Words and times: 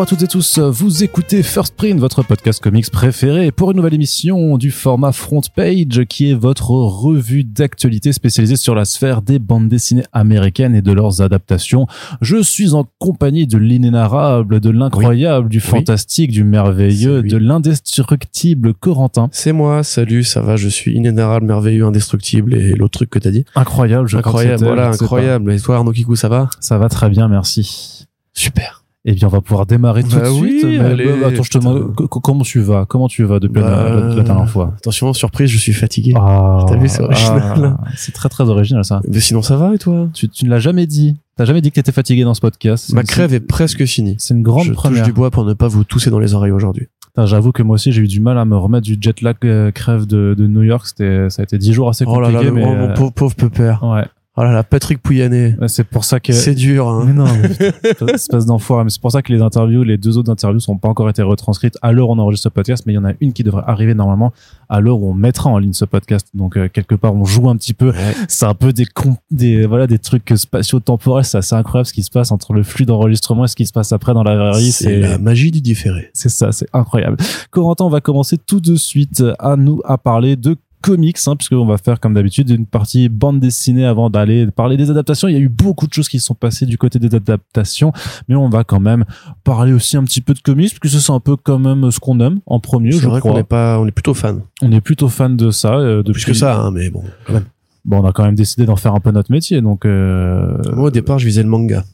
Bonjour 0.00 0.14
à 0.14 0.16
toutes 0.16 0.22
et 0.22 0.32
tous, 0.32 0.58
vous 0.58 1.04
écoutez 1.04 1.42
First 1.42 1.74
Print, 1.76 2.00
votre 2.00 2.22
podcast 2.22 2.62
comics 2.62 2.90
préféré 2.90 3.52
pour 3.52 3.70
une 3.70 3.76
nouvelle 3.76 3.92
émission 3.92 4.56
du 4.56 4.70
format 4.70 5.12
Front 5.12 5.42
Page 5.54 6.06
qui 6.08 6.30
est 6.30 6.34
votre 6.34 6.70
revue 6.70 7.44
d'actualité 7.44 8.14
spécialisée 8.14 8.56
sur 8.56 8.74
la 8.74 8.86
sphère 8.86 9.20
des 9.20 9.38
bandes 9.38 9.68
dessinées 9.68 10.06
américaines 10.14 10.74
et 10.74 10.80
de 10.80 10.90
leurs 10.92 11.20
adaptations. 11.20 11.86
Je 12.22 12.42
suis 12.42 12.72
en 12.72 12.86
compagnie 12.98 13.46
de 13.46 13.58
l'inénarrable, 13.58 14.60
de 14.60 14.70
l'incroyable, 14.70 15.50
du 15.50 15.60
fantastique, 15.60 16.30
du 16.30 16.44
merveilleux, 16.44 17.22
de 17.22 17.36
l'indestructible 17.36 18.72
Corentin. 18.72 19.28
C'est 19.32 19.52
moi, 19.52 19.82
salut, 19.82 20.24
ça 20.24 20.40
va, 20.40 20.56
je 20.56 20.68
suis 20.70 20.94
inénarrable, 20.94 21.44
merveilleux, 21.44 21.84
indestructible 21.84 22.54
et 22.54 22.72
l'autre 22.72 23.00
truc 23.00 23.10
que 23.10 23.18
t'as 23.18 23.32
dit. 23.32 23.44
Incroyable, 23.54 24.08
je 24.08 24.16
Incroyable, 24.16 24.64
voilà, 24.64 24.88
incroyable. 24.88 25.52
Et 25.52 25.60
toi 25.60 25.76
Arnaud 25.76 25.92
Kikou, 25.92 26.16
ça 26.16 26.30
va? 26.30 26.48
Ça 26.58 26.78
va 26.78 26.88
très 26.88 27.10
bien, 27.10 27.28
merci. 27.28 28.06
Super. 28.32 28.79
Eh 29.06 29.12
bien, 29.14 29.28
on 29.28 29.30
va 29.30 29.40
pouvoir 29.40 29.64
démarrer 29.64 30.02
tout 30.02 30.10
Bah 30.16 30.24
de 30.24 30.28
oui, 30.28 30.58
suite. 30.60 30.64
Mais, 30.66 30.78
allez, 30.80 31.06
bah, 31.06 31.28
attends, 31.28 31.42
je 31.42 31.50
te 31.50 31.56
demande 31.56 31.94
co- 31.94 32.06
co- 32.06 32.20
comment 32.20 32.42
tu 32.44 32.60
vas? 32.60 32.84
Comment 32.86 33.08
tu 33.08 33.24
vas 33.24 33.40
depuis 33.40 33.60
la- 33.62 33.66
Bah, 33.70 33.90
la, 34.08 34.14
la 34.16 34.22
dernière 34.22 34.48
fois? 34.50 34.74
Attention, 34.76 35.14
surprise, 35.14 35.48
je 35.48 35.56
suis 35.56 35.72
fatigué. 35.72 36.12
Ah, 36.16 36.66
T'as 36.68 36.76
vu, 36.76 36.86
c'est 36.86 37.00
original. 37.02 37.78
ah, 37.80 37.84
c'est 37.96 38.12
très 38.12 38.28
très 38.28 38.44
original 38.50 38.84
ça. 38.84 39.00
Mais 39.08 39.20
sinon, 39.20 39.40
ça 39.40 39.56
va 39.56 39.74
et 39.74 39.78
toi? 39.78 40.08
Tu, 40.12 40.28
tu 40.28 40.44
ne 40.44 40.50
l'as 40.50 40.58
jamais 40.60 40.86
dit. 40.86 41.16
T'as 41.36 41.46
jamais 41.46 41.62
dit 41.62 41.70
que 41.70 41.76
t'étais 41.76 41.92
fatigué 41.92 42.24
dans 42.24 42.34
ce 42.34 42.42
podcast. 42.42 42.92
Ma 42.92 43.02
crève 43.02 43.32
est 43.32 43.40
presque 43.40 43.86
finie. 43.86 44.16
C'est 44.18 44.34
une 44.34 44.42
grande 44.42 44.64
je 44.66 44.72
première. 44.72 44.98
touche 44.98 45.06
du 45.06 45.14
bois 45.14 45.30
pour 45.30 45.46
ne 45.46 45.54
pas 45.54 45.68
vous 45.68 45.84
tousser 45.84 46.10
dans 46.10 46.18
les 46.18 46.34
oreilles 46.34 46.52
aujourd'hui. 46.52 46.88
J'avoue 47.16 47.52
que 47.52 47.62
moi 47.62 47.74
aussi 47.74 47.92
j'ai 47.92 48.02
eu 48.02 48.06
du 48.08 48.20
mal 48.20 48.38
à 48.38 48.44
me 48.44 48.56
remettre 48.56 48.86
du 48.86 48.96
jet 49.00 49.20
lag 49.20 49.36
euh, 49.44 49.70
crève 49.72 50.06
de, 50.06 50.34
de 50.38 50.46
New 50.46 50.62
York. 50.62 50.86
C'était, 50.86 51.28
ça 51.30 51.40
a 51.40 51.44
été 51.44 51.58
dix 51.58 51.72
jours 51.72 51.88
assez 51.88 52.04
Oh 52.06 52.20
là 52.20 52.28
compliqué, 52.28 52.44
là, 52.44 52.50
le- 52.50 52.54
mais 52.54 52.64
oh, 52.64 52.74
mon 52.74 52.88
euh, 52.90 52.94
pauvre, 52.94 53.12
pauvre 53.12 53.34
pépère. 53.34 53.82
ouais. 53.82 54.04
Oh 54.36 54.44
là 54.44 54.52
là, 54.52 54.62
Patrick 54.62 55.02
Pouyanné. 55.02 55.56
C'est 55.66 55.84
pour 55.84 56.04
ça 56.04 56.20
que. 56.20 56.32
C'est 56.32 56.54
dur, 56.54 56.88
hein. 56.88 57.04
Mais 57.04 57.12
non, 57.12 57.24
mais 57.42 58.14
espèce 58.14 58.46
d'enfoiré. 58.46 58.84
Mais 58.84 58.90
c'est 58.90 59.00
pour 59.00 59.10
ça 59.10 59.22
que 59.22 59.32
les 59.32 59.42
interviews, 59.42 59.82
les 59.82 59.98
deux 59.98 60.18
autres 60.18 60.30
interviews, 60.30 60.60
sont 60.60 60.78
pas 60.78 60.88
encore 60.88 61.10
été 61.10 61.20
retranscrites 61.22 61.76
à 61.82 61.90
l'heure 61.90 62.10
où 62.10 62.12
on 62.12 62.18
enregistre 62.18 62.44
ce 62.44 62.48
podcast, 62.48 62.84
mais 62.86 62.92
il 62.92 62.96
y 62.96 62.98
en 62.98 63.04
a 63.04 63.12
une 63.20 63.32
qui 63.32 63.42
devrait 63.42 63.64
arriver 63.66 63.92
normalement 63.92 64.32
à 64.68 64.80
l'heure 64.80 65.00
où 65.00 65.10
on 65.10 65.14
mettra 65.14 65.50
en 65.50 65.58
ligne 65.58 65.72
ce 65.72 65.84
podcast. 65.84 66.28
Donc 66.32 66.56
euh, 66.56 66.68
quelque 66.68 66.94
part, 66.94 67.12
on 67.12 67.24
joue 67.24 67.50
un 67.50 67.56
petit 67.56 67.74
peu. 67.74 67.90
Ouais. 67.90 68.14
C'est 68.28 68.46
un 68.46 68.54
peu 68.54 68.72
des 68.72 69.66
voilà 69.66 69.88
des 69.88 69.98
trucs 69.98 70.32
spatio-temporels. 70.36 71.24
C'est 71.24 71.38
assez 71.38 71.56
incroyable 71.56 71.86
ce 71.86 71.92
qui 71.92 72.04
se 72.04 72.10
passe 72.10 72.30
entre 72.30 72.52
le 72.52 72.62
flux 72.62 72.86
d'enregistrement 72.86 73.44
et 73.44 73.48
ce 73.48 73.56
qui 73.56 73.66
se 73.66 73.72
passe 73.72 73.90
après 73.90 74.14
dans 74.14 74.22
la 74.22 74.52
vie. 74.52 74.70
C'est 74.70 75.00
la 75.00 75.18
magie 75.18 75.50
du 75.50 75.60
différé. 75.60 76.10
C'est 76.14 76.28
ça, 76.28 76.52
c'est 76.52 76.68
incroyable. 76.72 77.16
Corentin, 77.50 77.84
on 77.84 77.90
va 77.90 78.00
commencer 78.00 78.38
tout 78.38 78.60
de 78.60 78.76
suite 78.76 79.24
à 79.40 79.56
nous 79.56 79.80
à 79.84 79.98
parler 79.98 80.36
de 80.36 80.56
comics, 80.82 81.16
hein, 81.26 81.36
puisqu'on 81.36 81.66
va 81.66 81.76
faire 81.78 82.00
comme 82.00 82.14
d'habitude 82.14 82.50
une 82.50 82.66
partie 82.66 83.08
bande 83.08 83.40
dessinée 83.40 83.84
avant 83.86 84.10
d'aller 84.10 84.46
parler 84.50 84.76
des 84.76 84.90
adaptations. 84.90 85.28
Il 85.28 85.34
y 85.34 85.36
a 85.36 85.40
eu 85.40 85.48
beaucoup 85.48 85.86
de 85.86 85.92
choses 85.92 86.08
qui 86.08 86.18
se 86.20 86.26
sont 86.26 86.34
passées 86.34 86.66
du 86.66 86.78
côté 86.78 86.98
des 86.98 87.14
adaptations, 87.14 87.92
mais 88.28 88.34
on 88.34 88.48
va 88.48 88.64
quand 88.64 88.80
même 88.80 89.04
parler 89.44 89.72
aussi 89.72 89.96
un 89.96 90.04
petit 90.04 90.20
peu 90.20 90.34
de 90.34 90.40
comics, 90.40 90.78
puisque 90.80 91.00
c'est 91.00 91.12
un 91.12 91.20
peu 91.20 91.36
quand 91.36 91.58
même 91.58 91.90
ce 91.90 92.00
qu'on 92.00 92.18
aime 92.20 92.40
en 92.46 92.60
premier, 92.60 92.92
C'est 92.92 92.98
je 93.00 93.08
vrai 93.08 93.20
qu'on 93.20 93.28
crois. 93.30 93.40
est 93.40 93.44
pas, 93.44 93.78
on 93.78 93.86
est 93.86 93.90
plutôt 93.92 94.14
fan. 94.14 94.40
On 94.62 94.72
est 94.72 94.80
plutôt 94.80 95.08
fan 95.08 95.36
de 95.36 95.50
ça. 95.50 95.74
euh, 95.74 96.02
depuis 96.02 96.22
Plus 96.24 96.32
que 96.32 96.38
ça, 96.38 96.58
hein, 96.60 96.70
mais 96.70 96.90
bon, 96.90 97.02
quand 97.26 97.34
même. 97.34 97.44
Bon, 97.84 98.00
on 98.02 98.06
a 98.06 98.12
quand 98.12 98.24
même 98.24 98.34
décidé 98.34 98.66
d'en 98.66 98.76
faire 98.76 98.94
un 98.94 99.00
peu 99.00 99.10
notre 99.10 99.32
métier, 99.32 99.60
donc. 99.62 99.84
Euh... 99.86 100.58
Moi, 100.74 100.88
au 100.88 100.90
départ, 100.90 101.18
je 101.18 101.26
visais 101.26 101.42
le 101.42 101.48
manga. 101.48 101.84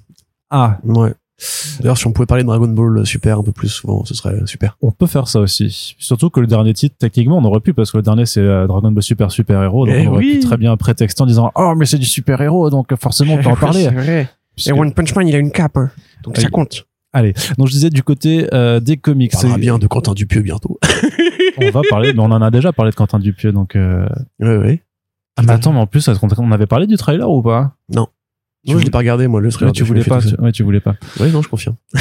Ah, 0.51 0.79
Ouais. 0.85 1.15
D'ailleurs, 1.81 1.99
si 1.99 2.07
on 2.07 2.13
pouvait 2.13 2.27
parler 2.27 2.43
de 2.45 2.49
Dragon 2.49 2.69
Ball 2.69 3.05
Super 3.07 3.39
un 3.39 3.43
peu 3.43 3.53
plus 3.53 3.69
souvent, 3.69 4.05
ce 4.05 4.15
serait 4.15 4.35
super. 4.47 4.77
on 4.81 4.91
peut 4.91 5.07
faire 5.07 5.29
ça 5.29 5.41
aussi. 5.41 5.95
Surtout 5.99 6.31
que 6.31 6.41
le 6.41 6.47
dernier 6.47 6.73
titre, 6.73 6.97
techniquement, 6.99 7.37
on 7.39 7.45
aurait 7.45 7.61
pu, 7.61 7.75
parce 7.75 7.91
que 7.93 7.99
le 7.99 8.03
dernier, 8.03 8.25
c'est 8.27 8.41
euh, 8.41 8.67
Dragon 8.67 8.91
Ball 8.91 9.03
Super 9.03 9.31
Super 9.31 9.63
Héros. 9.63 9.87
Donc, 9.87 9.95
Eh 9.99 10.07
on 10.07 10.13
aurait 10.13 10.19
oui. 10.25 10.35
pu 10.39 10.41
très 10.41 10.57
bien 10.57 10.77
prétexter 10.77 11.23
en 11.23 11.27
disant 11.27 11.53
Oh, 11.55 11.75
mais 11.77 11.85
c'est 11.85 11.99
du 11.99 12.07
super 12.07 12.41
héros, 12.41 12.71
donc 12.71 12.95
forcément, 13.01 13.35
on 13.35 13.43
peut 13.43 13.49
en 13.51 13.57
parler. 13.57 13.89
vrai. 13.89 14.29
Puisque- 14.55 14.75
Punch 14.95 15.15
Man, 15.15 15.29
il 15.29 15.35
a 15.35 15.39
une 15.39 15.51
cape, 15.51 15.77
hein. 15.77 15.91
donc 16.25 16.37
ça 16.37 16.43
il- 16.45 16.51
compte. 16.51 16.87
Allez, 17.13 17.33
donc 17.57 17.67
je 17.69 17.73
disais 17.73 17.89
du 17.91 18.03
côté 18.03 18.47
euh, 18.53 18.79
des 18.81 18.97
comics. 18.99 19.33
On 19.37 19.41
parlera 19.41 19.59
bien 19.59 19.79
de 19.79 19.87
Quentin 19.87 20.13
Dupieux 20.13 20.43
bientôt. 20.43 20.79
On 21.59 21.71
va 21.71 21.81
parler, 21.89 22.13
mais 22.13 22.21
on 22.21 22.25
en 22.31 22.43
a 22.43 22.51
déjà 22.51 22.73
parlé 22.75 22.91
de 22.91 22.97
Quentin 22.97 23.19
Dupieux, 23.19 23.53
donc. 23.53 23.75
Euh... 23.77 24.07
ouais, 24.41 24.57
ouais. 24.59 24.83
Ah, 25.39 25.43
mais 25.43 25.53
attends, 25.53 25.73
mais 25.73 25.79
en 25.81 25.87
plus, 25.87 26.09
on 26.39 26.53
avait 26.53 26.67
parlé 26.67 26.87
du 26.87 26.97
trailer 26.97 27.31
ou 27.31 27.41
pas? 27.43 27.73
Non. 27.91 28.09
Tu 28.67 28.73
je 28.73 28.73
voulais- 28.75 28.85
l'ai 28.85 28.91
pas 28.91 28.99
regardé, 28.99 29.27
moi, 29.29 29.41
le 29.41 29.47
Ouais, 29.49 29.53
trailer. 29.53 29.73
tu 29.73 29.81
je 29.83 29.85
voulais 29.89 30.05
pas. 30.05 30.21
tu-. 30.21 30.35
Ouais, 30.41 30.53
tu 30.53 30.63
voulais 30.63 30.81
pas. 30.81 30.97
Ouais, 31.21 31.31
non, 31.31 31.41
je 31.43 31.49
confirme. 31.49 31.77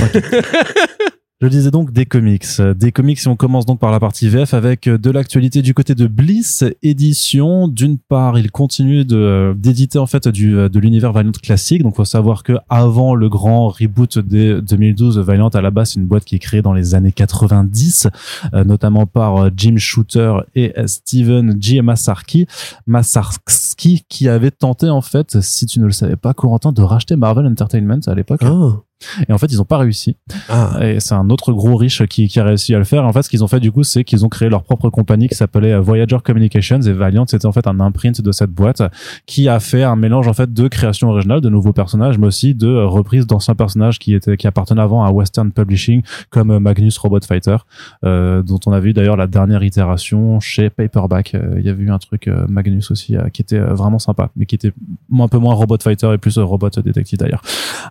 Je 1.42 1.48
disais 1.48 1.70
donc 1.70 1.92
des 1.92 2.06
comics. 2.06 2.46
Des 2.78 2.94
comics, 2.94 3.20
et 3.22 3.28
on 3.28 3.36
commence 3.36 3.66
donc 3.66 3.78
par 3.80 3.92
la 3.92 4.00
partie 4.00 4.30
VF 4.30 4.54
avec 4.54 4.88
euh, 4.88 4.98
de 4.98 5.12
l'actualité 5.12 5.62
du 5.62 5.74
côté 5.74 5.94
de 5.94 6.08
Bliss 6.08 6.64
Édition. 6.82 7.68
D'une 7.68 7.98
part, 7.98 8.40
il 8.40 8.52
continue 8.52 9.04
de 9.04 9.18
euh, 9.18 9.54
d'éditer 9.54 10.00
en 10.00 10.06
fait 10.06 10.30
du 10.30 10.56
euh, 10.56 10.70
de 10.70 10.80
l'univers 10.80 11.12
Valiant 11.12 11.34
classique. 11.34 11.84
Donc, 11.84 11.98
faut 11.98 12.06
savoir 12.06 12.44
que 12.44 12.54
avant 12.70 13.16
le 13.16 13.28
grand 13.28 13.68
reboot 13.68 14.18
des 14.18 14.62
2012, 14.62 15.20
Valiant 15.20 15.50
à 15.50 15.60
la 15.60 15.72
base 15.72 15.90
c'est 15.90 16.00
une 16.00 16.06
boîte 16.06 16.24
qui 16.24 16.36
est 16.36 16.40
créée 16.40 16.62
dans 16.62 16.72
les 16.72 16.96
années 16.96 17.12
90, 17.12 18.08
euh, 18.54 18.64
notamment 18.64 19.06
par 19.06 19.50
Jim 19.58 19.76
Shooter 19.76 20.38
et 20.56 20.74
Steven 20.86 21.62
G. 21.62 21.82
Masarski, 21.82 22.48
Masarski, 22.88 24.06
qui 24.08 24.30
avait 24.30 24.52
tenté 24.52 24.90
en 24.90 25.02
fait, 25.02 25.42
si 25.42 25.66
tu 25.66 25.82
ne 25.82 25.86
le 25.86 25.92
savais 25.92 26.16
pas, 26.16 26.34
Corentin, 26.34 26.72
de 26.72 26.82
racheter 26.82 27.18
Marvel 27.18 27.46
Entertainment 27.46 28.00
à 28.08 28.16
l'époque. 28.16 28.40
Ah. 28.42 28.85
Et 29.28 29.34
en 29.34 29.38
fait, 29.38 29.48
ils 29.52 29.58
n'ont 29.58 29.66
pas 29.66 29.78
réussi. 29.78 30.18
Ah. 30.50 30.80
Et 30.82 31.00
c'est 31.00 31.16
un 31.16 31.30
autre 31.30 31.52
gros 31.54 31.76
riche 31.76 32.06
qui, 32.08 32.28
qui 32.28 32.40
a 32.40 32.44
réussi 32.44 32.74
à 32.74 32.78
le 32.78 32.86
faire. 32.86 33.06
En 33.06 33.14
fait, 33.14 33.24
ce 33.24 33.30
qu'ils 33.30 33.44
ont 33.44 33.48
fait 33.48 33.60
du 33.60 33.72
coup, 33.72 33.84
c'est 33.84 34.04
qu'ils 34.04 34.26
ont 34.26 34.30
créé 34.30 34.50
leur 34.50 34.64
propre 34.64 34.90
compagnie 34.90 35.28
qui 35.28 35.36
s'appelait 35.36 35.74
euh, 35.74 35.82
Voyager 35.82 36.18
Communications 36.24 36.82
et 36.82 36.94
Valiant, 36.94 37.26
c'était 37.28 37.46
en 37.46 37.52
fait 37.52 37.68
un 37.68 37.80
imprint 37.80 38.22
de 38.22 38.32
cette 38.32 38.52
boîte 38.52 38.82
qui 39.26 39.50
a 39.50 39.60
fait 39.60 39.84
un 39.84 39.96
mélange 39.96 40.28
en 40.28 40.34
fait 40.34 40.54
de 40.54 40.68
création 40.68 41.10
originale, 41.10 41.42
de 41.42 41.50
nouveaux 41.50 41.74
personnages, 41.74 42.18
mais 42.18 42.28
aussi 42.28 42.56
de 42.56 42.68
euh, 42.68 42.88
reprises 42.88 43.28
d'anciens 43.28 43.56
personnages 43.56 44.00
qui 44.00 44.14
étaient 44.14 44.38
qui 44.38 44.48
appartenaient 44.48 44.82
avant 44.82 45.04
à 45.04 45.12
Western 45.12 45.52
Publishing, 45.52 46.02
comme 46.30 46.52
euh, 46.52 46.60
Magnus 46.60 46.98
Robot 46.98 47.20
Fighter, 47.28 47.58
euh, 48.04 48.42
dont 48.42 48.60
on 48.66 48.72
a 48.72 48.80
vu 48.80 48.94
d'ailleurs 48.94 49.18
la 49.18 49.28
dernière 49.28 49.64
itération 49.64 50.40
chez 50.40 50.70
Paperback. 50.70 51.36
Euh, 51.36 51.56
Il 51.60 51.66
y 51.66 51.70
avait 51.70 51.84
eu 51.84 51.92
un 51.92 52.00
truc 52.00 52.28
euh, 52.28 52.46
Magnus 52.48 52.92
aussi 52.92 53.16
qui 53.34 53.42
était 53.42 53.60
vraiment 53.60 54.00
sympa, 54.00 54.30
mais 54.36 54.46
qui 54.46 54.56
était 54.56 54.72
un 55.18 55.28
peu 55.28 55.38
moins 55.38 55.54
Robot 55.54 55.78
Fighter 55.82 56.12
et 56.14 56.18
plus 56.18 56.38
Robot 56.38 56.70
Detective 56.70 57.20
d'ailleurs. 57.20 57.42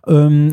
Euh, 0.08 0.50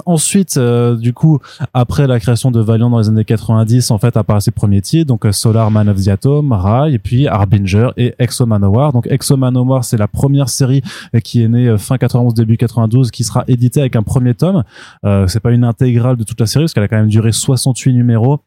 euh, 0.58 0.96
du 0.96 1.14
coup, 1.14 1.40
après 1.74 2.08
la 2.08 2.20
création 2.20 2.52
de 2.52 2.60
Valiant 2.60 2.90
dans 2.90 3.00
les 3.00 3.10
années 3.10 3.26
90, 3.26 3.92
en 3.92 3.98
fait, 3.98 4.18
apparaissent 4.18 4.46
ses 4.46 4.52
premiers 4.52 4.82
titres, 4.82 5.08
donc 5.08 5.26
euh, 5.26 5.32
Solar 5.32 5.72
Man 5.72 5.90
of 5.90 6.04
the 6.04 6.10
Atom, 6.10 6.52
Rai, 6.52 6.94
et 6.94 7.00
puis 7.00 7.28
Harbinger 7.28 7.90
et 7.98 8.14
Exo 8.20 8.46
Manowar. 8.46 8.94
Donc 8.94 9.08
Exo 9.08 9.38
Manowar, 9.38 9.84
c'est 9.84 9.98
la 9.98 10.08
première 10.08 10.50
série 10.50 10.82
euh, 11.16 11.20
qui 11.20 11.42
est 11.42 11.48
née 11.48 11.68
euh, 11.68 11.78
fin 11.78 11.98
91, 11.98 12.34
début 12.34 12.58
92, 12.58 13.12
qui 13.12 13.24
sera 13.24 13.44
éditée 13.48 13.82
avec 13.82 13.96
un 13.96 14.04
premier 14.04 14.34
tome. 14.34 14.64
Euh, 15.06 15.28
c'est 15.28 15.40
pas 15.40 15.52
une 15.52 15.64
intégrale 15.64 16.18
de 16.18 16.24
toute 16.24 16.40
la 16.40 16.46
série, 16.46 16.66
parce 16.66 16.74
qu'elle 16.74 16.84
a 16.84 16.88
quand 16.88 16.98
même 16.98 17.08
duré 17.08 17.32
68 17.32 17.94
numéros. 17.94 18.40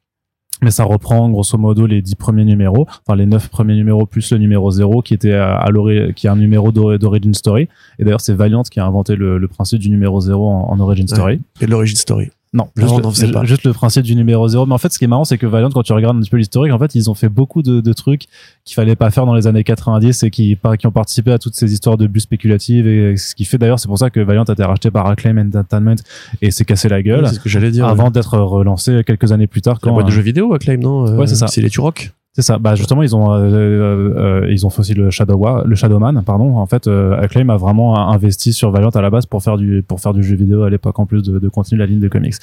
Mais 0.64 0.70
ça 0.70 0.84
reprend 0.84 1.28
grosso 1.30 1.58
modo 1.58 1.86
les 1.86 2.00
dix 2.02 2.14
premiers 2.14 2.44
numéros, 2.44 2.86
enfin 3.06 3.16
les 3.16 3.26
neuf 3.26 3.48
premiers 3.48 3.74
numéros 3.74 4.06
plus 4.06 4.32
le 4.32 4.38
numéro 4.38 4.70
0 4.70 5.02
qui 5.02 5.12
était 5.14 5.34
à, 5.34 5.54
à 5.56 5.70
l'ori- 5.70 6.12
qui 6.14 6.26
est 6.26 6.30
un 6.30 6.36
numéro 6.36 6.72
d'ori- 6.72 6.98
d'origin 6.98 7.32
story. 7.34 7.68
Et 7.98 8.04
d'ailleurs 8.04 8.20
c'est 8.22 8.34
Valiant 8.34 8.62
qui 8.62 8.80
a 8.80 8.86
inventé 8.86 9.14
le, 9.14 9.36
le 9.38 9.48
principe 9.48 9.78
du 9.80 9.90
numéro 9.90 10.20
0 10.20 10.46
en, 10.48 10.70
en 10.70 10.80
origin 10.80 11.06
story. 11.06 11.40
Et 11.60 11.66
de 11.66 11.70
l'origin 11.70 11.94
story. 11.96 12.30
Non, 12.54 12.68
Non, 12.76 13.10
juste, 13.12 13.26
le, 13.26 13.32
pas. 13.32 13.44
juste 13.44 13.64
le 13.64 13.72
principe 13.72 14.04
du 14.04 14.14
numéro 14.14 14.46
0. 14.48 14.64
Mais 14.66 14.74
en 14.74 14.78
fait, 14.78 14.92
ce 14.92 14.98
qui 14.98 15.04
est 15.04 15.08
marrant, 15.08 15.24
c'est 15.24 15.36
que 15.38 15.46
Valiant, 15.46 15.70
quand 15.70 15.82
tu 15.82 15.92
regardes 15.92 16.16
un 16.16 16.20
petit 16.20 16.30
peu 16.30 16.36
l'historique, 16.36 16.72
en 16.72 16.78
fait, 16.78 16.94
ils 16.94 17.10
ont 17.10 17.14
fait 17.14 17.28
beaucoup 17.28 17.62
de, 17.62 17.80
de 17.80 17.92
trucs 17.92 18.22
qu'il 18.64 18.74
fallait 18.76 18.94
pas 18.94 19.10
faire 19.10 19.26
dans 19.26 19.34
les 19.34 19.46
années 19.48 19.64
90 19.64 20.22
et 20.22 20.30
qui, 20.30 20.56
qui 20.78 20.86
ont 20.86 20.92
participé 20.92 21.32
à 21.32 21.38
toutes 21.38 21.54
ces 21.56 21.72
histoires 21.72 21.96
de 21.96 22.06
bus 22.06 22.22
spéculatives. 22.22 22.86
Et 22.86 23.16
ce 23.16 23.34
qui 23.34 23.44
fait 23.44 23.58
d'ailleurs, 23.58 23.80
c'est 23.80 23.88
pour 23.88 23.98
ça 23.98 24.08
que 24.08 24.20
Valiant 24.20 24.44
a 24.44 24.52
été 24.52 24.62
racheté 24.62 24.90
par 24.92 25.06
Acclaim 25.06 25.36
Entertainment 25.36 25.96
et 26.40 26.50
s'est 26.52 26.64
cassé 26.64 26.88
la 26.88 27.02
gueule 27.02 27.26
C'est 27.26 27.34
ce 27.34 27.40
que 27.40 27.48
j'allais 27.48 27.72
dire. 27.72 27.86
avant 27.86 28.10
d'être 28.10 28.38
relancé 28.38 29.02
quelques 29.04 29.32
années 29.32 29.48
plus 29.48 29.60
tard. 29.60 29.74
La 29.82 29.88
Quand, 29.88 29.92
boîte 29.94 30.06
de 30.06 30.12
euh, 30.12 30.14
jeux 30.14 30.22
vidéo, 30.22 30.54
Acclaim, 30.54 30.76
non 30.76 31.06
Euh, 31.08 31.16
Ouais, 31.16 31.26
c'est 31.26 31.34
ça. 31.34 31.48
C'est 31.48 31.60
les 31.60 31.70
Turok. 31.70 32.12
C'est 32.36 32.42
ça. 32.42 32.58
Bah 32.58 32.74
justement, 32.74 33.04
ils 33.04 33.14
ont 33.14 33.32
euh, 33.32 33.44
euh, 33.44 34.42
euh, 34.44 34.50
ils 34.50 34.66
ont 34.66 34.70
fait 34.70 34.80
aussi 34.80 34.94
le 34.94 35.08
Shadow 35.08 35.40
le 35.64 35.74
Shadowman, 35.76 36.22
pardon. 36.24 36.56
En 36.56 36.66
fait, 36.66 36.88
euh, 36.88 37.16
Acclaim 37.20 37.48
a 37.48 37.56
vraiment 37.56 38.10
investi 38.10 38.52
sur 38.52 38.72
Valiant 38.72 38.88
à 38.90 39.00
la 39.00 39.08
base 39.08 39.24
pour 39.24 39.40
faire 39.40 39.56
du 39.56 39.84
pour 39.86 40.00
faire 40.00 40.12
du 40.12 40.24
jeu 40.24 40.34
vidéo 40.34 40.64
à 40.64 40.70
l'époque 40.70 40.98
en 40.98 41.06
plus 41.06 41.22
de, 41.22 41.38
de 41.38 41.48
continuer 41.48 41.78
la 41.78 41.86
ligne 41.86 42.00
de 42.00 42.08
comics. 42.08 42.34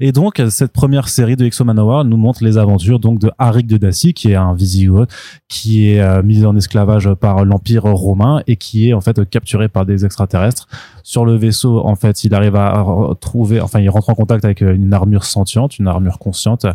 Et 0.00 0.12
donc 0.12 0.40
cette 0.50 0.72
première 0.72 1.08
série 1.08 1.34
de 1.34 1.44
Exo 1.44 1.64
Manowar 1.64 2.04
nous 2.04 2.16
montre 2.16 2.44
les 2.44 2.58
aventures 2.58 3.00
donc 3.00 3.18
de 3.18 3.32
Arik 3.38 3.66
de 3.66 3.76
Dacie, 3.76 4.14
qui 4.14 4.30
est 4.30 4.36
un 4.36 4.54
Visigoth 4.54 5.10
qui 5.48 5.90
est 5.90 6.00
euh, 6.00 6.22
mis 6.22 6.44
en 6.46 6.54
esclavage 6.56 7.12
par 7.14 7.44
l'Empire 7.44 7.82
romain 7.82 8.42
et 8.46 8.54
qui 8.54 8.90
est 8.90 8.92
en 8.92 9.00
fait 9.00 9.28
capturé 9.28 9.68
par 9.68 9.84
des 9.84 10.04
extraterrestres. 10.04 10.68
Sur 11.02 11.24
le 11.24 11.34
vaisseau, 11.34 11.84
en 11.84 11.96
fait, 11.96 12.22
il 12.22 12.34
arrive 12.34 12.54
à 12.54 12.84
trouver, 13.20 13.60
enfin, 13.60 13.80
il 13.80 13.90
rentre 13.90 14.10
en 14.10 14.14
contact 14.14 14.44
avec 14.44 14.60
une 14.60 14.92
armure 14.92 15.24
sentiente, 15.24 15.78
une 15.78 15.88
armure 15.88 16.20
consciente, 16.20 16.66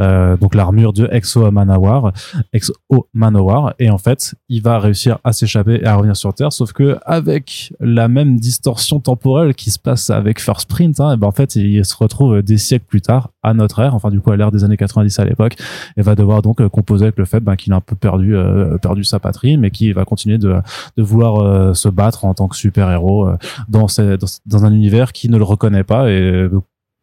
euh, 0.00 0.36
donc 0.36 0.54
l'armure 0.54 0.92
de 0.92 1.08
Exo 1.10 1.50
Manowar, 1.50 2.12
Exo 2.52 2.72
Manowar, 3.14 3.74
et 3.78 3.90
en 3.90 3.98
fait, 3.98 4.34
il 4.48 4.62
va 4.62 4.78
réussir 4.78 5.18
à 5.24 5.32
s'échapper 5.32 5.80
et 5.82 5.86
à 5.86 5.96
revenir 5.96 6.16
sur 6.16 6.32
Terre, 6.34 6.52
sauf 6.52 6.72
que 6.72 6.98
avec 7.04 7.72
la 7.80 8.08
même 8.08 8.38
distorsion 8.38 9.00
temporelle 9.00 9.54
qui 9.54 9.70
se 9.70 9.78
passe 9.78 10.10
avec 10.10 10.40
First 10.40 10.68
Print, 10.68 10.98
hein, 11.00 11.12
eh 11.14 11.16
ben 11.16 11.26
en 11.26 11.32
fait, 11.32 11.56
il 11.56 11.84
se 11.84 11.96
retrouve 11.96 12.42
des 12.42 12.58
siècles 12.58 12.84
plus 12.86 13.00
tard 13.02 13.30
à 13.42 13.54
notre 13.54 13.78
ère, 13.80 13.94
enfin 13.94 14.10
du 14.10 14.20
coup 14.20 14.30
à 14.30 14.36
l'ère 14.36 14.50
des 14.50 14.64
années 14.64 14.76
90 14.76 15.18
à 15.18 15.24
l'époque, 15.24 15.54
et 15.96 16.02
va 16.02 16.14
devoir 16.14 16.42
donc 16.42 16.60
euh, 16.60 16.68
composer 16.68 17.04
avec 17.04 17.18
le 17.18 17.24
fait 17.24 17.40
ben, 17.40 17.56
qu'il 17.56 17.72
a 17.72 17.76
un 17.76 17.80
peu 17.80 17.96
perdu 17.96 18.36
euh, 18.36 18.78
perdu 18.78 19.04
sa 19.04 19.18
patrie, 19.18 19.56
mais 19.56 19.70
qui 19.70 19.92
va 19.92 20.04
continuer 20.04 20.38
de, 20.38 20.56
de 20.96 21.02
vouloir 21.02 21.36
euh, 21.40 21.74
se 21.74 21.88
battre 21.88 22.24
en 22.24 22.34
tant 22.34 22.48
que 22.48 22.56
super 22.56 22.90
héros 22.90 23.28
dans, 23.68 23.88
ce- 23.88 24.16
dans, 24.16 24.26
dans 24.46 24.64
un 24.64 24.72
univers 24.74 25.12
qui 25.12 25.28
ne 25.28 25.36
le 25.38 25.44
reconnaît 25.44 25.84
pas. 25.84 26.10
Et 26.10 26.20
euh, 26.20 26.50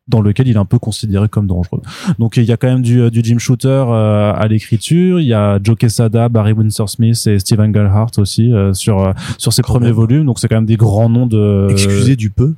dans 0.08 0.22
lequel 0.22 0.48
il 0.48 0.56
est 0.56 0.60
un 0.60 0.66
peu 0.66 0.80
considéré 0.80 1.28
comme 1.28 1.48
dangereux. 1.48 1.82
Donc 2.20 2.38
il 2.38 2.44
y 2.46 2.52
a 2.52 2.58
quand 2.58 2.68
même 2.68 2.82
du, 2.82 3.02
euh, 3.02 3.10
du 3.10 3.22
Jim 3.24 3.38
Shooter 3.40 3.68
euh, 3.68 4.32
à 4.34 4.48
l'écriture, 4.48 5.20
il 5.20 5.28
y 5.28 5.34
a 5.34 5.60
Joe 5.62 5.76
Quesada, 5.78 6.30
Barry 6.30 6.54
Windsor 6.54 6.90
Smith 6.90 7.28
et 7.28 7.40
Steven 7.40 7.74
Gellhart 7.74 8.12
aussi 8.18 8.54
euh, 8.54 8.74
sur 8.74 9.00
euh, 9.06 9.12
sur 9.38 9.52
Quand 9.54 9.64
premiers 9.64 9.88
même. 9.88 9.96
volumes. 9.96 10.26
Donc 10.26 10.40
c'est 10.40 10.48
quand 10.48 10.56
même 10.56 10.66
des 10.66 10.78
grands 10.78 11.10
noms 11.10 11.28
de 11.28 11.68
Excusez 11.72 12.16
du 12.16 12.30
peu. 12.30 12.54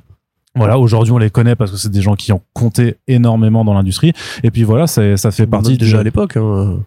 voilà, 0.56 0.78
aujourd'hui 0.78 1.12
on 1.12 1.18
les 1.18 1.30
connaît 1.30 1.54
parce 1.56 1.70
que 1.70 1.76
c'est 1.76 1.90
des 1.90 2.02
gens 2.02 2.14
qui 2.16 2.32
ont 2.32 2.42
compté 2.54 2.96
énormément 3.08 3.64
dans 3.64 3.74
l'industrie. 3.74 4.12
Et 4.42 4.50
puis 4.50 4.62
voilà, 4.64 4.86
ça 4.86 5.02
fait 5.30 5.46
partie 5.46 5.76
déjà 5.78 5.96
du- 5.96 6.00
à 6.00 6.02
l'époque. 6.04 6.36
Hein. 6.36 6.80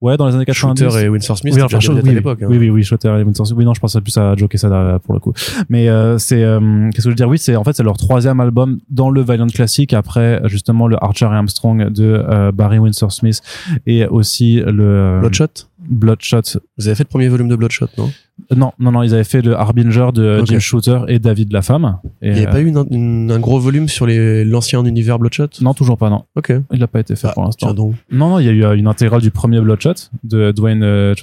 Ouais, 0.00 0.18
dans 0.18 0.26
les 0.26 0.34
années 0.34 0.44
90. 0.44 0.82
Shooter 0.84 1.04
et 1.04 1.08
Winsor 1.08 1.38
Smith, 1.38 1.54
oui, 1.56 1.62
enfin, 1.62 1.78
vedette 1.78 2.04
oui, 2.04 2.10
à 2.10 2.14
l'époque. 2.14 2.42
hein. 2.42 2.46
oui, 2.50 2.58
oui, 2.58 2.68
oui, 2.68 2.82
Shooter 2.82 3.08
et 3.20 3.22
Winsor 3.22 3.46
Smith. 3.46 3.58
Oui, 3.58 3.64
non, 3.64 3.72
je 3.72 3.80
pensais 3.80 4.00
plus 4.02 4.14
à 4.18 4.36
Joe 4.36 4.48
Quesada 4.50 4.98
pour 5.02 5.14
le 5.14 5.20
coup. 5.20 5.32
Mais 5.70 5.88
euh, 5.88 6.18
c'est 6.18 6.42
euh, 6.44 6.90
qu'est-ce 6.90 6.96
que 6.96 7.02
je 7.04 7.08
veux 7.08 7.14
dire? 7.14 7.28
Oui, 7.28 7.38
c'est 7.38 7.56
en 7.56 7.64
fait 7.64 7.72
c'est 7.72 7.82
leur 7.82 7.96
troisième 7.96 8.38
album 8.40 8.80
dans 8.90 9.08
le 9.08 9.22
Valiant 9.22 9.46
classique 9.46 9.94
après 9.94 10.42
justement 10.44 10.88
le 10.88 11.02
Archer 11.02 11.24
et 11.26 11.28
Armstrong 11.28 11.88
de 11.90 12.22
euh, 12.28 12.52
Barry 12.52 12.78
Windsor 12.78 13.12
Smith 13.12 13.40
et 13.86 14.06
aussi 14.06 14.56
le 14.56 14.84
euh, 14.84 15.20
Bloodshot? 15.20 15.46
Bloodshot. 15.88 16.42
Vous 16.78 16.86
avez 16.88 16.94
fait 16.94 17.04
le 17.04 17.08
premier 17.08 17.28
volume 17.28 17.48
de 17.48 17.56
Bloodshot, 17.56 17.86
non? 17.98 18.10
Euh, 18.50 18.54
Non, 18.56 18.72
non, 18.78 18.92
non, 18.92 19.02
ils 19.02 19.14
avaient 19.14 19.24
fait 19.24 19.42
le 19.42 19.54
Harbinger 19.56 20.08
de. 20.12 20.42
Jim 20.44 20.58
Shooter 20.58 21.00
et 21.08 21.18
David 21.18 21.52
la 21.52 21.62
femme. 21.62 21.98
Et, 22.22 22.28
Il 22.30 22.34
n'y 22.34 22.44
euh, 22.44 22.48
a 22.48 22.52
pas 22.52 22.60
eu 22.60 22.66
une- 22.66 22.86
une- 22.90 23.30
un 23.30 23.38
gros 23.38 23.58
volume 23.60 23.88
sur 23.88 24.06
l'ancien 24.08 24.84
univers 24.84 25.18
Bloodshot? 25.18 25.48
Non, 25.60 25.74
toujours 25.74 25.96
pas, 25.98 26.10
non. 26.10 26.24
Ok. 26.36 26.52
Il 26.72 26.80
n'a 26.80 26.86
pas 26.86 27.00
été 27.00 27.14
fait 27.16 27.28
Ah, 27.30 27.32
pour 27.34 27.44
l'instant. 27.44 27.72
Non, 28.10 28.28
non, 28.30 28.38
il 28.38 28.46
y 28.46 28.48
a 28.48 28.52
eu 28.52 28.64
euh, 28.64 28.76
une 28.76 28.86
intégrale 28.86 29.20
du 29.20 29.30
premier 29.30 29.60
Bloodshot 29.60 29.94
de 30.24 30.50
Dwayne 30.52 30.82
euh. 30.82 31.14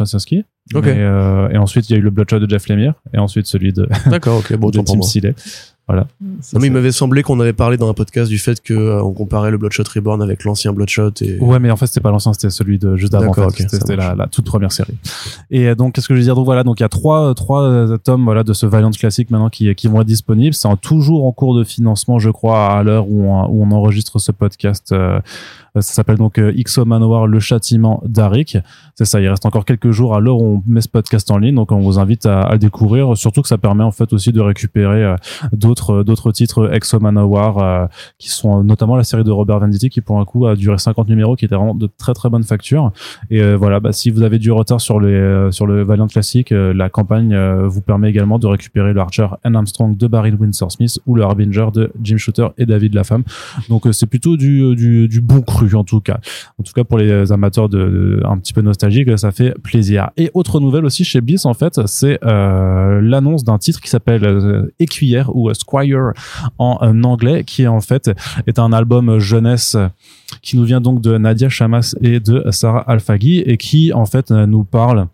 Mais, 0.88 0.94
euh, 1.00 1.50
et 1.50 1.58
ensuite, 1.58 1.90
il 1.90 1.94
y 1.94 1.96
a 1.96 2.00
eu 2.00 2.04
le 2.04 2.12
Bloodshot 2.12 2.40
de 2.40 2.50
Jeff 2.50 2.68
Lemire. 2.70 2.94
Et 3.14 3.18
ensuite, 3.18 3.46
celui 3.48 3.74
de, 3.74 3.88
D'accord, 4.10 4.38
ok. 4.40 4.56
Bon, 4.58 4.70
de 4.72 4.80
Tim. 4.80 5.02
Seeley. 5.02 5.34
Voilà. 5.88 6.08
Non, 6.22 6.60
mais 6.62 6.68
il 6.68 6.72
m'avait 6.72 6.92
semblé 6.92 7.22
qu'on 7.22 7.40
avait 7.40 7.54
parlé 7.54 7.76
dans 7.76 7.90
un 7.90 7.94
podcast 7.94 8.30
du 8.30 8.38
fait 8.38 8.62
que 8.62 8.74
euh, 8.74 9.04
on 9.04 9.12
comparait 9.12 9.52
le 9.52 9.58
Bloodshot 9.58 9.84
Reborn 9.94 10.22
avec 10.22 10.44
l'ancien 10.46 10.72
Bloodshot 10.72 11.12
et 11.22 11.38
Ouais, 11.40 11.60
mais 11.60 11.70
en 11.70 11.76
fait, 11.76 11.88
c'était 11.88 12.00
pas 12.00 12.12
l'ancien, 12.12 12.34
c'était 12.34 12.50
celui 12.50 12.80
de 12.80 12.96
juste 12.96 13.14
avant. 13.14 13.32
en 13.32 13.50
fait. 13.50 13.68
c'était 13.68 13.96
la, 13.96 14.28
toute 14.32 14.46
première 14.46 14.72
série. 14.72 14.96
Et 15.50 15.68
euh, 15.68 15.76
donc, 15.76 15.94
qu'est-ce 15.94 16.08
que 16.08 16.14
je 16.14 16.20
veux 16.20 16.24
dire? 16.24 16.36
Donc 16.36 16.46
voilà, 16.46 16.64
donc 16.64 16.80
il 16.80 16.84
y 16.84 16.86
a 16.86 16.90
trois, 16.90 17.34
trois 17.36 17.64
euh, 17.64 17.98
tomes 17.98 18.24
voilà 18.24 18.44
de 18.44 18.54
ce 18.54 18.66
Valiant 18.66 18.92
classique 18.92 19.32
maintenant 19.32 19.50
qui, 19.50 19.74
qui 19.76 19.88
vont 19.88 20.02
être 20.02 20.08
disponibles. 20.08 20.54
C'est 20.54 20.70
toujours 20.80 21.26
en 21.26 21.32
cours 21.32 21.58
de 21.58 21.64
financement, 21.64 22.20
je 22.20 22.30
crois, 22.30 22.68
à 22.68 22.84
l'heure 22.84 23.10
où 23.10 23.24
on, 23.26 23.48
où 23.50 23.64
on 23.64 23.72
enregistre 23.72 24.20
ce 24.20 24.32
podcast. 24.32 24.92
Euh, 24.92 25.20
ça 25.76 25.82
s'appelle 25.94 26.18
donc 26.18 26.38
XO 26.40 26.84
Manowar, 26.84 27.28
le 27.28 27.40
châtiment 27.40 28.02
d'Arik. 28.06 28.58
C'est 28.96 29.06
ça. 29.06 29.22
Il 29.22 29.28
reste 29.30 29.46
encore 29.46 29.64
quelques 29.64 29.92
jours 29.92 30.16
à 30.16 30.20
l'heure 30.20 30.38
où 30.38 30.58
on 30.58 30.64
met 30.68 30.82
ce 30.82 30.90
podcast 30.90 31.32
en 31.32 31.38
ligne, 31.38 31.56
donc 31.56 31.72
on 31.72 31.80
vous 31.80 31.98
invite 31.98 32.26
à, 32.26 32.42
à 32.42 32.54
le 32.54 32.60
découvrir. 32.60 33.16
Surtout 33.16 33.42
que 33.42 33.48
ça 33.48 33.58
permet 33.58 33.84
en 33.84 33.92
fait 33.92 34.12
aussi 34.12 34.34
de 34.34 34.42
récupérer 34.42 35.04
euh, 35.04 35.16
d'autres 35.54 35.71
d'autres 35.74 36.32
titres 36.32 36.74
Exo 36.74 37.00
Manowar 37.00 37.58
euh, 37.58 37.86
qui 38.18 38.30
sont 38.30 38.60
euh, 38.60 38.64
notamment 38.64 38.96
la 38.96 39.04
série 39.04 39.24
de 39.24 39.32
Robert 39.32 39.60
Venditti 39.60 39.90
qui 39.90 40.02
pour 40.02 40.20
un 40.20 40.26
coup 40.26 40.46
a 40.46 40.56
duré 40.56 40.78
50 40.78 41.08
numéros 41.08 41.36
qui 41.36 41.46
était 41.46 41.56
vraiment 41.56 41.76
de 41.76 41.90
très 41.98 42.14
très 42.14 42.30
bonne 42.30 42.44
facture 42.44 42.92
et 43.30 43.42
euh, 43.42 43.56
voilà 43.58 43.80
bah, 43.80 43.92
si 43.92 44.10
vous 44.10 44.24
avez 44.24 44.40
du 44.40 44.52
retard 44.52 44.82
sur 44.82 45.00
les 45.00 45.14
euh, 45.14 45.52
sur 45.52 45.66
le 45.66 45.84
Valiant 45.84 46.08
classique 46.08 46.52
euh, 46.52 46.74
la 46.74 46.90
campagne 46.90 47.34
euh, 47.34 47.68
vous 47.68 47.82
permet 47.82 48.10
également 48.10 48.40
de 48.40 48.48
récupérer 48.48 48.94
le 48.94 49.00
Archer 49.00 49.28
and 49.44 49.56
Armstrong 49.56 49.96
de 49.98 50.08
Barry 50.08 50.32
Windsor 50.32 50.72
Smith 50.72 51.00
ou 51.06 51.16
le 51.16 51.24
Harbinger 51.24 51.68
de 51.74 51.92
Jim 52.02 52.18
Shooter 52.18 52.48
et 52.58 52.66
David 52.66 52.94
Lafemme 52.94 53.24
donc 53.70 53.88
euh, 53.88 53.92
c'est 53.92 54.06
plutôt 54.06 54.38
du, 54.38 54.62
euh, 54.62 55.08
du 55.08 55.22
bon 55.22 55.42
cru 55.42 55.76
en 55.76 55.84
tout 55.84 56.02
cas. 56.02 56.20
En 56.60 56.64
tout 56.64 56.74
cas 56.74 56.84
pour 56.84 56.98
les 56.98 57.32
amateurs 57.32 57.70
de, 57.70 58.22
un 58.26 58.38
petit 58.38 58.54
peu 58.54 58.62
nostalgiques 58.62 59.18
ça 59.18 59.32
fait 59.32 59.54
plaisir. 59.60 60.10
Et 60.18 60.32
autre 60.34 60.60
nouvelle 60.60 60.86
aussi 60.86 61.04
chez 61.04 61.22
Bliss 61.22 61.46
en 61.46 61.54
fait 61.54 61.80
c'est 61.86 62.20
euh, 62.24 63.02
l'annonce 63.02 63.44
d'un 63.44 63.58
titre 63.58 63.82
qui 63.82 63.90
s'appelle 63.90 64.26
euh, 64.26 64.74
Écuyère 64.80 65.36
ou 65.36 65.50
euh, 65.50 65.54
Squire 65.62 66.12
en 66.58 66.78
euh, 66.82 67.04
anglais 67.04 67.44
qui 67.44 67.68
en 67.68 67.82
fait 67.82 68.06
est 68.48 68.58
un 68.60 68.72
album 68.74 69.20
jeunesse 69.20 69.78
qui 70.42 70.58
nous 70.58 70.64
vient 70.66 70.82
donc 70.82 71.02
de 71.02 71.18
Nadia 71.18 71.50
Chamas 71.50 71.96
et 72.02 72.20
de 72.20 72.36
Sarah 72.52 72.84
Alfaghi 72.94 73.40
et 73.52 73.58
qui 73.58 73.92
en 73.94 74.06
fait 74.06 74.32
euh, 74.32 74.46
nous 74.46 74.64
parle 74.64 75.08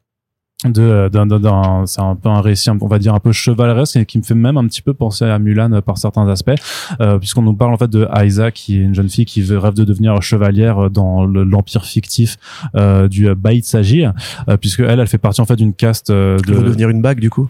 de 0.65 1.07
d'un 1.13 1.83
c'est 1.85 2.01
un 2.01 2.15
peu 2.15 2.29
un 2.29 2.41
récit 2.41 2.71
on 2.71 2.87
va 2.87 2.97
dire 2.97 3.13
un 3.13 3.19
peu 3.19 3.31
chevaleresque 3.31 3.95
et 3.97 4.05
qui 4.07 4.17
me 4.17 4.23
fait 4.23 4.33
même 4.33 4.57
un 4.57 4.65
petit 4.65 4.81
peu 4.81 4.93
penser 4.95 5.23
à 5.25 5.37
Mulan 5.37 5.71
euh, 5.71 5.81
par 5.81 5.99
certains 5.99 6.27
aspects 6.27 6.59
euh, 6.99 7.19
puisqu'on 7.19 7.43
nous 7.43 7.53
parle 7.53 7.73
en 7.75 7.77
fait 7.77 7.89
de 7.91 8.07
Aiza 8.11 8.49
qui 8.51 8.77
est 8.77 8.81
une 8.81 8.95
jeune 8.95 9.07
fille 9.09 9.25
qui 9.25 9.41
veut- 9.43 9.59
rêve 9.59 9.75
de 9.75 9.83
devenir 9.83 10.19
chevalière 10.21 10.89
dans 10.89 11.25
le- 11.25 11.43
l'empire 11.43 11.85
fictif 11.85 12.37
euh, 12.75 13.07
du 13.07 13.33
Bait 13.35 13.61
Saji 13.61 14.05
euh, 14.05 14.57
puisque 14.57 14.79
elle 14.79 14.99
elle 14.99 15.07
fait 15.07 15.19
partie 15.19 15.41
en 15.41 15.45
fait 15.45 15.57
d'une 15.57 15.73
caste 15.75 16.09
de 16.11 16.37
de 16.47 16.53
devenir 16.63 16.89
une 16.89 17.01
bague 17.03 17.19
du 17.19 17.29
coup? 17.29 17.47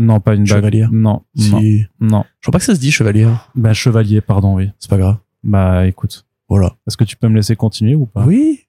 Non 0.00 0.18
pas 0.20 0.34
une 0.34 0.44
bague 0.44 0.48
Chevalière. 0.58 0.88
non 0.92 1.22
Si. 1.36 1.84
non 2.00 2.24
Je 2.40 2.46
crois 2.46 2.52
pas 2.52 2.58
que 2.58 2.64
ça 2.64 2.74
se 2.74 2.80
dit 2.80 2.90
chevalière. 2.90 3.50
bah 3.54 3.72
chevalier 3.74 4.20
pardon 4.20 4.54
oui 4.54 4.70
C'est 4.78 4.90
pas 4.90 4.98
grave. 4.98 5.16
bah 5.44 5.86
écoute 5.86 6.26
Voilà. 6.48 6.74
est-ce 6.86 6.96
que 6.96 7.04
tu 7.04 7.16
peux 7.16 7.28
me 7.28 7.36
laisser 7.36 7.54
continuer 7.56 7.94
ou 7.94 8.06
pas? 8.06 8.24
Oui. 8.24 8.60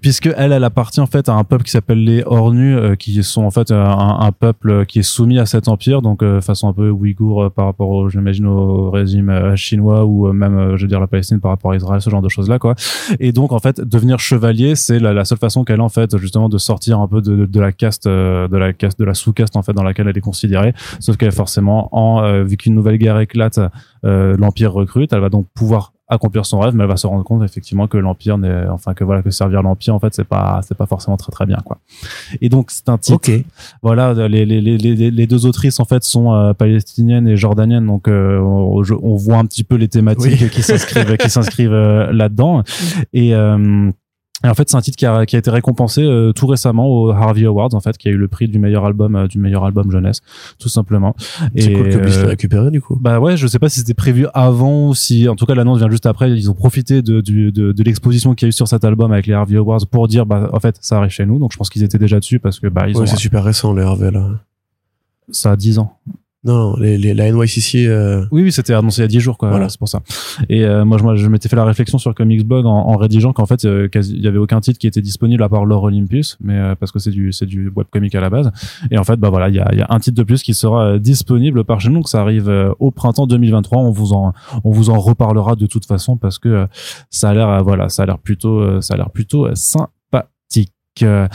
Puisque 0.00 0.30
elle, 0.36 0.52
appartient 0.64 1.00
en 1.00 1.06
fait 1.06 1.28
à 1.28 1.34
un 1.34 1.44
peuple 1.44 1.64
qui 1.64 1.70
s'appelle 1.70 2.02
les 2.02 2.22
Ornus, 2.24 2.76
euh, 2.78 2.94
qui 2.94 3.22
sont 3.22 3.44
en 3.44 3.50
fait 3.50 3.70
euh, 3.70 3.84
un, 3.84 4.32
peuple 4.32 4.86
qui 4.86 5.00
est 5.00 5.04
soumis 5.04 5.38
à 5.38 5.46
cet 5.46 5.68
empire, 5.68 6.02
donc 6.02 6.22
euh, 6.22 6.40
façon 6.40 6.68
un 6.68 6.72
peu 6.72 6.90
ouïghour 6.90 7.50
par 7.52 7.66
rapport, 7.66 7.88
au, 7.88 8.08
j'imagine, 8.08 8.46
au 8.46 8.90
régime 8.90 9.54
chinois 9.56 10.04
ou 10.04 10.32
même, 10.32 10.76
je 10.76 10.82
veux 10.82 10.88
dire, 10.88 11.00
la 11.00 11.06
Palestine 11.06 11.40
par 11.40 11.50
rapport 11.50 11.72
à 11.72 11.76
Israël, 11.76 12.00
ce 12.00 12.10
genre 12.10 12.22
de 12.22 12.28
choses 12.28 12.48
là, 12.48 12.58
quoi. 12.58 12.74
Et 13.20 13.32
donc 13.32 13.52
en 13.52 13.58
fait, 13.58 13.80
devenir 13.80 14.18
chevalier, 14.18 14.74
c'est 14.74 14.98
la, 14.98 15.24
seule 15.24 15.38
façon 15.38 15.64
qu'elle 15.64 15.80
a 15.80 15.84
en 15.84 15.88
fait 15.88 16.16
justement 16.18 16.48
de 16.48 16.58
sortir 16.58 16.98
un 17.00 17.08
peu 17.08 17.20
de, 17.20 17.60
la 17.60 17.72
caste, 17.72 18.08
de 18.08 18.56
la 18.56 18.72
caste, 18.72 18.98
de 18.98 19.04
la 19.04 19.14
sous-caste 19.14 19.56
en 19.56 19.62
fait 19.62 19.72
dans 19.72 19.84
laquelle 19.84 20.08
elle 20.08 20.18
est 20.18 20.20
considérée. 20.20 20.74
Sauf 21.00 21.16
qu'elle 21.16 21.32
forcément, 21.32 21.88
en 21.92 22.42
vu 22.44 22.56
qu'une 22.56 22.74
nouvelle 22.74 22.96
guerre 22.96 23.20
éclate, 23.20 23.60
l'empire 24.02 24.72
recrute, 24.72 25.12
elle 25.12 25.20
va 25.20 25.28
donc 25.28 25.46
pouvoir 25.54 25.91
accomplir 26.12 26.46
son 26.46 26.60
rêve 26.60 26.74
mais 26.74 26.84
elle 26.84 26.88
va 26.90 26.96
se 26.96 27.06
rendre 27.06 27.24
compte 27.24 27.42
effectivement 27.42 27.86
que 27.88 27.96
l'empire 27.98 28.38
n'est 28.38 28.66
enfin 28.68 28.94
que 28.94 29.04
voilà 29.04 29.22
que 29.22 29.30
servir 29.30 29.62
l'empire 29.62 29.94
en 29.94 29.98
fait 29.98 30.14
c'est 30.14 30.24
pas 30.24 30.60
c'est 30.66 30.76
pas 30.76 30.86
forcément 30.86 31.16
très 31.16 31.32
très 31.32 31.46
bien 31.46 31.58
quoi 31.64 31.78
et 32.40 32.48
donc 32.48 32.70
c'est 32.70 32.88
un 32.88 32.98
titre 32.98 33.16
Ok. 33.16 33.30
voilà 33.82 34.14
les, 34.28 34.44
les, 34.46 34.60
les, 34.60 34.78
les, 34.78 35.10
les 35.10 35.26
deux 35.26 35.46
autrices 35.46 35.80
en 35.80 35.84
fait 35.84 36.02
sont 36.04 36.32
euh, 36.32 36.52
palestiniennes 36.54 37.26
et 37.28 37.36
jordaniennes 37.36 37.86
donc 37.86 38.08
euh, 38.08 38.38
on, 38.40 38.82
on 39.02 39.16
voit 39.16 39.36
un 39.38 39.44
petit 39.46 39.64
peu 39.64 39.76
les 39.76 39.88
thématiques 39.88 40.40
Oui. 40.40 40.50
qui 40.50 40.62
s'inscrivent 40.62 41.16
qui 41.16 41.30
s'inscrivent 41.30 41.72
euh, 41.72 42.12
là-dedans 42.12 42.62
et 43.12 43.34
euh, 43.34 43.90
et 44.44 44.48
en 44.48 44.54
fait, 44.54 44.68
c'est 44.70 44.76
un 44.76 44.80
titre 44.80 44.96
qui 44.96 45.06
a, 45.06 45.24
qui 45.26 45.36
a 45.36 45.38
été 45.38 45.50
récompensé 45.50 46.02
euh, 46.02 46.32
tout 46.32 46.46
récemment 46.46 46.86
au 46.88 47.10
Harvey 47.10 47.44
Awards, 47.44 47.74
en 47.74 47.80
fait, 47.80 47.96
qui 47.98 48.08
a 48.08 48.10
eu 48.10 48.16
le 48.16 48.28
prix 48.28 48.48
du 48.48 48.58
meilleur 48.58 48.84
album, 48.84 49.14
euh, 49.16 49.26
du 49.28 49.38
meilleur 49.38 49.64
album 49.64 49.90
jeunesse, 49.90 50.20
tout 50.58 50.68
simplement. 50.68 51.14
C'est 51.56 51.72
cool 51.72 51.88
que 51.90 51.98
Bliss 51.98 52.16
euh, 52.18 52.26
récupéré 52.26 52.70
du 52.70 52.80
coup. 52.80 52.98
bah 53.00 53.20
ouais, 53.20 53.36
je 53.36 53.46
sais 53.46 53.58
pas 53.58 53.68
si 53.68 53.80
c'était 53.80 53.94
prévu 53.94 54.26
avant 54.34 54.88
ou 54.88 54.94
si, 54.94 55.28
en 55.28 55.36
tout 55.36 55.46
cas, 55.46 55.54
l'annonce 55.54 55.78
vient 55.78 55.90
juste 55.90 56.06
après. 56.06 56.30
Ils 56.30 56.50
ont 56.50 56.54
profité 56.54 57.02
de, 57.02 57.20
du- 57.20 57.52
de, 57.52 57.72
de 57.72 57.82
l'exposition 57.82 58.34
qu'il 58.34 58.46
y 58.46 58.48
a 58.48 58.50
eu 58.50 58.52
sur 58.52 58.66
cet 58.68 58.84
album 58.84 59.12
avec 59.12 59.26
les 59.26 59.34
Harvey 59.34 59.56
Awards 59.56 59.86
pour 59.90 60.08
dire, 60.08 60.26
bah, 60.26 60.50
en 60.52 60.60
fait, 60.60 60.76
ça 60.80 60.96
arrive 60.98 61.10
chez 61.10 61.24
nous. 61.26 61.38
Donc, 61.38 61.52
je 61.52 61.56
pense 61.56 61.70
qu'ils 61.70 61.82
étaient 61.84 61.98
déjà 61.98 62.18
dessus 62.18 62.38
parce 62.40 62.58
que, 62.60 62.66
bah, 62.66 62.88
ils 62.88 62.96
Ouais, 62.96 63.02
ont, 63.02 63.06
c'est 63.06 63.16
super 63.16 63.44
récent 63.44 63.72
les 63.74 63.82
Harvey 63.82 64.10
là. 64.10 64.28
ça 65.30 65.52
a 65.52 65.56
10 65.56 65.78
ans. 65.78 65.96
Non, 66.44 66.74
les, 66.76 66.98
les, 66.98 67.14
la 67.14 67.30
NYCC. 67.30 67.86
Euh... 67.86 68.26
Oui, 68.32 68.42
oui, 68.42 68.50
c'était 68.50 68.74
annoncé 68.74 69.00
il 69.00 69.02
y 69.02 69.04
a 69.04 69.08
10 69.08 69.20
jours, 69.20 69.38
quoi. 69.38 69.50
Voilà. 69.50 69.68
C'est 69.68 69.78
pour 69.78 69.88
ça. 69.88 70.00
Et 70.48 70.64
euh, 70.64 70.84
moi, 70.84 70.98
je, 70.98 71.04
moi, 71.04 71.14
je 71.14 71.28
m'étais 71.28 71.48
fait 71.48 71.54
la 71.54 71.64
réflexion 71.64 71.98
sur 71.98 72.12
Comics 72.16 72.44
Blog 72.44 72.66
en, 72.66 72.70
en 72.70 72.96
rédigeant 72.96 73.32
qu'en 73.32 73.46
fait, 73.46 73.64
euh, 73.64 73.88
il 73.94 74.20
y 74.20 74.26
avait 74.26 74.38
aucun 74.38 74.60
titre 74.60 74.80
qui 74.80 74.88
était 74.88 75.00
disponible 75.00 75.40
à 75.44 75.48
part 75.48 75.64
Lore 75.64 75.84
Olympus, 75.84 76.36
mais 76.40 76.58
euh, 76.58 76.74
parce 76.74 76.90
que 76.90 76.98
c'est 76.98 77.12
du 77.12 77.32
c'est 77.32 77.46
du 77.46 77.70
webcomic 77.74 78.12
à 78.16 78.20
la 78.20 78.28
base. 78.28 78.50
Et 78.90 78.98
en 78.98 79.04
fait, 79.04 79.18
bah 79.18 79.30
voilà, 79.30 79.50
il 79.50 79.54
y 79.54 79.60
a, 79.60 79.72
y 79.72 79.82
a 79.82 79.86
un 79.88 80.00
titre 80.00 80.16
de 80.16 80.24
plus 80.24 80.42
qui 80.42 80.52
sera 80.54 80.84
euh, 80.94 80.98
disponible 80.98 81.62
par 81.62 81.80
chez 81.80 81.90
nous. 81.90 81.94
Donc 81.96 82.08
ça 82.08 82.20
arrive 82.20 82.48
euh, 82.48 82.72
au 82.80 82.90
printemps 82.90 83.28
2023. 83.28 83.78
On 83.78 83.92
vous 83.92 84.12
en 84.12 84.32
on 84.64 84.72
vous 84.72 84.90
en 84.90 84.98
reparlera 84.98 85.54
de 85.54 85.66
toute 85.66 85.86
façon 85.86 86.16
parce 86.16 86.40
que 86.40 86.66
ça 87.08 87.30
a 87.30 87.34
l'air 87.34 87.62
voilà, 87.62 87.88
ça 87.88 88.02
a 88.02 88.06
l'air 88.06 88.18
plutôt 88.18 88.58
euh, 88.58 88.80
ça 88.80 88.94
a 88.94 88.96
l'air 88.96 89.10
plutôt 89.10 89.54
sympathique. 89.54 89.92
Euh, 91.02 91.26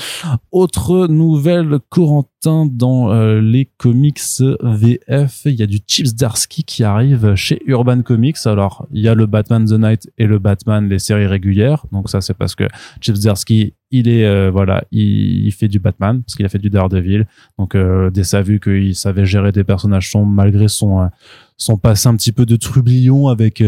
autre 0.51 1.07
nouvelle, 1.07 1.79
Corentin, 1.89 2.67
dans 2.67 3.11
euh, 3.11 3.41
les 3.41 3.65
comics 3.77 4.21
VF, 4.61 5.41
il 5.45 5.55
y 5.55 5.63
a 5.63 5.65
du 5.65 5.79
Chips 5.85 6.15
Darsky 6.15 6.63
qui 6.63 6.83
arrive 6.83 7.33
chez 7.35 7.61
Urban 7.65 8.03
Comics. 8.03 8.37
Alors, 8.45 8.87
il 8.91 9.01
y 9.01 9.07
a 9.07 9.15
le 9.15 9.25
Batman 9.25 9.65
The 9.65 9.79
Night 9.79 10.11
et 10.17 10.27
le 10.27 10.37
Batman, 10.37 10.87
les 10.87 10.99
séries 10.99 11.25
régulières. 11.25 11.85
Donc 11.91 12.09
ça, 12.09 12.21
c'est 12.21 12.35
parce 12.35 12.53
que 12.53 12.65
Chips 13.01 13.19
Darsky, 13.19 13.73
il 13.89 14.07
est, 14.07 14.25
euh, 14.25 14.51
voilà, 14.51 14.83
il, 14.91 15.51
fait 15.51 15.67
du 15.67 15.79
Batman, 15.79 16.21
parce 16.21 16.35
qu'il 16.35 16.45
a 16.45 16.49
fait 16.49 16.59
du 16.59 16.69
Daredevil. 16.69 17.25
Donc, 17.57 17.75
dès 17.75 18.23
sa 18.23 18.41
vue 18.41 18.59
qu'il 18.59 18.95
savait 18.95 19.25
gérer 19.25 19.51
des 19.51 19.63
personnages 19.63 20.11
sombres, 20.11 20.31
malgré 20.31 20.67
son, 20.67 21.09
son 21.57 21.77
passé 21.77 22.07
un 22.07 22.15
petit 22.15 22.31
peu 22.31 22.45
de 22.45 22.55
trublion 22.55 23.27
avec... 23.27 23.63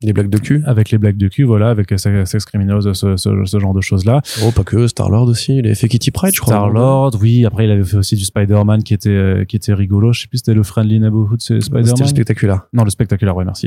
Des 0.00 0.12
blagues 0.12 0.30
de 0.30 0.38
cul. 0.38 0.62
avec 0.64 0.92
les 0.92 0.98
blagues 0.98 1.16
de 1.16 1.26
cul, 1.26 1.42
voilà, 1.42 1.70
avec 1.70 1.92
Sex 1.98 2.44
Criminals, 2.44 2.94
ce, 2.94 3.16
ce, 3.16 3.44
ce 3.44 3.58
genre 3.58 3.74
de 3.74 3.80
choses-là. 3.80 4.20
Oh, 4.44 4.52
pas 4.52 4.62
que. 4.62 4.86
Star-Lord 4.86 5.26
aussi. 5.28 5.56
Il 5.56 5.66
avait 5.66 5.74
fait 5.74 5.88
Kitty 5.88 6.12
Pride, 6.12 6.32
je 6.36 6.40
crois. 6.40 6.54
Star-Lord, 6.54 7.16
oui. 7.20 7.44
Après, 7.44 7.64
il 7.64 7.70
avait 7.72 7.82
fait 7.82 7.96
aussi 7.96 8.14
du 8.14 8.24
Spider-Man 8.24 8.84
qui 8.84 8.94
était 8.94 9.08
euh, 9.10 9.44
qui 9.44 9.56
était 9.56 9.74
rigolo. 9.74 10.12
Je 10.12 10.20
sais 10.20 10.28
plus, 10.28 10.38
c'était 10.38 10.54
le 10.54 10.62
Friendly 10.62 11.00
Neighborhood, 11.00 11.40
c'est 11.40 11.60
C'était 11.60 11.80
Spider-Man. 11.82 12.06
spectaculaire. 12.06 12.60
Non, 12.72 12.84
le 12.84 12.90
spectaculaire, 12.90 13.34
ouais, 13.34 13.44
merci. 13.44 13.66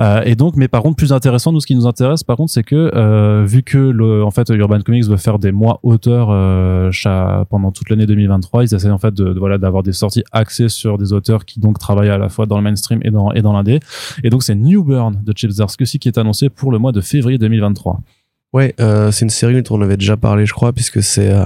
Euh, 0.00 0.22
et 0.24 0.34
donc, 0.34 0.56
mais 0.56 0.66
par 0.66 0.82
contre, 0.82 0.96
plus 0.96 1.12
intéressant, 1.12 1.52
nous, 1.52 1.60
ce 1.60 1.66
qui 1.68 1.76
nous 1.76 1.86
intéresse, 1.86 2.24
par 2.24 2.36
contre, 2.36 2.50
c'est 2.52 2.64
que 2.64 2.90
euh, 2.96 3.44
vu 3.46 3.62
que 3.62 3.78
le, 3.78 4.24
en 4.24 4.32
fait, 4.32 4.48
Urban 4.48 4.80
Comics 4.80 5.04
veut 5.04 5.16
faire 5.16 5.38
des 5.38 5.52
mois 5.52 5.78
auteurs 5.84 6.30
euh, 6.32 6.90
pendant 7.50 7.70
toute 7.70 7.88
l'année 7.88 8.06
2023, 8.06 8.64
ils 8.64 8.74
essaient 8.74 8.90
en 8.90 8.98
fait 8.98 9.14
de, 9.14 9.32
de- 9.32 9.38
voilà 9.38 9.58
d'avoir 9.58 9.84
des 9.84 9.92
sorties 9.92 10.24
axées 10.32 10.68
sur 10.68 10.98
des 10.98 11.12
auteurs 11.12 11.44
qui 11.44 11.60
donc 11.60 11.78
travaillent 11.78 12.10
à 12.10 12.18
la 12.18 12.28
fois 12.28 12.46
dans 12.46 12.56
le 12.56 12.64
mainstream 12.64 12.98
et 13.04 13.10
dans 13.12 13.30
et 13.32 13.42
dans 13.42 13.52
l'indé. 13.52 13.78
Et 14.24 14.30
donc, 14.30 14.42
c'est 14.42 14.56
New 14.56 14.82
Burn 14.82 15.20
de 15.24 15.32
Chip 15.36 15.50
ce 15.70 15.76
que 15.76 15.84
ci 15.84 15.98
qui 15.98 16.08
est 16.08 16.18
annoncé 16.18 16.48
pour 16.48 16.72
le 16.72 16.78
mois 16.78 16.92
de 16.92 17.00
février 17.00 17.38
2023. 17.38 18.00
Ouais, 18.52 18.74
euh, 18.80 19.10
c'est 19.10 19.24
une 19.24 19.30
série 19.30 19.62
dont 19.62 19.76
on 19.76 19.82
avait 19.82 19.96
déjà 19.96 20.16
parlé, 20.16 20.46
je 20.46 20.52
crois, 20.52 20.72
puisque 20.72 21.02
c'est 21.02 21.30
euh, 21.30 21.44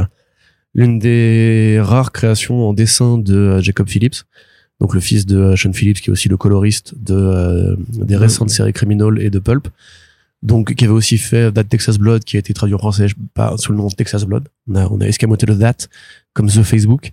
l'une 0.75 0.99
des 0.99 1.79
rares 1.83 2.13
créations 2.13 2.69
en 2.69 2.73
dessin 2.73 3.19
de 3.19 3.37
euh, 3.37 3.61
Jacob 3.61 3.89
Phillips, 3.89 4.25
donc 4.81 4.95
le 4.95 5.01
fils 5.01 5.27
de 5.27 5.39
euh, 5.39 5.57
Sean 5.57 5.73
Phillips, 5.73 6.01
qui 6.01 6.11
est 6.11 6.13
aussi 6.13 6.29
le 6.29 6.37
coloriste 6.37 6.95
de 6.97 7.15
euh, 7.15 7.77
des 7.93 8.17
récentes 8.17 8.51
séries 8.51 8.73
Criminal 8.73 9.21
et 9.21 9.31
de 9.31 9.39
Pulp. 9.39 9.69
Donc, 10.43 10.75
qui 10.75 10.85
avait 10.85 10.93
aussi 10.93 11.19
fait 11.19 11.53
That 11.53 11.65
Texas 11.65 11.99
Blood, 11.99 12.25
qui 12.25 12.35
a 12.37 12.41
été 12.41 12.53
traduit 12.53 12.75
en 12.75 12.79
français 12.79 13.07
pas 13.33 13.57
sous 13.59 13.71
le 13.71 13.79
nom 13.79 13.87
de 13.87 13.95
Texas 13.95 14.25
Blood. 14.25 14.49
On 14.69 14.75
a, 14.75 14.89
on 14.89 15.01
a 15.01 15.07
escamoté 15.07 15.47
le 15.47 15.57
That, 15.57 15.87
comme 16.35 16.49
The 16.49 16.65
Facebook, 16.65 17.13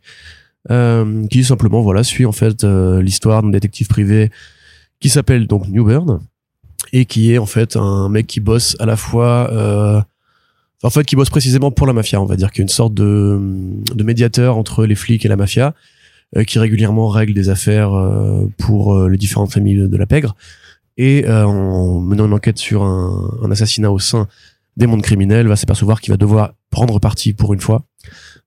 euh, 0.72 1.28
qui 1.28 1.44
simplement, 1.44 1.82
voilà, 1.82 2.04
suit 2.04 2.26
en 2.26 2.32
fait 2.32 2.64
euh, 2.64 3.04
l'histoire 3.04 3.44
d'un 3.44 3.50
détective 3.50 3.88
privé 3.88 4.32
qui 5.00 5.10
s'appelle 5.10 5.46
donc 5.46 5.68
Newburn 5.68 6.22
et 6.94 7.06
qui 7.06 7.34
est 7.34 7.38
en 7.38 7.46
fait 7.46 7.76
un 7.76 8.10
mec 8.10 8.28
qui 8.28 8.40
bosse 8.40 8.76
à 8.80 8.86
la 8.86 8.96
fois 8.96 9.50
euh, 9.52 10.02
en 10.84 10.90
fait 10.90 11.04
qui 11.06 11.16
bosse 11.16 11.30
précisément 11.30 11.72
pour 11.72 11.88
la 11.88 11.94
mafia 11.94 12.22
on 12.22 12.26
va 12.26 12.36
dire 12.36 12.52
qui 12.52 12.62
est 12.62 12.64
une 12.64 12.70
sorte 12.70 12.94
de, 12.94 13.40
de 13.94 14.04
médiateur 14.04 14.58
entre 14.58 14.86
les 14.86 14.96
flics 14.96 15.26
et 15.26 15.30
la 15.30 15.36
mafia 15.36 15.74
euh, 16.38 16.44
qui 16.44 16.60
régulièrement 16.60 17.08
règle 17.08 17.34
des 17.34 17.50
affaires 17.50 17.94
euh, 17.94 18.48
pour 18.60 18.96
euh, 18.96 19.10
les 19.10 19.18
différentes 19.18 19.52
familles 19.52 19.90
de 19.90 19.98
la 19.98 20.06
pègre. 20.06 20.36
Et 20.96 21.26
euh, 21.26 21.44
en 21.44 22.00
menant 22.02 22.28
une 22.28 22.34
enquête 22.34 22.60
sur 22.60 22.84
un, 22.84 23.36
un 23.42 23.50
assassinat 23.50 23.90
au 23.90 23.98
sein 23.98 24.28
des 24.78 24.86
mondes 24.86 25.02
criminels 25.02 25.48
va 25.48 25.56
s'apercevoir 25.56 26.02
qu'il 26.02 26.14
va 26.14 26.18
devoir 26.18 26.54
prendre 26.70 27.00
parti 27.00 27.34
pour 27.34 27.54
une 27.56 27.60
fois 27.60 27.84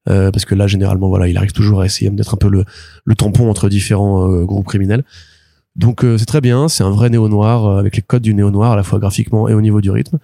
euh, 0.09 0.31
parce 0.31 0.45
que 0.45 0.55
là 0.55 0.69
généralement 0.69 1.09
voilà 1.09 1.27
il 1.27 1.37
arrive 1.37 1.53
toujours 1.53 1.81
à 1.81 1.87
essayer 1.87 2.09
d'être 2.11 2.35
un 2.35 2.37
peu 2.37 2.49
le, 2.49 2.65
le 3.05 3.15
tampon 3.17 3.51
entre 3.51 3.69
différents 3.69 4.43
groupes 4.45 4.67
criminels 4.69 5.03
donc 5.77 6.05
euh, 6.05 6.19
c'est 6.19 6.27
très 6.27 6.41
bien, 6.41 6.69
c'est 6.69 6.85
un 6.85 6.91
vrai 6.91 7.11
néo 7.11 7.29
noir 7.29 7.67
euh, 7.67 7.79
avec 7.79 7.97
les 7.97 8.03
codes 8.03 8.23
du 8.23 8.35
néo 8.35 8.51
noir 8.51 8.73
à 8.73 8.77
la 8.77 8.83
fois 8.83 8.99
graphiquement 8.99 9.49
et 9.49 9.55
au 9.55 9.61
niveau 9.61 9.81
du 9.81 9.91
rythme. 9.91 10.19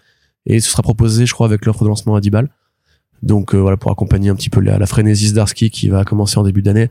Et 0.46 0.60
ce 0.60 0.70
sera 0.70 0.82
proposé, 0.82 1.26
je 1.26 1.32
crois, 1.32 1.46
avec 1.46 1.64
l'offre 1.66 1.82
de 1.84 1.88
lancement 1.88 2.14
à 2.14 2.20
10 2.20 2.30
balles. 2.30 2.48
Donc 3.22 3.54
euh, 3.54 3.58
voilà 3.58 3.76
pour 3.76 3.90
accompagner 3.90 4.30
un 4.30 4.34
petit 4.34 4.50
peu 4.50 4.60
la, 4.60 4.78
la 4.78 4.86
frénésie 4.86 5.28
Zdarsky 5.28 5.70
qui 5.70 5.88
va 5.88 6.04
commencer 6.04 6.38
en 6.38 6.44
début 6.44 6.62
d'année 6.62 6.88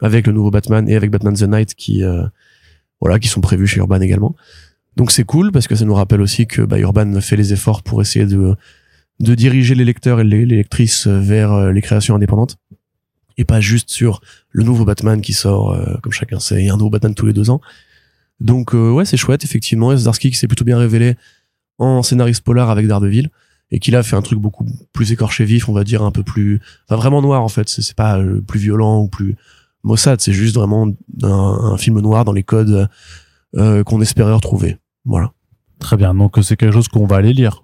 avec 0.00 0.26
le 0.26 0.32
nouveau 0.32 0.50
Batman 0.50 0.88
et 0.88 0.96
avec 0.96 1.10
Batman 1.10 1.34
the 1.34 1.42
Night 1.42 1.74
qui 1.74 2.02
euh, 2.02 2.24
voilà 3.00 3.18
qui 3.18 3.28
sont 3.28 3.40
prévus 3.40 3.66
chez 3.66 3.78
Urban 3.78 4.00
également. 4.00 4.34
Donc 4.96 5.10
c'est 5.10 5.24
cool 5.24 5.50
parce 5.50 5.66
que 5.66 5.74
ça 5.74 5.84
nous 5.84 5.94
rappelle 5.94 6.20
aussi 6.20 6.46
que 6.46 6.62
bah, 6.62 6.78
Urban 6.78 7.20
fait 7.20 7.36
les 7.36 7.52
efforts 7.52 7.82
pour 7.82 8.00
essayer 8.00 8.26
de 8.26 8.54
de 9.20 9.34
diriger 9.34 9.74
les 9.74 9.84
lecteurs 9.84 10.20
et 10.20 10.24
les, 10.24 10.44
les 10.44 10.56
lectrices 10.56 11.06
vers 11.06 11.52
euh, 11.52 11.72
les 11.72 11.82
créations 11.82 12.16
indépendantes 12.16 12.56
et 13.36 13.44
pas 13.44 13.60
juste 13.60 13.90
sur 13.90 14.20
le 14.50 14.64
nouveau 14.64 14.84
Batman 14.84 15.20
qui 15.20 15.32
sort 15.32 15.72
euh, 15.72 15.96
comme 16.02 16.12
chacun 16.12 16.38
sait, 16.38 16.68
a 16.68 16.74
un 16.74 16.76
nouveau 16.76 16.90
Batman 16.90 17.14
tous 17.14 17.26
les 17.26 17.32
deux 17.32 17.50
ans. 17.50 17.60
Donc 18.40 18.74
euh, 18.74 18.90
ouais, 18.90 19.04
c'est 19.04 19.16
chouette 19.16 19.44
effectivement. 19.44 19.92
Et 19.92 19.96
Zdarsky 19.96 20.30
qui 20.30 20.36
s'est 20.36 20.48
plutôt 20.48 20.64
bien 20.64 20.78
révélé 20.78 21.16
en 21.78 22.02
scénariste 22.02 22.42
polar 22.42 22.70
avec 22.70 22.86
Daredevil 22.86 23.30
et 23.70 23.78
qui 23.80 23.90
là 23.90 24.02
fait 24.02 24.16
un 24.16 24.22
truc 24.22 24.38
beaucoup 24.38 24.66
plus 24.92 25.12
écorché 25.12 25.44
vif, 25.44 25.68
on 25.68 25.72
va 25.72 25.84
dire 25.84 26.02
un 26.02 26.10
peu 26.10 26.22
plus, 26.22 26.60
enfin 26.88 26.96
vraiment 26.96 27.22
noir 27.22 27.42
en 27.42 27.48
fait. 27.48 27.68
C'est 27.68 27.96
pas 27.96 28.18
euh, 28.18 28.40
plus 28.40 28.60
violent 28.60 29.00
ou 29.00 29.08
plus 29.08 29.36
maussade, 29.82 30.20
c'est 30.20 30.32
juste 30.32 30.54
vraiment 30.54 30.88
un, 31.22 31.28
un 31.28 31.76
film 31.76 32.00
noir 32.00 32.24
dans 32.24 32.32
les 32.32 32.42
codes 32.42 32.88
euh, 33.56 33.82
qu'on 33.84 34.00
espérait 34.00 34.32
retrouver. 34.32 34.76
Voilà. 35.04 35.32
Très 35.80 35.96
bien, 35.96 36.14
donc 36.14 36.38
c'est 36.42 36.56
quelque 36.56 36.72
chose 36.72 36.88
qu'on 36.88 37.06
va 37.06 37.16
aller 37.16 37.32
lire. 37.32 37.62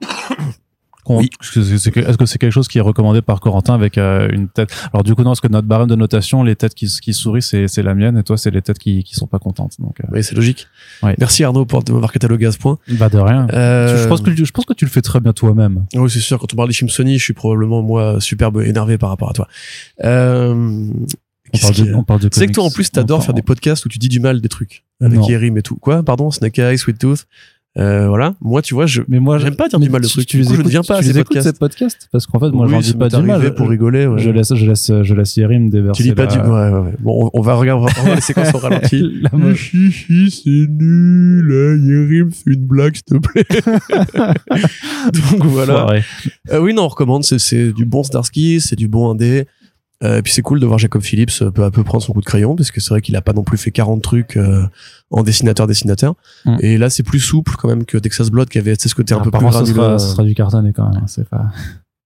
Oui. 1.07 1.30
Est-ce 1.40 1.52
que 1.52 1.62
c'est 1.62 1.78
c'est 2.26 2.38
quelque 2.38 2.52
chose 2.52 2.69
qui 2.69 2.78
est 2.78 2.83
recommandé 2.83 3.23
par 3.23 3.40
Corentin 3.40 3.75
avec 3.75 3.99
euh, 3.99 4.28
une 4.30 4.49
tête? 4.49 4.71
Alors 4.92 5.02
du 5.02 5.14
coup 5.14 5.23
non, 5.23 5.30
parce 5.30 5.40
que 5.40 5.49
notre 5.49 5.66
barème 5.66 5.88
de 5.88 5.95
notation, 5.97 6.42
les 6.42 6.57
têtes 6.57 6.75
qui, 6.75 6.87
qui 6.87 7.14
sourient, 7.14 7.42
c'est 7.42 7.69
c'est 7.69 7.83
la 7.83 7.95
mienne, 7.95 8.19
et 8.19 8.23
toi 8.23 8.37
c'est 8.37 8.50
les 8.50 8.62
têtes 8.62 8.78
qui 8.78 9.02
qui 9.04 9.14
sont 9.14 9.26
pas 9.26 9.38
contentes. 9.38 9.75
Donc 9.80 10.00
euh, 10.00 10.04
Oui, 10.12 10.23
c'est 10.23 10.35
logique. 10.35 10.69
Ouais. 11.02 11.14
Merci 11.19 11.45
Arnaud 11.45 11.64
pour 11.64 11.83
m'avoir 11.90 12.12
catalogué 12.12 12.47
à 12.47 12.52
ce 12.52 12.59
point. 12.59 12.78
bah 12.90 13.09
de 13.09 13.19
rien. 13.19 13.47
Euh, 13.52 14.02
Je 14.02 14.09
pense 14.09 14.21
que 14.21 14.35
je 14.35 14.50
pense 14.52 14.64
que 14.64 14.75
tu 14.75 14.85
le 14.85 14.90
fais 14.90 15.02
très 15.02 15.21
bien 15.21 15.33
toi-même. 15.33 15.87
Oui, 15.95 16.11
c'est 16.11 16.21
sûr. 16.21 16.38
Quand 16.38 16.52
on 16.52 16.57
parle 16.57 16.69
des 16.69 16.75
Sony, 16.88 17.19
je 17.19 17.25
suis 17.25 17.35
probablement 17.35 17.83
moi 17.83 18.21
superbe 18.21 18.61
énervé 18.62 18.99
par 18.99 19.09
rapport 19.11 19.30
à 19.30 19.33
toi. 19.33 19.49
Euh, 20.04 20.52
On 21.52 21.59
parle, 21.59 21.75
de, 21.75 21.95
on 21.95 22.04
parle 22.04 22.21
de 22.21 22.28
sais 22.33 22.47
que 22.47 22.52
toi, 22.52 22.64
en 22.64 22.71
plus, 22.71 22.90
t'adores 22.90 23.25
faire 23.25 23.35
des 23.35 23.42
podcasts 23.42 23.85
où 23.85 23.88
tu 23.88 23.99
dis 23.99 24.09
du 24.09 24.21
mal 24.21 24.40
des 24.40 24.49
trucs. 24.49 24.85
Avec. 25.00 25.26
Yerim 25.26 25.57
et 25.57 25.62
tout. 25.62 25.76
Quoi? 25.76 26.02
Pardon? 26.02 26.30
Snake 26.30 26.59
Eye, 26.59 26.78
Sweet 26.78 26.99
Tooth. 26.99 27.26
Euh, 27.79 28.09
voilà. 28.09 28.35
Moi, 28.41 28.62
tu 28.62 28.75
vois, 28.75 28.87
je, 28.87 29.00
Mais 29.07 29.21
moi, 29.21 29.39
j'aime 29.39 29.55
pas 29.55 29.69
dire 29.69 29.79
du 29.79 29.89
mal 29.89 30.00
de 30.00 30.09
trucs. 30.09 30.27
Tu 30.27 30.39
les 30.39 30.43
coup, 30.45 30.50
je 30.50 30.55
ne 30.57 30.61
écoutes, 30.62 30.71
viens 30.73 30.83
pas 30.83 30.97
à 30.97 30.99
tu 30.99 31.05
ces 31.05 31.12
les 31.12 31.19
écoutes 31.21 31.29
podcasts. 31.37 31.55
ces 31.55 31.59
podcasts? 31.59 32.09
Parce 32.11 32.27
qu'en 32.27 32.41
fait, 32.41 32.50
moi, 32.50 32.67
oui, 32.67 32.73
j'en 32.73 32.81
dis 32.81 32.95
pas 32.95 33.09
du 33.09 33.23
mal. 33.23 33.55
pour 33.55 33.69
rigoler. 33.69 34.07
ouais. 34.07 34.19
Je 34.19 34.31
laisse, 34.31 34.53
je 34.55 34.67
laisse, 34.67 34.91
je 35.03 35.15
laisse 35.15 35.37
Yerim 35.37 35.71
déverser. 35.71 36.03
Tu 36.03 36.09
dis 36.09 36.15
pas 36.15 36.25
la- 36.27 36.33
du, 36.33 36.39
ouais, 36.39 36.81
ouais. 36.81 36.93
Bon, 36.99 37.31
on, 37.33 37.41
va 37.41 37.55
regarder, 37.55 37.87
on 38.00 38.03
va 38.07 38.15
les 38.17 38.21
séquences 38.21 38.53
au 38.55 38.59
ralenti. 38.59 39.03
la 39.23 39.31
mo- 39.39 39.50
Hi, 39.53 39.57
hi, 39.73 40.05
hi, 40.09 40.31
c'est 40.33 40.50
nul, 40.69 41.49
hein, 41.53 41.87
Yerim, 41.87 42.31
fais 42.33 42.53
une 42.55 42.67
blague, 42.67 42.97
s'il 42.97 43.05
te 43.05 43.19
plaît. 43.19 43.47
Donc 45.31 45.45
voilà. 45.47 45.87
Euh, 46.50 46.59
oui, 46.61 46.75
non, 46.75 46.83
on 46.85 46.89
recommande. 46.89 47.23
C'est, 47.25 47.39
c'est 47.39 47.73
du 47.73 47.85
bon 47.85 48.03
Starsky, 48.03 48.61
c'est 48.61 48.77
du 48.77 48.89
bon 48.89 49.11
indé. 49.12 49.47
Euh, 50.02 50.19
et 50.19 50.23
puis 50.23 50.33
c'est 50.33 50.40
cool 50.42 50.61
de 50.61 50.66
voir 50.66 50.78
Jacob 50.78 51.02
Phillips 51.02 51.42
euh, 51.42 51.50
peu 51.50 51.62
à 51.64 51.71
peu 51.71 51.85
prendre 51.85 52.02
son 52.02 52.12
coup 52.14 52.21
de 52.21 52.25
crayon, 52.26 52.57
parce 52.57 52.71
que 52.71 52.80
c'est 52.80 52.88
vrai 52.90 53.02
qu'il 53.02 53.14
a 53.16 53.21
pas 53.23 53.35
non 53.35 53.42
plus 53.45 53.59
fait 53.59 53.71
40 53.71 54.02
trucs 54.02 54.37
euh, 54.38 54.64
en 55.11 55.23
dessinateur-dessinateur. 55.23 56.14
Mm. 56.47 56.57
Et 56.61 56.78
là, 56.78 56.88
c'est 56.88 57.02
plus 57.02 57.21
souple 57.21 57.52
quand 57.59 57.69
même 57.69 57.85
que 57.85 57.99
Texas 57.99 58.30
Blood, 58.30 58.49
qui 58.49 58.59
avait 58.59 58.75
ce 58.76 58.95
côté 58.95 59.12
un 59.14 59.19
Ah, 59.19 59.25
peu 59.25 59.30
plus 59.30 59.40
granuleux. 59.47 59.75
sera, 59.75 59.99
ce 59.99 60.09
sera 60.09 60.25
du 60.25 60.35
cartonné 60.35 60.73
quand 60.73 60.88
même. 60.88 61.02
hein, 61.02 61.07
C'est 61.07 61.28
pas. 61.28 61.47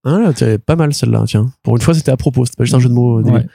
Ah, 0.04 0.18
là, 0.18 0.58
pas 0.58 0.76
mal 0.76 0.92
celle-là, 0.92 1.22
tiens. 1.26 1.46
Pour 1.62 1.76
une 1.76 1.82
fois, 1.82 1.94
c'était 1.94 2.10
à 2.12 2.16
propos, 2.16 2.44
c'était 2.44 2.56
pas 2.58 2.64
juste 2.64 2.74
un 2.74 2.80
jeu 2.80 2.88
de 2.88 2.94
mots. 2.94 3.20
euh. 3.20 3.22
Ouais. 3.30 3.46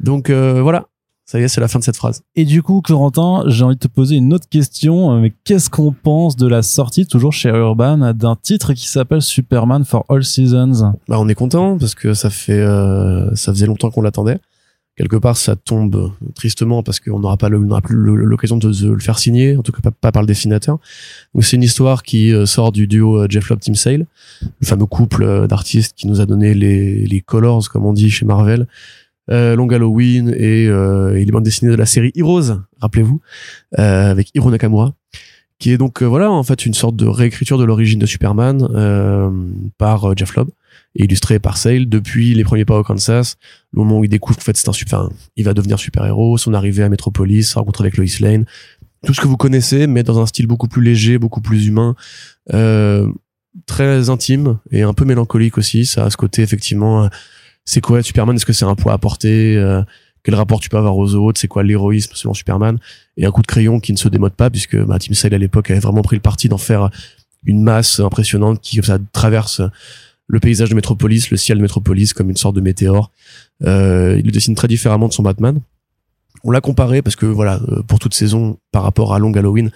Donc 0.00 0.30
euh, 0.30 0.62
voilà, 0.62 0.86
ça 1.30 1.38
y 1.38 1.42
est, 1.42 1.48
c'est 1.48 1.60
la 1.60 1.68
fin 1.68 1.78
de 1.78 1.84
cette 1.84 1.98
phrase. 1.98 2.22
Et 2.36 2.46
du 2.46 2.62
coup, 2.62 2.80
Corentin, 2.80 3.44
j'ai 3.48 3.62
envie 3.62 3.74
de 3.74 3.80
te 3.80 3.86
poser 3.86 4.16
une 4.16 4.32
autre 4.32 4.48
question. 4.48 5.12
euh, 5.12 5.20
Mais 5.20 5.30
qu'est-ce 5.44 5.68
qu'on 5.68 5.92
pense 5.92 6.36
de 6.36 6.46
la 6.46 6.62
sortie, 6.62 7.04
toujours 7.04 7.34
chez 7.34 7.50
Urban, 7.50 8.14
d'un 8.14 8.34
titre 8.34 8.72
qui 8.72 8.88
s'appelle 8.88 9.20
Superman 9.20 9.84
for 9.84 10.06
All 10.08 10.24
Seasons? 10.24 10.94
Bah, 11.06 11.16
on 11.20 11.28
est 11.28 11.34
content 11.34 11.76
parce 11.76 11.94
que 11.94 12.14
ça 12.14 12.30
fait, 12.30 12.58
euh, 12.58 13.34
ça 13.34 13.52
faisait 13.52 13.66
longtemps 13.66 13.90
qu'on 13.90 14.00
l'attendait. 14.00 14.38
Quelque 14.96 15.16
part, 15.16 15.36
ça 15.36 15.54
tombe 15.54 16.12
tristement 16.34 16.82
parce 16.82 16.98
qu'on 16.98 17.18
n'aura 17.20 17.36
pas 17.36 17.50
n'aura 17.50 17.82
plus 17.82 17.94
l'occasion 17.94 18.56
de, 18.56 18.72
de 18.72 18.90
le 18.90 18.98
faire 18.98 19.18
signer, 19.18 19.54
en 19.58 19.62
tout 19.62 19.70
cas 19.70 19.82
pas, 19.82 19.90
pas 19.90 20.12
par 20.12 20.22
le 20.22 20.26
dessinateur. 20.26 20.78
Donc 21.34 21.44
c'est 21.44 21.56
une 21.56 21.62
histoire 21.62 22.02
qui 22.04 22.32
euh, 22.32 22.46
sort 22.46 22.72
du 22.72 22.86
duo 22.86 23.18
euh, 23.18 23.26
Jeff 23.28 23.50
Lobb 23.50 23.60
Tim 23.60 23.74
Sale, 23.74 24.06
le 24.42 24.66
fameux 24.66 24.86
couple 24.86 25.46
d'artistes 25.46 25.92
qui 25.94 26.06
nous 26.06 26.22
a 26.22 26.26
donné 26.26 26.54
les, 26.54 27.06
les 27.06 27.20
colors, 27.20 27.68
comme 27.68 27.84
on 27.84 27.92
dit 27.92 28.08
chez 28.10 28.24
Marvel, 28.24 28.66
euh, 29.30 29.56
Long 29.56 29.68
Halloween 29.68 30.34
et, 30.36 30.66
euh, 30.66 31.16
et 31.16 31.24
les 31.24 31.30
bandes 31.30 31.44
dessinées 31.44 31.70
de 31.70 31.76
la 31.76 31.86
série 31.86 32.12
Heroes, 32.14 32.60
rappelez-vous, 32.80 33.20
euh, 33.78 34.10
avec 34.10 34.30
Hiro 34.34 34.50
Nakamura, 34.50 34.94
qui 35.58 35.72
est 35.72 35.78
donc 35.78 36.02
euh, 36.02 36.06
voilà 36.06 36.30
en 36.30 36.42
fait 36.42 36.66
une 36.66 36.74
sorte 36.74 36.96
de 36.96 37.06
réécriture 37.06 37.58
de 37.58 37.64
l'origine 37.64 37.98
de 37.98 38.06
Superman 38.06 38.66
par 39.78 40.16
Jeff 40.16 40.34
Lobb 40.34 40.50
illustré 40.94 41.38
par 41.38 41.56
Sale 41.56 41.88
depuis 41.88 42.34
les 42.34 42.44
premiers 42.44 42.64
pas 42.64 42.78
au 42.78 42.82
Kansas, 42.82 43.36
le 43.72 43.78
moment 43.78 43.98
où 43.98 44.04
il 44.04 44.08
découvre 44.08 44.38
qu'en 44.38 44.44
fait 44.44 44.56
c'est 44.56 44.68
un 44.68 44.72
super, 44.72 45.00
enfin, 45.00 45.14
il 45.36 45.44
va 45.44 45.54
devenir 45.54 45.78
super 45.78 46.04
héros, 46.04 46.38
son 46.38 46.54
arrivée 46.54 46.82
à 46.82 46.88
Metropolis, 46.88 47.52
sa 47.52 47.60
rencontre 47.60 47.82
avec 47.82 47.96
Lois 47.96 48.06
Lane, 48.20 48.44
tout 49.04 49.14
ce 49.14 49.20
que 49.20 49.28
vous 49.28 49.36
connaissez, 49.36 49.86
mais 49.86 50.02
dans 50.02 50.18
un 50.20 50.26
style 50.26 50.46
beaucoup 50.46 50.68
plus 50.68 50.82
léger, 50.82 51.18
beaucoup 51.18 51.40
plus 51.40 51.66
humain, 51.66 51.94
euh, 52.52 53.08
très 53.66 54.10
intime 54.10 54.58
et 54.70 54.82
un 54.82 54.92
peu 54.92 55.04
mélancolique 55.04 55.58
aussi. 55.58 55.86
Ça 55.86 56.04
a 56.04 56.10
ce 56.10 56.16
côté 56.16 56.42
effectivement, 56.42 57.08
c'est 57.68 57.82
quoi 57.82 58.02
Superman? 58.02 58.34
Est-ce 58.34 58.46
que 58.46 58.54
c'est 58.54 58.64
un 58.64 58.74
poids 58.74 58.94
à 58.94 58.98
porter? 58.98 59.54
Euh, 59.56 59.82
Quel 60.22 60.34
rapport 60.34 60.58
tu 60.58 60.70
peux 60.70 60.78
avoir 60.78 60.96
aux 60.96 61.14
autres? 61.14 61.38
C'est 61.38 61.48
quoi 61.48 61.62
l'héroïsme 61.62 62.12
selon 62.14 62.32
Superman? 62.32 62.78
Et 63.18 63.26
un 63.26 63.30
coup 63.30 63.42
de 63.42 63.46
crayon 63.46 63.78
qui 63.78 63.92
ne 63.92 63.98
se 63.98 64.08
démode 64.08 64.32
pas 64.32 64.48
puisque 64.48 64.82
bah, 64.86 64.98
Tim 64.98 65.12
Sale 65.12 65.34
à 65.34 65.38
l'époque 65.38 65.70
avait 65.70 65.78
vraiment 65.78 66.00
pris 66.00 66.16
le 66.16 66.22
parti 66.22 66.48
d'en 66.48 66.56
faire 66.56 66.88
une 67.44 67.62
masse 67.62 68.00
impressionnante 68.00 68.62
qui 68.62 68.80
ça 68.82 68.98
traverse 69.12 69.60
le 70.28 70.40
paysage 70.40 70.70
de 70.70 70.74
Metropolis, 70.74 71.30
le 71.30 71.36
ciel 71.36 71.58
de 71.58 71.62
Metropolis 71.62 72.14
comme 72.14 72.30
une 72.30 72.38
sorte 72.38 72.56
de 72.56 72.62
météore. 72.62 73.12
Euh, 73.66 74.16
il 74.18 74.24
le 74.24 74.32
dessine 74.32 74.54
très 74.54 74.68
différemment 74.68 75.08
de 75.08 75.12
son 75.12 75.22
Batman. 75.22 75.60
On 76.44 76.50
l'a 76.50 76.62
comparé 76.62 77.02
parce 77.02 77.16
que 77.16 77.26
voilà, 77.26 77.60
euh, 77.68 77.82
pour 77.82 77.98
toute 77.98 78.14
saison 78.14 78.58
par 78.72 78.82
rapport 78.82 79.14
à 79.14 79.18
Long 79.18 79.34
Halloween 79.34 79.70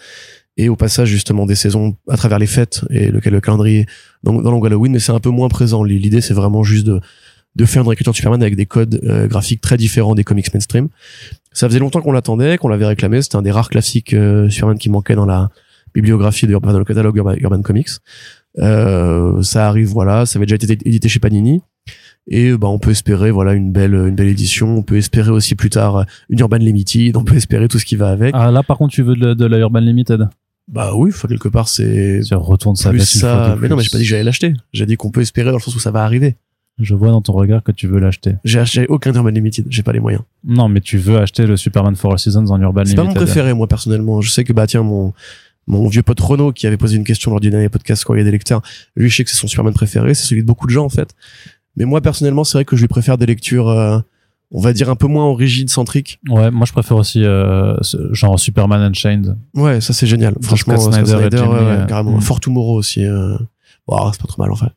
et 0.57 0.71
au 0.71 0.77
passage 0.77 1.09
justement 1.09 1.45
des 1.45 1.57
saisons 1.57 1.95
à 2.09 2.17
travers 2.17 2.39
les 2.39 2.47
fêtes 2.47 2.87
et 2.89 3.11
le 3.11 3.41
calendrier 3.41 3.85
dans, 4.23 4.41
dans 4.41 4.51
Long 4.51 4.65
Halloween, 4.65 4.93
mais 4.93 4.99
c'est 4.99 5.13
un 5.13 5.21
peu 5.21 5.31
moins 5.31 5.49
présent. 5.51 5.85
L'idée 5.85 6.23
c'est 6.23 6.35
vraiment 6.35 6.63
juste 6.63 6.87
de, 6.87 7.01
de 7.55 7.65
faire 7.65 7.83
une 7.83 7.89
réécriture 7.89 8.13
de 8.13 8.17
Superman 8.17 8.43
avec 8.43 8.57
des 8.57 8.67
codes 8.67 9.01
euh, 9.05 9.27
graphiques 9.27 9.61
très 9.61 9.77
différents 9.77 10.15
des 10.15 10.25
comics 10.25 10.53
mainstream. 10.53 10.89
Ça 11.53 11.69
faisait 11.69 11.79
longtemps 11.79 12.01
qu'on 12.01 12.13
l'attendait, 12.13 12.57
qu'on 12.59 12.69
l'avait 12.69 12.87
réclamé. 12.87 13.21
C'était 13.21 13.37
un 13.37 13.43
des 13.43 13.51
rares 13.51 13.69
classiques 13.69 14.15
euh, 14.15 14.49
Superman 14.49 14.79
qui 14.79 14.89
manquait 14.89 15.15
dans 15.15 15.27
la 15.27 15.51
bibliographie 15.95 16.47
de 16.47 16.53
Urban, 16.53 16.73
dans 16.73 16.79
le 16.79 16.85
catalogue 16.85 17.17
Urban, 17.17 17.35
Urban 17.35 17.63
Comics. 17.63 17.91
Euh, 18.59 19.43
ça 19.43 19.69
arrive, 19.69 19.89
voilà, 19.89 20.25
ça 20.25 20.39
avait 20.39 20.47
déjà 20.47 20.57
été 20.57 20.79
édité 20.89 21.09
chez 21.09 21.21
Panini. 21.21 21.61
Et 22.29 22.53
bah 22.53 22.69
on 22.69 22.79
peut 22.79 22.93
espérer 22.93 23.33
voilà 23.33 23.53
une 23.53 23.73
belle 23.73 23.95
une 23.95 24.15
belle 24.15 24.29
édition. 24.29 24.77
On 24.77 24.83
peut 24.83 24.97
espérer 24.97 25.31
aussi 25.31 25.57
plus 25.57 25.71
tard 25.71 26.07
une 26.31 26.39
Urban 26.39 26.59
Limited. 26.59 27.17
On 27.17 27.25
peut 27.25 27.35
espérer 27.35 27.67
tout 27.67 27.81
ce 27.81 27.85
qui 27.85 27.97
va 27.97 28.11
avec. 28.11 28.33
Ah 28.39 28.53
là, 28.53 28.63
par 28.63 28.79
contre, 28.79 28.95
tu 28.95 29.03
veux 29.03 29.17
de, 29.17 29.35
de 29.35 29.45
la 29.45 29.59
Urban 29.59 29.81
Limited? 29.81 30.29
Bah 30.69 30.93
oui, 30.95 31.11
enfin 31.13 31.27
quelque 31.27 31.49
part 31.49 31.67
c'est 31.69 32.21
Tu 32.25 32.35
retournes 32.35 32.77
ça 32.77 32.91
plus 32.91 33.01
ça. 33.01 33.57
Mais 33.61 33.69
non, 33.69 33.77
mais 33.77 33.83
j'ai 33.83 33.91
pas 33.91 33.99
dit 33.99 34.05
que 34.05 34.11
j'allais 34.11 34.23
l'acheter. 34.23 34.55
J'ai 34.73 34.87
dit 34.87 34.97
qu'on 34.97 35.11
peut 35.11 35.21
espérer 35.21 35.51
dans 35.51 35.57
le 35.57 35.63
sens 35.63 35.75
où 35.75 35.81
ça 35.81 35.91
va 35.91 36.05
arriver. 36.05 36.37
Je 36.79 36.95
vois 36.95 37.09
dans 37.11 37.21
ton 37.21 37.33
regard 37.35 37.63
que 37.63 37.71
tu 37.73 37.87
veux 37.87 38.01
l'acheter. 38.01 38.35
J'ai 38.45 38.59
acheté 38.59 38.87
aucun 38.89 39.13
Urban 39.13 39.29
Limited. 39.31 39.67
J'ai 39.69 39.83
pas 39.83 39.93
les 39.93 40.01
moyens. 40.01 40.23
Non, 40.45 40.69
mais 40.69 40.81
tu 40.81 40.99
veux 40.99 41.19
acheter 41.19 41.47
le 41.47 41.57
Superman 41.57 41.95
for 41.97 42.13
All 42.13 42.19
Seasons 42.19 42.47
en 42.51 42.61
Urban 42.61 42.83
C'est 42.87 42.95
pas 42.95 43.03
mon 43.03 43.09
Limited. 43.11 43.27
préféré 43.27 43.55
moi 43.55 43.67
personnellement. 43.69 44.21
Je 44.21 44.31
sais 44.31 44.43
que 44.45 44.53
bah 44.53 44.67
tiens 44.67 44.83
mon 44.83 45.13
mon 45.69 45.87
vieux 45.87 46.03
pote 46.03 46.19
Renaud 46.19 46.53
qui 46.53 46.67
avait 46.67 46.77
posé 46.77 46.97
une 46.97 47.05
question 47.05 47.31
lors 47.31 47.39
du 47.41 47.51
dernier 47.51 47.69
podcast 47.69 48.05
quand 48.05 48.15
il 48.15 48.19
y 48.19 48.21
a 48.21 48.25
des 48.25 48.33
lecteurs, 48.33 48.63
lui 48.97 49.09
je 49.11 49.17
sais 49.17 49.23
que 49.25 49.31
c'est 49.31 49.37
son 49.37 49.47
Superman 49.47 49.73
préféré, 49.73 50.13
c'est 50.15 50.27
celui 50.27 50.43
de 50.43 50.47
beaucoup 50.47 50.67
de 50.67 50.73
gens 50.73 50.85
en 50.85 50.89
fait. 50.89 51.15
Mais 51.77 51.85
moi 51.85 52.01
personnellement, 52.01 52.43
c'est 52.43 52.59
vrai 52.59 52.65
que 52.65 52.75
je 52.75 52.81
lui 52.81 52.89
préfère 52.89 53.17
des 53.17 53.27
lectures, 53.27 53.69
euh, 53.69 53.99
on 54.51 54.61
va 54.61 54.73
dire 54.73 54.91
un 54.91 54.97
peu 54.97 55.07
moins 55.07 55.33
rigides, 55.37 55.71
centriques. 55.71 56.19
Ouais, 56.29 56.51
moi 56.51 56.67
je 56.67 56.73
préfère 56.73 56.97
aussi 56.97 57.23
euh, 57.25 57.77
genre 58.11 58.41
Superman 58.41 58.81
Unchained. 58.81 59.37
Ouais, 59.55 59.81
ça 59.81 59.93
c'est 59.93 60.07
génial. 60.09 60.35
Franchement, 60.43 60.77
Scott 60.77 60.95
Snyder 60.95 61.13
et 61.13 61.17
Snyder, 61.21 61.37
Jim 61.37 61.47
ouais, 61.49 61.55
ouais, 61.59 61.65
euh, 61.65 61.87
carrément. 61.87 62.17
mm. 62.17 62.21
Fort 62.23 62.41
Tomorrow 62.41 62.77
aussi. 62.77 63.05
Euh... 63.05 63.37
Wow, 63.87 64.11
c'est 64.13 64.21
pas 64.21 64.27
trop 64.29 64.43
mal 64.43 64.51
en 64.51 64.57
fait. 64.57 64.73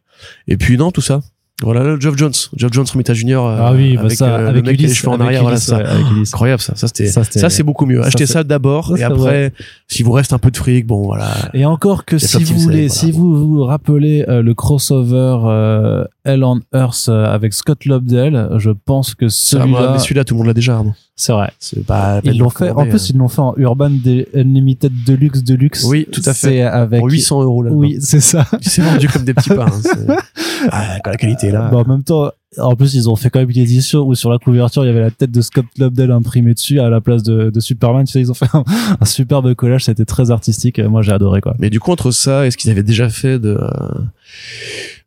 Et 0.48 0.56
puis 0.58 0.78
non, 0.78 0.92
tout 0.92 1.02
ça. 1.02 1.22
Voilà, 1.64 1.84
le 1.84 2.00
Geoff 2.02 2.18
Jones, 2.18 2.34
Geoff 2.58 2.74
Jones 2.74 2.86
Romita 2.92 3.14
Junior. 3.14 3.48
euh, 3.48 3.58
ah 3.62 3.72
oui, 3.74 3.96
bah 3.96 4.02
avec, 4.02 4.18
ça, 4.18 4.26
euh, 4.26 4.40
le 4.42 4.48
avec 4.50 4.66
mec 4.66 4.76
qui 4.78 4.84
a 4.84 4.88
les 4.88 4.92
Ulysse, 4.92 4.98
cheveux 4.98 5.12
en 5.14 5.22
arrière, 5.22 5.42
voilà 5.42 5.56
Ulysse, 5.56 5.68
ça. 5.68 5.78
ouais, 5.78 6.02
Ulysse. 6.12 6.34
Incroyable 6.34 6.62
ça. 6.62 6.76
Ça 6.76 6.88
c'était, 6.88 7.08
Ça, 7.08 7.50
c'est 7.50 7.64
beaucoup 7.64 7.86
mieux. 7.86 8.04
Achetez 8.04 8.26
ça 8.26 8.44
d'abord 8.44 8.98
et 8.98 9.04
après, 9.04 9.54
si 9.88 10.04
vous 10.04 10.12
reste 10.12 10.34
un 10.34 10.38
peu 10.38 10.52
de 10.52 10.58
fric, 10.58 10.86
bon 10.86 11.04
voilà. 11.04 11.30
Et 11.54 11.66
encore 11.66 12.04
que 12.04 12.18
si 12.18 12.44
vous 12.44 12.60
voulez, 12.60 12.90
si 12.90 13.12
vous 13.12 13.38
vous 13.38 13.64
rappelez 13.64 14.26
euh, 14.28 14.42
le 14.42 14.54
crossover 14.54 15.38
euh, 15.46 16.04
Hell 16.26 16.44
on 16.44 16.60
Earth 16.74 17.06
euh, 17.10 17.26
avec 17.34 17.54
Scott 17.54 17.86
Lobdell, 17.86 18.50
je 18.58 18.72
pense 18.72 19.14
que 19.16 19.30
celui-là, 19.30 19.92
mais 19.94 20.00
celui-là, 20.00 20.24
tout 20.24 20.34
le 20.34 20.40
monde 20.40 20.48
l'a 20.48 20.54
déjà. 20.54 20.76
Arnaud. 20.78 20.94
c'est 21.16 21.32
vrai. 21.32 21.52
C'est 21.60 21.86
pas. 21.86 22.20
Ils 22.24 22.38
l'ont 22.38 22.50
fait. 22.50 22.72
En 22.72 22.86
plus, 22.88 23.10
ils 23.12 23.18
l'ont 23.18 23.28
fait 23.28 23.42
en 23.42 23.54
Urban 23.58 23.90
De- 23.92 24.28
Unlimited 24.36 24.92
Deluxe 25.06 25.44
Deluxe. 25.44 25.84
Oui, 25.86 26.08
tout 26.12 26.22
à 26.26 26.34
fait. 26.34 26.62
Avec. 26.62 27.00
pour 27.00 27.10
800 27.10 27.44
euros 27.44 27.64
là. 27.64 27.72
Oui, 27.72 27.98
c'est 28.02 28.20
ça. 28.20 28.46
C'est 28.62 28.82
vendu 28.82 29.08
comme 29.08 29.24
des 29.24 29.34
petits 29.34 29.50
pains. 29.50 29.68
hein, 30.10 30.16
Ah, 30.72 30.98
la 31.06 31.16
qualité 31.18 31.52
là. 31.52 31.70
Bah, 31.72 31.78
en 31.78 31.88
même 31.88 32.04
temps, 32.04 32.32
en 32.58 32.76
plus, 32.76 32.94
ils 32.94 33.10
ont 33.10 33.16
fait 33.16 33.30
quand 33.30 33.40
même 33.40 33.50
une 33.50 33.58
édition 33.58 34.02
où 34.08 34.16
sur 34.16 34.30
la 34.30 34.38
couverture, 34.38 34.84
il 34.84 34.88
y 34.88 34.90
avait 34.90 35.00
la 35.02 35.12
tête 35.12 35.32
de 35.32 35.42
Scott 35.42 35.66
Lobdell 35.78 36.12
imprimée 36.12 36.54
dessus 36.54 36.80
à 36.80 36.90
la 36.90 37.02
place 37.02 37.24
de, 37.24 37.50
de 37.50 37.60
Superman. 37.60 38.06
Tu 38.06 38.12
sais, 38.14 38.20
ils 38.22 38.32
ont 38.32 38.36
fait 38.36 38.48
un, 38.54 38.64
un 39.02 39.06
superbe 39.06 39.54
collage. 39.56 39.86
C'était 39.86 40.06
très 40.06 40.32
artistique. 40.32 40.80
Moi, 40.80 41.02
j'ai 41.02 41.12
adoré, 41.12 41.42
quoi. 41.42 41.56
Mais 41.60 41.70
du 41.70 41.80
coup, 41.80 41.92
entre 41.92 42.12
ça 42.12 42.46
et 42.48 42.52
ce 42.52 42.58
qu'ils 42.58 42.72
avaient 42.72 42.84
déjà 42.84 43.10
fait 43.10 43.40
de, 43.40 43.58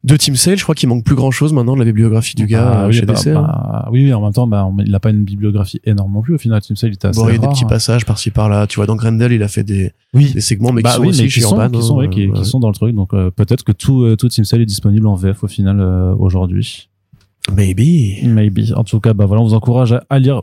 de 0.05 0.17
Team 0.17 0.37
Sale, 0.37 0.57
je 0.57 0.63
crois 0.63 0.75
qu'il 0.75 0.89
manque 0.89 1.05
plus 1.05 1.15
grand 1.17 1.31
chose 1.31 1.53
maintenant 1.53 1.75
de 1.75 1.81
la 1.81 1.85
bibliographie 1.85 2.35
du 2.37 2.47
gars 2.47 2.65
Bah, 2.65 2.81
euh, 2.83 2.87
oui, 2.89 2.93
chez 2.95 3.07
bah, 3.07 3.15
DC. 3.15 3.27
hein. 3.29 3.43
bah, 3.43 3.89
oui, 3.91 4.05
oui, 4.05 4.13
en 4.13 4.23
même 4.23 4.33
temps, 4.33 4.47
bah, 4.47 4.69
il 4.85 4.91
n'a 4.91 5.01
pas 5.01 5.11
une 5.11 5.25
bibliographie 5.25 5.81
énorme 5.85 6.13
non 6.13 6.23
plus. 6.23 6.35
Au 6.35 6.39
final, 6.39 6.61
Tim 6.63 6.77
Sale, 6.77 6.91
il 6.91 6.95
était 6.95 7.09
assez 7.09 7.21
Bon, 7.21 7.29
il 7.29 7.33
y 7.35 7.37
a 7.37 7.39
des 7.39 7.49
petits 7.49 7.65
passages 7.65 8.05
par-ci 8.07 8.31
par-là. 8.31 8.67
Tu 8.67 8.77
vois, 8.77 8.87
dans 8.87 8.97
Grendel, 8.97 9.33
il 9.33 9.43
a 9.43 9.49
fait 9.49 9.65
des, 9.65 9.93
Oui, 10.15 10.33
des 10.33 10.41
segments, 10.41 10.73
mais 10.73 10.83
bah 10.83 10.91
qui 10.91 10.97
sont 10.97 11.03
oui, 11.03 11.09
aussi 11.09 11.23
mais 11.23 11.29
chez 11.29 11.41
qui 11.41 11.47
sont, 11.47 11.57
Urban. 11.61 11.71
qui, 11.79 11.85
sont, 11.85 11.99
hein, 12.01 12.07
oui, 12.07 12.11
qui, 12.11 12.27
ouais. 12.29 12.39
qui 12.39 12.45
sont 12.45 12.61
dans 12.61 12.69
le 12.69 12.75
truc. 12.75 12.95
Donc 12.95 13.13
euh, 13.15 13.31
peut-être 13.31 13.65
que 13.65 13.73
tout, 13.73 14.03
euh, 14.05 14.17
tout 14.17 14.29
Team 14.29 14.45
Sale 14.45 14.61
est 14.61 14.67
disponible 14.67 15.07
en 15.07 15.15
VF 15.15 15.43
au 15.45 15.49
final 15.49 15.79
euh, 15.81 16.15
aujourd'hui. 16.19 16.89
Maybe. 17.55 18.25
Maybe. 18.25 18.73
En 18.77 18.85
tout 18.85 19.01
cas, 19.01 19.15
bah 19.15 19.27
voilà, 19.27 19.43
on 19.43 19.47
vous 19.47 19.55
encourage 19.55 19.93
à, 19.93 20.05
à 20.11 20.19
lire 20.19 20.43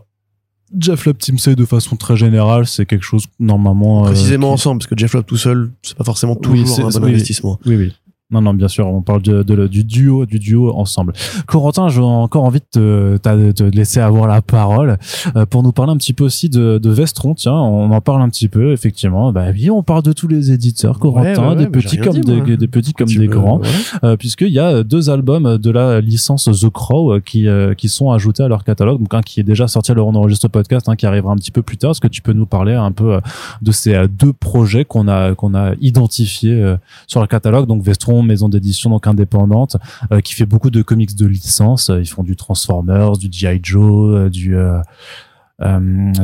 Jeff 0.78 1.06
Lab 1.06 1.18
Team 1.18 1.38
de 1.56 1.66
façon 1.66 1.96
très 1.96 2.18
générale. 2.18 2.66
C'est 2.66 2.86
quelque 2.86 3.04
chose 3.06 3.26
normalement. 3.40 4.04
euh, 4.04 4.08
Précisément 4.08 4.48
qui- 4.48 4.54
ensemble, 4.54 4.80
parce 4.80 4.90
que 4.90 4.98
Jeff 4.98 5.14
Love 5.14 5.24
tout 5.26 5.38
seul, 5.38 5.72
c'est 5.82 5.96
pas 5.98 6.04
forcément 6.04 6.34
Oui, 6.34 6.42
toujours 6.64 6.68
c'est- 6.68 6.82
un 6.84 6.90
bon 7.00 7.06
oui. 7.06 7.12
investissement. 7.12 7.60
Oui, 7.66 7.76
oui. 7.76 7.94
Non, 8.32 8.42
non, 8.42 8.56
bien 8.56 8.68
sûr, 8.68 8.88
on 8.88 9.04
parle 9.04 9.22
de, 9.22 9.44
de- 9.44 9.68
du 9.68 9.84
duo, 9.84 10.26
du 10.26 10.40
duo 10.40 10.74
ensemble. 10.76 11.14
Corentin, 11.46 11.90
j'ai 11.90 12.02
encore 12.02 12.44
envie 12.44 12.60
de 12.74 13.18
te, 13.22 13.64
laisser 13.64 14.00
avoir 14.00 14.28
la 14.28 14.42
parole 14.42 14.98
euh, 15.36 15.46
pour 15.46 15.62
nous 15.62 15.72
parler 15.72 15.92
un 15.92 15.98
petit 15.98 16.14
peu 16.14 16.24
aussi 16.24 16.50
de, 16.50 16.80
de 16.80 16.90
Vestron. 16.90 17.36
Tiens, 17.36 17.54
on 17.54 17.92
en 17.92 18.02
parle 18.02 18.24
un 18.24 18.30
petit 18.30 18.48
peu, 18.48 18.72
effectivement. 18.72 19.32
Bah 19.32 19.46
oui, 19.54 19.70
on 19.70 19.84
parle 19.84 20.02
de 20.02 20.12
tous 20.12 20.28
les 20.28 20.52
éditeurs, 20.52 20.98
Corentin, 20.98 21.40
Ouais, 21.44 21.50
ouais, 21.50 21.56
des 21.56 21.64
ouais, 21.66 21.70
petits 21.70 21.98
comme 21.98 22.20
dit, 22.20 22.42
des, 22.42 22.58
des 22.58 22.68
petits 22.68 22.94
comme 22.94 23.08
des 23.08 23.28
grands, 23.28 23.62
euh, 24.04 24.18
puisqu'il 24.18 24.50
y 24.50 24.60
a 24.60 24.82
deux 24.82 25.12
albums 25.12 25.60
de 25.60 25.70
la 25.70 26.02
licence 26.02 26.46
The 26.46 26.70
Crow 26.72 27.14
euh, 27.14 27.20
qui 27.20 27.48
euh, 27.48 27.76
qui 27.76 27.90
sont 27.90 28.10
ajoutés 28.10 28.42
à 28.42 28.48
leur 28.48 28.64
catalogue. 28.64 29.00
Donc 29.02 29.14
un 29.14 29.22
qui 29.22 29.40
est 29.40 29.44
déjà 29.44 29.68
sorti 29.68 29.92
à 29.92 29.96
on 29.98 30.16
enregistre 30.16 30.48
podcast, 30.48 30.90
hein, 30.90 30.96
qui 30.96 31.06
arrivera 31.06 31.32
un 31.32 31.36
petit 31.36 31.52
peu 31.52 31.62
plus 31.62 31.78
tard. 31.78 31.92
Est-ce 31.92 32.02
que 32.02 32.08
tu 32.08 32.24
peux 32.24 32.34
nous 32.34 32.48
parler 32.48 32.74
un 32.74 32.92
peu 32.92 33.20
de 33.62 33.72
ces 33.72 34.08
deux 34.08 34.34
projets 34.34 34.84
qu'on 34.84 35.08
a 35.08 35.36
qu'on 35.36 35.54
a 35.54 35.74
identifiés 35.80 36.76
sur 37.06 37.22
le 37.22 37.28
catalogue? 37.28 37.68
Donc 37.68 37.84
Vestron, 37.84 38.15
maison 38.24 38.50
d'édition 38.50 38.90
donc 38.90 39.08
indépendante, 39.08 39.78
euh, 40.12 40.22
qui 40.22 40.34
fait 40.34 40.46
beaucoup 40.46 40.70
de 40.70 40.82
comics 40.82 41.16
de 41.16 41.26
licence. 41.26 41.90
Euh, 41.90 42.00
Ils 42.02 42.06
font 42.08 42.24
du 42.24 42.36
Transformers, 42.36 43.14
du 43.18 43.28
GI 43.32 43.60
Joe, 43.64 44.16
euh, 44.16 44.30
du 44.30 44.56
euh, 44.58 44.80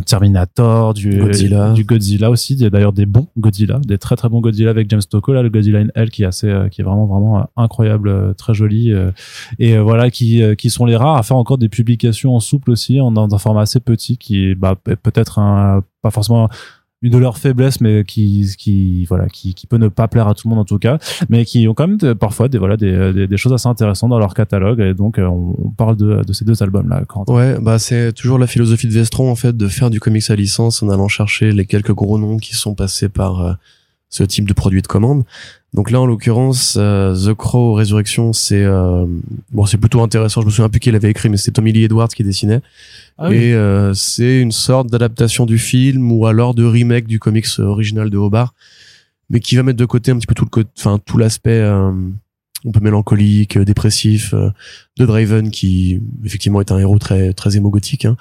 Terminator, 0.05 0.93
du 0.93 1.17
Godzilla. 1.19 1.71
du 1.73 1.83
Godzilla 1.85 2.29
aussi. 2.29 2.53
Il 2.53 2.61
y 2.61 2.65
a 2.65 2.69
d'ailleurs 2.69 2.91
des 2.93 3.05
bons 3.05 3.27
Godzilla, 3.37 3.79
des 3.85 3.97
très 3.97 4.15
très 4.15 4.27
bons 4.29 4.41
Godzilla 4.41 4.69
avec 4.69 4.89
James 4.89 5.01
Stockwell, 5.01 5.35
là, 5.37 5.43
le 5.43 5.49
Godzilla 5.49 5.79
in 5.79 5.87
Hell 5.95 6.09
qui 6.09 6.23
est 6.23 6.25
assez, 6.25 6.53
qui 6.71 6.81
est 6.81 6.83
vraiment 6.83 7.05
vraiment 7.05 7.47
incroyable, 7.55 8.33
très 8.35 8.53
joli 8.53 8.93
et 9.59 9.77
voilà 9.77 10.09
qui 10.11 10.41
qui 10.57 10.69
sont 10.69 10.85
les 10.85 10.97
rares 10.97 11.15
à 11.17 11.23
faire 11.23 11.37
encore 11.37 11.57
des 11.57 11.69
publications 11.69 12.35
en 12.35 12.39
souple 12.41 12.71
aussi, 12.71 12.99
en 12.99 13.11
dans 13.11 13.33
un 13.33 13.37
format 13.37 13.61
assez 13.61 13.79
petit 13.79 14.17
qui 14.17 14.49
est 14.49 14.55
bah, 14.55 14.75
peut- 14.81 14.97
peut-être 14.97 15.39
un 15.39 15.81
pas 16.01 16.11
forcément 16.11 16.49
une 17.01 17.11
de 17.13 17.17
leurs 17.17 17.37
faiblesses 17.37 17.81
mais 17.81 18.03
qui 18.03 18.47
qui 18.57 19.05
voilà 19.05 19.27
qui, 19.27 19.53
qui 19.53 19.65
peut 19.67 19.77
ne 19.77 19.87
pas 19.87 20.07
plaire 20.07 20.27
à 20.27 20.33
tout 20.35 20.47
le 20.47 20.51
monde 20.51 20.59
en 20.59 20.65
tout 20.65 20.77
cas 20.77 20.99
mais 21.29 21.45
qui 21.45 21.67
ont 21.67 21.73
quand 21.73 21.87
même 21.87 21.97
de- 21.97 22.13
parfois 22.13 22.47
des 22.47 22.57
voilà 22.59 22.77
des, 22.77 23.11
des, 23.13 23.27
des 23.27 23.37
choses 23.37 23.53
assez 23.53 23.67
intéressantes 23.67 24.11
dans 24.11 24.19
leur 24.19 24.33
catalogue. 24.33 24.79
Et 24.81 24.93
donc 24.93 25.17
euh, 25.17 25.25
on, 25.25 25.55
on 25.63 25.69
parle 25.69 25.95
de, 25.97 26.23
de 26.23 26.33
ces 26.33 26.45
deux 26.45 26.61
albums 26.61 26.87
là 26.89 27.03
quand 27.07 27.27
Ouais, 27.29 27.57
bah 27.59 27.79
c'est 27.79 28.13
toujours 28.13 28.37
la 28.37 28.47
philosophie 28.47 28.87
de 28.87 28.93
Vestron 28.93 29.31
en 29.31 29.35
fait 29.35 29.55
de 29.57 29.67
faire 29.67 29.89
du 29.89 29.99
comics 29.99 30.29
à 30.29 30.35
licence 30.35 30.83
en 30.83 30.89
allant 30.89 31.07
chercher 31.07 31.51
les 31.51 31.65
quelques 31.65 31.93
gros 31.93 32.17
noms 32.19 32.37
qui 32.37 32.53
sont 32.55 32.75
passés 32.75 33.09
par 33.09 33.41
euh, 33.41 33.53
ce 34.11 34.23
type 34.23 34.47
de 34.47 34.53
produit 34.53 34.83
de 34.83 34.87
commande. 34.87 35.23
Donc 35.73 35.89
là 35.89 36.01
en 36.01 36.05
l'occurrence 36.05 36.75
euh, 36.77 37.15
The 37.15 37.33
Crow 37.33 37.73
Résurrection 37.73 38.33
c'est 38.33 38.61
euh, 38.61 39.05
bon 39.51 39.65
c'est 39.65 39.77
plutôt 39.77 40.01
intéressant. 40.01 40.41
Je 40.41 40.45
me 40.45 40.51
souviens 40.51 40.69
plus 40.69 40.81
qui 40.81 40.91
l'avait 40.91 41.09
écrit 41.09 41.29
mais 41.29 41.37
c'était 41.37 41.53
Tommy 41.53 41.71
Lee 41.71 41.85
Edwards 41.85 42.09
qui 42.09 42.23
dessinait 42.23 42.59
Ah 43.17 43.31
et 43.31 43.53
euh, 43.53 43.93
c'est 43.93 44.39
une 44.39 44.51
sorte 44.51 44.87
d'adaptation 44.87 45.45
du 45.45 45.57
film 45.57 46.11
ou 46.11 46.27
alors 46.27 46.53
de 46.53 46.65
remake 46.65 47.07
du 47.07 47.19
comics 47.19 47.47
original 47.57 48.09
de 48.09 48.17
Hobart 48.17 48.53
mais 49.29 49.39
qui 49.39 49.55
va 49.55 49.63
mettre 49.63 49.79
de 49.79 49.85
côté 49.85 50.11
un 50.11 50.17
petit 50.17 50.27
peu 50.27 50.35
tout 50.35 50.45
le 50.53 50.65
enfin 50.77 50.99
tout 51.05 51.17
l'aspect 51.17 51.61
euh, 51.61 51.93
un 52.65 52.71
peu 52.71 52.79
mélancolique, 52.79 53.57
euh, 53.57 53.65
dépressif 53.65 54.33
euh, 54.33 54.49
de 54.97 55.05
Draven 55.05 55.51
qui 55.51 56.01
effectivement 56.23 56.61
est 56.61 56.71
un 56.71 56.79
héros 56.79 56.99
très 56.99 57.33
très 57.33 57.57
émogothique 57.57 58.05
hein, 58.05 58.17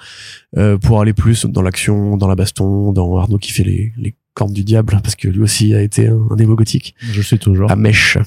euh, 0.57 0.77
pour 0.77 1.01
aller 1.01 1.13
plus 1.13 1.45
dans 1.45 1.61
l'action, 1.61 2.17
dans 2.17 2.27
la 2.27 2.35
baston, 2.35 2.91
dans 2.91 3.17
Arnaud 3.17 3.37
qui 3.37 3.51
fait 3.51 3.63
les, 3.63 3.93
les 3.97 4.15
cornes 4.33 4.53
du 4.53 4.63
diable 4.63 4.99
parce 5.03 5.15
que 5.15 5.27
lui 5.27 5.41
aussi 5.41 5.73
a 5.75 5.81
été 5.81 6.07
un, 6.07 6.19
un 6.29 6.37
émogothique 6.37 6.95
je 6.99 7.21
suis 7.21 7.39
toujours 7.39 7.71
à 7.71 7.75
mèche. 7.75 8.17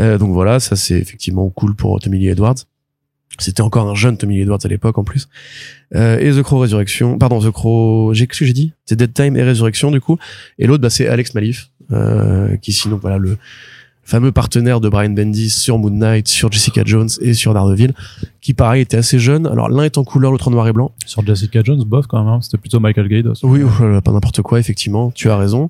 Euh, 0.00 0.18
donc 0.18 0.32
voilà, 0.32 0.60
ça 0.60 0.76
c'est 0.76 0.98
effectivement 0.98 1.48
cool 1.50 1.74
pour 1.74 1.98
Tommy 2.00 2.18
Lee 2.18 2.28
Edwards. 2.28 2.56
C'était 3.38 3.62
encore 3.62 3.88
un 3.88 3.94
jeune 3.94 4.18
Tommy 4.18 4.36
Lee 4.36 4.42
Edwards 4.42 4.60
à 4.62 4.68
l'époque 4.68 4.98
en 4.98 5.04
plus. 5.04 5.28
Euh, 5.94 6.18
et 6.18 6.30
The 6.30 6.42
Crow 6.42 6.58
Résurrection, 6.58 7.18
pardon 7.18 7.40
The 7.40 7.50
Crow, 7.50 8.12
j'ai 8.14 8.26
qu'est-ce 8.26 8.40
que 8.40 8.44
j'ai 8.46 8.52
dit? 8.52 8.72
C'est 8.84 8.96
Dead 8.96 9.12
Time 9.12 9.36
et 9.36 9.42
Résurrection 9.42 9.90
du 9.90 10.00
coup. 10.00 10.18
Et 10.58 10.66
l'autre 10.66 10.82
bah 10.82 10.90
c'est 10.90 11.06
Alex 11.08 11.34
Malif, 11.34 11.70
euh, 11.92 12.56
qui 12.58 12.72
sinon 12.72 12.98
voilà 12.98 13.18
le 13.18 13.38
fameux 14.02 14.32
partenaire 14.32 14.80
de 14.80 14.88
Brian 14.88 15.10
Bendis 15.10 15.50
sur 15.50 15.78
Moon 15.78 15.90
Knight, 15.90 16.28
sur 16.28 16.50
Jessica 16.50 16.82
Jones 16.84 17.08
et 17.20 17.34
sur 17.34 17.54
Daredevil, 17.54 17.94
qui 18.40 18.52
pareil 18.52 18.82
était 18.82 18.96
assez 18.96 19.18
jeune. 19.18 19.46
Alors 19.46 19.68
l'un 19.68 19.84
est 19.84 19.96
en 19.98 20.04
couleur, 20.04 20.32
l'autre 20.32 20.48
en 20.48 20.50
noir 20.50 20.66
et 20.68 20.72
blanc. 20.72 20.92
sur 21.06 21.24
Jessica 21.24 21.60
Jones 21.62 21.82
bof 21.84 22.06
quand 22.06 22.18
même 22.18 22.28
hein. 22.28 22.40
c'était 22.42 22.58
plutôt 22.58 22.80
Michael 22.80 23.08
Gaydos 23.08 23.34
Oui, 23.42 23.62
ouf, 23.62 23.80
là, 23.80 23.88
là, 23.88 24.00
pas 24.00 24.12
n'importe 24.12 24.42
quoi 24.42 24.58
effectivement. 24.58 25.10
Tu 25.12 25.30
as 25.30 25.36
raison. 25.36 25.68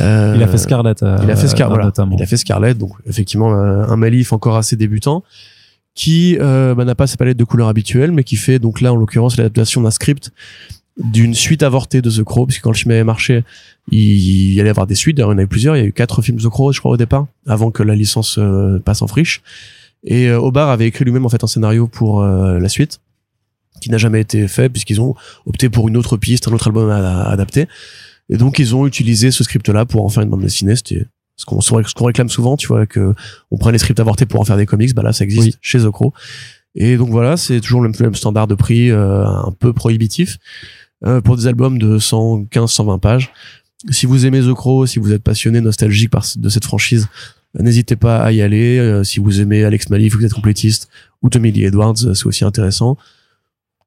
Euh, 0.00 0.34
il 0.36 0.42
a 0.42 0.46
fait 0.46 0.58
Scarlett 0.58 1.02
euh, 1.02 1.18
il 1.22 1.30
a 1.30 1.36
fait 1.36 1.48
Scar- 1.48 1.68
voilà. 1.68 1.86
notamment 1.86 2.16
Il 2.16 2.22
a 2.22 2.26
fait 2.26 2.36
Scarlett, 2.36 2.76
donc 2.76 2.92
effectivement 3.06 3.54
euh, 3.54 3.86
un 3.86 3.96
Malif 3.96 4.32
encore 4.32 4.56
assez 4.56 4.76
débutant, 4.76 5.24
qui 5.94 6.36
euh, 6.40 6.74
bah, 6.74 6.84
n'a 6.84 6.94
pas 6.94 7.06
sa 7.06 7.16
palette 7.16 7.36
de 7.36 7.44
couleurs 7.44 7.68
habituelle, 7.68 8.12
mais 8.12 8.24
qui 8.24 8.36
fait 8.36 8.58
donc 8.58 8.80
là 8.80 8.92
en 8.92 8.96
l'occurrence 8.96 9.36
l'adaptation 9.36 9.80
d'un 9.80 9.90
script 9.90 10.30
d'une 10.98 11.34
suite 11.34 11.62
avortée 11.62 12.02
de 12.02 12.10
The 12.10 12.22
Crow, 12.22 12.46
puisque 12.46 12.62
quand 12.62 12.70
le 12.70 12.76
film 12.76 12.90
avait 12.92 13.04
marché, 13.04 13.44
il, 13.90 13.98
il 13.98 14.52
y 14.54 14.60
allait 14.60 14.70
avoir 14.70 14.86
des 14.86 14.94
suites. 14.94 15.16
D'ailleurs, 15.16 15.30
il 15.30 15.34
y 15.34 15.36
en 15.36 15.38
avait 15.38 15.46
plusieurs. 15.46 15.76
Il 15.76 15.80
y 15.80 15.82
a 15.82 15.86
eu 15.86 15.92
quatre 15.92 16.20
films 16.22 16.38
The 16.38 16.48
Crow, 16.48 16.72
je 16.72 16.80
crois 16.80 16.92
au 16.92 16.96
départ, 16.96 17.26
avant 17.46 17.70
que 17.70 17.82
la 17.82 17.94
licence 17.94 18.36
euh, 18.38 18.78
passe 18.78 19.02
en 19.02 19.06
friche. 19.06 19.42
Et 20.04 20.28
euh, 20.28 20.38
Obar 20.40 20.68
avait 20.68 20.86
écrit 20.86 21.04
lui-même 21.04 21.24
en 21.24 21.28
fait 21.28 21.42
un 21.44 21.46
scénario 21.46 21.86
pour 21.88 22.22
euh, 22.22 22.58
la 22.58 22.68
suite, 22.68 23.00
qui 23.80 23.90
n'a 23.90 23.98
jamais 23.98 24.20
été 24.20 24.46
fait 24.48 24.68
puisqu'ils 24.68 25.00
ont 25.00 25.14
opté 25.46 25.68
pour 25.70 25.88
une 25.88 25.96
autre 25.96 26.16
piste, 26.16 26.46
un 26.48 26.52
autre 26.52 26.66
album 26.68 26.90
à, 26.90 27.22
à 27.22 27.30
adapter. 27.30 27.68
Et 28.28 28.36
donc 28.36 28.58
ils 28.58 28.74
ont 28.76 28.86
utilisé 28.86 29.30
ce 29.30 29.44
script-là 29.44 29.86
pour 29.86 30.04
en 30.04 30.08
faire 30.08 30.22
une 30.22 30.28
bande 30.30 30.42
dessinée. 30.42 30.76
C'était 30.76 31.06
ce 31.36 31.44
qu'on 31.44 31.60
ce 31.60 31.94
qu'on 31.94 32.04
réclame 32.04 32.28
souvent, 32.28 32.56
tu 32.56 32.66
vois, 32.66 32.86
que 32.86 33.14
on 33.50 33.56
prenne 33.58 33.72
les 33.72 33.78
scripts 33.78 33.98
avortés 34.00 34.26
pour 34.26 34.40
en 34.40 34.44
faire 34.44 34.56
des 34.56 34.66
comics. 34.66 34.94
Bah 34.94 35.02
là, 35.02 35.12
ça 35.12 35.24
existe 35.24 35.44
Oui. 35.44 35.54
chez 35.60 35.78
The 35.80 35.90
Crow. 35.90 36.12
Et 36.74 36.96
donc 36.96 37.10
voilà, 37.10 37.36
c'est 37.36 37.60
toujours 37.60 37.82
le 37.82 37.90
même, 38.00 38.14
standard 38.14 38.46
de 38.46 38.54
prix, 38.54 38.90
euh, 38.90 39.26
un 39.26 39.52
peu 39.58 39.72
prohibitif 39.72 40.38
euh, 41.04 41.20
pour 41.20 41.36
des 41.36 41.46
albums 41.46 41.78
de 41.78 41.98
115-120 41.98 43.00
pages. 43.00 43.32
Si 43.90 44.06
vous 44.06 44.26
aimez 44.26 44.40
The 44.40 44.54
Crow, 44.54 44.86
si 44.86 44.98
vous 44.98 45.12
êtes 45.12 45.22
passionné, 45.22 45.60
nostalgique 45.60 46.10
par, 46.10 46.24
de 46.36 46.48
cette 46.48 46.64
franchise, 46.64 47.08
n'hésitez 47.58 47.96
pas 47.96 48.22
à 48.22 48.32
y 48.32 48.42
aller. 48.42 48.78
Euh, 48.78 49.04
si 49.04 49.20
vous 49.20 49.40
aimez 49.40 49.64
Alex 49.64 49.90
Malif, 49.90 50.14
vous 50.16 50.24
êtes 50.24 50.32
complétiste, 50.32 50.88
ou 51.22 51.28
Tommy 51.28 51.52
Lee 51.52 51.64
Edwards, 51.64 51.94
euh, 52.04 52.14
c'est 52.14 52.26
aussi 52.26 52.44
intéressant. 52.44 52.96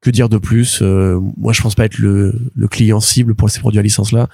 Que 0.00 0.10
dire 0.10 0.28
de 0.28 0.38
plus? 0.38 0.80
Euh, 0.82 1.18
Moi, 1.36 1.52
je 1.52 1.62
pense 1.62 1.74
pas 1.74 1.86
être 1.86 1.98
le, 1.98 2.38
le 2.54 2.68
client 2.68 3.00
cible 3.00 3.34
pour 3.34 3.50
ces 3.50 3.60
produits 3.60 3.80
à 3.80 3.82
licence 3.82 4.12
là. 4.12 4.28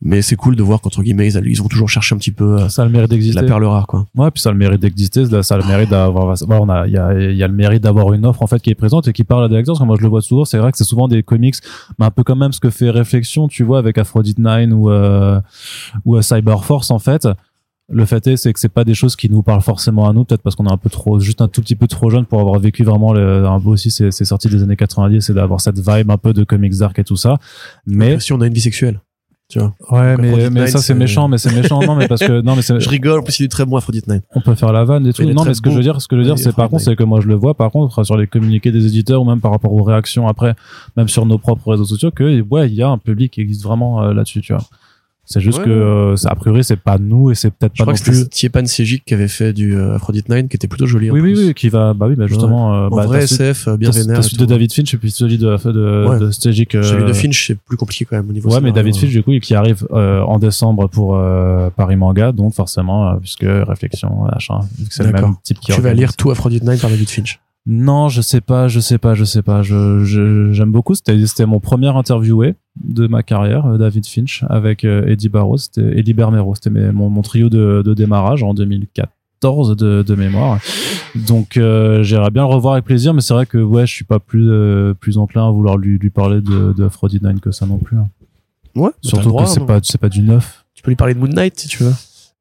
Mais 0.00 0.22
c'est 0.22 0.36
cool 0.36 0.54
de 0.54 0.62
voir 0.62 0.80
qu'entre 0.80 1.02
guillemets, 1.02 1.32
ils, 1.32 1.42
ils 1.46 1.60
ont 1.60 1.66
toujours 1.66 1.88
cherché 1.88 2.14
un 2.14 2.18
petit 2.18 2.30
peu 2.30 2.58
euh, 2.58 2.68
Ça 2.68 2.82
a 2.82 2.84
le 2.84 2.90
mérite 2.92 3.10
d'exister. 3.10 3.40
la 3.40 3.48
perle 3.48 3.64
rare, 3.64 3.88
quoi. 3.88 4.06
Ouais, 4.16 4.30
puis 4.30 4.40
ça 4.40 4.50
a 4.50 4.52
le 4.52 4.58
mérite 4.58 4.80
d'exister, 4.80 5.24
ça 5.42 5.56
a 5.56 5.58
le 5.58 5.64
mérite 5.64 5.90
d'avoir, 5.90 6.36
voilà, 6.36 6.62
on 6.62 6.68
a, 6.68 6.86
il 6.86 6.92
y 6.92 6.98
a, 6.98 7.12
y 7.14 7.42
a 7.42 7.48
le 7.48 7.54
mérite 7.54 7.82
d'avoir 7.82 8.12
une 8.12 8.24
offre, 8.24 8.42
en 8.42 8.46
fait, 8.46 8.60
qui 8.62 8.70
est 8.70 8.76
présente 8.76 9.08
et 9.08 9.12
qui 9.12 9.24
parle 9.24 9.44
à 9.44 9.48
des 9.48 9.56
lecteurs, 9.56 9.84
moi, 9.84 9.96
je 9.98 10.02
le 10.02 10.08
vois 10.08 10.22
souvent, 10.22 10.44
c'est 10.44 10.58
vrai 10.58 10.70
que 10.70 10.78
c'est 10.78 10.84
souvent 10.84 11.08
des 11.08 11.24
comics, 11.24 11.56
mais 11.98 12.06
un 12.06 12.10
peu 12.12 12.22
quand 12.22 12.36
même 12.36 12.52
ce 12.52 12.60
que 12.60 12.70
fait 12.70 12.90
Réflexion, 12.90 13.48
tu 13.48 13.64
vois, 13.64 13.78
avec 13.78 13.98
Aphrodite 13.98 14.38
9 14.38 14.70
ou, 14.72 14.90
euh, 14.90 15.40
ou 16.04 16.16
euh, 16.16 16.22
Cyberforce, 16.22 16.90
en 16.92 17.00
fait. 17.00 17.28
Le 17.90 18.04
fait 18.04 18.26
est, 18.26 18.36
c'est 18.36 18.52
que 18.52 18.60
c'est 18.60 18.68
pas 18.68 18.84
des 18.84 18.94
choses 18.94 19.16
qui 19.16 19.30
nous 19.30 19.42
parlent 19.42 19.62
forcément 19.62 20.08
à 20.08 20.12
nous, 20.12 20.24
peut-être 20.24 20.42
parce 20.42 20.54
qu'on 20.54 20.66
est 20.66 20.72
un 20.72 20.76
peu 20.76 20.90
trop, 20.90 21.18
juste 21.18 21.40
un 21.40 21.48
tout 21.48 21.62
petit 21.62 21.74
peu 21.74 21.86
trop 21.86 22.10
jeune 22.10 22.26
pour 22.26 22.38
avoir 22.38 22.60
vécu 22.60 22.84
vraiment 22.84 23.14
le, 23.14 23.46
un 23.46 23.56
aussi 23.64 23.90
ces, 23.90 24.10
ces 24.10 24.26
sorties 24.26 24.48
des 24.48 24.62
années 24.62 24.76
90 24.76 25.22
c'est 25.22 25.32
d'avoir 25.32 25.62
cette 25.62 25.78
vibe 25.78 26.10
un 26.10 26.18
peu 26.18 26.34
de 26.34 26.44
comics 26.44 26.76
dark 26.76 26.98
et 26.98 27.04
tout 27.04 27.16
ça. 27.16 27.38
Mais, 27.86 28.20
si 28.20 28.34
on 28.34 28.42
a 28.42 28.46
une 28.46 28.52
vie 28.52 28.60
sexuelle, 28.60 29.00
tu 29.48 29.58
vois. 29.58 29.74
ouais, 29.90 30.16
Donc, 30.16 30.36
mais, 30.36 30.50
mais 30.50 30.66
ça 30.66 30.78
c'est 30.78 30.94
méchant, 30.94 31.26
mais 31.26 31.38
c'est 31.38 31.54
méchant, 31.54 31.80
non, 31.80 31.94
mais 31.94 32.06
parce 32.06 32.20
que, 32.20 32.40
non, 32.42 32.54
mais 32.54 32.62
c'est, 32.62 32.78
Je 32.80 32.88
rigole, 32.88 33.20
en 33.20 33.22
plus 33.22 33.40
il 33.40 33.44
est 33.44 33.48
très 33.48 33.64
bon 33.64 33.76
Aphrodite 33.76 34.06
9. 34.06 34.20
on 34.34 34.40
peut 34.40 34.54
faire 34.54 34.72
la 34.72 34.84
vanne 34.84 35.06
et 35.06 35.12
tout. 35.12 35.22
Non, 35.24 35.44
mais 35.44 35.54
ce 35.54 35.62
que 35.62 35.70
je 35.70 35.76
veux 35.76 35.82
dire, 35.82 36.00
ce 36.00 36.08
que 36.08 36.16
je 36.16 36.20
veux 36.20 36.26
dire, 36.26 36.38
c'est 36.38 36.54
par 36.54 36.68
contre, 36.68 36.82
c'est 36.82 36.96
que 36.96 37.04
moi 37.04 37.20
je 37.20 37.28
le 37.28 37.34
vois, 37.34 37.54
par 37.54 37.70
contre, 37.70 38.04
sur 38.04 38.16
les 38.16 38.26
communiqués 38.26 38.72
des 38.72 38.86
éditeurs 38.86 39.22
ou 39.22 39.24
même 39.24 39.40
par 39.40 39.50
rapport 39.50 39.72
aux 39.72 39.82
réactions 39.82 40.28
après, 40.28 40.54
même 40.96 41.08
sur 41.08 41.24
nos 41.26 41.38
propres 41.38 41.70
réseaux 41.70 41.84
sociaux, 41.84 42.10
que, 42.10 42.42
ouais, 42.42 42.68
il 42.68 42.74
y 42.74 42.82
a 42.82 42.88
un 42.88 42.98
public 42.98 43.32
qui 43.32 43.40
existe 43.40 43.62
vraiment 43.62 44.02
euh, 44.02 44.12
là-dessus, 44.12 44.42
tu 44.42 44.52
vois. 44.52 44.64
C'est 45.30 45.40
juste 45.40 45.58
Ouais, 45.58 45.64
que, 45.66 45.68
ouais. 45.70 45.76
euh, 46.12 46.16
ça, 46.16 46.30
a 46.30 46.34
priori, 46.34 46.64
c'est 46.64 46.76
pas 46.80 46.96
nous 46.96 47.30
et 47.30 47.34
c'est 47.34 47.50
peut-être 47.50 47.72
Je 47.74 47.82
pas 47.84 47.92
crois 47.92 47.92
non 47.92 47.98
que 47.98 48.18
plus. 48.22 48.28
Tiepan 48.30 48.64
Sejic 48.64 49.04
qui 49.04 49.12
avait 49.12 49.28
fait 49.28 49.52
du 49.52 49.76
euh, 49.76 49.94
Aphrodite 49.96 50.30
9 50.30 50.48
qui 50.48 50.56
était 50.56 50.68
plutôt 50.68 50.86
joli. 50.86 51.10
en 51.10 51.12
Oui, 51.14 51.20
oui, 51.20 51.34
plus. 51.34 51.46
oui, 51.48 51.54
qui 51.54 51.68
va, 51.68 51.92
bah 51.92 52.06
oui, 52.08 52.14
bah 52.16 52.26
justement, 52.26 52.72
euh, 52.74 52.88
En 52.88 52.96
bah, 52.96 53.04
vrai 53.04 53.24
SF, 53.24 53.68
euh, 53.68 53.76
bien 53.76 53.90
vénère. 53.90 54.20
et 54.20 54.22
celui 54.22 54.38
de. 54.38 54.46
David 54.46 54.72
Finch 54.72 54.94
et 54.94 54.96
puis 54.96 55.10
celui 55.10 55.36
de, 55.36 55.44
de, 55.44 56.06
Ouais. 56.08 56.18
de 56.18 56.24
euh, 56.24 56.30
Celui 56.32 56.64
de 57.04 57.12
Finch, 57.12 57.46
c'est 57.48 57.58
plus 57.58 57.76
compliqué 57.76 58.06
quand 58.06 58.16
même 58.16 58.30
au 58.30 58.32
niveau 58.32 58.50
Ouais, 58.50 58.62
mais. 58.62 58.72
David 58.72 58.96
Finch, 58.96 59.10
du 59.10 59.22
coup, 59.22 59.32
qui 59.38 59.54
arrive 59.54 59.86
euh, 59.92 60.22
en 60.22 60.38
décembre 60.38 60.88
pour 60.88 61.20
Paris 61.76 61.96
Manga, 61.96 62.32
donc 62.32 62.54
forcément, 62.54 63.14
puisque 63.18 63.44
réflexion, 63.46 64.22
machin, 64.32 64.60
vu 64.78 64.86
que 64.88 64.94
c'est 64.94 65.04
le 65.04 65.12
même 65.12 65.34
type 65.42 65.60
qui 65.60 65.72
Tu 65.72 65.80
vas 65.82 65.92
lire 65.92 66.16
tout 66.16 66.30
Aphrodite 66.30 66.64
9 66.64 66.80
par 66.80 66.88
David 66.88 67.10
Finch. 67.10 67.38
Non, 67.70 68.08
je 68.08 68.22
sais 68.22 68.40
pas, 68.40 68.66
je 68.66 68.80
sais 68.80 68.96
pas, 68.96 69.14
je 69.14 69.24
sais 69.24 69.42
pas. 69.42 69.60
Je 69.62 70.02
je- 70.02 70.52
j'aime 70.52 70.72
beaucoup. 70.72 70.94
C'était 70.94 71.26
c'était 71.26 71.44
mon 71.44 71.60
premier 71.60 71.88
interviewé 71.88 72.54
de 72.82 73.06
ma 73.06 73.22
carrière, 73.22 73.66
euh, 73.66 73.76
David 73.78 74.06
Finch, 74.06 74.42
avec 74.48 74.84
euh, 74.84 75.06
Eddie 75.06 75.28
Barrow, 75.28 75.58
c'était 75.58 75.98
Eddie 75.98 76.14
Bermero. 76.14 76.54
C'était 76.54 76.70
mes- 76.70 76.92
mon, 76.92 77.10
mon 77.10 77.20
trio 77.22 77.50
de, 77.50 77.82
de 77.84 77.92
démarrage 77.94 78.42
en 78.42 78.54
2014 78.54 79.76
de, 79.76 80.02
de 80.02 80.14
mémoire. 80.14 80.58
Donc 81.14 81.56
euh, 81.58 82.02
j'irais 82.02 82.30
bien 82.30 82.42
le 82.48 82.54
revoir 82.54 82.72
avec 82.74 82.84
plaisir, 82.86 83.12
mais 83.12 83.20
c'est 83.20 83.34
vrai 83.34 83.44
que 83.46 83.58
ouais, 83.58 83.86
je 83.86 83.92
suis 83.94 84.04
pas 84.04 84.18
plus 84.18 84.48
euh, 84.50 84.94
plus 84.94 85.18
enclin 85.18 85.46
à 85.46 85.50
vouloir 85.50 85.76
lui 85.76 85.98
lui 85.98 86.10
parler 86.10 86.40
de, 86.40 86.72
de 86.72 86.84
Aphrodite 86.84 87.22
9 87.22 87.38
que 87.40 87.50
ça 87.50 87.66
non 87.66 87.78
plus. 87.78 87.98
hein. 87.98 88.08
Ouais, 88.76 88.90
Surtout 89.02 89.28
que 89.44 89.48
c'est 89.50 89.60
pas 89.66 89.80
c'est 89.82 90.00
pas 90.00 90.08
du 90.08 90.22
neuf. 90.22 90.64
Tu 90.74 90.82
peux 90.82 90.90
lui 90.90 90.96
parler 90.96 91.12
de 91.14 91.18
Moon 91.18 91.26
Knight 91.28 91.58
si 91.58 91.68
tu 91.68 91.82
veux. 91.82 91.92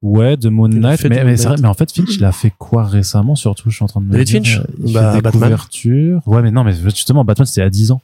Ouais, 0.04 0.38
de 0.38 0.50
Moon 0.50 0.68
Knight, 0.68 1.04
mais, 1.06 1.24
mais 1.24 1.36
vrai, 1.36 1.56
mais 1.60 1.68
en 1.68 1.74
fait 1.74 1.92
Finch, 1.92 2.16
il 2.18 2.24
a 2.26 2.32
fait 2.32 2.54
quoi 2.58 2.84
récemment 2.84 3.36
surtout, 3.36 3.70
je 3.72 3.76
suis 3.78 3.84
en 3.84 3.88
train 3.88 4.00
de 4.02 4.06
me 4.06 4.12
David 4.12 4.28
dire. 4.28 4.36
Finch 4.44 4.60
euh, 4.60 4.64
il 4.86 4.94
Bah, 4.94 5.10
fait 5.12 5.18
des 5.18 5.22
Batman. 5.24 5.44
couvertures. 5.44 6.22
Ouais, 6.28 6.42
mais 6.44 6.52
non, 6.52 6.64
mais 6.64 6.74
justement 6.74 7.26
Batman 7.26 7.46
c'était 7.48 7.62
a 7.64 7.70
10 7.70 7.92
ans. 7.92 8.02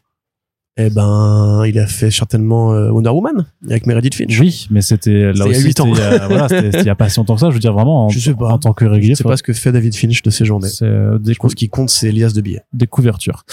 Eh 0.76 0.90
ben, 0.90 1.64
il 1.68 1.78
a 1.78 1.86
fait 1.86 2.10
certainement 2.10 2.74
euh, 2.74 2.90
Wonder 2.90 3.12
Woman 3.12 3.46
avec 3.70 3.86
Meredith 3.86 4.16
Finch. 4.16 4.40
Oui, 4.40 4.66
mais 4.72 4.82
c'était 4.82 5.32
là 5.32 5.34
C'était 5.34 5.38
il 5.46 5.52
y 5.52 5.54
a 5.54 5.58
aussi 5.60 5.68
huit 5.68 5.80
ans. 5.82 5.86
c'était, 5.94 6.08
euh, 6.24 6.28
voilà, 6.28 6.50
c'était 6.50 6.80
il 6.80 6.86
y 6.88 6.90
a 6.90 6.96
pas 6.96 7.10
si 7.10 7.20
longtemps 7.20 7.36
que 7.36 7.42
ça, 7.42 7.50
je 7.50 7.54
veux 7.54 7.60
dire 7.60 7.74
vraiment 7.74 8.08
en, 8.08 8.10
Je 8.10 8.18
sais 8.20 8.34
pas. 8.34 8.48
en 8.48 8.58
tant 8.58 8.74
que 8.74 8.86
Je 8.86 8.90
régulier, 8.90 9.14
sais 9.14 9.24
pas 9.24 9.38
ce 9.38 9.44
que 9.44 9.54
fait 9.54 9.72
David 9.72 9.96
Finch 9.96 10.24
de 10.24 10.32
ses 10.32 10.46
journées. 10.46 10.70
c'est 10.70 10.86
euh, 10.86 11.20
des, 11.20 11.36
Je 11.36 11.38
pense 11.40 11.54
qu'il 11.54 11.70
compte 11.70 11.92
ses 11.92 12.12
liasses 12.12 12.34
de 12.34 12.42
billets. 12.42 12.64
des 12.74 12.88
couvertures. 12.88 13.44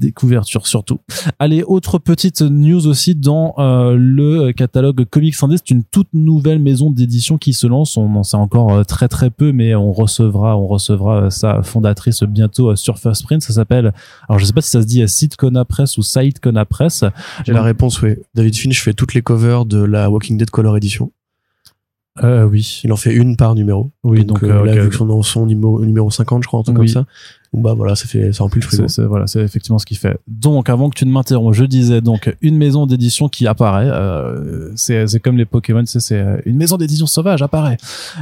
Des 0.00 0.12
couvertures 0.12 0.66
surtout. 0.66 0.98
Allez, 1.38 1.62
autre 1.62 1.98
petite 1.98 2.40
news 2.40 2.86
aussi 2.86 3.14
dans 3.14 3.54
euh, 3.58 3.94
le 3.98 4.50
catalogue 4.52 5.04
Comics 5.04 5.36
Indé, 5.42 5.56
c'est 5.58 5.70
une 5.70 5.84
toute 5.84 6.08
nouvelle 6.14 6.58
maison 6.58 6.90
d'édition 6.90 7.36
qui 7.36 7.52
se 7.52 7.66
lance. 7.66 7.98
On 7.98 8.14
en 8.16 8.22
sait 8.22 8.38
encore 8.38 8.72
euh, 8.72 8.82
très 8.82 9.08
très 9.08 9.28
peu, 9.28 9.52
mais 9.52 9.74
on 9.74 9.92
recevra, 9.92 10.56
on 10.56 10.66
recevra 10.66 11.24
euh, 11.24 11.30
sa 11.30 11.62
fondatrice 11.62 12.22
bientôt 12.22 12.74
sur 12.76 12.98
First 12.98 13.24
Print. 13.24 13.42
Ça 13.42 13.52
s'appelle, 13.52 13.92
alors 14.26 14.38
je 14.38 14.46
sais 14.46 14.54
pas 14.54 14.62
si 14.62 14.70
ça 14.70 14.80
se 14.80 14.86
dit 14.86 15.06
Sid 15.06 15.36
Kona 15.36 15.66
Press 15.66 15.98
ou 15.98 16.02
Saïd 16.02 16.38
Kona 16.40 16.64
Press. 16.64 17.04
J'ai 17.44 17.52
la 17.52 17.62
réponse, 17.62 18.00
oui. 18.00 18.14
David 18.34 18.56
Finch 18.56 18.80
fait 18.82 18.94
toutes 18.94 19.12
les 19.12 19.20
covers 19.20 19.66
de 19.66 19.82
la 19.82 20.08
Walking 20.10 20.38
Dead 20.38 20.48
Color 20.48 20.78
Edition. 20.78 21.12
Euh, 22.24 22.44
oui, 22.44 22.80
Il 22.84 22.92
en 22.92 22.96
fait 22.96 23.14
une 23.14 23.36
par 23.36 23.54
numéro. 23.54 23.92
oui, 24.02 24.24
donc, 24.24 24.40
donc, 24.40 24.50
euh, 24.50 24.64
là, 24.64 24.74
vu 24.82 24.88
que 24.90 24.96
son, 24.96 25.22
son 25.22 25.46
numéro, 25.46 25.84
numéro 25.84 26.10
50, 26.10 26.42
je 26.42 26.48
crois, 26.48 26.60
un 26.60 26.62
truc 26.64 26.76
Oui. 26.78 26.92
comme 26.92 27.04
ça. 27.04 27.06
Bah 27.52 27.74
voilà, 27.74 27.96
ça 27.96 28.06
fait, 28.06 28.32
ça 28.32 28.44
remplit 28.44 28.60
le 28.60 28.66
frigo. 28.66 28.86
C'est, 28.86 29.04
voilà, 29.04 29.26
c'est 29.26 29.40
effectivement 29.40 29.80
ce 29.80 29.86
qu'il 29.86 29.98
fait. 29.98 30.16
Donc, 30.28 30.68
avant 30.68 30.88
que 30.88 30.94
tu 30.94 31.04
ne 31.04 31.10
m'interromps, 31.10 31.56
je 31.56 31.64
disais 31.64 32.00
donc 32.00 32.32
une 32.42 32.56
maison 32.56 32.86
d'édition 32.86 33.28
qui 33.28 33.48
apparaît. 33.48 33.88
Euh, 33.90 34.70
c'est, 34.76 35.08
c'est 35.08 35.18
comme 35.18 35.36
les 35.36 35.46
Pokémon, 35.46 35.82
c'est, 35.84 35.98
c'est 35.98 36.18
euh, 36.18 36.40
une 36.44 36.56
maison 36.56 36.76
d'édition 36.76 37.06
sauvage 37.06 37.42
apparaît. 37.42 37.76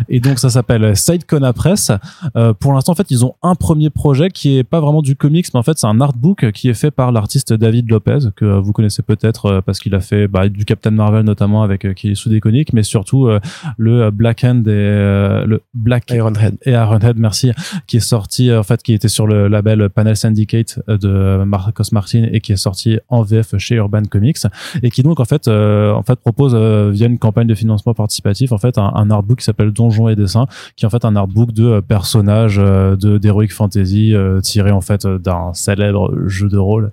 Et 0.08 0.20
donc, 0.20 0.38
ça 0.38 0.48
s'appelle 0.48 0.96
Sidecona 0.96 1.52
Press. 1.52 1.92
Euh, 2.36 2.54
pour 2.54 2.72
l'instant, 2.72 2.92
en 2.92 2.94
fait, 2.94 3.10
ils 3.10 3.22
ont 3.22 3.34
un 3.42 3.54
premier 3.54 3.90
projet 3.90 4.30
qui 4.30 4.56
est 4.56 4.64
pas 4.64 4.80
vraiment 4.80 5.02
du 5.02 5.14
comics, 5.14 5.46
mais 5.52 5.60
en 5.60 5.62
fait, 5.62 5.78
c'est 5.78 5.86
un 5.86 6.00
artbook 6.00 6.50
qui 6.52 6.70
est 6.70 6.74
fait 6.74 6.90
par 6.90 7.12
l'artiste 7.12 7.52
David 7.52 7.90
Lopez 7.90 8.30
que 8.34 8.46
vous 8.46 8.72
connaissez 8.72 9.02
peut-être 9.02 9.60
parce 9.66 9.78
qu'il 9.78 9.94
a 9.94 10.00
fait 10.00 10.26
bah, 10.26 10.48
du 10.48 10.64
Captain 10.64 10.90
Marvel 10.90 11.24
notamment 11.24 11.62
avec 11.62 11.84
euh, 11.84 11.92
qui 11.92 12.12
est 12.12 12.14
sous 12.14 12.30
déconique, 12.30 12.72
mais 12.72 12.82
surtout 12.82 13.28
le 13.76 14.10
Black 14.10 14.42
Hand 14.44 14.66
et 14.66 15.44
le 15.46 15.60
Black 15.74 16.10
Ironhead. 16.10 16.56
et 16.62 16.72
Ironhead, 16.72 17.18
merci, 17.18 17.52
qui 17.86 17.98
est 17.98 18.00
sorti 18.00 18.52
en 18.52 18.62
fait, 18.62 18.82
qui 18.82 18.94
était 18.94 19.08
sur 19.18 19.26
le 19.26 19.48
label 19.48 19.88
Panel 19.90 20.14
Syndicate 20.16 20.78
euh, 20.88 20.96
de 20.96 21.42
Marcos 21.44 21.82
Martin 21.90 22.28
et 22.30 22.40
qui 22.40 22.52
est 22.52 22.56
sorti 22.56 23.00
en 23.08 23.22
VF 23.22 23.56
chez 23.58 23.74
Urban 23.74 24.02
Comics 24.08 24.38
et 24.84 24.90
qui 24.90 25.02
donc 25.02 25.18
en 25.18 25.24
fait, 25.24 25.48
euh, 25.48 25.92
en 25.92 26.04
fait 26.04 26.20
propose 26.20 26.52
euh, 26.54 26.90
via 26.92 27.08
une 27.08 27.18
campagne 27.18 27.48
de 27.48 27.54
financement 27.56 27.94
participatif 27.94 28.52
en 28.52 28.58
fait 28.58 28.78
un, 28.78 28.92
un 28.94 29.10
artbook 29.10 29.38
qui 29.40 29.44
s'appelle 29.44 29.72
Donjons 29.72 30.08
et 30.08 30.14
dessins, 30.14 30.46
qui 30.76 30.84
est 30.84 30.86
en 30.86 30.90
fait 30.90 31.04
un 31.04 31.16
artbook 31.16 31.50
de 31.52 31.64
euh, 31.66 31.80
personnages 31.80 32.58
de 32.58 33.18
d'heroic 33.18 33.48
fantasy 33.48 34.14
tiré 34.44 34.70
en 34.70 34.80
fait 34.80 35.04
d'un 35.04 35.52
célèbre 35.52 36.14
jeu 36.26 36.48
de 36.48 36.56
rôle. 36.58 36.92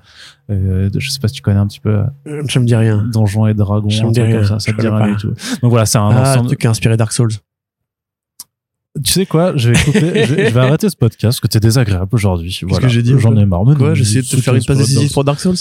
Euh, 0.49 0.89
je 0.97 1.09
sais 1.11 1.19
pas 1.19 1.27
si 1.27 1.35
tu 1.35 1.41
connais 1.43 1.59
un 1.59 1.67
petit 1.67 1.79
peu 1.79 1.99
Ça 2.49 2.59
me 2.59 2.65
dit 2.65 2.75
rien. 2.75 3.03
Donjons 3.13 3.45
et 3.45 3.53
Dragons, 3.53 3.89
Ça 3.91 4.03
me 4.05 4.11
dit 4.11 4.21
rien, 4.21 4.37
comme 4.37 4.45
ça, 4.45 4.59
ça 4.59 4.71
je 4.71 4.75
te 4.75 4.81
dit 4.81 4.87
connais 4.87 5.03
rien 5.03 5.13
pas. 5.13 5.19
du 5.21 5.21
tout. 5.21 5.33
Donc 5.61 5.69
voilà, 5.69 5.85
c'est 5.85 5.99
un 5.99 6.09
Ah, 6.09 6.13
le 6.13 6.19
ensemble. 6.31 6.47
truc 6.47 6.59
qui 6.61 6.67
a 6.67 6.71
inspiré 6.71 6.97
Dark 6.97 7.11
Souls. 7.11 7.29
Tu 9.03 9.11
sais 9.11 9.25
quoi 9.25 9.55
Je 9.57 9.71
vais 9.71 9.83
couper, 9.83 10.25
je, 10.25 10.33
vais, 10.35 10.49
je 10.49 10.53
vais 10.53 10.59
arrêter 10.59 10.89
ce 10.89 10.95
podcast 10.95 11.23
parce 11.37 11.39
que 11.41 11.47
t'es 11.47 11.59
désagréable 11.59 12.09
aujourd'hui. 12.13 12.57
Voilà. 12.63 12.87
que 12.87 12.93
j'ai 12.93 13.01
dit, 13.01 13.13
J'en 13.17 13.35
ai 13.35 13.45
marre. 13.45 13.63
Quoi, 13.77 13.91
essayé 13.97 14.21
de 14.21 14.27
te 14.27 14.37
faire 14.37 14.55
une 14.55 14.63
passe 14.63 14.77
décisive 14.77 15.11
pour 15.11 15.23
Dark 15.23 15.39
Souls. 15.39 15.55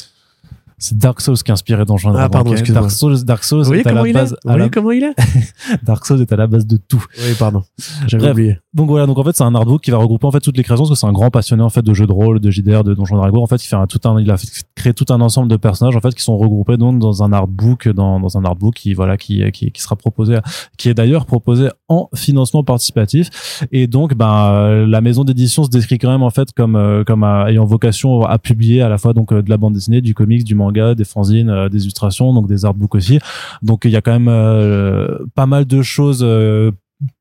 C'est 0.79 0.99
Dark 0.99 1.21
Souls 1.21 1.37
qui 1.37 1.51
a 1.51 1.55
inspiré 1.55 1.85
Donjons 1.85 2.15
Ah, 2.17 2.29
pardon, 2.29 2.51
ok 2.51 2.59
excuse-moi. 2.59 2.83
Dark 2.83 2.93
Souls, 2.93 3.25
Dark 3.25 3.45
Souls 3.45 3.59
Vous 3.61 3.65
voyez 3.67 3.83
est 3.83 3.87
à 3.87 3.93
la 3.93 4.13
base. 4.13 4.37
Vous 4.43 4.51
la- 4.51 4.57
voyez 4.57 4.71
comment 4.71 4.91
il 4.93 5.05
est 5.05 5.15
Dark 5.85 6.05
Souls 6.05 6.21
est 6.21 6.33
à 6.33 6.37
la 6.37 6.47
base 6.47 6.67
de 6.67 6.77
tout. 6.77 7.05
Oui, 7.19 7.35
pardon. 7.39 7.63
J'avais 8.07 8.31
oublié. 8.31 8.59
Donc 8.75 8.89
voilà, 8.89 9.07
donc 9.07 9.19
en 9.19 9.23
fait 9.25 9.37
c'est 9.37 9.45
un 9.45 9.55
artbook 9.55 9.83
qui 9.83 9.93
va 9.93 9.99
regrouper 9.99 10.27
en 10.27 10.33
fait 10.33 10.41
toutes 10.41 10.57
les 10.57 10.65
créations 10.65 10.85
parce 10.85 10.91
que 10.91 11.01
c'est 11.01 11.07
un 11.07 11.13
grand 11.13 11.31
passionné 11.31 11.63
en 11.63 11.71
fait 11.71 11.83
de 11.83 11.95
jeux 11.95 12.07
de 12.07 12.13
rôle, 12.13 12.41
de 12.41 12.51
JDR, 12.51 12.83
de 12.83 12.93
Donjons 12.93 13.17
Dragons. 13.17 13.43
En 13.43 13.47
fait, 13.47 13.65
il 13.65 13.69
fait 13.69 13.77
un, 13.77 13.87
tout 13.87 14.01
un, 14.05 14.21
il 14.21 14.29
a 14.33 14.37
créé 14.75 14.93
tout 14.93 15.05
un 15.11 15.21
ensemble 15.21 15.49
de 15.49 15.57
personnages 15.57 15.95
en 15.95 16.01
fait 16.01 16.13
qui 16.13 16.23
sont 16.23 16.37
regroupés 16.37 16.77
donc 16.77 16.99
dans 16.99 17.23
un 17.23 17.33
artbook, 17.33 17.89
dans, 17.89 18.19
dans 18.19 18.37
un 18.37 18.45
artbook 18.45 18.75
qui 18.75 18.95
voilà 18.95 19.17
qui 19.17 19.49
qui, 19.53 19.71
qui 19.71 19.81
sera 19.81 19.95
proposé, 19.95 20.39
qui 20.77 20.89
est 20.89 20.95
d'ailleurs 20.95 21.25
proposé 21.25 21.69
en 21.89 22.09
financement 22.17 22.65
participatif. 22.65 23.65
Et 23.71 23.87
donc 23.87 24.15
ben 24.15 24.51
euh, 24.53 24.87
la 24.87 25.01
maison 25.01 25.23
d'édition 25.23 25.63
se 25.63 25.71
décrit 25.71 25.99
quand 25.99 26.11
même 26.11 26.25
en 26.25 26.31
fait 26.31 26.53
comme 26.53 26.75
euh, 26.75 27.05
comme 27.05 27.23
euh, 27.23 27.47
ayant 27.47 27.65
vocation 27.65 28.23
à 28.23 28.39
publier 28.39 28.83
à 28.83 28.89
la 28.89 28.99
fois 28.99 29.13
donc 29.13 29.33
euh, 29.33 29.41
de 29.41 29.51
la 29.51 29.57
bande 29.57 29.75
dessinée, 29.75 30.01
du 30.01 30.15
comics, 30.15 30.43
du 30.43 30.57
manga, 30.57 30.97
des 30.97 31.05
fanzines, 31.05 31.49
euh, 31.49 31.69
des 31.69 31.83
illustrations, 31.83 32.33
donc 32.33 32.49
des 32.49 32.65
artbooks 32.65 32.97
aussi. 32.97 33.21
Donc 33.63 33.85
il 33.85 33.93
y 33.93 33.97
a 33.97 34.01
quand 34.01 34.13
même 34.13 34.29
euh, 34.29 35.19
pas 35.37 35.47
mal 35.47 35.65
de 35.65 35.81
choses 35.83 36.23
euh, 36.25 36.73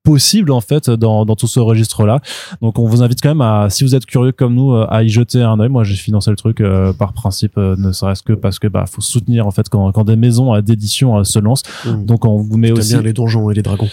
possibles 0.03 0.51
en 0.51 0.61
fait 0.61 0.89
dans, 0.89 1.25
dans 1.25 1.35
tout 1.35 1.47
ce 1.47 1.59
registre 1.59 2.05
là 2.05 2.19
donc 2.61 2.77
on 2.77 2.87
vous 2.87 3.01
invite 3.01 3.21
quand 3.21 3.29
même 3.29 3.41
à 3.41 3.69
si 3.69 3.83
vous 3.83 3.95
êtes 3.95 4.05
curieux 4.05 4.31
comme 4.31 4.53
nous 4.55 4.73
euh, 4.73 4.85
à 4.89 5.03
y 5.03 5.09
jeter 5.09 5.41
un 5.41 5.59
œil 5.59 5.69
moi 5.69 5.83
j'ai 5.83 5.95
financé 5.95 6.29
le 6.29 6.35
truc 6.35 6.59
euh, 6.61 6.91
par 6.93 7.13
principe 7.13 7.57
euh, 7.57 7.75
ne 7.77 7.91
serait-ce 7.91 8.21
que 8.23 8.33
parce 8.33 8.59
que 8.59 8.67
bah 8.67 8.85
faut 8.85 9.01
soutenir 9.01 9.47
en 9.47 9.51
fait 9.51 9.69
quand, 9.69 9.91
quand 9.91 10.03
des 10.03 10.15
maisons 10.15 10.59
d'édition 10.61 11.17
euh, 11.17 11.23
se 11.23 11.39
lancent 11.39 11.63
Mmh. 11.85 12.05
donc 12.05 12.25
on 12.25 12.37
vous 12.37 12.57
met 12.57 12.71
aussi 12.71 12.93
bien 12.93 13.01
les 13.01 13.13
donjons 13.13 13.49
et 13.49 13.53
les 13.53 13.61
dragons. 13.61 13.89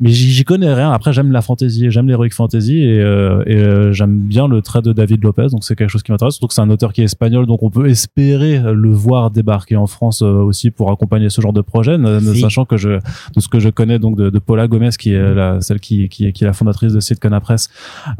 Mais 0.00 0.10
j'y 0.10 0.44
connais 0.44 0.72
rien. 0.72 0.90
Après, 0.90 1.12
j'aime 1.12 1.32
la 1.32 1.42
fantasy, 1.42 1.90
j'aime 1.90 2.08
l'heroic 2.08 2.30
fantasy 2.30 2.78
et, 2.78 3.00
euh, 3.00 3.42
et 3.46 3.56
euh, 3.56 3.92
j'aime 3.92 4.18
bien 4.18 4.48
le 4.48 4.60
trait 4.62 4.82
de 4.82 4.92
David 4.92 5.22
Lopez. 5.22 5.46
Donc 5.50 5.64
c'est 5.64 5.76
quelque 5.76 5.90
chose 5.90 6.02
qui 6.02 6.12
m'intéresse. 6.12 6.34
Surtout 6.34 6.48
que 6.48 6.54
c'est 6.54 6.60
un 6.60 6.70
auteur 6.70 6.92
qui 6.92 7.00
est 7.02 7.04
espagnol, 7.04 7.46
donc 7.46 7.62
on 7.62 7.70
peut 7.70 7.88
espérer 7.88 8.58
le 8.58 8.90
voir 8.90 9.30
débarquer 9.30 9.76
en 9.76 9.86
France 9.86 10.22
euh, 10.22 10.26
aussi 10.26 10.70
pour 10.70 10.90
accompagner 10.90 11.30
ce 11.30 11.40
genre 11.40 11.52
de 11.52 11.60
projet, 11.60 11.98
ne, 11.98 12.20
ne 12.20 12.32
Si. 12.34 12.40
sachant 12.40 12.64
que 12.64 12.76
je, 12.76 12.90
de 12.90 13.40
ce 13.40 13.48
que 13.48 13.58
je 13.58 13.68
connais 13.68 13.98
donc 13.98 14.16
de, 14.16 14.30
de 14.30 14.38
Paula 14.38 14.68
Gomez, 14.68 14.90
qui 14.98 15.12
est 15.12 15.34
la, 15.34 15.60
celle 15.60 15.80
qui, 15.80 16.08
qui, 16.08 16.32
qui 16.32 16.44
est 16.44 16.46
la 16.46 16.52
fondatrice 16.52 16.92
de 16.92 17.00
Sitcona 17.00 17.40
Press, 17.40 17.68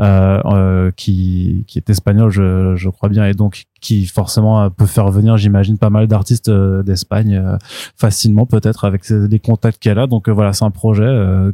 euh, 0.01 0.41
euh, 0.45 0.91
qui, 0.97 1.65
qui 1.67 1.79
est 1.79 1.91
espagnole, 1.91 2.31
je, 2.31 2.75
je 2.77 2.89
crois 2.89 3.09
bien, 3.09 3.27
et 3.27 3.35
donc 3.35 3.65
qui 3.85 4.07
forcément 4.07 4.63
euh, 4.63 4.71
peut 4.71 4.87
faire 4.87 5.11
venir, 5.11 5.37
j'imagine, 5.37 5.77
pas 5.77 5.91
mal 5.91 6.09
d'artistes 6.09 6.49
euh, 6.49 6.83
d'Espagne 6.83 7.37
euh, 7.37 7.59
facilement 7.97 8.47
peut-être 8.47 8.87
avec 8.87 9.07
les 9.11 9.39
contacts 9.39 9.79
qu'elle 9.79 9.99
a. 9.99 10.07
Donc 10.07 10.29
voilà, 10.31 10.55
c'est 10.55 10.65
un 10.65 10.71
projet 10.71 11.05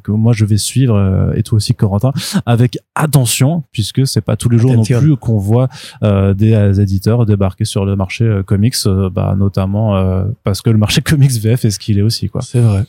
que 0.05 0.13
moi 0.13 0.33
je 0.33 0.45
vais 0.45 0.57
suivre 0.57 1.33
et 1.35 1.43
toi 1.43 1.57
aussi 1.57 1.75
Corentin 1.75 2.13
avec 2.47 2.79
attention 2.95 3.65
puisque 3.73 4.07
c'est 4.07 4.21
pas 4.21 4.37
tous 4.37 4.49
les 4.49 4.59
jours 4.59 4.71
Attention. 4.73 4.97
non 4.97 5.03
plus 5.03 5.17
qu'on 5.17 5.39
voit 5.39 5.69
des 6.03 6.81
éditeurs 6.81 7.27
débarquer 7.27 7.65
sur 7.65 7.85
le 7.85 7.97
marché 7.97 8.43
comics, 8.47 8.77
bah, 9.13 9.35
notamment 9.37 10.25
parce 10.45 10.63
que 10.63 10.71
le 10.71 10.79
marché 10.79 11.01
comics 11.03 11.33
VF 11.33 11.65
est 11.65 11.71
ce 11.71 11.79
qu'il 11.79 11.99
est 11.99 12.03
aussi 12.03 12.29
quoi. 12.29 12.43
C'est 12.43 12.61
vrai. 12.61 12.85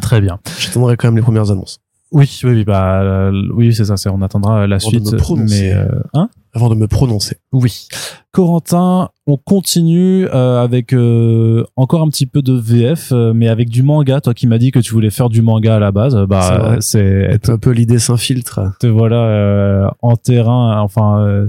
Très 0.00 0.20
bien. 0.20 0.38
J'attendrai 0.58 0.96
quand 0.96 1.08
même 1.08 1.16
les 1.16 1.22
premières 1.22 1.50
annonces. 1.50 1.81
Oui, 2.12 2.40
oui, 2.44 2.50
oui, 2.50 2.64
bah, 2.64 3.00
euh, 3.02 3.32
oui, 3.54 3.74
c'est 3.74 3.86
ça, 3.86 3.96
c'est, 3.96 4.08
on 4.10 4.20
attendra 4.22 4.66
la 4.66 4.76
Avant 4.76 4.90
de 4.90 4.96
suite. 4.96 5.12
me 5.12 5.16
prononcer. 5.18 5.62
Mais, 5.62 5.72
euh, 5.74 5.86
hein? 6.14 6.28
Avant 6.54 6.68
de 6.68 6.74
me 6.74 6.86
prononcer. 6.86 7.36
Oui. 7.52 7.88
Corentin, 8.32 9.08
on 9.26 9.36
continue 9.38 10.26
euh, 10.26 10.62
avec 10.62 10.92
euh, 10.92 11.64
encore 11.76 12.02
un 12.02 12.08
petit 12.08 12.26
peu 12.26 12.42
de 12.42 12.52
VF, 12.52 13.10
euh, 13.12 13.32
mais 13.34 13.48
avec 13.48 13.70
du 13.70 13.82
manga. 13.82 14.20
Toi 14.20 14.34
qui 14.34 14.46
m'as 14.46 14.58
dit 14.58 14.70
que 14.70 14.78
tu 14.78 14.92
voulais 14.92 15.10
faire 15.10 15.30
du 15.30 15.40
manga 15.42 15.76
à 15.76 15.78
la 15.78 15.90
base, 15.92 16.12
C'est 16.14 16.26
bah 16.26 16.76
c'est 16.80 17.50
Un 17.50 17.58
peu 17.58 17.70
l'idée 17.70 17.98
s'infiltre. 17.98 18.60
te 18.80 18.86
voilà 18.86 19.16
euh, 19.16 19.88
en 20.02 20.16
terrain, 20.16 20.80
enfin 20.80 21.20
euh, 21.20 21.48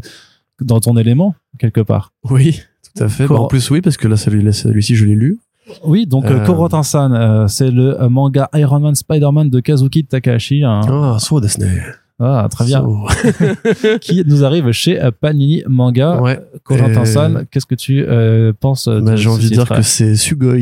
dans 0.62 0.80
ton 0.80 0.96
élément 0.98 1.36
quelque 1.60 1.82
part. 1.82 2.14
Oui, 2.30 2.62
tout 2.96 3.04
à 3.04 3.10
fait. 3.10 3.28
Bah, 3.28 3.36
en 3.36 3.48
plus, 3.48 3.70
oui, 3.72 3.82
parce 3.82 3.98
que 3.98 4.08
là, 4.08 4.16
celui-ci, 4.16 4.96
je 4.96 5.06
l'ai 5.06 5.16
lu. 5.16 5.40
Oui, 5.84 6.06
donc 6.06 6.26
euh, 6.26 6.40
Euh, 6.42 6.46
Corentin-san, 6.46 7.14
euh, 7.14 7.48
c'est 7.48 7.72
le 7.72 8.02
euh, 8.02 8.10
manga 8.10 8.50
Iron 8.54 8.80
Man 8.80 8.96
Spider-Man 8.96 9.50
de 9.50 9.60
Kazuki 9.60 10.04
Takahashi. 10.06 10.64
hein. 10.64 10.82
Ah, 10.88 11.18
so. 11.20 11.40
Ah, 12.20 12.48
très 12.50 12.66
bien. 12.66 12.82
So. 12.82 13.08
qui 14.02 14.24
nous 14.26 14.44
arrive 14.46 14.72
chez 14.72 15.00
Panini 15.20 15.64
Manga. 15.68 16.22
Ouais. 16.22 16.40
Corentin-san, 16.64 17.38
Euh, 17.38 17.44
qu'est-ce 17.50 17.66
que 17.66 17.76
tu 17.76 18.04
euh, 18.08 18.54
penses 18.58 18.88
de 18.88 19.00
Bah, 19.02 19.16
j'ai 19.16 19.24
ce 19.24 19.30
envie 19.30 19.50
de 19.50 19.54
dire 19.56 19.68
que 19.68 19.82
c'est 19.82 20.16
Sugoi. 20.16 20.58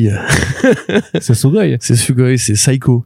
c'est 1.19 1.33
Sugoi. 1.33 1.63
C'est 1.79 1.95
Sugoi, 1.95 2.37
c'est 2.37 2.53
Psycho. 2.53 3.05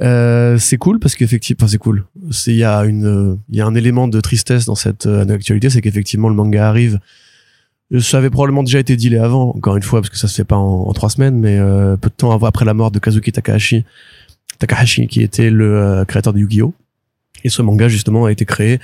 C'est 0.00 0.76
cool 0.78 0.98
parce 0.98 1.14
qu'effectivement, 1.14 1.58
enfin, 1.64 1.70
c'est 1.70 1.78
cool. 1.78 2.04
Il 2.46 2.54
y 2.54 2.64
a 2.64 2.84
une, 2.84 3.38
il 3.50 3.56
y 3.56 3.60
a 3.60 3.66
un 3.66 3.74
élément 3.74 4.08
de 4.08 4.20
tristesse 4.20 4.64
dans 4.64 4.74
cette 4.74 5.06
actualité, 5.06 5.68
c'est 5.70 5.80
qu'effectivement, 5.82 6.28
le 6.28 6.34
manga 6.34 6.68
arrive. 6.68 6.98
Ça 8.00 8.18
avait 8.18 8.30
probablement 8.30 8.62
déjà 8.62 8.78
été 8.78 8.96
dealé 8.96 9.18
avant, 9.18 9.50
encore 9.50 9.76
une 9.76 9.82
fois, 9.82 10.00
parce 10.00 10.10
que 10.10 10.16
ça 10.16 10.28
se 10.28 10.34
fait 10.34 10.44
pas 10.44 10.56
en, 10.56 10.92
trois 10.92 11.10
semaines, 11.10 11.38
mais 11.38 11.58
euh, 11.58 11.96
peu 11.96 12.08
de 12.08 12.14
temps 12.14 12.32
après 12.44 12.64
la 12.64 12.74
mort 12.74 12.90
de 12.90 12.98
Kazuki 12.98 13.30
Takahashi, 13.30 13.84
Takahashi, 14.58 15.06
qui 15.06 15.22
était 15.22 15.50
le 15.50 15.76
euh, 15.76 16.04
créateur 16.04 16.32
de 16.32 16.38
Yu-Gi-Oh! 16.38 16.74
Et 17.44 17.50
ce 17.50 17.62
manga, 17.62 17.88
justement, 17.88 18.24
a 18.24 18.32
été 18.32 18.44
créé 18.44 18.80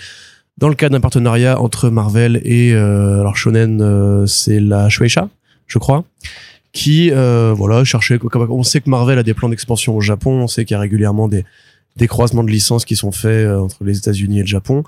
dans 0.61 0.69
le 0.69 0.75
cadre 0.75 0.93
d'un 0.93 1.01
partenariat 1.01 1.61
entre 1.61 1.89
Marvel 1.89 2.41
et, 2.45 2.73
euh, 2.75 3.21
alors 3.21 3.37
Shonen, 3.37 3.81
euh, 3.81 4.27
c'est 4.27 4.61
la 4.61 4.89
Shueisha, 4.89 5.29
je 5.67 5.79
crois 5.79 6.05
qui 6.73 7.11
euh, 7.11 7.53
voilà 7.53 7.83
cherchait 7.83 8.17
on 8.23 8.63
sait 8.63 8.81
que 8.81 8.89
Marvel 8.89 9.19
a 9.19 9.25
des 9.25 9.35
plans 9.35 9.49
d'expansion 9.49 9.97
au 9.97 10.01
Japon 10.01 10.43
on 10.43 10.47
sait 10.47 10.65
qu'il 10.65 10.77
y 10.77 10.79
a 10.79 10.81
régulièrement 10.81 11.27
des 11.27 11.45
des 11.97 12.07
croisements 12.07 12.45
de 12.45 12.51
licences 12.51 12.85
qui 12.85 12.95
sont 12.95 13.11
faits 13.11 13.49
entre 13.49 13.83
les 13.83 13.99
États-Unis 13.99 14.39
et 14.39 14.43
le 14.43 14.47
Japon 14.47 14.85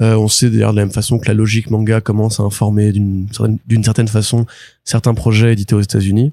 euh, 0.00 0.16
on 0.16 0.28
sait 0.28 0.48
d'ailleurs 0.48 0.72
de 0.72 0.76
la 0.76 0.82
même 0.82 0.92
façon 0.92 1.18
que 1.18 1.28
la 1.28 1.34
logique 1.34 1.70
manga 1.70 2.00
commence 2.00 2.40
à 2.40 2.44
informer 2.44 2.92
d'une 2.92 3.28
certaine, 3.30 3.84
certaine 3.84 4.08
façon 4.08 4.46
certains 4.84 5.14
projets 5.14 5.52
édités 5.52 5.74
aux 5.74 5.80
États-Unis. 5.80 6.32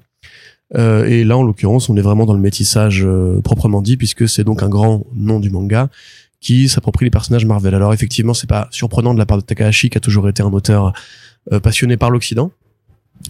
Euh, 0.76 1.04
et 1.04 1.24
là 1.24 1.36
en 1.36 1.42
l'occurrence 1.42 1.88
on 1.88 1.96
est 1.96 2.00
vraiment 2.00 2.26
dans 2.26 2.32
le 2.32 2.40
métissage 2.40 3.04
euh, 3.04 3.40
proprement 3.40 3.82
dit 3.82 3.96
puisque 3.96 4.28
c'est 4.28 4.44
donc 4.44 4.62
un 4.62 4.68
grand 4.68 5.04
nom 5.12 5.40
du 5.40 5.50
manga 5.50 5.88
qui 6.40 6.68
s'approprie 6.68 7.06
les 7.06 7.10
personnages 7.10 7.44
Marvel. 7.44 7.74
Alors 7.74 7.92
effectivement 7.92 8.34
c'est 8.34 8.48
pas 8.48 8.68
surprenant 8.70 9.12
de 9.12 9.18
la 9.18 9.26
part 9.26 9.36
de 9.36 9.42
Takahashi 9.42 9.90
qui 9.90 9.98
a 9.98 10.00
toujours 10.00 10.28
été 10.28 10.42
un 10.42 10.52
auteur 10.52 10.92
euh, 11.52 11.58
passionné 11.58 11.96
par 11.96 12.10
l'Occident 12.10 12.52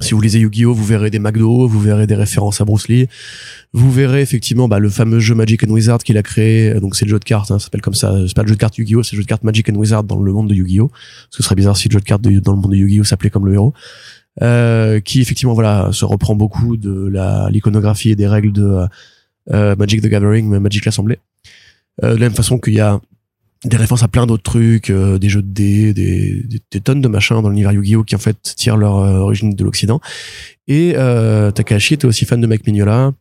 si 0.01 0.15
vous 0.15 0.21
lisez 0.21 0.39
Yu-Gi-Oh, 0.39 0.73
vous 0.73 0.85
verrez 0.85 1.11
des 1.11 1.19
McDo, 1.19 1.67
vous 1.67 1.81
verrez 1.81 2.07
des 2.07 2.15
références 2.15 2.61
à 2.61 2.65
Bruce 2.65 2.89
Lee. 2.89 3.09
Vous 3.73 3.91
verrez 3.91 4.21
effectivement 4.21 4.69
bah, 4.69 4.79
le 4.79 4.89
fameux 4.89 5.19
jeu 5.19 5.35
Magic 5.35 5.65
and 5.65 5.71
Wizard 5.71 5.99
qu'il 5.99 6.17
a 6.17 6.23
créé. 6.23 6.75
Donc 6.75 6.95
c'est 6.97 7.05
le 7.05 7.11
jeu 7.11 7.19
de 7.19 7.25
cartes, 7.25 7.51
hein, 7.51 7.59
ça 7.59 7.65
s'appelle 7.65 7.81
comme 7.81 7.95
ça. 7.95 8.15
C'est 8.27 8.35
pas 8.35 8.43
le 8.43 8.49
jeu 8.49 8.55
de 8.55 8.61
cartes 8.61 8.79
Yu-Gi-Oh, 8.79 9.03
c'est 9.03 9.17
le 9.17 9.21
jeu 9.21 9.25
de 9.25 9.29
cartes 9.29 9.43
Magic 9.43 9.69
and 9.69 9.75
Wizard 9.75 10.05
dans 10.05 10.21
le 10.21 10.33
monde 10.33 10.49
de 10.49 10.55
Yu-Gi-Oh. 10.55 10.91
Ce 11.31 11.43
serait 11.43 11.57
bizarre 11.57 11.77
si 11.77 11.89
le 11.89 11.95
jeu 11.95 12.01
de 12.01 12.05
cartes 12.05 12.23
dans 12.23 12.53
le 12.53 12.59
monde 12.59 12.71
de 12.71 12.77
Yu-Gi-Oh 12.77 13.05
s'appelait 13.05 13.31
comme 13.31 13.47
le 13.47 13.55
héros. 13.55 13.75
Euh, 14.43 15.01
qui 15.01 15.21
effectivement 15.21 15.55
voilà 15.55 15.91
se 15.93 16.05
reprend 16.05 16.37
beaucoup 16.37 16.77
de 16.77 17.11
l'iconographie 17.51 18.11
et 18.11 18.17
des 18.17 18.29
règles 18.29 18.53
de 18.53 18.87
euh, 19.53 19.77
Magic 19.77 20.01
the 20.01 20.07
Gathering, 20.07 20.49
Magic 20.59 20.85
l'Assemblée. 20.85 21.19
Euh, 22.05 22.15
de 22.15 22.21
la 22.21 22.27
même 22.27 22.35
façon 22.35 22.59
qu'il 22.59 22.75
y 22.75 22.81
a 22.81 23.01
des 23.65 23.77
références 23.77 24.03
à 24.03 24.09
plein 24.09 24.27
d'autres 24.27 24.43
trucs, 24.43 24.91
euh, 24.91 25.19
des 25.19 25.29
jeux 25.29 25.43
de 25.43 25.53
dés, 25.53 25.93
des, 25.93 26.43
des, 26.71 26.81
tonnes 26.81 27.03
de 27.03 27.09
machins 27.09 27.43
dans 27.43 27.51
l'univers 27.51 27.73
Yu-Gi-Oh 27.73 28.05
qui 28.05 28.17
en 28.17 28.19
fait 28.19 28.55
tirent 28.57 28.77
leur 28.79 28.97
euh, 28.97 29.19
origine 29.19 29.55
de 29.55 29.65
l'Occident. 29.65 30.01
Et 30.67 30.95
euh, 30.97 31.51
Takahashi 31.51 31.95
était 31.95 32.07
aussi 32.07 32.25
fan 32.25 32.41
de 32.41 32.47
Mike 32.47 32.67
Mignola, 32.67 33.13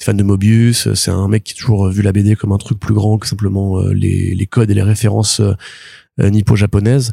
fan 0.00 0.16
de 0.16 0.22
Mobius. 0.22 0.92
C'est 0.94 1.10
un 1.10 1.26
mec 1.26 1.42
qui 1.44 1.54
a 1.54 1.56
toujours 1.56 1.88
vu 1.88 2.02
la 2.02 2.12
BD 2.12 2.36
comme 2.36 2.52
un 2.52 2.58
truc 2.58 2.78
plus 2.78 2.94
grand 2.94 3.18
que 3.18 3.26
simplement 3.26 3.80
euh, 3.80 3.92
les, 3.92 4.34
les 4.34 4.46
codes 4.46 4.70
et 4.70 4.74
les 4.74 4.82
références 4.82 5.40
euh, 5.40 6.30
nippo-japonaises. 6.30 7.12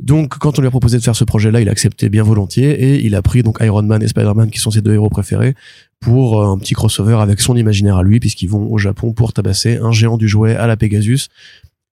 Donc, 0.00 0.38
quand 0.38 0.58
on 0.58 0.62
lui 0.62 0.66
a 0.66 0.70
proposé 0.70 0.98
de 0.98 1.02
faire 1.02 1.14
ce 1.14 1.22
projet-là, 1.22 1.60
il 1.60 1.68
a 1.68 1.72
accepté 1.72 2.08
bien 2.08 2.24
volontiers 2.24 2.70
et 2.70 3.04
il 3.04 3.14
a 3.14 3.22
pris 3.22 3.44
donc 3.44 3.58
Iron 3.60 3.82
Man 3.82 4.02
et 4.02 4.08
Spider-Man, 4.08 4.50
qui 4.50 4.58
sont 4.58 4.72
ses 4.72 4.80
deux 4.80 4.94
héros 4.94 5.08
préférés, 5.08 5.54
pour 6.00 6.42
un 6.42 6.58
petit 6.58 6.74
crossover 6.74 7.18
avec 7.20 7.40
son 7.40 7.56
imaginaire 7.56 7.98
à 7.98 8.02
lui, 8.02 8.18
puisqu'ils 8.18 8.48
vont 8.48 8.66
au 8.72 8.78
Japon 8.78 9.12
pour 9.12 9.32
tabasser 9.32 9.76
un 9.76 9.92
géant 9.92 10.16
du 10.16 10.26
jouet 10.26 10.56
à 10.56 10.66
la 10.66 10.76
Pegasus 10.76 11.28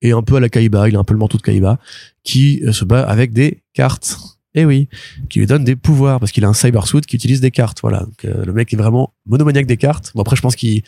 et 0.03 0.12
un 0.12 0.23
peu 0.23 0.37
à 0.37 0.41
la 0.41 0.49
Kaiba, 0.51 0.88
il 0.88 0.97
a 0.97 0.99
un 0.99 1.05
peu 1.05 1.15
le 1.15 1.19
manteau 1.19 1.38
de 1.38 1.43
Kaiba, 1.43 1.79
qui 2.25 2.62
euh, 2.67 2.73
se 2.73 2.85
bat 2.85 3.03
avec 3.03 3.33
des 3.33 3.62
cartes. 3.73 4.19
Eh 4.55 4.67
oui, 4.67 4.91
qui 5.31 5.38
lui 5.38 5.47
donne 5.47 5.65
des 5.65 5.77
pouvoirs 5.77 6.21
parce 6.21 6.31
qu'il 6.31 6.45
a 6.45 6.49
un 6.49 6.53
cyber 6.53 6.87
suit 6.87 7.01
qui 7.01 7.17
utilise 7.17 7.41
des 7.41 7.51
cartes. 7.51 7.79
Voilà, 7.81 8.01
donc 8.01 8.25
euh, 8.27 8.45
le 8.45 8.53
mec 8.53 8.71
est 8.75 8.77
vraiment 8.77 9.15
monomaniaque 9.25 9.65
des 9.65 9.79
cartes. 9.79 10.12
Bon 10.15 10.21
après, 10.21 10.37
je 10.37 10.43
pense 10.43 10.57
qu'il 10.57 10.83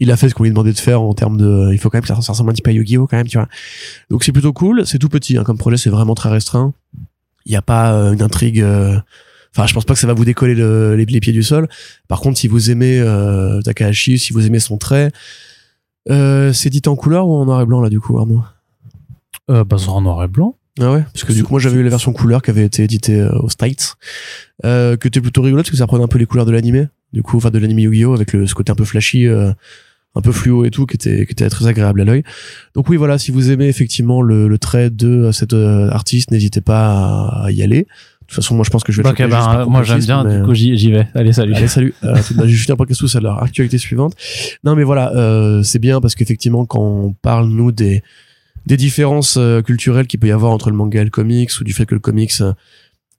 il 0.00 0.10
a 0.10 0.16
fait 0.16 0.28
ce 0.28 0.34
qu'on 0.34 0.42
lui 0.42 0.50
demandait 0.50 0.72
de 0.72 0.78
faire 0.80 1.00
en 1.00 1.14
termes 1.14 1.36
de. 1.36 1.70
Il 1.72 1.78
faut 1.78 1.90
quand 1.90 1.98
même 1.98 2.02
que 2.02 2.08
ça, 2.08 2.14
ressemble 2.16 2.50
un 2.50 2.52
petit 2.52 2.62
peu 2.62 2.70
à 2.70 2.72
Yu-Gi-Oh 2.72 3.06
quand 3.06 3.16
même, 3.16 3.28
tu 3.28 3.38
vois. 3.38 3.48
Donc 4.10 4.24
c'est 4.24 4.32
plutôt 4.32 4.52
cool. 4.52 4.84
C'est 4.84 4.98
tout 4.98 5.08
petit 5.08 5.36
hein, 5.38 5.44
comme 5.44 5.58
projet, 5.58 5.76
c'est 5.76 5.90
vraiment 5.90 6.16
très 6.16 6.28
restreint. 6.28 6.74
Il 7.46 7.50
n'y 7.50 7.56
a 7.56 7.62
pas 7.62 7.92
euh, 7.92 8.12
une 8.14 8.22
intrigue. 8.22 8.60
euh, 8.60 8.98
Enfin, 9.56 9.68
je 9.68 9.74
pense 9.74 9.84
pas 9.84 9.94
que 9.94 10.00
ça 10.00 10.08
va 10.08 10.14
vous 10.14 10.24
décoller 10.24 10.56
le- 10.56 10.96
les, 10.96 11.04
les 11.04 11.20
pieds 11.20 11.32
du 11.32 11.44
sol. 11.44 11.68
Par 12.08 12.18
contre, 12.20 12.36
si 12.36 12.48
vous 12.48 12.72
aimez 12.72 12.98
euh, 12.98 13.60
Takahashi, 13.62 14.18
si 14.18 14.32
vous 14.32 14.44
aimez 14.44 14.58
son 14.58 14.78
trait, 14.78 15.12
euh, 16.10 16.52
c'est 16.52 16.70
dit 16.70 16.82
en 16.86 16.96
couleur 16.96 17.28
ou 17.28 17.36
en 17.36 17.44
noir 17.44 17.60
et 17.60 17.64
blanc 17.66 17.80
là 17.80 17.88
du 17.88 18.00
coup, 18.00 18.18
Arnaud? 18.18 18.42
Euh, 19.50 19.64
bah, 19.64 19.76
c'est 19.78 19.88
en 19.88 20.00
noir 20.00 20.22
et 20.24 20.28
blanc. 20.28 20.56
Ah 20.80 20.90
ouais 20.92 21.04
Parce 21.12 21.24
que 21.24 21.32
du 21.32 21.44
coup, 21.44 21.52
moi 21.52 21.60
j'avais 21.60 21.78
eu 21.78 21.84
la 21.84 21.90
version 21.90 22.12
couleur 22.12 22.42
qui 22.42 22.50
avait 22.50 22.64
été 22.64 22.82
éditée 22.82 23.20
euh, 23.20 23.38
aux 23.38 23.48
States, 23.48 23.94
euh, 24.64 24.96
que 24.96 25.06
était 25.06 25.20
plutôt 25.20 25.42
rigolote 25.42 25.66
parce 25.66 25.70
que 25.70 25.76
ça 25.76 25.84
reprenait 25.84 26.02
un 26.02 26.08
peu 26.08 26.18
les 26.18 26.26
couleurs 26.26 26.46
de 26.46 26.50
l'animé, 26.50 26.88
du 27.12 27.22
coup, 27.22 27.36
enfin 27.36 27.50
de 27.50 27.58
l'anime 27.58 27.78
Yu-Gi-Oh 27.78 28.12
avec 28.14 28.32
le, 28.32 28.46
ce 28.46 28.54
côté 28.54 28.72
un 28.72 28.74
peu 28.74 28.84
flashy, 28.84 29.28
euh, 29.28 29.52
un 30.16 30.20
peu 30.20 30.32
fluo 30.32 30.64
et 30.64 30.70
tout, 30.70 30.86
qui 30.86 30.96
était, 30.96 31.26
qui 31.26 31.32
était 31.32 31.48
très 31.48 31.68
agréable 31.68 32.00
à 32.00 32.04
l'œil. 32.04 32.24
Donc 32.74 32.88
oui, 32.88 32.96
voilà, 32.96 33.18
si 33.18 33.30
vous 33.30 33.52
aimez 33.52 33.68
effectivement 33.68 34.20
le, 34.20 34.48
le 34.48 34.58
trait 34.58 34.90
de 34.90 35.30
cet 35.32 35.52
euh, 35.52 35.90
artiste, 35.90 36.32
n'hésitez 36.32 36.60
pas 36.60 37.42
à, 37.44 37.50
y 37.52 37.62
aller. 37.62 37.82
De 37.82 38.26
toute 38.26 38.36
façon, 38.36 38.56
moi 38.56 38.64
je 38.64 38.70
pense 38.70 38.82
que 38.82 38.90
je 38.90 38.96
vais 38.96 39.02
le 39.04 39.10
Ok, 39.10 39.18
choper 39.18 39.30
juste 39.30 39.46
bah, 39.46 39.66
moi 39.68 39.82
j'aime 39.84 40.00
bien, 40.00 40.24
mais, 40.24 40.38
du 40.38 40.44
coup 40.44 40.54
j'y 40.54 40.90
vais. 40.90 41.06
Allez, 41.14 41.32
salut. 41.32 41.54
Allez, 41.54 41.68
salut. 41.68 41.94
Euh, 42.02 42.16
tout- 42.26 42.34
bah, 42.34 42.44
je 42.46 42.56
finis 42.56 42.72
un 42.72 42.76
podcast 42.76 42.98
tous 42.98 43.14
à 43.14 43.20
leur 43.20 43.42
actualité 43.42 43.78
suivante. 43.78 44.14
Non, 44.64 44.74
mais 44.74 44.82
voilà, 44.82 45.12
euh, 45.14 45.62
c'est 45.62 45.78
bien 45.78 46.00
parce 46.00 46.16
qu'effectivement, 46.16 46.64
quand 46.64 46.80
on 46.80 47.12
parle, 47.12 47.48
nous, 47.48 47.70
des, 47.70 48.02
des 48.66 48.76
différences 48.76 49.36
euh, 49.36 49.62
culturelles 49.62 50.06
qu'il 50.06 50.20
peut 50.20 50.28
y 50.28 50.32
avoir 50.32 50.52
entre 50.52 50.70
le 50.70 50.76
manga 50.76 51.00
et 51.00 51.04
le 51.04 51.10
comics, 51.10 51.50
ou 51.60 51.64
du 51.64 51.72
fait 51.72 51.86
que 51.86 51.94
le 51.94 52.00
comics 52.00 52.32
euh, 52.40 52.52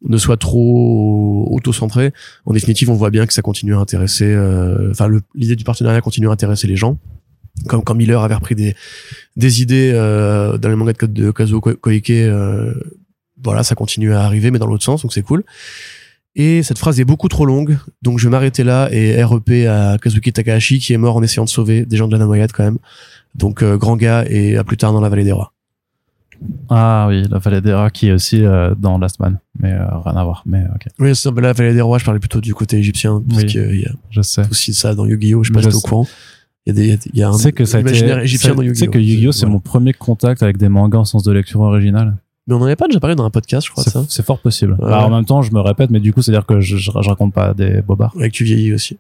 ne 0.03 0.17
soit 0.17 0.37
trop 0.37 1.47
auto-centré, 1.51 2.11
en 2.45 2.53
définitive, 2.53 2.89
on 2.89 2.95
voit 2.95 3.09
bien 3.11 3.25
que 3.25 3.33
ça 3.33 3.41
continue 3.41 3.75
à 3.75 3.79
intéresser, 3.79 4.25
euh, 4.25 4.91
enfin, 4.91 5.07
l'idée 5.33 5.55
du 5.55 5.63
partenariat 5.63 6.01
continue 6.01 6.27
à 6.29 6.31
intéresser 6.31 6.67
les 6.67 6.75
gens. 6.75 6.97
Comme 7.67 7.83
quand 7.83 7.95
Miller 7.95 8.21
avait 8.21 8.35
repris 8.35 8.53
des, 8.55 8.75
des 9.37 9.61
idées 9.61 9.91
euh, 9.93 10.57
dans 10.57 10.69
les 10.69 10.75
mangas 10.75 10.93
de, 11.01 11.07
de 11.07 11.31
Kazuo 11.31 11.61
Ko- 11.61 11.75
Koike, 11.75 12.09
euh, 12.09 12.73
voilà, 13.41 13.63
ça 13.63 13.75
continue 13.75 14.13
à 14.13 14.23
arriver, 14.23 14.51
mais 14.51 14.59
dans 14.59 14.67
l'autre 14.67 14.83
sens, 14.83 15.01
donc 15.03 15.13
c'est 15.13 15.21
cool. 15.21 15.43
Et 16.37 16.63
cette 16.63 16.77
phrase 16.77 16.99
est 16.99 17.05
beaucoup 17.05 17.29
trop 17.29 17.45
longue, 17.45 17.77
donc 18.01 18.19
je 18.19 18.25
vais 18.27 18.31
m'arrêter 18.31 18.63
là 18.65 18.89
et 18.91 19.23
REP 19.23 19.49
à 19.69 19.97
Kazuki 20.01 20.33
Takahashi 20.33 20.79
qui 20.79 20.91
est 20.93 20.97
mort 20.97 21.15
en 21.15 21.23
essayant 21.23 21.45
de 21.45 21.49
sauver 21.49 21.85
des 21.85 21.95
gens 21.95 22.09
de 22.09 22.17
la 22.17 22.25
noyade 22.25 22.51
quand 22.51 22.63
même. 22.65 22.77
Donc 23.35 23.63
euh, 23.63 23.77
grand 23.77 23.95
gars 23.95 24.25
et 24.29 24.57
à 24.57 24.63
plus 24.65 24.75
tard 24.75 24.91
dans 24.91 24.99
la 24.99 25.07
vallée 25.07 25.23
des 25.23 25.31
rois. 25.31 25.53
Ah 26.69 27.05
oui, 27.07 27.23
la 27.29 27.37
vallée 27.39 27.61
des 27.61 27.71
rats 27.71 27.89
qui 27.89 28.07
est 28.09 28.11
aussi 28.11 28.43
euh, 28.43 28.75
dans 28.77 28.97
Last 28.97 29.21
Man. 29.21 29.39
Mais 29.61 29.71
euh, 29.71 29.85
rien 30.03 30.17
à 30.17 30.23
voir. 30.25 30.43
Mais 30.45 30.63
ok, 30.75 30.87
Oui, 30.99 31.15
c'est 31.15 31.31
la 31.39 31.53
vallée 31.53 31.73
des 31.73 31.79
rois, 31.81 31.97
je 31.99 32.03
parlais 32.05 32.19
plutôt 32.19 32.41
du 32.41 32.53
côté 32.53 32.77
égyptien 32.77 33.23
parce 33.29 33.43
Oui. 33.43 33.47
qu'il 33.49 33.79
y 33.79 33.85
a 33.85 33.91
je 34.09 34.21
sais. 34.21 34.41
aussi 34.51 34.73
ça 34.73 34.93
dans 34.93 35.05
Yu-Gi-Oh, 35.05 35.43
je 35.43 35.53
je 35.53 35.59
t'es 35.59 35.73
au 35.75 35.79
courant. 35.79 36.07
Il 36.65 36.75
y 36.75 36.93
a 36.93 36.97
des 36.97 36.99
il 37.13 37.19
y 37.19 37.23
a 37.23 37.29
un 37.29 37.51
que 37.51 37.63
ça 37.63 37.79
été. 37.79 37.89
imaginaire 37.89 38.19
égyptien 38.19 38.49
c'est- 38.49 38.55
dans 38.55 38.61
Tu 38.61 38.67
Yu-Gi-Oh. 38.67 38.85
sais 38.85 38.87
que 38.91 38.99
Yu-Gi-Oh, 38.99 39.31
c'est 39.31 39.45
mon 39.45 39.59
premier 39.59 39.93
contact 39.93 40.43
avec 40.43 40.57
des 40.57 40.67
mangas 40.67 40.97
en 40.99 41.05
sens 41.05 41.23
de 41.23 41.31
lecture 41.31 41.61
originale. 41.61 42.17
Mais 42.47 42.53
on 42.53 42.59
en 42.59 42.65
avait 42.65 42.75
pas 42.75 42.87
déjà 42.87 42.99
parlé 42.99 43.15
dans 43.15 43.25
un 43.25 43.29
podcast, 43.31 43.65
je 43.65 43.71
crois 43.71 43.83
C'est 43.83 43.89
ça. 43.89 44.05
c'est 44.07 44.23
fort 44.25 44.39
possible. 44.39 44.73
Ouais. 44.73 44.89
Bah, 44.89 45.05
en 45.05 45.09
même 45.09 45.25
temps, 45.25 45.41
je 45.41 45.51
me 45.51 45.59
répète, 45.61 45.89
mais 45.89 45.99
du 45.99 46.13
coup, 46.13 46.21
c'est-à-dire 46.21 46.45
que 46.45 46.59
je, 46.61 46.77
je, 46.77 46.91
je 47.01 47.09
raconte 47.09 47.33
pas 47.33 47.53
des 47.55 47.81
bobards. 47.81 48.13
Avec 48.17 48.33
tu 48.33 48.43
vieillis 48.43 48.73
aussi. 48.73 48.97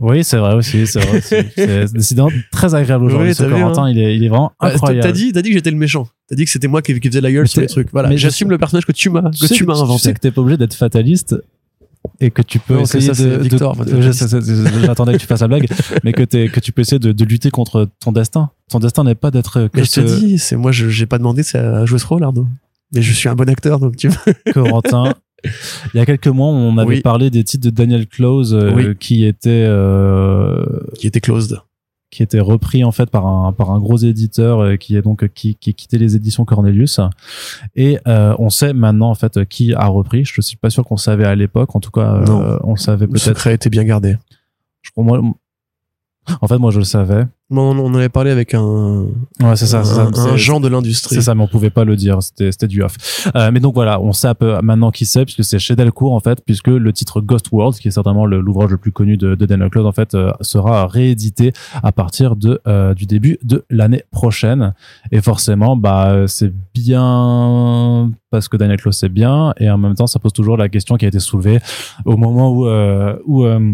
Oui, 0.00 0.24
c'est 0.24 0.38
vrai 0.38 0.54
aussi. 0.54 0.86
C'est 0.86 1.00
vrai. 1.00 1.20
C'est 1.56 1.92
décidément 1.92 2.30
très 2.50 2.74
agréable 2.74 3.04
aujourd'hui. 3.04 3.28
Oui, 3.30 3.34
ce 3.34 3.42
Corentin, 3.42 3.90
il 3.90 3.98
est, 3.98 4.16
il 4.16 4.24
est 4.24 4.28
vraiment 4.28 4.52
t'as- 4.60 4.68
incroyable. 4.68 5.02
T'as 5.02 5.12
dit, 5.12 5.32
dit 5.32 5.42
que 5.42 5.52
j'étais 5.52 5.70
le 5.70 5.76
méchant. 5.76 6.08
T'as 6.28 6.36
dit 6.36 6.44
que 6.46 6.50
c'était 6.50 6.68
moi 6.68 6.80
qui, 6.80 6.98
qui 7.00 7.08
faisais 7.08 7.20
la 7.20 7.30
gueule 7.32 7.46
sur 7.48 7.60
les 7.60 7.66
t'es- 7.66 7.72
trucs. 7.72 7.90
Voilà. 7.92 8.14
J'assume 8.16 8.48
le 8.50 8.56
personnage 8.58 8.86
que 8.86 8.92
tu 8.92 9.10
m'as, 9.10 9.22
que 9.30 9.52
tu 9.52 9.64
m'as 9.64 9.74
Tu 9.74 9.80
inventé. 9.82 10.02
sais 10.04 10.14
que 10.14 10.20
t'es 10.20 10.30
pas 10.30 10.40
obligé 10.40 10.56
d'être 10.56 10.74
fataliste 10.74 11.36
et 12.20 12.30
que 12.30 12.40
tu 12.42 12.60
peux 12.60 12.82
c'est 12.86 12.98
essayer 12.98 13.12
ça, 13.12 13.24
de, 13.24 13.48
de- 13.48 14.86
j'attendais 14.86 15.12
que 15.14 15.18
tu 15.18 15.26
fasses 15.26 15.40
la 15.42 15.48
blague, 15.48 15.68
mais 16.04 16.12
que, 16.12 16.22
que 16.22 16.60
tu 16.60 16.72
peux 16.72 16.80
essayer 16.82 16.98
de 17.00 17.24
lutter 17.24 17.50
contre 17.50 17.88
ton 18.00 18.12
destin. 18.12 18.50
Ton 18.68 18.78
destin 18.80 19.04
n'est 19.04 19.14
pas 19.14 19.30
d'être 19.30 19.68
que 19.68 19.78
Mais 19.78 19.84
je 19.84 19.90
te 19.92 20.06
ce 20.06 20.18
dis, 20.20 20.38
c'est 20.38 20.56
moi, 20.56 20.72
je 20.72 20.88
j'ai 20.88 21.06
pas 21.06 21.18
demandé 21.18 21.42
c'est 21.42 21.58
à 21.58 21.84
jouer 21.86 21.98
ce 21.98 22.06
rôle, 22.06 22.22
Arnaud. 22.24 22.46
Mais 22.94 23.02
je 23.02 23.12
suis 23.12 23.28
un 23.28 23.34
bon 23.34 23.48
acteur, 23.48 23.78
donc 23.80 23.96
tu 23.96 24.08
vois. 24.08 24.32
Corentin. 24.52 25.14
Il 25.94 25.98
y 25.98 26.00
a 26.00 26.06
quelques 26.06 26.26
mois, 26.28 26.48
on 26.48 26.78
avait 26.78 26.96
Oui. 26.96 27.00
parlé 27.00 27.30
des 27.30 27.44
titres 27.44 27.64
de 27.64 27.70
Daniel 27.70 28.06
Close 28.08 28.54
euh, 28.54 28.72
Oui. 28.74 28.96
qui 28.98 29.24
étaient 29.24 29.66
euh, 29.68 30.64
qui 30.98 31.06
était 31.06 31.20
closed. 31.20 31.60
qui 32.10 32.22
étaient 32.24 32.40
repris 32.40 32.82
en 32.82 32.90
fait 32.90 33.08
par 33.08 33.26
un 33.26 33.52
par 33.52 33.70
un 33.70 33.78
gros 33.78 33.98
éditeur 33.98 34.60
euh, 34.60 34.76
qui 34.76 34.96
est 34.96 35.02
donc 35.02 35.28
qui 35.34 35.54
qui 35.54 35.74
quittait 35.74 35.98
les 35.98 36.16
éditions 36.16 36.44
Cornelius 36.44 36.98
et 37.76 37.98
euh, 38.08 38.34
on 38.38 38.48
sait 38.50 38.72
maintenant 38.72 39.10
en 39.10 39.14
fait 39.14 39.44
qui 39.44 39.74
a 39.74 39.86
repris. 39.86 40.24
Je 40.24 40.40
suis 40.40 40.56
pas 40.56 40.70
sûr 40.70 40.84
qu'on 40.84 40.96
savait 40.96 41.24
à 41.26 41.34
l'époque. 41.36 41.76
En 41.76 41.80
tout 41.80 41.90
cas, 41.92 42.14
euh, 42.26 42.58
on 42.64 42.72
le 42.72 42.78
savait 42.78 43.06
Le 43.06 43.12
peut-être. 43.12 43.22
secret 43.24 43.54
était 43.54 43.70
bien 43.70 43.84
gardé. 43.84 44.16
Je 44.82 44.90
crois 44.90 45.04
moi. 45.04 45.20
En 46.40 46.46
fait, 46.48 46.58
moi, 46.58 46.70
je 46.72 46.78
le 46.78 46.84
savais. 46.84 47.26
On 47.50 47.56
en 47.78 47.94
avait 47.94 48.10
parlé 48.10 48.30
avec 48.30 48.52
un, 48.52 49.06
Ouais, 49.40 49.56
c'est 49.56 49.64
ça. 49.66 49.82
c'est 49.82 49.94
ça. 49.94 50.02
un, 50.02 50.32
un 50.32 50.36
genre 50.36 50.60
de 50.60 50.68
l'industrie. 50.68 51.14
C'est 51.14 51.22
ça, 51.22 51.34
mais 51.34 51.42
on 51.42 51.48
pouvait 51.48 51.70
pas 51.70 51.84
le 51.84 51.96
dire. 51.96 52.22
C'était, 52.22 52.52
c'était 52.52 52.66
du 52.66 52.82
off. 52.82 53.26
Euh, 53.34 53.50
mais 53.50 53.58
donc 53.60 53.72
voilà, 53.74 54.00
on 54.02 54.12
sait 54.12 54.28
un 54.28 54.34
peu 54.34 54.60
maintenant 54.60 54.90
qui 54.90 55.06
c'est, 55.06 55.24
puisque 55.24 55.44
c'est 55.44 55.58
chez 55.58 55.74
Delcourt 55.74 56.12
en 56.12 56.20
fait, 56.20 56.42
puisque 56.44 56.68
le 56.68 56.92
titre 56.92 57.22
Ghost 57.22 57.46
World, 57.50 57.76
qui 57.78 57.88
est 57.88 57.90
certainement 57.90 58.26
le- 58.26 58.40
l'ouvrage 58.42 58.70
le 58.70 58.76
plus 58.76 58.92
connu 58.92 59.16
de, 59.16 59.34
de 59.34 59.46
Daniel 59.46 59.70
Close, 59.70 59.86
en 59.86 59.92
fait, 59.92 60.14
euh, 60.14 60.30
sera 60.42 60.86
réédité 60.88 61.52
à 61.82 61.90
partir 61.90 62.36
de 62.36 62.60
euh, 62.68 62.92
du 62.92 63.06
début 63.06 63.38
de 63.42 63.64
l'année 63.70 64.02
prochaine. 64.10 64.74
Et 65.10 65.22
forcément, 65.22 65.74
bah 65.74 66.10
euh, 66.10 66.26
c'est 66.26 66.52
bien 66.74 68.10
parce 68.30 68.48
que 68.48 68.56
Daniel 68.58 68.78
Close 68.78 68.96
c'est 68.98 69.08
bien, 69.08 69.54
et 69.58 69.70
en 69.70 69.78
même 69.78 69.94
temps, 69.94 70.06
ça 70.06 70.18
pose 70.18 70.32
toujours 70.34 70.56
la 70.58 70.68
question 70.68 70.96
qui 70.96 71.06
a 71.06 71.08
été 71.08 71.18
soulevée 71.18 71.60
au 72.04 72.16
moment 72.18 72.50
où 72.52 72.66
euh, 72.66 73.16
où 73.24 73.44
euh, 73.44 73.72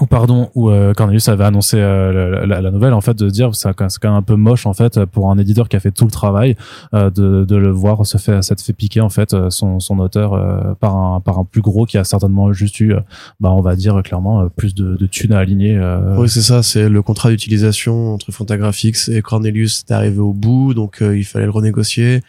ou 0.00 0.06
pardon 0.06 0.50
où 0.54 0.70
euh, 0.70 0.94
Cornelius 0.94 1.28
avait 1.28 1.42
annoncé 1.42 1.76
euh, 1.76 2.46
la, 2.46 2.60
la- 2.60 2.70
nouvelle 2.70 2.92
en 2.94 3.00
fait 3.00 3.18
de 3.18 3.28
dire 3.28 3.56
c'est 3.56 3.74
quand 3.74 3.88
même 4.04 4.12
un 4.12 4.22
peu 4.22 4.36
moche 4.36 4.64
en 4.66 4.72
fait 4.72 5.04
pour 5.06 5.30
un 5.32 5.36
éditeur 5.38 5.68
qui 5.68 5.74
a 5.74 5.80
fait 5.80 5.90
tout 5.90 6.04
le 6.04 6.12
travail 6.12 6.54
euh, 6.94 7.10
de, 7.10 7.44
de 7.44 7.56
le 7.56 7.70
voir 7.70 8.06
se 8.06 8.16
fait 8.16 8.40
ça 8.40 8.54
te 8.54 8.62
fait 8.62 8.72
piquer 8.72 9.00
en 9.00 9.08
fait 9.08 9.34
euh, 9.34 9.50
son, 9.50 9.80
son 9.80 9.98
auteur 9.98 10.34
euh, 10.34 10.74
par 10.78 10.96
un 10.96 11.18
par 11.18 11.40
un 11.40 11.44
plus 11.44 11.60
gros 11.60 11.86
qui 11.86 11.98
a 11.98 12.04
certainement 12.04 12.52
juste 12.52 12.78
eu 12.78 12.92
euh, 12.94 13.00
bah 13.40 13.50
on 13.50 13.62
va 13.62 13.74
dire 13.74 14.00
clairement 14.04 14.48
plus 14.56 14.76
de, 14.76 14.94
de 14.94 15.06
thunes 15.06 15.32
à 15.32 15.38
aligner 15.40 15.76
Oui, 16.16 16.28
c'est 16.28 16.40
ça, 16.42 16.62
c'est 16.62 16.88
le 16.88 17.02
contrat 17.02 17.30
d'utilisation 17.30 18.14
entre 18.14 18.30
Fantagraphics 18.30 19.08
et 19.08 19.22
Cornelius 19.22 19.84
est 19.88 19.92
arrivé 19.92 20.20
au 20.20 20.32
bout, 20.32 20.72
donc 20.72 20.98
il 21.00 21.24
fallait 21.24 21.46
le 21.46 21.50
renégocier. 21.50 22.22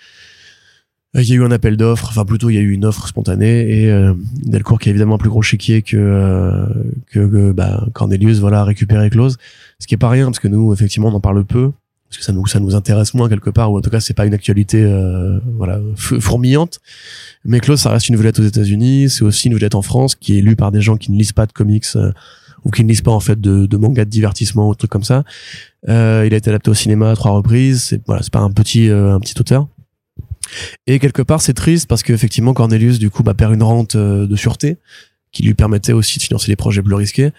Euh, 1.15 1.21
Il 1.21 1.29
y 1.29 1.33
a 1.33 1.35
eu 1.35 1.43
un 1.43 1.51
appel 1.51 1.77
d'offres, 1.77 2.07
enfin 2.09 2.25
plutôt 2.25 2.49
il 2.49 2.55
y 2.55 2.57
a 2.57 2.61
eu 2.61 2.71
une 2.71 2.85
offre 2.85 3.07
spontanée 3.07 3.83
et 3.83 3.91
euh, 3.91 4.13
Delcourt 4.43 4.79
qui 4.79 4.89
a 4.89 4.91
évidemment 4.91 5.15
un 5.15 5.17
plus 5.17 5.29
gros 5.29 5.41
chéquier 5.41 5.81
que 5.81 5.97
euh, 5.97 6.65
que, 7.11 7.51
bah, 7.51 7.85
Cornelius 7.93 8.39
voilà 8.39 8.61
a 8.61 8.63
récupéré 8.63 9.09
Close, 9.09 9.37
ce 9.79 9.87
qui 9.87 9.93
est 9.93 9.97
pas 9.97 10.09
rien 10.09 10.25
parce 10.25 10.39
que 10.39 10.47
nous 10.47 10.71
effectivement 10.73 11.09
on 11.09 11.13
en 11.13 11.19
parle 11.19 11.43
peu 11.43 11.71
parce 12.07 12.17
que 12.17 12.23
ça 12.23 12.31
nous 12.33 12.45
ça 12.45 12.59
nous 12.59 12.75
intéresse 12.75 13.13
moins 13.13 13.29
quelque 13.29 13.49
part 13.49 13.71
ou 13.71 13.77
en 13.77 13.81
tout 13.81 13.89
cas 13.89 13.99
c'est 13.99 14.13
pas 14.13 14.25
une 14.25 14.33
actualité 14.33 14.83
euh, 14.83 15.39
voilà 15.57 15.79
fourmillante. 15.95 16.79
Mais 17.43 17.59
Close 17.59 17.81
ça 17.81 17.89
reste 17.89 18.07
une 18.09 18.15
vedette 18.15 18.39
aux 18.39 18.43
États-Unis, 18.43 19.09
c'est 19.09 19.23
aussi 19.23 19.47
une 19.47 19.53
vedette 19.55 19.75
en 19.75 19.81
France 19.81 20.15
qui 20.15 20.37
est 20.37 20.41
lue 20.41 20.55
par 20.55 20.71
des 20.71 20.81
gens 20.81 20.95
qui 20.97 21.11
ne 21.11 21.17
lisent 21.17 21.33
pas 21.33 21.45
de 21.45 21.51
comics 21.51 21.85
euh, 21.95 22.11
ou 22.63 22.69
qui 22.69 22.83
ne 22.83 22.89
lisent 22.89 23.01
pas 23.01 23.11
en 23.11 23.19
fait 23.19 23.39
de, 23.41 23.65
de 23.65 23.77
manga 23.77 24.05
de 24.05 24.09
divertissement 24.09 24.69
ou 24.69 24.75
trucs 24.75 24.91
comme 24.91 25.03
ça. 25.03 25.23
Euh, 25.89 26.23
il 26.27 26.33
a 26.33 26.37
été 26.37 26.49
adapté 26.49 26.69
au 26.69 26.73
cinéma 26.73 27.11
à 27.11 27.15
trois 27.15 27.31
reprises. 27.31 27.81
C'est 27.83 28.01
voilà, 28.05 28.21
c'est 28.21 28.31
pas 28.31 28.39
un 28.39 28.51
petit 28.51 28.89
euh, 28.89 29.15
un 29.15 29.19
petit 29.19 29.33
auteur. 29.39 29.67
Et 30.87 30.99
quelque 30.99 31.21
part, 31.21 31.41
c'est 31.41 31.53
triste 31.53 31.87
parce 31.87 32.03
qu'effectivement, 32.03 32.53
Cornelius 32.53 32.99
du 32.99 33.09
coup 33.09 33.23
bah, 33.23 33.33
perd 33.33 33.53
une 33.53 33.63
rente 33.63 33.95
euh, 33.95 34.27
de 34.27 34.35
sûreté 34.35 34.77
qui 35.31 35.43
lui 35.43 35.53
permettait 35.53 35.93
aussi 35.93 36.19
de 36.19 36.23
financer 36.23 36.49
les 36.49 36.57
projets 36.57 36.81
plus 36.81 36.93
risqués. 36.93 37.31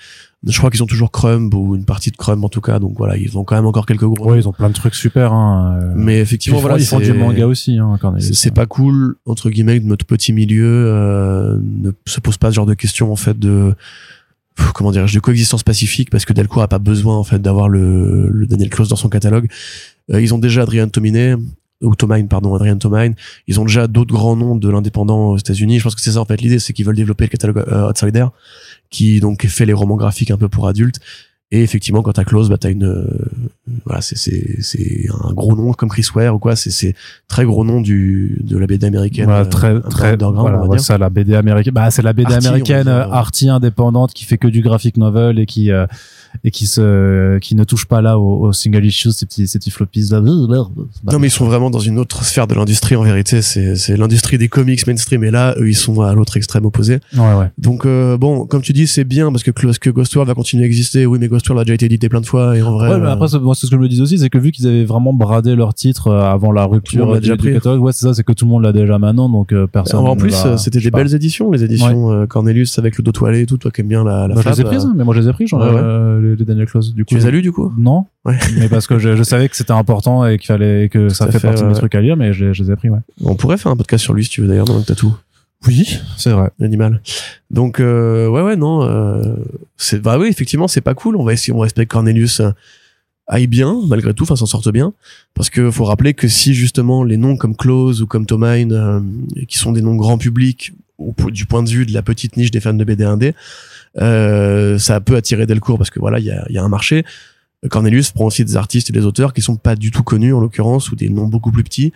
Je 0.46 0.56
crois 0.56 0.70
qu'ils 0.70 0.82
ont 0.82 0.86
toujours 0.86 1.12
Crumb 1.12 1.52
ou 1.54 1.76
une 1.76 1.84
partie 1.84 2.10
de 2.10 2.16
Crumb 2.16 2.42
en 2.42 2.48
tout 2.48 2.62
cas, 2.62 2.78
donc 2.78 2.94
voilà, 2.96 3.16
ils 3.18 3.36
ont 3.36 3.44
quand 3.44 3.54
même 3.54 3.66
encore 3.66 3.84
quelques 3.84 4.06
gros. 4.06 4.30
ouais 4.30 4.38
ils 4.38 4.48
ont 4.48 4.52
plein 4.52 4.70
de 4.70 4.74
trucs 4.74 4.94
super 4.94 5.32
hein, 5.32 5.78
euh. 5.78 5.92
Mais 5.94 6.18
effectivement, 6.18 6.58
ils 6.58 6.62
font, 6.62 6.68
voilà, 6.68 6.82
ils 6.82 6.86
font 6.86 7.00
du 7.00 7.12
manga 7.12 7.46
aussi 7.46 7.78
hein, 7.78 7.98
Cornelius. 8.00 8.32
c'est 8.32 8.50
pas 8.50 8.64
cool 8.66 9.16
entre 9.26 9.50
guillemets 9.50 9.78
que 9.78 9.84
notre 9.84 10.06
petit 10.06 10.32
milieu 10.32 10.86
euh, 10.88 11.58
ne 11.62 11.90
se 12.06 12.18
pose 12.18 12.38
pas 12.38 12.50
ce 12.50 12.56
genre 12.56 12.66
de 12.66 12.74
questions 12.74 13.12
en 13.12 13.16
fait 13.16 13.38
de 13.38 13.74
comment 14.74 14.90
dirais-je 14.90 15.14
de 15.14 15.20
coexistence 15.20 15.62
pacifique 15.62 16.08
parce 16.10 16.24
que 16.24 16.32
Delcourt 16.32 16.62
a 16.62 16.68
pas 16.68 16.78
besoin 16.78 17.16
en 17.16 17.24
fait 17.24 17.40
d'avoir 17.40 17.68
le, 17.68 18.28
le 18.28 18.46
Daniel 18.46 18.70
Close 18.70 18.88
dans 18.88 18.96
son 18.96 19.10
catalogue 19.10 19.48
Euh, 20.10 20.20
ils 20.20 20.34
ont 20.34 20.38
déjà 20.38 20.62
Adrian 20.62 20.88
Tomine 20.88 21.38
ou 21.82 21.94
Tomine 21.94 22.28
pardon 22.28 22.54
Adrian 22.54 22.78
Tomine 22.78 23.14
ils 23.46 23.60
ont 23.60 23.64
déjà 23.64 23.86
d'autres 23.86 24.14
grands 24.14 24.36
noms 24.36 24.56
de 24.56 24.68
l'indépendant 24.70 25.30
aux 25.30 25.38
États-Unis. 25.38 25.78
Je 25.78 25.84
pense 25.84 25.94
que 25.94 26.00
c'est 26.00 26.12
ça 26.12 26.20
en 26.20 26.24
fait 26.24 26.40
l'idée 26.40 26.58
c'est 26.58 26.72
qu'ils 26.72 26.86
veulent 26.86 26.96
développer 26.96 27.24
le 27.24 27.28
catalogue 27.28 27.64
euh, 27.68 27.90
Outsider 27.90 28.26
qui 28.90 29.20
donc 29.20 29.46
fait 29.46 29.66
les 29.66 29.72
romans 29.72 29.96
graphiques 29.96 30.30
un 30.30 30.36
peu 30.36 30.48
pour 30.48 30.68
adultes 30.68 31.00
et 31.52 31.62
effectivement 31.62 32.02
quand 32.02 32.12
t'as 32.12 32.24
Close 32.24 32.48
bah 32.48 32.56
t'as 32.58 32.70
une 32.70 32.84
euh, 32.84 33.06
voilà 33.84 34.00
c'est 34.00 34.16
c'est 34.16 34.56
c'est 34.60 35.06
un 35.24 35.32
gros 35.32 35.54
nom 35.54 35.72
comme 35.74 35.88
Chris 35.90 36.06
Ware 36.14 36.34
ou 36.34 36.38
quoi 36.38 36.56
c'est 36.56 36.70
c'est 36.70 36.94
très 37.28 37.44
gros 37.44 37.62
nom 37.64 37.80
du 37.80 38.38
de 38.42 38.56
la 38.56 38.66
BD 38.66 38.86
américaine 38.86 39.26
Voilà, 39.26 39.42
euh, 39.42 39.44
très 39.44 39.80
très 39.82 40.16
voilà, 40.16 40.64
ouais, 40.64 40.78
ça 40.78 40.98
la 40.98 41.10
BD 41.10 41.34
américaine 41.34 41.74
bah 41.74 41.90
c'est 41.90 42.02
la 42.02 42.14
BD 42.14 42.32
Arty, 42.32 42.46
américaine 42.48 42.84
dire, 42.84 42.92
euh, 42.92 43.06
ouais. 43.06 43.12
arty 43.12 43.48
indépendante 43.50 44.14
qui 44.14 44.24
fait 44.24 44.38
que 44.38 44.48
du 44.48 44.62
graphic 44.62 44.96
novel 44.96 45.38
et 45.38 45.46
qui 45.46 45.70
euh, 45.70 45.86
et 46.42 46.50
qui 46.50 46.66
se 46.66 47.38
qui 47.38 47.54
ne 47.54 47.64
touche 47.64 47.84
pas 47.84 48.00
là 48.00 48.18
aux, 48.18 48.46
aux 48.46 48.52
single 48.54 48.84
issues 48.86 49.12
ces 49.12 49.26
petits 49.26 49.46
ces 49.46 49.58
petits 49.58 49.70
floppies. 49.70 50.08
Là 50.10 50.20
non 50.20 51.18
mais 51.20 51.26
ils 51.26 51.30
sont 51.30 51.44
vraiment 51.44 51.68
dans 51.68 51.78
une 51.78 51.98
autre 51.98 52.24
sphère 52.24 52.46
de 52.46 52.54
l'industrie 52.54 52.96
en 52.96 53.02
vérité. 53.02 53.42
C'est 53.42 53.76
c'est 53.76 53.96
l'industrie 53.98 54.38
des 54.38 54.48
comics 54.48 54.86
mainstream 54.86 55.22
et 55.22 55.30
là 55.30 55.54
eux 55.58 55.68
ils 55.68 55.74
sont 55.76 56.00
à 56.00 56.14
l'autre 56.14 56.38
extrême 56.38 56.64
opposé. 56.64 57.00
Ouais 57.14 57.34
ouais. 57.34 57.50
Donc 57.58 57.86
bon 57.86 58.46
comme 58.46 58.62
tu 58.62 58.72
dis 58.72 58.86
c'est 58.86 59.04
bien 59.04 59.30
parce 59.30 59.42
que 59.42 59.50
Close 59.50 59.78
que 59.78 59.90
Ghost 59.90 60.14
World 60.16 60.28
va 60.28 60.34
continuer 60.34 60.64
à 60.64 60.66
exister. 60.66 61.04
Oui 61.04 61.18
mais 61.20 61.28
Ghost 61.28 61.41
World 61.48 61.60
a 61.62 61.64
déjà 61.64 61.74
été 61.74 61.86
édité 61.86 62.08
plein 62.08 62.20
de 62.20 62.26
fois 62.26 62.56
et 62.56 62.62
en 62.62 62.72
vrai 62.72 62.90
Ouais, 62.90 62.98
mais 62.98 63.06
euh, 63.06 63.12
après, 63.12 63.28
c'est- 63.28 63.38
moi, 63.38 63.54
ce 63.54 63.66
que 63.66 63.72
je 63.72 63.76
me 63.76 63.88
dis 63.88 64.00
aussi, 64.00 64.18
c'est 64.18 64.30
que 64.30 64.38
vu 64.38 64.50
qu'ils 64.52 64.66
avaient 64.66 64.84
vraiment 64.84 65.12
bradé 65.12 65.54
leur 65.54 65.74
titre 65.74 66.08
euh, 66.08 66.20
avant 66.22 66.52
la 66.52 66.64
rupture 66.64 67.20
du, 67.20 67.36
catalogue, 67.36 67.80
ouais, 67.82 67.92
c'est 67.92 68.06
ça, 68.06 68.14
c'est 68.14 68.24
que 68.24 68.32
tout 68.32 68.44
le 68.44 68.50
monde 68.50 68.62
l'a 68.62 68.72
déjà 68.72 68.98
maintenant, 68.98 69.28
donc 69.28 69.52
euh, 69.52 69.66
personne. 69.66 70.00
en 70.06 70.16
plus 70.16 70.34
c'était 70.58 70.80
des 70.80 70.90
belles 70.90 71.14
éditions 71.14 71.50
les 71.50 71.64
éditions 71.64 72.26
Cornelius 72.26 72.78
avec 72.78 72.96
le 72.98 73.04
dos 73.04 73.12
toilé 73.12 73.40
et 73.42 73.46
tout 73.46 73.56
toi 73.58 73.70
qui 73.70 73.80
aimes 73.80 73.88
bien 73.88 74.04
la, 74.04 74.28
la 74.28 74.34
Bah, 74.34 74.40
je 74.44 74.50
les 74.50 74.60
ai 74.60 74.64
prises, 74.64 74.84
hein, 74.84 74.92
mais 74.96 75.04
moi 75.04 75.14
je 75.14 75.20
les 75.20 75.28
ai 75.28 75.32
prises, 75.32 75.48
j'en 75.48 75.60
Ouais, 75.60 75.68
ai, 75.68 75.72
ouais. 75.74 76.20
les, 76.30 76.36
les 76.36 76.44
Daniel 76.44 76.66
Close, 76.66 76.94
du 76.94 77.04
coup. 77.04 77.08
tu 77.08 77.16
les 77.16 77.26
as 77.26 77.30
lus 77.30 77.42
du 77.42 77.52
coup? 77.52 77.72
Non, 77.78 78.06
Ouais. 78.24 78.38
mais 78.58 78.68
parce 78.68 78.86
que 78.86 78.98
je, 78.98 79.16
je 79.16 79.22
savais 79.22 79.48
que 79.48 79.56
c'était 79.56 79.72
important 79.72 80.24
et 80.26 80.38
qu'il 80.38 80.46
fallait 80.46 80.88
que 80.88 81.08
ça 81.10 81.26
fait 81.26 81.38
fait, 81.40 81.48
partie 81.48 81.62
de 81.64 81.68
mes 81.68 81.74
trucs 81.74 81.94
à 81.94 82.00
lire, 82.00 82.16
mais 82.16 82.32
je, 82.32 82.46
les- 82.46 82.54
je 82.54 82.62
les 82.62 82.70
ai 82.70 82.76
pris, 82.76 82.88
ouais. 82.90 82.98
on 83.24 83.34
pourrait 83.34 83.56
faire 83.56 83.72
un 83.72 83.76
podcast 83.76 84.02
sur 84.04 84.14
lui 84.14 84.24
si 84.24 84.30
tu 84.30 84.40
veux 84.42 84.48
d'ailleurs 84.48 84.66
dans 84.66 84.76
le 84.76 84.82
tatou 84.84 85.14
Oui, 85.66 85.98
c'est 86.16 86.30
vrai. 86.30 86.50
l'animal. 86.58 87.00
Donc 87.50 87.78
euh, 87.80 88.28
ouais 88.28 88.42
ouais 88.42 88.56
non 88.56 88.82
euh, 88.82 89.36
c'est 89.76 90.00
bah 90.00 90.18
oui 90.18 90.28
effectivement 90.28 90.68
c'est 90.68 90.80
pas 90.80 90.94
cool. 90.94 91.16
On 91.16 91.24
va 91.24 91.32
essayer 91.32 91.52
on 91.52 91.60
va 91.60 91.66
espérer 91.66 91.86
que 91.86 91.92
Cornelius 91.92 92.40
euh, 92.40 92.50
aille 93.26 93.46
bien 93.46 93.78
malgré 93.86 94.12
tout, 94.14 94.24
enfin 94.24 94.36
s'en 94.36 94.46
sorte 94.46 94.70
bien 94.70 94.92
parce 95.34 95.50
que 95.50 95.70
faut 95.70 95.84
rappeler 95.84 96.14
que 96.14 96.26
si 96.28 96.54
justement 96.54 97.04
les 97.04 97.16
noms 97.16 97.36
comme 97.36 97.56
Close 97.56 98.02
ou 98.02 98.06
comme 98.06 98.26
Tomine 98.26 98.72
euh, 98.72 99.00
qui 99.46 99.58
sont 99.58 99.72
des 99.72 99.82
noms 99.82 99.94
grand 99.94 100.18
public 100.18 100.72
du 101.30 101.46
point 101.46 101.62
de 101.62 101.68
vue 101.68 101.86
de 101.86 101.92
la 101.92 102.02
petite 102.02 102.36
niche 102.36 102.50
des 102.50 102.60
fans 102.60 102.74
de 102.74 102.84
BD 102.84 103.04
indé 103.04 103.34
euh, 104.00 104.78
ça 104.78 105.00
peut 105.00 105.16
attirer 105.16 105.46
Delcourt 105.46 105.78
parce 105.78 105.90
que 105.90 106.00
voilà 106.00 106.18
il 106.18 106.24
y 106.24 106.30
a, 106.30 106.44
y 106.50 106.58
a 106.58 106.62
un 106.62 106.68
marché. 106.68 107.04
Cornelius 107.70 108.10
prend 108.10 108.24
aussi 108.24 108.44
des 108.44 108.56
artistes 108.56 108.90
et 108.90 108.92
des 108.92 109.04
auteurs 109.04 109.32
qui 109.32 109.40
sont 109.40 109.54
pas 109.54 109.76
du 109.76 109.92
tout 109.92 110.02
connus 110.02 110.32
en 110.32 110.40
l'occurrence 110.40 110.90
ou 110.90 110.96
des 110.96 111.08
noms 111.08 111.28
beaucoup 111.28 111.52
plus 111.52 111.62
petits 111.62 111.92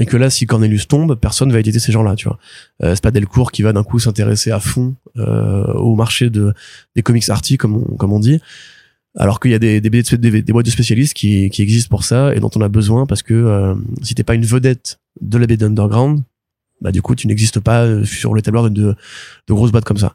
et 0.00 0.06
que 0.06 0.16
là 0.16 0.30
si 0.30 0.46
Cornelius 0.46 0.88
tombe 0.88 1.14
personne 1.14 1.52
va 1.52 1.60
éditer 1.60 1.78
ces 1.78 1.92
gens-là 1.92 2.16
tu 2.16 2.26
vois. 2.26 2.38
Euh, 2.82 2.96
c'est 2.96 3.02
pas 3.02 3.12
Delcourt 3.12 3.52
qui 3.52 3.62
va 3.62 3.72
d'un 3.72 3.84
coup 3.84 4.00
s'intéresser 4.00 4.50
à 4.50 4.58
fond 4.58 4.96
euh, 5.18 5.72
au 5.74 5.94
marché 5.94 6.30
de 6.30 6.52
des 6.96 7.02
comics 7.02 7.28
arty 7.28 7.56
comme 7.58 7.76
on, 7.76 7.96
comme 7.96 8.12
on 8.12 8.18
dit. 8.18 8.40
Alors 9.16 9.38
qu'il 9.38 9.50
y 9.50 9.54
a 9.54 9.58
des 9.58 9.80
des, 9.80 9.90
des, 9.90 10.42
des 10.42 10.52
boîtes 10.52 10.66
de 10.66 10.70
spécialistes 10.70 11.14
qui, 11.14 11.50
qui 11.50 11.62
existent 11.62 11.90
pour 11.90 12.04
ça 12.04 12.34
et 12.34 12.40
dont 12.40 12.50
on 12.56 12.60
a 12.62 12.68
besoin 12.68 13.06
parce 13.06 13.22
que 13.22 13.34
euh, 13.34 13.74
si 14.02 14.14
t'es 14.14 14.24
pas 14.24 14.34
une 14.34 14.44
vedette 14.44 14.98
de 15.20 15.38
la 15.38 15.46
BD 15.46 15.64
underground 15.64 16.22
bah 16.80 16.92
du 16.92 17.02
coup 17.02 17.14
tu 17.14 17.26
n'existes 17.26 17.60
pas 17.60 17.82
euh, 17.82 18.04
sur 18.04 18.34
les 18.34 18.42
tableurs 18.42 18.64
de, 18.64 18.68
de, 18.70 18.94
de 19.48 19.54
grosses 19.54 19.70
boîtes 19.70 19.84
comme 19.84 19.98
ça. 19.98 20.14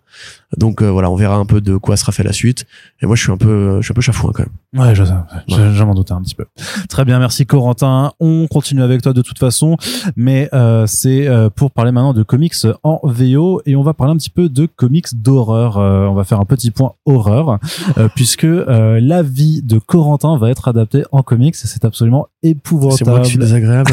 Donc 0.58 0.82
euh, 0.82 0.89
voilà 0.89 1.12
on 1.12 1.15
verra 1.15 1.36
un 1.36 1.45
peu 1.45 1.62
de 1.62 1.78
quoi 1.78 1.95
sera 1.95 2.12
fait 2.12 2.24
la 2.24 2.34
suite. 2.34 2.66
Et 3.01 3.05
moi 3.05 3.16
je 3.16 3.22
suis 3.22 3.32
un 3.32 3.38
peu 3.38 3.78
je 3.82 3.86
suis 3.86 3.91
un 3.91 3.95
peu 3.95 4.01
chafouin 4.01 4.32
quand 4.34 4.43
même 4.43 4.53
Ouais, 4.76 4.93
je, 4.93 5.03
je, 5.47 5.71
je 5.71 5.84
m'en 5.84 5.93
doutais 5.93 6.13
un 6.13 6.21
petit 6.21 6.36
peu. 6.36 6.45
Très 6.89 7.05
bien, 7.05 7.19
merci 7.19 7.45
Corentin. 7.45 8.11
On 8.19 8.47
continue 8.47 8.82
avec 8.84 9.01
toi 9.01 9.13
de 9.13 9.21
toute 9.21 9.39
façon, 9.39 9.78
mais 10.15 10.49
euh, 10.53 10.86
c'est 10.86 11.28
euh, 11.28 11.49
pour 11.49 11.71
parler 11.71 11.91
maintenant 11.91 12.13
de 12.13 12.23
comics 12.23 12.53
en 12.84 12.99
VO 13.03 13.61
et 13.65 13.76
on 13.76 13.84
va 13.84 13.93
parler 13.93 14.13
un 14.13 14.17
petit 14.17 14.30
peu 14.30 14.49
de 14.49 14.65
comics 14.65 15.07
d'horreur. 15.13 15.78
Euh, 15.78 16.07
on 16.07 16.13
va 16.13 16.23
faire 16.23 16.39
un 16.39 16.45
petit 16.45 16.71
point 16.71 16.93
horreur 17.05 17.59
euh, 17.97 18.09
puisque 18.15 18.43
euh, 18.43 18.99
la 19.01 19.21
vie 19.23 19.61
de 19.61 19.80
Corentin 19.80 20.38
va 20.38 20.49
être 20.49 20.67
adaptée 20.67 21.03
en 21.11 21.23
comics 21.23 21.55
et 21.55 21.67
c'est 21.67 21.86
absolument 21.86 22.28
épouvantable. 22.43 22.97
c'est 22.97 23.09
moi 23.09 23.19
qui 23.21 23.30
suis 23.30 23.39
désagréable 23.39 23.91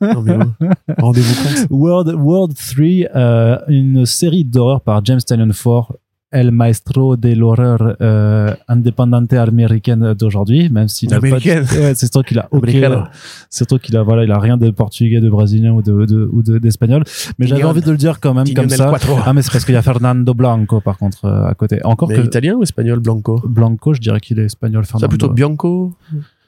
rendez-vous 0.98 1.34
compte 1.42 1.66
World 1.70 2.14
World 2.14 2.54
3, 2.54 3.16
euh, 3.16 3.58
une 3.68 4.06
série 4.06 4.44
d'horreur 4.44 4.80
par 4.80 5.04
James 5.04 5.20
Tynion 5.20 5.52
Ford, 5.52 5.94
El 6.30 6.50
Maestro 6.50 7.16
de 7.16 7.30
l'horreur 7.34 7.96
euh, 8.02 8.54
indépendante 8.68 9.32
américaine 9.32 10.12
d'aujourd'hui, 10.12 10.68
même 10.68 10.86
s'il 10.88 11.12
a 11.14 11.20
pas. 11.20 11.26
Ouais, 11.38 11.94
c'est 11.94 12.12
sûr 12.12 12.22
qu'il 12.24 12.38
a 12.38 12.48
c'est 13.48 13.66
sûr 13.68 13.80
qu'il 13.80 13.96
a 13.96 14.02
voilà, 14.02 14.24
il 14.24 14.30
a 14.30 14.38
rien 14.38 14.58
de 14.58 14.70
portugais, 14.70 15.20
de 15.20 15.30
brésilien 15.30 15.72
ou 15.72 15.80
de, 15.82 16.04
de 16.04 16.28
ou 16.30 16.42
de- 16.42 16.58
d'espagnol, 16.58 17.02
mais 17.38 17.46
j'avais 17.46 17.64
envie 17.64 17.80
de 17.80 17.90
le 17.90 17.96
dire 17.96 18.20
quand 18.20 18.34
même 18.34 18.46
comme 18.52 18.68
ça. 18.68 18.88
Cuatro. 18.90 19.16
Ah 19.24 19.32
mais 19.32 19.40
c'est 19.42 19.50
parce 19.52 19.64
qu'il 19.64 19.74
y 19.74 19.78
a 19.78 19.82
Fernando 19.82 20.34
Blanco 20.34 20.80
par 20.82 20.98
contre 20.98 21.24
euh, 21.24 21.46
à 21.46 21.54
côté. 21.54 21.80
Encore 21.84 22.08
mais 22.10 22.16
que 22.16 22.20
italien 22.20 22.54
ou 22.56 22.62
espagnol 22.62 23.00
blanco? 23.00 23.40
Blanco, 23.46 23.94
je 23.94 24.00
dirais 24.00 24.20
qu'il 24.20 24.38
est 24.38 24.44
espagnol. 24.44 24.84
Fernando. 24.84 25.04
ça 25.04 25.08
plutôt 25.08 25.30
Bianco? 25.32 25.94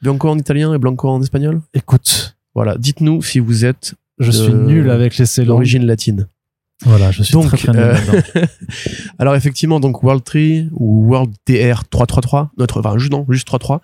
Bianco 0.03 0.29
en 0.29 0.39
italien 0.39 0.75
et 0.75 0.79
Blanco 0.79 1.09
en 1.09 1.23
espagnol? 1.23 1.61
Écoute, 1.75 2.37
Voilà, 2.55 2.77
dites-nous 2.77 3.23
si 3.23 3.39
vous 3.39 3.65
êtes 3.65 3.95
je 4.19 4.31
suis 4.31 4.53
nul 4.53 4.91
avec 4.91 5.17
les 5.17 5.45
d'origine 5.47 5.87
latine. 5.87 6.27
Voilà, 6.83 7.11
je 7.11 7.23
suis 7.23 7.33
Donc, 7.33 7.49
très 7.49 7.73
nul 7.73 7.81
euh. 7.81 7.97
Alors 9.19 9.35
effectivement, 9.35 9.81
donc 9.81 10.03
World 10.03 10.25
Tree 10.25 10.69
ou 10.73 11.09
World 11.09 11.35
TR 11.45 11.85
333, 11.89 12.53
notre, 12.57 12.81
enfin 12.81 12.97
juste 12.97 13.13
non, 13.13 13.27
juste 13.29 13.47
33, 13.47 13.83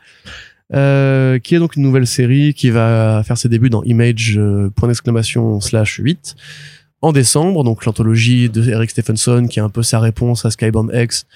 euh, 0.75 1.39
qui 1.39 1.55
est 1.55 1.59
donc 1.59 1.77
une 1.77 1.83
nouvelle 1.83 2.07
série 2.07 2.55
qui 2.55 2.71
va 2.71 3.23
faire 3.25 3.37
ses 3.37 3.49
débuts 3.49 3.71
dans 3.71 3.83
Image 3.83 4.39
euh, 4.39 4.71
point 4.75 4.89
d'exclamation 4.89 5.61
slash 5.61 6.01
8 6.03 6.37
en 7.03 7.13
décembre, 7.13 7.63
donc 7.65 7.85
l'anthologie 7.85 8.49
de 8.49 8.69
Eric 8.71 8.91
Stephenson 8.91 9.47
qui 9.49 9.59
est 9.59 9.63
un 9.63 9.69
peu 9.69 9.83
sa 9.83 10.01
réponse 10.01 10.45
à 10.47 10.51
Skybound 10.51 10.91
X 10.95 11.27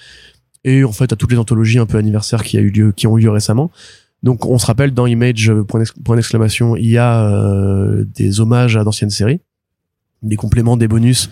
et 0.63 0.83
en 0.83 0.91
fait 0.91 1.13
à 1.13 1.15
toutes 1.15 1.31
les 1.31 1.37
anthologies 1.37 1.79
un 1.79 1.85
peu 1.85 1.97
anniversaires 1.97 2.43
qui 2.43 2.57
a 2.57 2.61
eu 2.61 2.69
lieu, 2.69 2.91
qui 2.91 3.07
ont 3.07 3.17
eu 3.17 3.21
lieu 3.21 3.29
récemment. 3.29 3.71
Donc 4.23 4.45
on 4.45 4.57
se 4.57 4.65
rappelle 4.65 4.91
dans 4.91 5.05
Image 5.05 5.49
euh, 5.49 5.63
point 5.63 6.15
d'exclamation, 6.15 6.75
il 6.75 6.89
y 6.89 6.97
a 6.97 7.27
euh, 7.27 8.03
des 8.05 8.39
hommages 8.39 8.77
à 8.77 8.83
d'anciennes 8.83 9.09
séries, 9.09 9.41
des 10.21 10.35
compléments, 10.35 10.77
des 10.77 10.87
bonus 10.87 11.29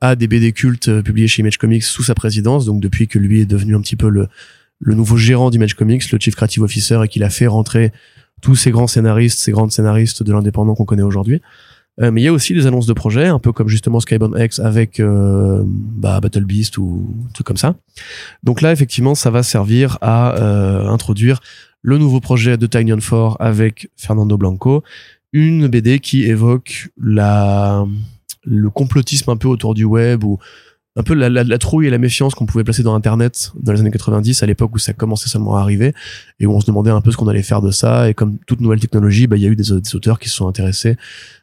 à 0.00 0.16
des 0.16 0.28
BD 0.28 0.52
cultes 0.52 0.88
euh, 0.88 1.02
publiés 1.02 1.28
chez 1.28 1.40
Image 1.40 1.58
Comics 1.58 1.84
sous 1.84 2.02
sa 2.02 2.14
présidence, 2.14 2.64
donc 2.64 2.80
depuis 2.80 3.06
que 3.06 3.18
lui 3.18 3.40
est 3.40 3.46
devenu 3.46 3.76
un 3.76 3.80
petit 3.80 3.96
peu 3.96 4.08
le, 4.08 4.28
le 4.78 4.94
nouveau 4.94 5.16
gérant 5.16 5.50
d'Image 5.50 5.74
Comics, 5.74 6.10
le 6.10 6.18
Chief 6.18 6.34
Creative 6.34 6.62
Officer, 6.62 7.00
et 7.04 7.08
qu'il 7.08 7.22
a 7.22 7.30
fait 7.30 7.46
rentrer 7.46 7.92
tous 8.40 8.56
ces 8.56 8.70
grands 8.70 8.86
scénaristes, 8.86 9.38
ces 9.38 9.52
grandes 9.52 9.72
scénaristes 9.72 10.22
de 10.22 10.32
l'indépendant 10.32 10.74
qu'on 10.74 10.86
connaît 10.86 11.02
aujourd'hui. 11.02 11.40
Euh, 12.00 12.10
mais 12.10 12.22
il 12.22 12.24
y 12.24 12.28
a 12.28 12.32
aussi 12.32 12.54
des 12.54 12.66
annonces 12.66 12.86
de 12.86 12.92
projets, 12.92 13.26
un 13.26 13.38
peu 13.38 13.52
comme 13.52 13.68
justement 13.68 14.00
Skybound 14.00 14.34
X 14.38 14.58
avec 14.58 15.00
euh, 15.00 15.62
bah, 15.66 16.20
Battle 16.20 16.44
Beast 16.44 16.78
ou 16.78 17.14
tout 17.34 17.42
comme 17.42 17.56
ça. 17.56 17.74
Donc 18.42 18.62
là, 18.62 18.72
effectivement, 18.72 19.14
ça 19.14 19.30
va 19.30 19.42
servir 19.42 19.98
à 20.00 20.36
euh, 20.36 20.88
introduire 20.88 21.40
le 21.82 21.98
nouveau 21.98 22.20
projet 22.20 22.56
de 22.56 22.66
Tiny 22.66 22.92
on 22.92 22.98
4 22.98 23.36
avec 23.40 23.90
Fernando 23.96 24.36
Blanco, 24.36 24.82
une 25.32 25.68
BD 25.68 25.98
qui 25.98 26.24
évoque 26.24 26.88
la 27.00 27.86
le 28.44 28.70
complotisme 28.70 29.30
un 29.30 29.36
peu 29.36 29.48
autour 29.48 29.74
du 29.74 29.84
web 29.84 30.24
ou 30.24 30.38
un 30.96 31.02
peu 31.02 31.14
la, 31.14 31.58
trouille 31.58 31.86
et 31.86 31.90
la 31.90 31.98
méfiance 31.98 32.34
qu'on 32.34 32.46
pouvait 32.46 32.64
placer 32.64 32.82
dans 32.82 32.94
Internet 32.94 33.52
dans 33.54 33.72
les 33.72 33.80
années 33.80 33.92
90, 33.92 34.42
à 34.42 34.46
l'époque 34.46 34.74
où 34.74 34.78
ça 34.78 34.92
commençait 34.92 35.28
seulement 35.28 35.56
à 35.56 35.60
arriver 35.60 35.94
et 36.40 36.46
où 36.46 36.52
on 36.52 36.60
se 36.60 36.66
demandait 36.66 36.90
un 36.90 37.00
peu 37.00 37.12
ce 37.12 37.16
qu'on 37.16 37.28
allait 37.28 37.44
faire 37.44 37.62
de 37.62 37.70
ça. 37.70 38.08
Et 38.08 38.14
comme 38.14 38.38
toute 38.46 38.60
nouvelle 38.60 38.80
technologie, 38.80 39.28
bah, 39.28 39.36
il 39.36 39.42
y 39.42 39.46
a 39.46 39.48
eu 39.48 39.56
des, 39.56 39.80
des 39.80 39.94
auteurs 39.94 40.18
qui 40.18 40.28
se 40.28 40.36
sont 40.36 40.48
intéressés 40.48 40.96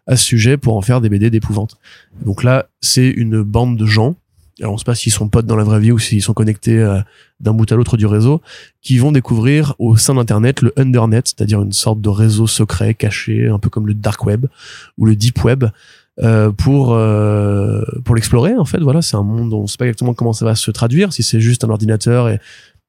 à 0.05 0.17
ce 0.17 0.23
sujet 0.23 0.57
pour 0.57 0.75
en 0.75 0.81
faire 0.81 0.99
des 0.99 1.09
BD 1.09 1.29
d'épouvante. 1.29 1.77
Donc 2.25 2.43
là, 2.43 2.67
c'est 2.81 3.07
une 3.07 3.41
bande 3.41 3.77
de 3.77 3.85
gens. 3.85 4.15
Alors 4.59 4.73
on 4.73 4.77
sait 4.77 4.85
pas 4.85 4.95
s'ils 4.95 5.13
sont 5.13 5.29
potes 5.29 5.45
dans 5.45 5.55
la 5.55 5.63
vraie 5.63 5.79
vie 5.79 5.91
ou 5.91 5.99
s'ils 5.99 6.23
sont 6.23 6.33
connectés 6.33 6.79
euh, 6.79 6.99
d'un 7.39 7.53
bout 7.53 7.71
à 7.71 7.75
l'autre 7.75 7.95
du 7.95 8.07
réseau, 8.07 8.41
qui 8.81 8.97
vont 8.97 9.11
découvrir 9.11 9.75
au 9.77 9.95
sein 9.97 10.15
d'Internet 10.15 10.61
le 10.61 10.73
Undernet, 10.77 11.21
c'est-à-dire 11.25 11.61
une 11.61 11.73
sorte 11.73 12.01
de 12.01 12.09
réseau 12.09 12.47
secret 12.47 12.95
caché, 12.95 13.47
un 13.47 13.59
peu 13.59 13.69
comme 13.69 13.87
le 13.87 13.93
Dark 13.93 14.25
Web 14.25 14.47
ou 14.97 15.05
le 15.05 15.15
Deep 15.15 15.43
Web, 15.43 15.65
euh, 16.23 16.51
pour 16.51 16.93
euh, 16.93 17.81
pour 18.05 18.15
l'explorer 18.15 18.55
en 18.55 18.65
fait. 18.65 18.79
Voilà 18.79 19.01
c'est 19.01 19.15
un 19.17 19.23
monde 19.23 19.49
dont 19.49 19.61
on 19.61 19.67
sait 19.67 19.77
pas 19.77 19.85
exactement 19.85 20.13
comment 20.13 20.33
ça 20.33 20.45
va 20.45 20.55
se 20.55 20.71
traduire 20.71 21.13
si 21.13 21.23
c'est 21.23 21.39
juste 21.39 21.63
un 21.63 21.69
ordinateur 21.69 22.29
et, 22.29 22.39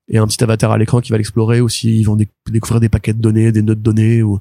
et 0.09 0.19
un 0.19 0.27
petit 0.27 0.43
avatar 0.43 0.73
à 0.73 0.79
l'écran 0.79 1.01
qui 1.01 1.11
va 1.13 1.19
l'explorer 1.19 1.61
ou 1.61 1.69
s'ils 1.69 2.07
vont 2.07 2.17
déc- 2.17 2.31
découvrir 2.51 2.81
des 2.81 2.89
paquets 2.89 3.13
de 3.13 3.21
données 3.21 3.53
des 3.53 3.63
notes 3.63 3.79
de 3.79 3.83
données 3.83 4.23
ou 4.23 4.39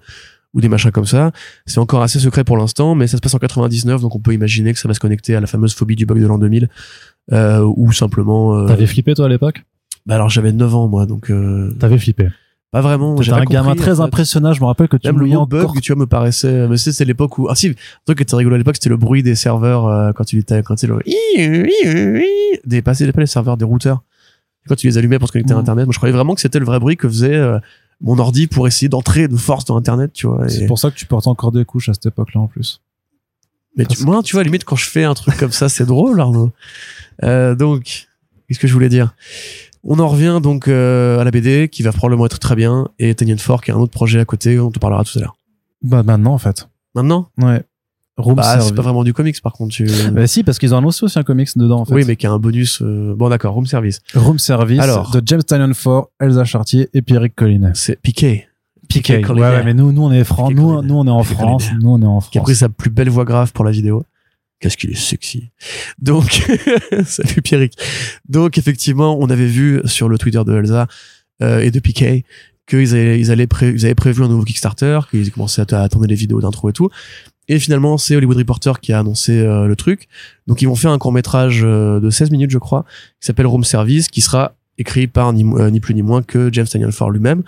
ou 0.53 0.61
des 0.61 0.69
machins 0.69 0.91
comme 0.91 1.05
ça. 1.05 1.31
C'est 1.65 1.79
encore 1.79 2.01
assez 2.01 2.19
secret 2.19 2.43
pour 2.45 2.57
l'instant 2.57 2.95
mais 2.95 3.07
ça 3.07 3.17
se 3.17 3.21
passe 3.21 3.33
en 3.35 3.39
99 3.39 4.01
donc 4.01 4.15
on 4.15 4.19
peut 4.19 4.33
imaginer 4.33 4.71
que 4.73 4.79
ça 4.79 4.87
va 4.87 4.93
se 4.93 4.99
connecter 4.99 5.35
à 5.35 5.41
la 5.41 5.47
fameuse 5.47 5.73
phobie 5.75 5.95
du 5.97 6.05
bug 6.05 6.21
de 6.21 6.25
l'an 6.27 6.37
2000 6.37 6.69
euh, 7.33 7.61
ou 7.75 7.91
simplement 7.91 8.55
euh, 8.57 8.67
T'avais 8.67 8.87
flippé 8.87 9.13
toi 9.13 9.25
à 9.25 9.29
l'époque? 9.29 9.63
Bah 10.05 10.15
alors 10.15 10.29
j'avais 10.29 10.53
9 10.53 10.73
ans 10.75 10.87
moi 10.87 11.05
donc 11.05 11.29
euh, 11.29 11.75
T'avais 11.79 11.97
flippé. 11.97 12.29
Pas 12.71 12.81
vraiment 12.81 13.21
j'ai 13.21 13.31
un 13.31 13.43
gamin 13.45 13.69
compris, 13.69 13.81
très 13.81 13.91
en 13.93 13.95
fait. 13.95 14.01
impressionnant. 14.03 14.53
Je 14.53 14.61
me 14.61 14.65
rappelle 14.65 14.87
que 14.89 14.97
tu 14.97 15.07
Même 15.07 15.19
le 15.19 15.25
mot 15.27 15.41
encore. 15.41 15.47
bug, 15.73 15.81
tu 15.81 15.93
vois, 15.93 15.99
me 16.01 16.05
paraissait. 16.07 16.67
Mais 16.67 16.77
c'est 16.77 16.91
c'est 16.91 17.05
l'époque 17.05 17.37
où. 17.37 17.47
Ah 17.49 17.55
si, 17.55 17.69
le 17.69 17.75
truc 18.05 18.17
qui 18.17 18.23
était 18.23 18.35
rigolo 18.35 18.55
à 18.55 18.57
l'époque, 18.57 18.75
c'était 18.75 18.89
le 18.89 18.97
bruit 18.97 19.23
des 19.23 19.35
serveurs 19.35 19.87
euh, 19.87 20.11
quand 20.13 20.25
tu 20.25 20.35
les 20.37 20.63
quand 20.63 20.75
tu 20.75 20.87
le 20.87 20.99
des 22.65 22.81
pas, 22.81 22.93
c'est 22.93 23.11
pas 23.11 23.21
les 23.21 23.27
serveurs 23.27 23.57
des 23.57 23.65
routeurs. 23.65 24.03
Quand 24.67 24.75
tu 24.75 24.87
les 24.87 24.97
allumais 24.97 25.17
pour 25.19 25.27
se 25.29 25.33
connecter 25.33 25.53
à. 25.53 25.57
Internet, 25.57 25.85
moi 25.85 25.93
je 25.93 25.97
croyais 25.99 26.13
vraiment 26.13 26.35
que 26.35 26.41
c'était 26.41 26.59
le 26.59 26.65
vrai 26.65 26.79
bruit 26.79 26.97
que 26.97 27.07
faisait 27.07 27.35
euh, 27.35 27.57
mon 28.01 28.19
ordi 28.19 28.47
pour 28.47 28.67
essayer 28.67 28.89
d'entrer 28.89 29.27
de 29.29 29.37
force 29.37 29.63
dans 29.65 29.77
Internet, 29.77 30.11
tu 30.13 30.27
vois. 30.27 30.49
C'est 30.49 30.65
pour 30.65 30.77
ça 30.77 30.91
que 30.91 30.95
tu 30.95 31.05
portais 31.05 31.29
encore 31.29 31.51
des 31.53 31.63
couches 31.63 31.87
à 31.89 31.93
cette 31.93 32.07
époque-là 32.07 32.41
en 32.41 32.47
plus. 32.47 32.81
Mais 33.77 33.85
tu- 33.85 34.03
moi, 34.03 34.21
tu 34.23 34.35
vois, 34.35 34.43
limite 34.43 34.65
quand 34.65 34.75
je 34.75 34.89
fais 34.89 35.03
un 35.03 35.13
truc 35.13 35.37
comme 35.37 35.51
ça, 35.51 35.69
c'est 35.69 35.85
drôle, 35.85 36.19
Arnaud. 36.19 36.51
Euh, 37.23 37.53
donc, 37.55 38.07
qu'est-ce 38.47 38.59
que 38.59 38.67
je 38.67 38.73
voulais 38.73 38.89
dire? 38.89 39.13
On 39.83 39.99
en 39.99 40.07
revient 40.07 40.39
donc 40.41 40.67
euh, 40.67 41.19
à 41.19 41.23
la 41.23 41.31
BD 41.31 41.69
qui 41.69 41.83
va 41.83 41.91
probablement 41.91 42.25
être 42.25 42.39
très 42.39 42.55
bien 42.55 42.87
et 42.99 43.13
Tanyan 43.15 43.37
Fort 43.37 43.61
qui 43.61 43.71
est 43.71 43.73
un 43.73 43.77
autre 43.77 43.91
projet 43.93 44.19
à 44.19 44.25
côté, 44.25 44.59
on 44.59 44.71
te 44.71 44.79
parlera 44.79 45.03
tout 45.03 45.17
à 45.17 45.21
l'heure. 45.21 45.35
Bah 45.83 46.03
maintenant 46.03 46.33
en 46.33 46.37
fait. 46.37 46.67
Maintenant, 46.95 47.29
Ouais. 47.41 47.63
Room 48.17 48.33
bah, 48.33 48.59
c'est 48.61 48.73
pas 48.73 48.81
vraiment 48.81 49.03
du 49.03 49.13
comics 49.13 49.39
par 49.43 49.53
contre. 49.53 49.75
Tu... 49.75 49.87
Bah 50.11 50.25
si, 50.25 50.43
parce 50.43 50.57
qu'ils 50.57 50.73
ont 50.73 50.79
annoncé 50.79 51.03
aussi 51.05 51.19
un 51.19 51.23
comics 51.23 51.55
dedans 51.55 51.81
en 51.81 51.85
fait. 51.85 51.93
Oui, 51.93 52.03
mais 52.07 52.15
qui 52.15 52.25
a 52.25 52.31
un 52.31 52.39
bonus. 52.39 52.81
euh, 52.81 53.13
Bon, 53.15 53.29
d'accord, 53.29 53.53
room 53.53 53.67
service. 53.67 53.99
Room 54.15 54.39
Service 54.39 54.79
Alors. 54.79 55.11
de 55.11 55.21
James 55.23 55.43
Tynion 55.43 55.71
Ford, 55.75 56.09
Elsa 56.19 56.43
Chartier 56.43 56.89
et 56.95 57.03
Pierrick 57.03 57.35
Collinet. 57.35 57.73
C'est 57.75 58.01
Piqué. 58.01 58.47
Piqué. 58.89 59.23
Ouais, 59.23 59.39
ouais, 59.39 59.63
mais 59.63 59.75
nous, 59.75 59.91
nous 59.91 60.01
on 60.01 60.11
est 60.11 60.23
francs. 60.23 60.51
Nous, 60.51 60.81
nous 60.81 60.95
on 60.95 61.05
est 61.05 61.11
en 61.11 61.21
Piqué 61.21 61.35
France. 61.35 61.65
Collinet. 61.67 61.83
Nous 61.83 61.89
on 61.91 62.01
est 62.01 62.05
en 62.07 62.19
qui 62.21 62.39
a 62.39 62.41
France. 62.41 62.43
pris 62.45 62.55
sa 62.55 62.69
plus 62.69 62.89
belle 62.89 63.09
voix 63.09 63.23
grave 63.25 63.51
pour 63.53 63.63
la 63.65 63.69
vidéo. 63.69 64.03
Qu'est-ce 64.59 64.75
qu'il 64.77 64.89
est 64.91 64.95
sexy. 64.95 65.49
Donc, 65.99 66.43
salut 67.05 67.41
Pierrick. 67.43 67.73
Donc, 68.27 68.57
effectivement, 68.57 69.17
on 69.19 69.29
avait 69.29 69.45
vu 69.47 69.81
sur 69.85 70.09
le 70.09 70.17
Twitter 70.17 70.41
de 70.45 70.57
Elsa 70.57 70.87
euh, 71.43 71.59
et 71.59 71.69
de 71.71 71.79
Piqué 71.79 72.25
qu'ils 72.67 72.93
avaient, 72.95 73.19
ils, 73.19 73.31
allaient 73.31 73.47
pré- 73.47 73.69
avaient 73.69 73.95
prévu 73.95 74.23
un 74.23 74.27
nouveau 74.27 74.43
Kickstarter, 74.43 74.99
qu'ils 75.11 75.31
commençaient 75.31 75.73
à, 75.73 75.83
à 75.83 75.89
tourner 75.89 76.07
les 76.07 76.15
vidéos 76.15 76.41
d'intro 76.41 76.69
et 76.69 76.73
tout. 76.73 76.89
Et 77.47 77.59
finalement, 77.59 77.97
c'est 77.97 78.15
Hollywood 78.15 78.37
Reporter 78.37 78.79
qui 78.81 78.91
a 78.93 78.99
annoncé 78.99 79.39
euh, 79.39 79.67
le 79.67 79.75
truc. 79.75 80.07
Donc, 80.47 80.61
ils 80.61 80.67
vont 80.67 80.75
faire 80.75 80.91
un 80.91 80.97
court 80.97 81.13
métrage 81.13 81.61
de 81.61 82.09
16 82.09 82.31
minutes, 82.31 82.51
je 82.51 82.57
crois, 82.57 82.83
qui 83.21 83.27
s'appelle 83.27 83.45
Room 83.47 83.63
Service, 83.63 84.07
qui 84.09 84.21
sera 84.21 84.55
écrit 84.79 85.07
par 85.07 85.31
ni, 85.33 85.43
euh, 85.43 85.69
ni 85.69 85.79
plus 85.79 85.93
ni 85.93 86.01
moins 86.01 86.23
que 86.23 86.49
James 86.51 86.67
Daniel 86.71 86.91
Ford 86.91 87.09
lui-même. 87.11 87.43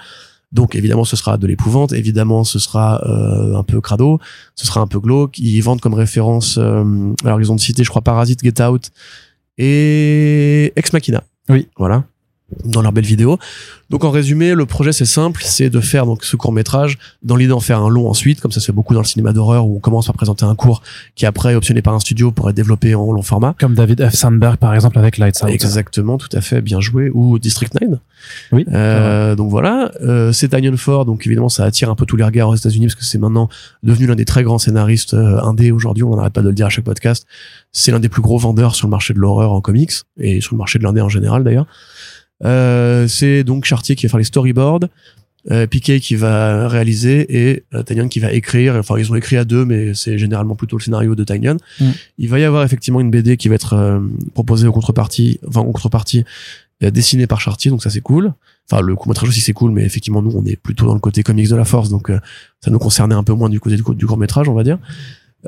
Donc 0.51 0.75
évidemment 0.75 1.03
ce 1.03 1.15
sera 1.15 1.37
de 1.37 1.45
l'épouvante, 1.45 1.93
évidemment 1.93 2.43
ce 2.43 2.57
sera 2.57 3.01
euh, 3.05 3.55
un 3.55 3.63
peu 3.63 3.81
crado, 3.81 4.19
ce 4.55 4.65
sera 4.65 4.81
un 4.81 4.87
peu 4.87 4.99
glauque. 4.99 5.37
Ils 5.37 5.61
vendent 5.61 5.81
comme 5.81 5.93
référence, 5.93 6.57
euh, 6.57 7.13
alors 7.23 7.39
ils 7.39 7.51
ont 7.51 7.57
cité 7.57 7.83
je 7.83 7.89
crois 7.89 8.01
Parasite, 8.01 8.43
Get 8.43 8.61
Out 8.63 8.89
et 9.57 10.73
Ex 10.75 10.91
Machina. 10.93 11.23
Oui. 11.49 11.67
Voilà 11.77 12.05
dans 12.65 12.81
leur 12.81 12.91
belle 12.91 13.05
vidéo. 13.05 13.37
Donc 13.89 14.03
en 14.03 14.11
résumé, 14.11 14.53
le 14.53 14.65
projet 14.65 14.91
c'est 14.91 15.05
simple, 15.05 15.41
c'est 15.43 15.69
de 15.69 15.79
faire 15.79 16.05
donc 16.05 16.23
ce 16.23 16.35
court 16.35 16.51
métrage, 16.51 16.99
dans 17.23 17.35
l'idée 17.35 17.49
d'en 17.49 17.59
faire 17.59 17.79
un 17.79 17.89
long 17.89 18.07
ensuite, 18.07 18.39
comme 18.39 18.51
ça 18.51 18.59
se 18.59 18.67
fait 18.67 18.71
beaucoup 18.71 18.93
dans 18.93 18.99
le 18.99 19.05
cinéma 19.05 19.33
d'horreur 19.33 19.65
où 19.65 19.77
on 19.77 19.79
commence 19.79 20.05
par 20.05 20.15
présenter 20.15 20.45
un 20.45 20.55
cours 20.55 20.83
qui 21.15 21.25
après 21.25 21.53
est 21.53 21.55
optionné 21.55 21.81
par 21.81 21.95
un 21.95 21.99
studio 21.99 22.31
pour 22.31 22.49
être 22.49 22.55
développé 22.55 22.93
en 22.93 23.11
long 23.11 23.23
format. 23.23 23.55
Comme 23.59 23.73
David 23.73 24.07
F. 24.07 24.13
Sandberg 24.13 24.57
par 24.57 24.75
exemple 24.75 24.99
avec 24.99 25.17
Lights 25.17 25.41
Out. 25.43 25.49
Exactement, 25.49 26.17
tout 26.17 26.29
à 26.33 26.41
fait, 26.41 26.61
bien 26.61 26.79
joué. 26.79 27.09
Ou 27.13 27.39
District 27.39 27.73
9. 27.81 27.99
Oui. 28.51 28.65
Euh, 28.71 29.35
donc 29.35 29.49
voilà, 29.49 29.91
euh, 30.01 30.31
c'est 30.31 30.49
Daniel 30.49 30.77
Ford, 30.77 31.05
donc 31.05 31.25
évidemment 31.25 31.49
ça 31.49 31.63
attire 31.63 31.89
un 31.89 31.95
peu 31.95 32.05
tous 32.05 32.15
les 32.15 32.23
regards 32.23 32.49
aux 32.49 32.55
États-Unis 32.55 32.87
parce 32.87 32.95
que 32.95 33.05
c'est 33.05 33.17
maintenant 33.17 33.49
devenu 33.81 34.07
l'un 34.07 34.15
des 34.15 34.25
très 34.25 34.43
grands 34.43 34.59
scénaristes 34.59 35.13
euh, 35.13 35.41
indés 35.41 35.71
aujourd'hui. 35.71 36.03
On 36.03 36.15
n'arrête 36.15 36.33
pas 36.33 36.41
de 36.41 36.47
le 36.47 36.53
dire 36.53 36.67
à 36.67 36.69
chaque 36.69 36.85
podcast. 36.85 37.25
C'est 37.71 37.91
l'un 37.91 37.99
des 37.99 38.09
plus 38.09 38.21
gros 38.21 38.37
vendeurs 38.37 38.75
sur 38.75 38.87
le 38.87 38.91
marché 38.91 39.13
de 39.13 39.19
l'horreur 39.19 39.51
en 39.51 39.61
comics 39.61 39.93
et 40.19 40.41
sur 40.41 40.53
le 40.53 40.59
marché 40.59 40.79
de 40.79 40.83
l'indé 40.83 41.01
en 41.01 41.09
général 41.09 41.43
d'ailleurs. 41.43 41.65
Euh, 42.45 43.07
c'est 43.07 43.43
donc 43.43 43.65
Chartier 43.65 43.95
qui 43.95 44.05
va 44.05 44.11
faire 44.11 44.17
les 44.17 44.23
storyboards, 44.23 44.87
euh, 45.51 45.67
Piquet 45.67 45.99
qui 45.99 46.15
va 46.15 46.67
réaliser 46.67 47.49
et 47.49 47.63
euh, 47.73 47.83
Tanyan 47.83 48.07
qui 48.07 48.19
va 48.19 48.31
écrire. 48.33 48.75
Enfin, 48.75 48.97
ils 48.97 49.11
ont 49.11 49.15
écrit 49.15 49.37
à 49.37 49.45
deux, 49.45 49.65
mais 49.65 49.93
c'est 49.93 50.17
généralement 50.17 50.55
plutôt 50.55 50.77
le 50.77 50.83
scénario 50.83 51.15
de 51.15 51.23
Tanyan. 51.23 51.57
Mm. 51.79 51.89
Il 52.17 52.29
va 52.29 52.39
y 52.39 52.43
avoir 52.43 52.63
effectivement 52.63 52.99
une 52.99 53.09
BD 53.09 53.37
qui 53.37 53.47
va 53.47 53.55
être 53.55 53.73
euh, 53.73 53.99
proposée 54.33 54.67
en 54.67 54.71
contrepartie, 54.71 55.39
enfin 55.47 55.65
euh, 56.83 56.91
dessinée 56.91 57.27
par 57.27 57.41
Chartier, 57.41 57.71
donc 57.71 57.83
ça 57.83 57.89
c'est 57.89 58.01
cool. 58.01 58.33
Enfin, 58.69 58.81
le 58.81 58.95
court 58.95 59.07
métrage 59.07 59.29
aussi 59.29 59.41
c'est 59.41 59.53
cool, 59.53 59.71
mais 59.71 59.83
effectivement 59.83 60.21
nous 60.21 60.31
on 60.35 60.45
est 60.45 60.55
plutôt 60.55 60.85
dans 60.85 60.93
le 60.93 60.99
côté 60.99 61.23
comics 61.23 61.49
de 61.49 61.55
la 61.55 61.65
force, 61.65 61.89
donc 61.89 62.11
ça 62.61 62.71
nous 62.71 62.79
concernait 62.79 63.15
un 63.15 63.23
peu 63.23 63.33
moins 63.33 63.49
du 63.49 63.59
côté 63.59 63.75
du, 63.75 63.83
du 63.95 64.05
court 64.05 64.17
métrage, 64.17 64.47
on 64.47 64.53
va 64.53 64.63
dire. 64.63 64.77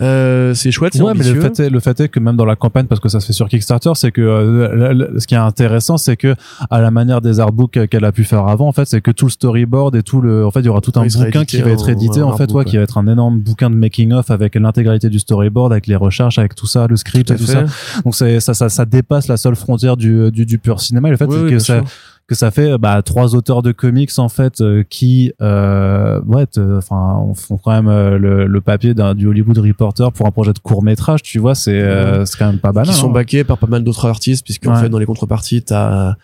Euh, 0.01 0.53
c'est 0.53 0.71
chouette, 0.71 0.93
c'est 0.93 1.01
Ouais, 1.01 1.11
mais 1.13 1.29
le 1.29 1.41
fait, 1.41 1.59
est, 1.59 1.69
le 1.69 1.79
fait 1.81 1.99
est 1.99 2.07
que 2.07 2.21
même 2.21 2.37
dans 2.37 2.45
la 2.45 2.55
campagne, 2.55 2.85
parce 2.85 3.01
que 3.01 3.09
ça 3.09 3.19
se 3.19 3.25
fait 3.25 3.33
sur 3.33 3.49
Kickstarter, 3.49 3.91
c'est 3.95 4.11
que 4.13 4.21
euh, 4.21 4.73
le- 4.73 4.93
le- 5.11 5.19
ce 5.19 5.27
qui 5.27 5.33
est 5.33 5.37
intéressant, 5.37 5.97
c'est 5.97 6.15
que 6.15 6.33
à 6.69 6.79
la 6.79 6.91
manière 6.91 7.19
des 7.19 7.41
artbooks 7.41 7.87
qu'elle 7.89 8.05
a 8.05 8.13
pu 8.13 8.23
faire 8.23 8.47
avant, 8.47 8.69
en 8.69 8.71
fait, 8.71 8.85
c'est 8.85 9.01
que 9.01 9.11
tout 9.11 9.25
le 9.25 9.31
storyboard 9.31 9.93
et 9.97 10.01
tout 10.01 10.21
le, 10.21 10.45
en 10.45 10.51
fait, 10.51 10.61
il 10.61 10.67
y 10.67 10.69
aura 10.69 10.79
tout 10.79 10.93
un 10.95 11.01
Ouais, 11.01 11.09
bouquin 11.25 11.43
qui 11.43 11.61
va 11.61 11.71
être 11.71 11.89
édité, 11.89 12.21
en 12.21 12.29
en 12.29 12.37
fait, 12.37 12.43
artbook, 12.43 12.59
ouais, 12.59 12.65
qui 12.65 12.77
va 12.77 12.83
être 12.83 12.97
un 12.99 13.07
énorme 13.07 13.39
bouquin 13.39 13.69
de 13.69 13.75
making 13.75 14.13
of 14.13 14.31
avec 14.31 14.55
l'intégralité 14.55 15.09
du 15.09 15.19
storyboard, 15.19 15.73
avec 15.73 15.87
les 15.87 15.97
recherches, 15.97 16.39
avec 16.39 16.55
tout 16.55 16.67
ça, 16.67 16.87
le 16.87 16.95
script 16.95 17.27
Tout 17.27 17.33
et 17.33 17.37
tout 17.37 17.45
fait. 17.45 17.67
ça. 17.67 18.01
Donc 18.05 18.15
ça, 18.15 18.39
ça, 18.53 18.69
ça 18.69 18.85
dépasse 18.85 19.27
la 19.27 19.35
seule 19.35 19.57
frontière 19.57 19.97
du, 19.97 20.31
du, 20.31 20.45
du 20.45 20.57
pur 20.57 20.79
cinéma. 20.79 21.09
Et 21.09 21.11
le 21.11 21.17
fait 21.17 21.25
Oui, 21.25 21.35
c'est 21.37 21.43
oui, 21.43 21.51
que 21.51 21.59
ça, 21.59 21.75
sûr. 21.79 21.85
Que 22.32 22.38
ça 22.38 22.49
fait 22.49 22.77
bah, 22.77 23.01
trois 23.01 23.36
auteurs 23.36 23.61
de 23.61 23.73
comics 23.73 24.17
en 24.17 24.29
fait 24.29 24.61
euh, 24.61 24.86
qui 24.89 25.34
euh, 25.41 26.21
ouais 26.25 26.45
enfin 26.77 27.25
font 27.36 27.57
quand 27.57 27.71
même 27.71 27.89
euh, 27.89 28.17
le, 28.17 28.47
le 28.47 28.61
papier 28.61 28.93
d'un 28.93 29.15
du 29.15 29.27
Hollywood 29.27 29.57
Reporter 29.57 30.13
pour 30.13 30.25
un 30.27 30.32
projet 30.32 30.53
de 30.53 30.59
court 30.59 30.82
métrage 30.82 31.23
tu 31.23 31.39
vois 31.39 31.55
c'est 31.55 31.82
euh, 31.82 32.23
c'est 32.23 32.39
quand 32.39 32.45
même 32.45 32.59
pas 32.59 32.71
banal 32.71 32.88
qui 32.88 32.97
sont 32.97 33.09
hein. 33.09 33.13
backés 33.13 33.43
par 33.43 33.57
pas 33.57 33.67
mal 33.67 33.84
d'autres 33.84 34.07
artistes 34.07 34.45
puisque 34.45 34.65
en 34.65 34.75
fait 34.75 34.88
dans 34.88 34.97
les 34.97 35.05
contreparties 35.05 35.61
t'as 35.61 36.15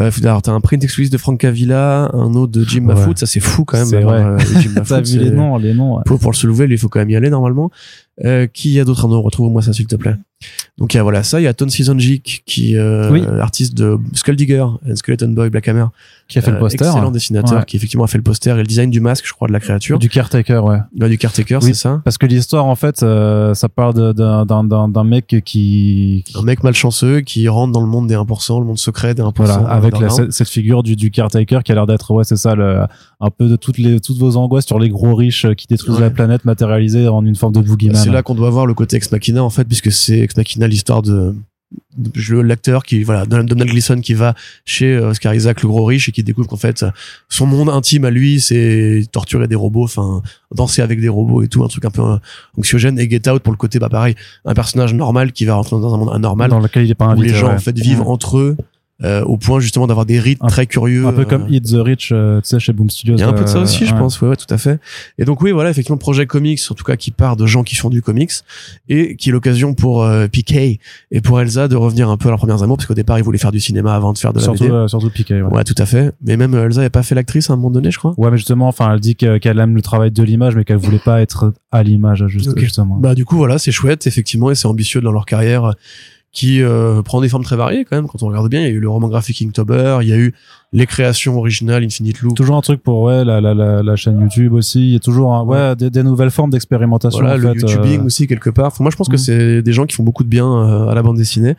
euh, 0.00 0.10
t'as 0.22 0.52
un 0.52 0.60
print 0.62 0.82
exclusif 0.82 1.12
de 1.12 1.18
Frank 1.18 1.38
Cavilla 1.38 2.08
un 2.14 2.32
autre 2.32 2.52
de 2.52 2.64
Jim 2.64 2.86
Ouais. 2.86 2.94
Mahfoud 2.94 3.18
ça 3.18 3.26
c'est 3.26 3.40
fou 3.40 3.66
quand 3.66 3.76
même 3.76 4.08
euh, 4.08 4.38
t'as 4.88 5.02
vu 5.02 5.18
les 5.18 5.30
noms 5.30 5.58
les 5.58 5.74
noms 5.74 5.96
ouais. 5.96 6.02
pour, 6.06 6.18
pour 6.18 6.30
le 6.30 6.36
soulever 6.36 6.66
lui 6.66 6.76
il 6.76 6.78
faut 6.78 6.88
quand 6.88 7.00
même 7.00 7.10
y 7.10 7.16
aller 7.16 7.28
normalement 7.28 7.70
euh, 8.24 8.46
qui 8.46 8.72
y 8.72 8.80
a 8.80 8.84
d'autres 8.84 9.04
Arnaud? 9.04 9.20
Retrouve-moi 9.22 9.62
ça 9.62 9.72
s'il 9.72 9.86
te 9.86 9.96
plaît 9.96 10.16
Donc 10.78 10.94
il 10.94 10.96
y 10.96 11.00
a 11.00 11.02
voilà 11.04 11.22
ça, 11.22 11.40
il 11.40 11.44
y 11.44 11.46
a 11.46 11.54
Ton 11.54 11.68
Sizonjik 11.68 12.42
qui 12.46 12.76
euh, 12.76 13.10
Oui. 13.10 13.22
artiste 13.40 13.74
de 13.74 13.96
Skull 14.14 14.34
Digger, 14.36 14.60
and 14.88 14.96
Skeleton 14.96 15.28
Boy, 15.28 15.50
Black 15.50 15.68
Hammer, 15.68 15.86
Qui 16.28 16.38
a 16.38 16.42
fait 16.42 16.50
Euh, 16.50 16.54
le 16.54 16.58
poster. 16.60 16.84
excellent 16.84 17.10
dessinateur 17.10 17.58
Ouais. 17.58 17.64
qui 17.66 17.76
effectivement 17.76 18.04
a 18.04 18.08
fait 18.08 18.18
le 18.18 18.24
poster 18.24 18.50
et 18.50 18.56
le 18.58 18.64
design 18.64 18.90
du 18.90 19.00
masque, 19.00 19.24
je 19.26 19.32
crois, 19.32 19.46
de 19.48 19.52
la 19.52 19.60
créature, 19.60 19.98
du, 19.98 20.08
caretaker, 20.08 20.64
ouais. 20.64 20.78
du 21.08 21.18
caretaker, 21.18 21.58
Oui. 21.62 21.68
c'est 21.68 21.74
ça. 21.74 22.00
Parce 22.04 22.18
que 22.18 22.26
l'histoire, 22.26 22.64
en 22.64 22.74
fait, 22.74 23.02
euh, 23.02 23.54
ça 23.54 23.68
parle 23.68 23.94
d'un 24.14 25.04
mec 25.04 25.26
qui, 25.44 26.22
qui- 26.24 26.24
Un 26.34 26.42
mec 26.42 26.62
malchanceux 26.64 27.20
qui 27.20 27.46
rentre 27.48 27.72
dans 27.72 27.80
le 27.82 27.86
monde 27.88 28.06
des 28.08 28.14
1%, 28.16 28.58
le 28.60 28.66
monde 28.66 28.78
secret 28.78 29.14
des 29.14 29.22
1%. 29.22 29.32
voilà, 29.44 29.60
euh, 29.60 29.66
avec 29.76 29.98
la- 29.98 30.08
cette 30.30 30.48
figure 30.48 30.82
du, 30.82 30.96
du 30.96 31.10
caretaker 31.10 31.62
qui 31.64 31.72
a 31.72 31.74
l'air 31.74 31.86
d'être, 31.86 32.10
ouais, 32.12 32.24
c'est 32.24 32.36
ça, 32.36 32.54
le, 32.54 32.80
un 33.22 33.30
peu 33.30 33.48
de 33.48 33.56
toutes 33.56 33.78
les 33.78 34.00
toutes 34.00 34.18
vos 34.18 34.36
angoisses 34.36 34.66
sur 34.66 34.78
les 34.78 34.88
gros 34.88 35.14
riches 35.14 35.46
qui 35.56 35.66
détruisent 35.68 35.94
Ouais. 35.94 36.00
la 36.00 36.10
planète 36.10 36.44
matérialisée 36.44 37.06
en 37.08 37.24
une 37.24 37.36
forme 37.36 37.54
de 37.54 37.60
boogeyman. 37.60 37.96
C'est 37.96 38.10
là 38.10 38.22
qu'on 38.22 38.34
doit 38.34 38.50
voir 38.50 38.66
le 38.66 38.74
côté 38.74 38.96
Ex 38.96 39.10
Machina 39.12 39.42
en 39.42 39.50
fait, 39.50 39.64
puisque 39.64 39.92
c'est 39.92 40.18
Ex 40.18 40.36
Machina 40.36 40.66
l'histoire 40.66 41.02
de, 41.02 41.34
l'acteur 42.42 42.82
qui 42.82 43.02
voilà 43.02 43.24
Donald 43.24 43.50
Gleason 43.54 44.00
qui 44.00 44.14
va 44.14 44.34
chez 44.64 44.94
euh, 44.94 45.10
Oscar 45.10 45.34
Isaac 45.34 45.62
le 45.62 45.68
gros 45.68 45.84
riche 45.84 46.08
et 46.08 46.12
qui 46.12 46.22
découvre 46.22 46.48
qu'en 46.48 46.56
fait 46.56 46.84
son 47.28 47.46
monde 47.46 47.70
intime 47.70 48.04
à 48.04 48.10
lui 48.10 48.40
c'est 48.40 49.04
torturer 49.12 49.46
des 49.48 49.54
robots, 49.54 49.84
enfin 49.84 50.22
danser 50.54 50.82
avec 50.82 51.00
des 51.00 51.08
robots 51.08 51.42
et 51.42 51.48
tout, 51.48 51.62
un 51.64 51.68
truc 51.68 51.84
un 51.84 51.90
peu 51.90 52.02
euh, 52.02 52.16
anxiogène 52.58 52.98
et 52.98 53.08
Get 53.08 53.28
Out 53.30 53.42
pour 53.42 53.52
le 53.52 53.56
côté 53.56 53.78
bah 53.78 53.88
pareil, 53.88 54.16
un 54.44 54.54
personnage 54.54 54.92
normal 54.94 55.32
qui 55.32 55.44
va 55.44 55.54
rentrer 55.54 55.76
dans 55.76 55.94
un 55.94 55.98
monde 55.98 56.12
anormal 56.12 56.50
dans 56.50 56.60
lequel 56.60 56.84
il 56.84 56.90
est 56.90 56.94
pas 56.94 57.06
où 57.06 57.10
invité. 57.10 57.28
les 57.28 57.34
gens 57.38 57.48
ouais. 57.48 57.54
en 57.54 57.58
fait 57.58 57.78
vivent 57.78 58.02
entre 58.02 58.38
eux 58.38 58.56
euh, 59.04 59.22
au 59.24 59.36
point 59.36 59.60
justement 59.60 59.86
d'avoir 59.86 60.06
des 60.06 60.18
rites 60.20 60.38
Un- 60.42 60.46
très 60.48 60.66
curieux. 60.66 61.06
un 61.06 61.12
peu 61.12 61.22
euh, 61.22 61.24
comme 61.24 61.46
Eat 61.48 61.64
the 61.64 61.76
Rich, 61.76 62.10
euh, 62.12 62.40
tu 62.40 62.48
sais, 62.48 62.60
chez 62.60 62.72
Boom 62.72 62.88
Studios. 62.90 63.16
il 63.16 63.20
y 63.20 63.22
a 63.22 63.28
un 63.28 63.32
peu 63.32 63.44
de 63.44 63.48
ça 63.48 63.58
euh, 63.58 63.62
aussi, 63.62 63.84
je 63.86 63.92
ouais. 63.92 63.98
pense. 63.98 64.20
Ouais, 64.20 64.28
ouais, 64.28 64.36
tout 64.36 64.52
à 64.52 64.58
fait. 64.58 64.78
Et 65.18 65.24
donc 65.24 65.40
oui, 65.42 65.50
voilà, 65.52 65.70
effectivement, 65.70 65.96
projet 65.98 66.26
comics, 66.26 66.60
en 66.70 66.74
tout 66.74 66.84
cas, 66.84 66.96
qui 66.96 67.10
part 67.10 67.36
de 67.36 67.46
gens 67.46 67.62
qui 67.62 67.74
font 67.74 67.90
du 67.90 68.02
comics 68.02 68.30
et 68.88 69.16
qui 69.16 69.28
est 69.30 69.32
l'occasion 69.32 69.74
pour 69.74 70.02
euh, 70.04 70.26
PK 70.28 70.52
et 71.10 71.20
pour 71.22 71.40
Elsa 71.40 71.68
de 71.68 71.76
revenir 71.76 72.08
un 72.10 72.16
peu 72.16 72.28
à 72.28 72.30
leurs 72.30 72.38
premières 72.38 72.62
amours, 72.62 72.76
parce 72.76 72.86
qu'au 72.86 72.94
départ, 72.94 73.18
ils 73.18 73.24
voulaient 73.24 73.38
faire 73.38 73.52
du 73.52 73.60
cinéma 73.60 73.94
avant 73.94 74.12
de 74.12 74.18
faire 74.18 74.32
de 74.32 74.38
la 74.38 74.44
Surtout, 74.44 74.64
BD. 74.64 74.72
euh, 74.74 74.88
surtout 74.88 75.10
Piqué, 75.10 75.42
ouais. 75.42 75.52
Ouais, 75.52 75.64
tout 75.64 75.74
à 75.78 75.86
fait. 75.86 76.12
Mais 76.24 76.36
même 76.36 76.54
euh, 76.54 76.66
Elsa 76.66 76.80
n'a 76.82 76.90
pas 76.90 77.02
fait 77.02 77.14
l'actrice 77.14 77.50
à 77.50 77.52
un 77.52 77.56
moment 77.56 77.70
donné, 77.70 77.90
je 77.90 77.98
crois. 77.98 78.14
Ouais, 78.16 78.30
mais 78.30 78.36
justement, 78.36 78.68
enfin, 78.68 78.92
elle 78.94 79.00
dit 79.00 79.16
que- 79.16 79.38
qu'elle 79.38 79.58
aime 79.58 79.74
le 79.74 79.82
travail 79.82 80.10
de 80.10 80.22
l'image, 80.22 80.54
mais 80.56 80.64
qu'elle 80.64 80.76
voulait 80.76 80.98
pas 80.98 81.20
être 81.20 81.52
à 81.70 81.82
l'image, 81.82 82.24
justement. 82.28 82.96
Bah 82.98 83.14
du 83.14 83.24
coup, 83.24 83.36
voilà, 83.36 83.58
c'est 83.58 83.72
chouette, 83.72 84.06
effectivement, 84.06 84.50
et 84.50 84.54
c'est 84.54 84.66
ambitieux 84.66 85.00
dans 85.00 85.12
leur 85.12 85.26
carrière 85.26 85.64
euh, 85.64 85.72
qui 86.32 86.62
euh, 86.62 87.02
prend 87.02 87.20
des 87.20 87.28
formes 87.28 87.44
très 87.44 87.56
variées 87.56 87.84
quand 87.84 87.94
même. 87.94 88.06
Quand 88.08 88.22
on 88.22 88.28
regarde 88.28 88.48
bien, 88.48 88.60
il 88.60 88.64
y 88.64 88.66
a 88.66 88.70
eu 88.70 88.80
le 88.80 88.88
roman 88.88 89.08
graphique 89.08 89.42
Inktober, 89.42 89.98
il 90.00 90.08
y 90.08 90.12
a 90.12 90.16
eu 90.16 90.32
les 90.72 90.86
créations 90.86 91.36
originales 91.36 91.84
Infinite 91.84 92.20
Loop. 92.22 92.34
Toujours 92.34 92.56
un 92.56 92.62
truc 92.62 92.82
pour 92.82 93.02
ouais 93.02 93.22
la, 93.24 93.40
la, 93.42 93.52
la, 93.52 93.82
la 93.82 93.96
chaîne 93.96 94.18
YouTube 94.18 94.54
aussi. 94.54 94.80
Il 94.80 94.92
y 94.94 94.96
a 94.96 94.98
toujours 94.98 95.34
un- 95.34 95.44
ouais, 95.44 95.76
des, 95.76 95.90
des 95.90 96.02
nouvelles 96.02 96.30
formes 96.30 96.48
d'expérimentation. 96.50 97.20
Voilà, 97.20 97.36
le 97.36 97.52
fait, 97.52 97.60
YouTubing 97.60 98.00
euh, 98.00 98.04
aussi 98.04 98.26
quelque 98.26 98.48
part. 98.48 98.68
Enfin, 98.68 98.82
moi, 98.82 98.90
je 98.90 98.96
pense 98.96 99.08
que 99.08 99.12
Mhm. 99.14 99.18
c'est 99.18 99.62
des 99.62 99.72
gens 99.74 99.84
qui 99.84 99.94
font 99.94 100.04
beaucoup 100.04 100.24
de 100.24 100.28
bien 100.30 100.46
euh, 100.50 100.88
à 100.88 100.94
la 100.94 101.02
bande 101.02 101.18
dessinée. 101.18 101.54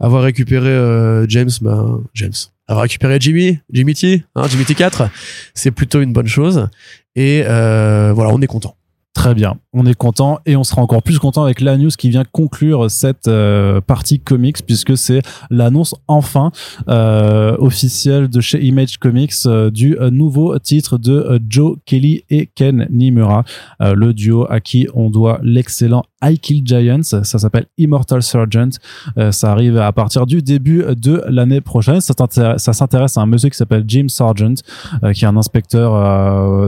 Avoir 0.00 0.22
récupéré 0.22 0.68
euh, 0.70 1.26
James, 1.28 1.50
bah, 1.60 1.86
James. 2.14 2.32
Avoir 2.66 2.82
récupéré 2.84 3.18
Jimmy, 3.20 3.58
Jimmy 3.70 3.92
T, 3.94 4.24
hein, 4.34 4.44
Jimmy 4.48 4.64
T4, 4.64 5.10
c'est 5.52 5.70
plutôt 5.70 6.00
une 6.00 6.14
bonne 6.14 6.26
chose. 6.26 6.68
Et 7.14 7.42
euh, 7.46 8.12
voilà, 8.14 8.30
on 8.32 8.40
est 8.40 8.46
content. 8.46 8.74
Très 9.14 9.32
bien, 9.32 9.56
on 9.72 9.86
est 9.86 9.94
content 9.94 10.40
et 10.44 10.56
on 10.56 10.64
sera 10.64 10.82
encore 10.82 11.02
plus 11.02 11.20
content 11.20 11.44
avec 11.44 11.60
la 11.60 11.78
news 11.78 11.90
qui 11.96 12.10
vient 12.10 12.24
conclure 12.30 12.90
cette 12.90 13.28
euh, 13.28 13.80
partie 13.80 14.18
comics 14.18 14.66
puisque 14.66 14.98
c'est 14.98 15.22
l'annonce 15.50 15.94
enfin 16.08 16.50
euh, 16.88 17.56
officielle 17.58 18.28
de 18.28 18.40
chez 18.40 18.62
Image 18.62 18.98
Comics 18.98 19.32
euh, 19.46 19.70
du 19.70 19.96
nouveau 20.10 20.58
titre 20.58 20.98
de 20.98 21.40
Joe 21.48 21.78
Kelly 21.86 22.24
et 22.28 22.50
Ken 22.54 22.88
Nimura, 22.90 23.44
le 23.80 24.12
duo 24.12 24.46
à 24.50 24.60
qui 24.60 24.88
on 24.94 25.10
doit 25.10 25.38
l'excellent 25.42 26.02
I 26.24 26.38
Kill 26.38 26.62
Giants. 26.64 27.02
Ça 27.02 27.24
s'appelle 27.24 27.66
Immortal 27.76 28.22
Sergeant. 28.22 28.70
Euh, 29.18 29.30
ça 29.30 29.52
arrive 29.52 29.78
à 29.78 29.92
partir 29.92 30.26
du 30.26 30.42
début 30.42 30.84
de 30.96 31.22
l'année 31.28 31.60
prochaine. 31.60 32.00
Ça 32.00 32.14
s'intéresse 32.72 33.18
à 33.18 33.20
un 33.20 33.26
monsieur 33.26 33.50
qui 33.50 33.56
s'appelle 33.56 33.84
Jim 33.86 34.08
Sargent, 34.08 34.54
qui 35.14 35.24
est 35.24 35.28
un 35.28 35.36
inspecteur 35.36 35.92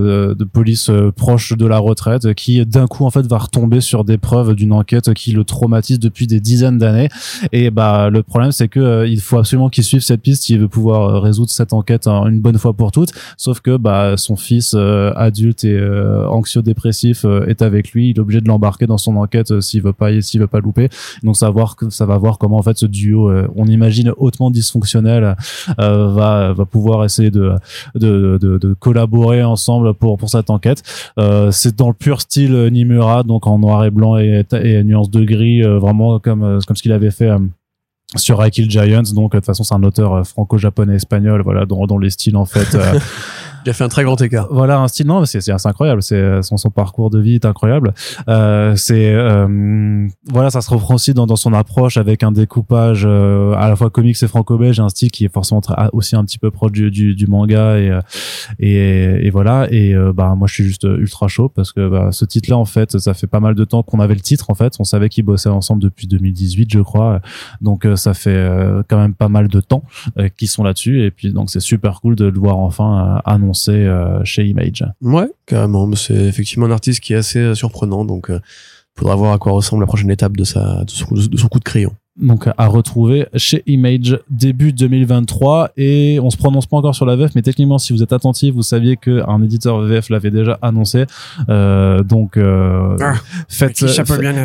de, 0.00 0.44
police 0.44 0.90
proche 1.16 1.56
de 1.56 1.66
la 1.66 1.78
retraite, 1.78 2.34
qui 2.36 2.64
d'un 2.64 2.86
coup 2.86 3.04
en 3.04 3.10
fait 3.10 3.26
va 3.26 3.38
retomber 3.38 3.80
sur 3.80 4.04
des 4.04 4.18
preuves 4.18 4.54
d'une 4.54 4.72
enquête 4.72 5.12
qui 5.14 5.32
le 5.32 5.44
traumatise 5.44 5.98
depuis 5.98 6.26
des 6.26 6.40
dizaines 6.40 6.78
d'années. 6.78 7.08
Et 7.52 7.70
bah 7.70 8.10
le 8.10 8.22
problème 8.22 8.52
c'est 8.52 8.68
que 8.68 8.80
euh, 8.80 9.06
il 9.08 9.20
faut 9.20 9.38
absolument 9.38 9.68
qu'il 9.68 9.84
suive 9.84 10.02
cette 10.02 10.22
piste 10.22 10.44
s'il 10.44 10.60
veut 10.60 10.68
pouvoir 10.68 11.08
euh, 11.08 11.18
résoudre 11.18 11.50
cette 11.50 11.72
enquête 11.72 12.06
hein, 12.06 12.26
une 12.28 12.40
bonne 12.40 12.58
fois 12.58 12.74
pour 12.74 12.92
toutes. 12.92 13.10
Sauf 13.36 13.60
que 13.60 13.76
bah 13.76 14.16
son 14.16 14.36
fils 14.36 14.74
euh, 14.74 15.12
adulte 15.16 15.64
et 15.64 15.72
euh, 15.72 16.26
anxio-dépressif 16.28 17.24
euh, 17.24 17.46
est 17.46 17.62
avec 17.62 17.92
lui. 17.92 18.10
Il 18.10 18.16
est 18.16 18.20
obligé 18.20 18.40
de 18.40 18.48
l'embarquer 18.48 18.86
dans 18.86 18.98
son 18.98 19.16
enquête 19.16 19.60
s'il 19.60 19.82
veut 19.82 19.92
pas 19.92 20.20
s'il 20.20 20.40
veut 20.40 20.46
pas 20.46 20.60
louper. 20.60 20.88
Donc 21.22 21.36
ça 21.36 21.46
va 21.46 21.52
voir 21.52 21.76
ça 21.90 22.06
va 22.06 22.18
voir 22.18 22.38
comment 22.38 22.58
en 22.58 22.62
fait 22.62 22.76
ce 22.78 22.86
duo, 22.86 23.30
on 23.54 23.66
imagine 23.66 24.12
hautement 24.16 24.50
dysfonctionnel, 24.50 25.36
va 25.78 26.52
va 26.52 26.64
pouvoir 26.66 27.04
essayer 27.04 27.30
de 27.30 27.52
de, 27.94 28.38
de, 28.40 28.58
de 28.58 28.74
collaborer 28.74 29.42
ensemble 29.42 29.94
pour 29.94 30.18
pour 30.18 30.28
cette 30.28 30.50
enquête. 30.50 30.82
C'est 31.50 31.76
dans 31.76 31.88
le 31.88 31.94
pur 31.94 32.18
style 32.26 32.54
euh, 32.54 32.70
Nimura, 32.70 33.22
donc 33.22 33.46
en 33.46 33.58
noir 33.58 33.84
et 33.84 33.90
blanc 33.90 34.18
et, 34.18 34.44
et 34.62 34.84
nuance 34.84 35.10
de 35.10 35.24
gris, 35.24 35.62
euh, 35.62 35.78
vraiment 35.78 36.18
comme 36.18 36.42
euh, 36.42 36.58
comme 36.66 36.76
ce 36.76 36.82
qu'il 36.82 36.92
avait 36.92 37.10
fait. 37.10 37.30
Euh, 38.14 38.18
sur 38.18 38.44
I 38.44 38.50
Kill 38.50 38.70
Giants, 38.70 39.02
donc 39.14 39.34
euh, 39.34 39.38
de 39.38 39.40
toute 39.40 39.46
façon 39.46 39.64
c'est 39.64 39.74
un 39.74 39.82
auteur 39.82 40.14
euh, 40.14 40.22
franco-japonais 40.24 40.94
espagnol, 40.96 41.42
voilà, 41.42 41.66
dont, 41.66 41.86
dont 41.86 41.98
les 41.98 42.10
styles 42.10 42.36
en 42.36 42.44
fait 42.44 42.74
euh, 42.74 42.98
Il 43.64 43.70
a 43.70 43.72
fait 43.72 43.82
un 43.82 43.88
très 43.88 44.04
grand 44.04 44.20
écart. 44.20 44.46
voilà 44.52 44.78
un 44.78 44.86
style 44.86 45.08
non 45.08 45.24
c'est 45.24 45.40
c'est 45.40 45.50
incroyable. 45.66 46.00
C'est 46.00 46.40
son 46.42 46.56
son 46.56 46.70
parcours 46.70 47.10
de 47.10 47.18
vie 47.18 47.34
est 47.34 47.44
incroyable. 47.44 47.94
Euh, 48.28 48.76
c'est 48.76 49.12
euh, 49.12 50.06
voilà 50.28 50.50
ça 50.50 50.60
se 50.60 50.70
reprend 50.70 50.94
aussi 50.94 51.14
dans, 51.14 51.26
dans 51.26 51.34
son 51.34 51.52
approche 51.52 51.96
avec 51.96 52.22
un 52.22 52.30
découpage 52.30 53.02
euh, 53.04 53.54
à 53.54 53.68
la 53.68 53.74
fois 53.74 53.90
comics 53.90 54.22
et 54.22 54.28
franco-belge 54.28 54.78
un 54.78 54.88
style 54.88 55.10
qui 55.10 55.24
est 55.24 55.32
forcément 55.34 55.60
très- 55.60 55.74
ah, 55.76 55.90
aussi 55.92 56.14
un 56.14 56.24
petit 56.24 56.38
peu 56.38 56.52
proche 56.52 56.70
du, 56.70 56.92
du, 56.92 57.16
du 57.16 57.26
manga 57.26 57.76
et, 57.80 57.90
euh, 57.90 58.00
et 58.60 59.26
et 59.26 59.30
voilà. 59.30 59.66
Et 59.72 59.96
euh, 59.96 60.12
bah 60.12 60.34
moi 60.36 60.46
je 60.46 60.54
suis 60.54 60.64
juste 60.64 60.84
ultra 60.84 61.26
chaud 61.26 61.48
parce 61.48 61.72
que 61.72 61.88
bah, 61.88 62.10
ce 62.12 62.24
titre 62.24 62.48
là 62.50 62.58
en 62.58 62.66
fait 62.66 62.96
ça 63.00 63.14
fait 63.14 63.26
pas 63.26 63.40
mal 63.40 63.56
de 63.56 63.64
temps 63.64 63.82
qu'on 63.82 63.98
avait 63.98 64.14
le 64.14 64.20
titre 64.20 64.48
en 64.50 64.54
fait. 64.54 64.74
On 64.78 64.84
savait 64.84 65.08
qu'ils 65.08 65.24
bossaient 65.24 65.48
ensemble 65.48 65.82
depuis 65.82 66.06
2018 66.06 66.70
je 66.72 66.78
crois. 66.78 67.20
Donc 67.60 67.84
euh, 67.84 67.95
ça 67.96 68.14
fait 68.14 68.30
euh, 68.30 68.82
quand 68.88 68.98
même 68.98 69.14
pas 69.14 69.28
mal 69.28 69.48
de 69.48 69.60
temps 69.60 69.82
euh, 70.18 70.28
qu'ils 70.28 70.48
sont 70.48 70.62
là-dessus 70.62 71.04
et 71.04 71.10
puis 71.10 71.32
donc 71.32 71.50
c'est 71.50 71.60
super 71.60 72.00
cool 72.00 72.16
de 72.16 72.26
le 72.26 72.38
voir 72.38 72.58
enfin 72.58 73.16
euh, 73.16 73.30
annoncé 73.30 73.86
chez 74.24 74.46
Image. 74.46 74.84
Ouais, 75.02 75.28
carrément. 75.46 75.90
C'est 75.94 76.14
effectivement 76.14 76.66
un 76.66 76.70
artiste 76.70 77.00
qui 77.00 77.12
est 77.12 77.16
assez 77.16 77.54
surprenant, 77.54 78.04
donc 78.04 78.30
faudra 78.98 79.16
voir 79.16 79.32
à 79.32 79.38
quoi 79.38 79.52
ressemble 79.52 79.82
la 79.82 79.86
prochaine 79.86 80.10
étape 80.10 80.36
de 80.36 80.44
son 80.44 81.48
coup 81.50 81.58
de 81.58 81.64
crayon. 81.64 81.94
Donc 82.20 82.48
à 82.56 82.66
retrouver 82.66 83.26
chez 83.34 83.62
Image 83.66 84.18
début 84.30 84.72
2023 84.72 85.70
et 85.76 86.18
on 86.22 86.30
se 86.30 86.36
prononce 86.36 86.66
pas 86.66 86.78
encore 86.78 86.94
sur 86.94 87.04
la 87.04 87.14
VF 87.16 87.34
mais 87.34 87.42
techniquement 87.42 87.78
si 87.78 87.92
vous 87.92 88.02
êtes 88.02 88.12
attentif 88.12 88.54
vous 88.54 88.62
saviez 88.62 88.96
que 88.96 89.22
un 89.28 89.42
éditeur 89.42 89.80
VF 89.80 90.08
l'avait 90.08 90.30
déjà 90.30 90.58
annoncé. 90.62 91.04
Euh, 91.48 92.02
donc 92.02 92.36
euh, 92.36 92.96
Ah, 93.00 93.14
faites 93.48 93.84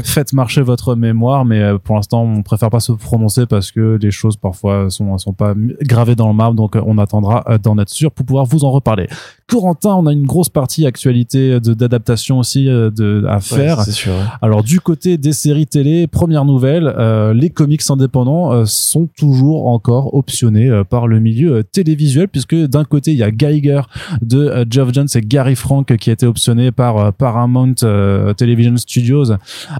faites 0.03 0.33
marcher 0.33 0.61
votre 0.61 0.95
mémoire 0.95 1.45
mais 1.45 1.61
euh, 1.61 1.77
pour 1.77 1.95
l'instant 1.95 2.23
on 2.23 2.43
préfère 2.43 2.69
pas 2.69 2.81
se 2.81 2.91
prononcer 2.91 3.45
parce 3.45 3.71
que 3.71 3.97
les 4.01 4.11
choses 4.11 4.35
parfois 4.35 4.89
sont 4.89 5.17
sont 5.17 5.33
pas 5.33 5.53
gravées 5.81 6.15
dans 6.15 6.27
le 6.27 6.33
marbre. 6.33 6.55
Donc 6.55 6.75
on 6.75 6.97
attendra 6.97 7.43
euh, 7.47 7.57
d'en 7.57 7.77
être 7.77 7.89
sûr 7.89 8.11
pour 8.11 8.25
pouvoir 8.25 8.45
vous 8.45 8.65
en 8.65 8.71
reparler. 8.71 9.07
Corentin 9.51 9.95
on 9.95 10.05
a 10.07 10.13
une 10.13 10.25
grosse 10.25 10.47
partie 10.49 10.85
actualité 10.85 11.59
de 11.59 11.73
d'adaptation 11.73 12.39
aussi 12.39 12.69
euh, 12.69 12.89
de 12.89 13.25
à 13.27 13.39
faire. 13.41 13.79
Ouais, 13.79 13.85
sûr. 13.91 14.13
ouais. 14.13 14.19
Alors 14.41 14.63
du 14.63 14.79
côté 14.79 15.17
des 15.17 15.33
séries 15.33 15.67
télé, 15.67 16.07
première 16.07 16.45
nouvelle, 16.45 16.87
euh, 16.97 17.33
les 17.33 17.49
comics 17.49 17.81
indépendants 17.89 18.53
euh, 18.53 18.63
sont 18.65 19.07
toujours 19.17 19.67
encore 19.67 20.13
optionnés 20.13 20.69
euh, 20.69 20.83
par 20.85 21.07
le 21.07 21.19
milieu 21.19 21.55
euh, 21.57 21.63
télévisuel 21.63 22.27
puisque 22.29 22.55
d'un 22.55 22.85
côté 22.85 23.11
il 23.11 23.17
y 23.17 23.23
a 23.23 23.31
Geiger 23.31 23.81
de 24.21 24.37
euh, 24.39 24.65
Geoff 24.69 24.93
Jones 24.93 25.07
et 25.15 25.21
Gary 25.21 25.55
Frank 25.55 25.95
qui 25.97 26.09
a 26.09 26.13
été 26.13 26.25
optionné 26.25 26.71
par 26.71 26.97
euh, 26.97 27.11
Paramount 27.11 27.75
euh, 27.83 28.33
Television 28.33 28.77
Studios 28.77 29.25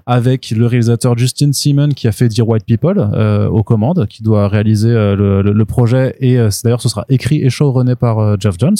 avec 0.05 0.51
le 0.51 0.65
réalisateur 0.65 1.17
Justin 1.17 1.51
Simon 1.53 1.89
qui 1.89 2.07
a 2.07 2.11
fait 2.11 2.27
Dear 2.27 2.47
White 2.47 2.65
People 2.65 2.97
euh, 3.13 3.47
aux 3.47 3.63
commandes, 3.63 4.05
qui 4.09 4.21
doit 4.23 4.47
réaliser 4.47 4.89
euh, 4.89 5.15
le, 5.15 5.41
le- 5.41 5.53
le 5.53 5.65
projet 5.65 6.15
et 6.19 6.37
euh, 6.37 6.49
d'ailleurs 6.63 6.81
ce 6.81 6.89
sera 6.89 7.05
écrit 7.09 7.41
et 7.41 7.49
showrunné 7.49 7.95
par 7.95 8.19
euh, 8.19 8.35
Geoff 8.39 8.55
Jones. 8.59 8.75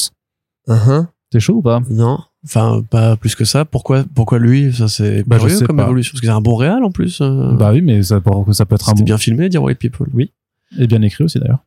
Uh-huh. 0.67 1.07
T'es 1.31 1.39
chaud 1.39 1.55
ou 1.55 1.61
pas? 1.61 1.81
Non, 1.89 2.19
enfin 2.43 2.83
pas 2.89 3.15
plus 3.15 3.35
que 3.35 3.45
ça. 3.45 3.63
Pourquoi, 3.65 4.03
pourquoi 4.13 4.37
lui? 4.39 4.73
Ça 4.73 4.87
c'est 4.87 5.23
Bah, 5.27 5.37
curieux 5.39 5.59
comme 5.65 5.77
pas. 5.77 5.83
évolution 5.83 6.11
parce 6.13 6.21
que 6.21 6.27
c'est 6.27 6.33
un 6.33 6.41
bon 6.41 6.55
réal 6.55 6.83
en 6.83 6.91
plus. 6.91 7.19
euh. 7.21 7.53
Bah 7.53 7.71
oui, 7.71 7.81
mais 7.81 8.03
ça, 8.03 8.19
peut- 8.19 8.51
ça 8.53 8.65
peut 8.65 8.75
être 8.75 8.89
un 8.89 8.91
C'était 8.91 9.01
bon 9.01 9.05
bien 9.05 9.17
filmé, 9.17 9.47
dire 9.49 9.63
White 9.63 9.79
People. 9.79 10.07
Oui. 10.13 10.31
et 10.77 10.87
bien 10.87 11.01
écrit 11.01 11.23
aussi 11.23 11.39
d'ailleurs. 11.39 11.63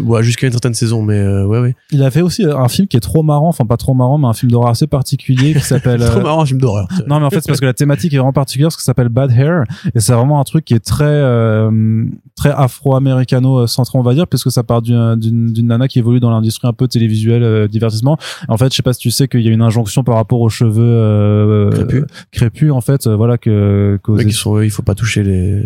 Ouais, 0.00 0.24
jusqu'à 0.24 0.48
une 0.48 0.52
certaine 0.52 0.74
saison, 0.74 1.02
mais 1.02 1.18
euh, 1.18 1.46
ouais, 1.46 1.60
ouais. 1.60 1.76
Il 1.92 2.02
a 2.02 2.10
fait 2.10 2.20
aussi 2.20 2.44
euh, 2.44 2.58
un 2.58 2.68
film 2.68 2.88
qui 2.88 2.96
est 2.96 3.00
trop 3.00 3.22
marrant, 3.22 3.48
enfin 3.48 3.64
pas 3.64 3.76
trop 3.76 3.94
marrant, 3.94 4.18
mais 4.18 4.26
un 4.26 4.32
film 4.32 4.50
d'horreur 4.50 4.70
assez 4.70 4.88
particulier 4.88 5.54
qui 5.54 5.60
s'appelle. 5.60 6.00
C'est 6.02 6.06
trop 6.10 6.18
euh, 6.18 6.22
marrant, 6.24 6.42
un 6.42 6.46
film 6.46 6.60
d'horreur. 6.60 6.88
Non, 7.06 7.20
mais 7.20 7.26
en 7.26 7.30
fait, 7.30 7.40
c'est 7.42 7.46
parce 7.46 7.60
que 7.60 7.66
la 7.66 7.72
thématique 7.72 8.12
est 8.12 8.16
vraiment 8.16 8.32
particulière, 8.32 8.66
parce 8.66 8.76
que 8.76 8.82
ça 8.82 8.86
s'appelle 8.86 9.08
Bad 9.08 9.30
Hair, 9.30 9.62
et 9.94 10.00
c'est 10.00 10.14
vraiment 10.14 10.40
un 10.40 10.44
truc 10.44 10.64
qui 10.64 10.74
est 10.74 10.84
très, 10.84 11.04
euh, 11.04 12.04
très 12.34 12.50
afro-américano-centré, 12.50 13.98
on 13.98 14.02
va 14.02 14.14
dire, 14.14 14.26
puisque 14.26 14.50
ça 14.50 14.64
part 14.64 14.82
d'une, 14.82 15.52
nana 15.62 15.86
qui 15.86 16.00
évolue 16.00 16.18
dans 16.18 16.30
l'industrie 16.30 16.66
un 16.66 16.72
peu 16.72 16.88
télévisuelle, 16.88 17.44
euh, 17.44 17.68
divertissement. 17.68 18.18
En 18.48 18.56
fait, 18.56 18.72
je 18.72 18.76
sais 18.76 18.82
pas 18.82 18.94
si 18.94 19.00
tu 19.00 19.12
sais 19.12 19.28
qu'il 19.28 19.42
y 19.42 19.48
a 19.48 19.52
une 19.52 19.62
injonction 19.62 20.02
par 20.02 20.16
rapport 20.16 20.40
aux 20.40 20.48
cheveux 20.48 21.70
Crépus. 21.72 22.04
crépus, 22.32 22.72
en 22.72 22.80
fait, 22.80 23.06
voilà 23.06 23.38
que. 23.38 24.00
Ouais, 24.08 24.24
qui 24.24 24.32
sont, 24.32 24.60
il 24.60 24.70
faut 24.70 24.82
pas 24.82 24.96
toucher 24.96 25.22
les. 25.22 25.62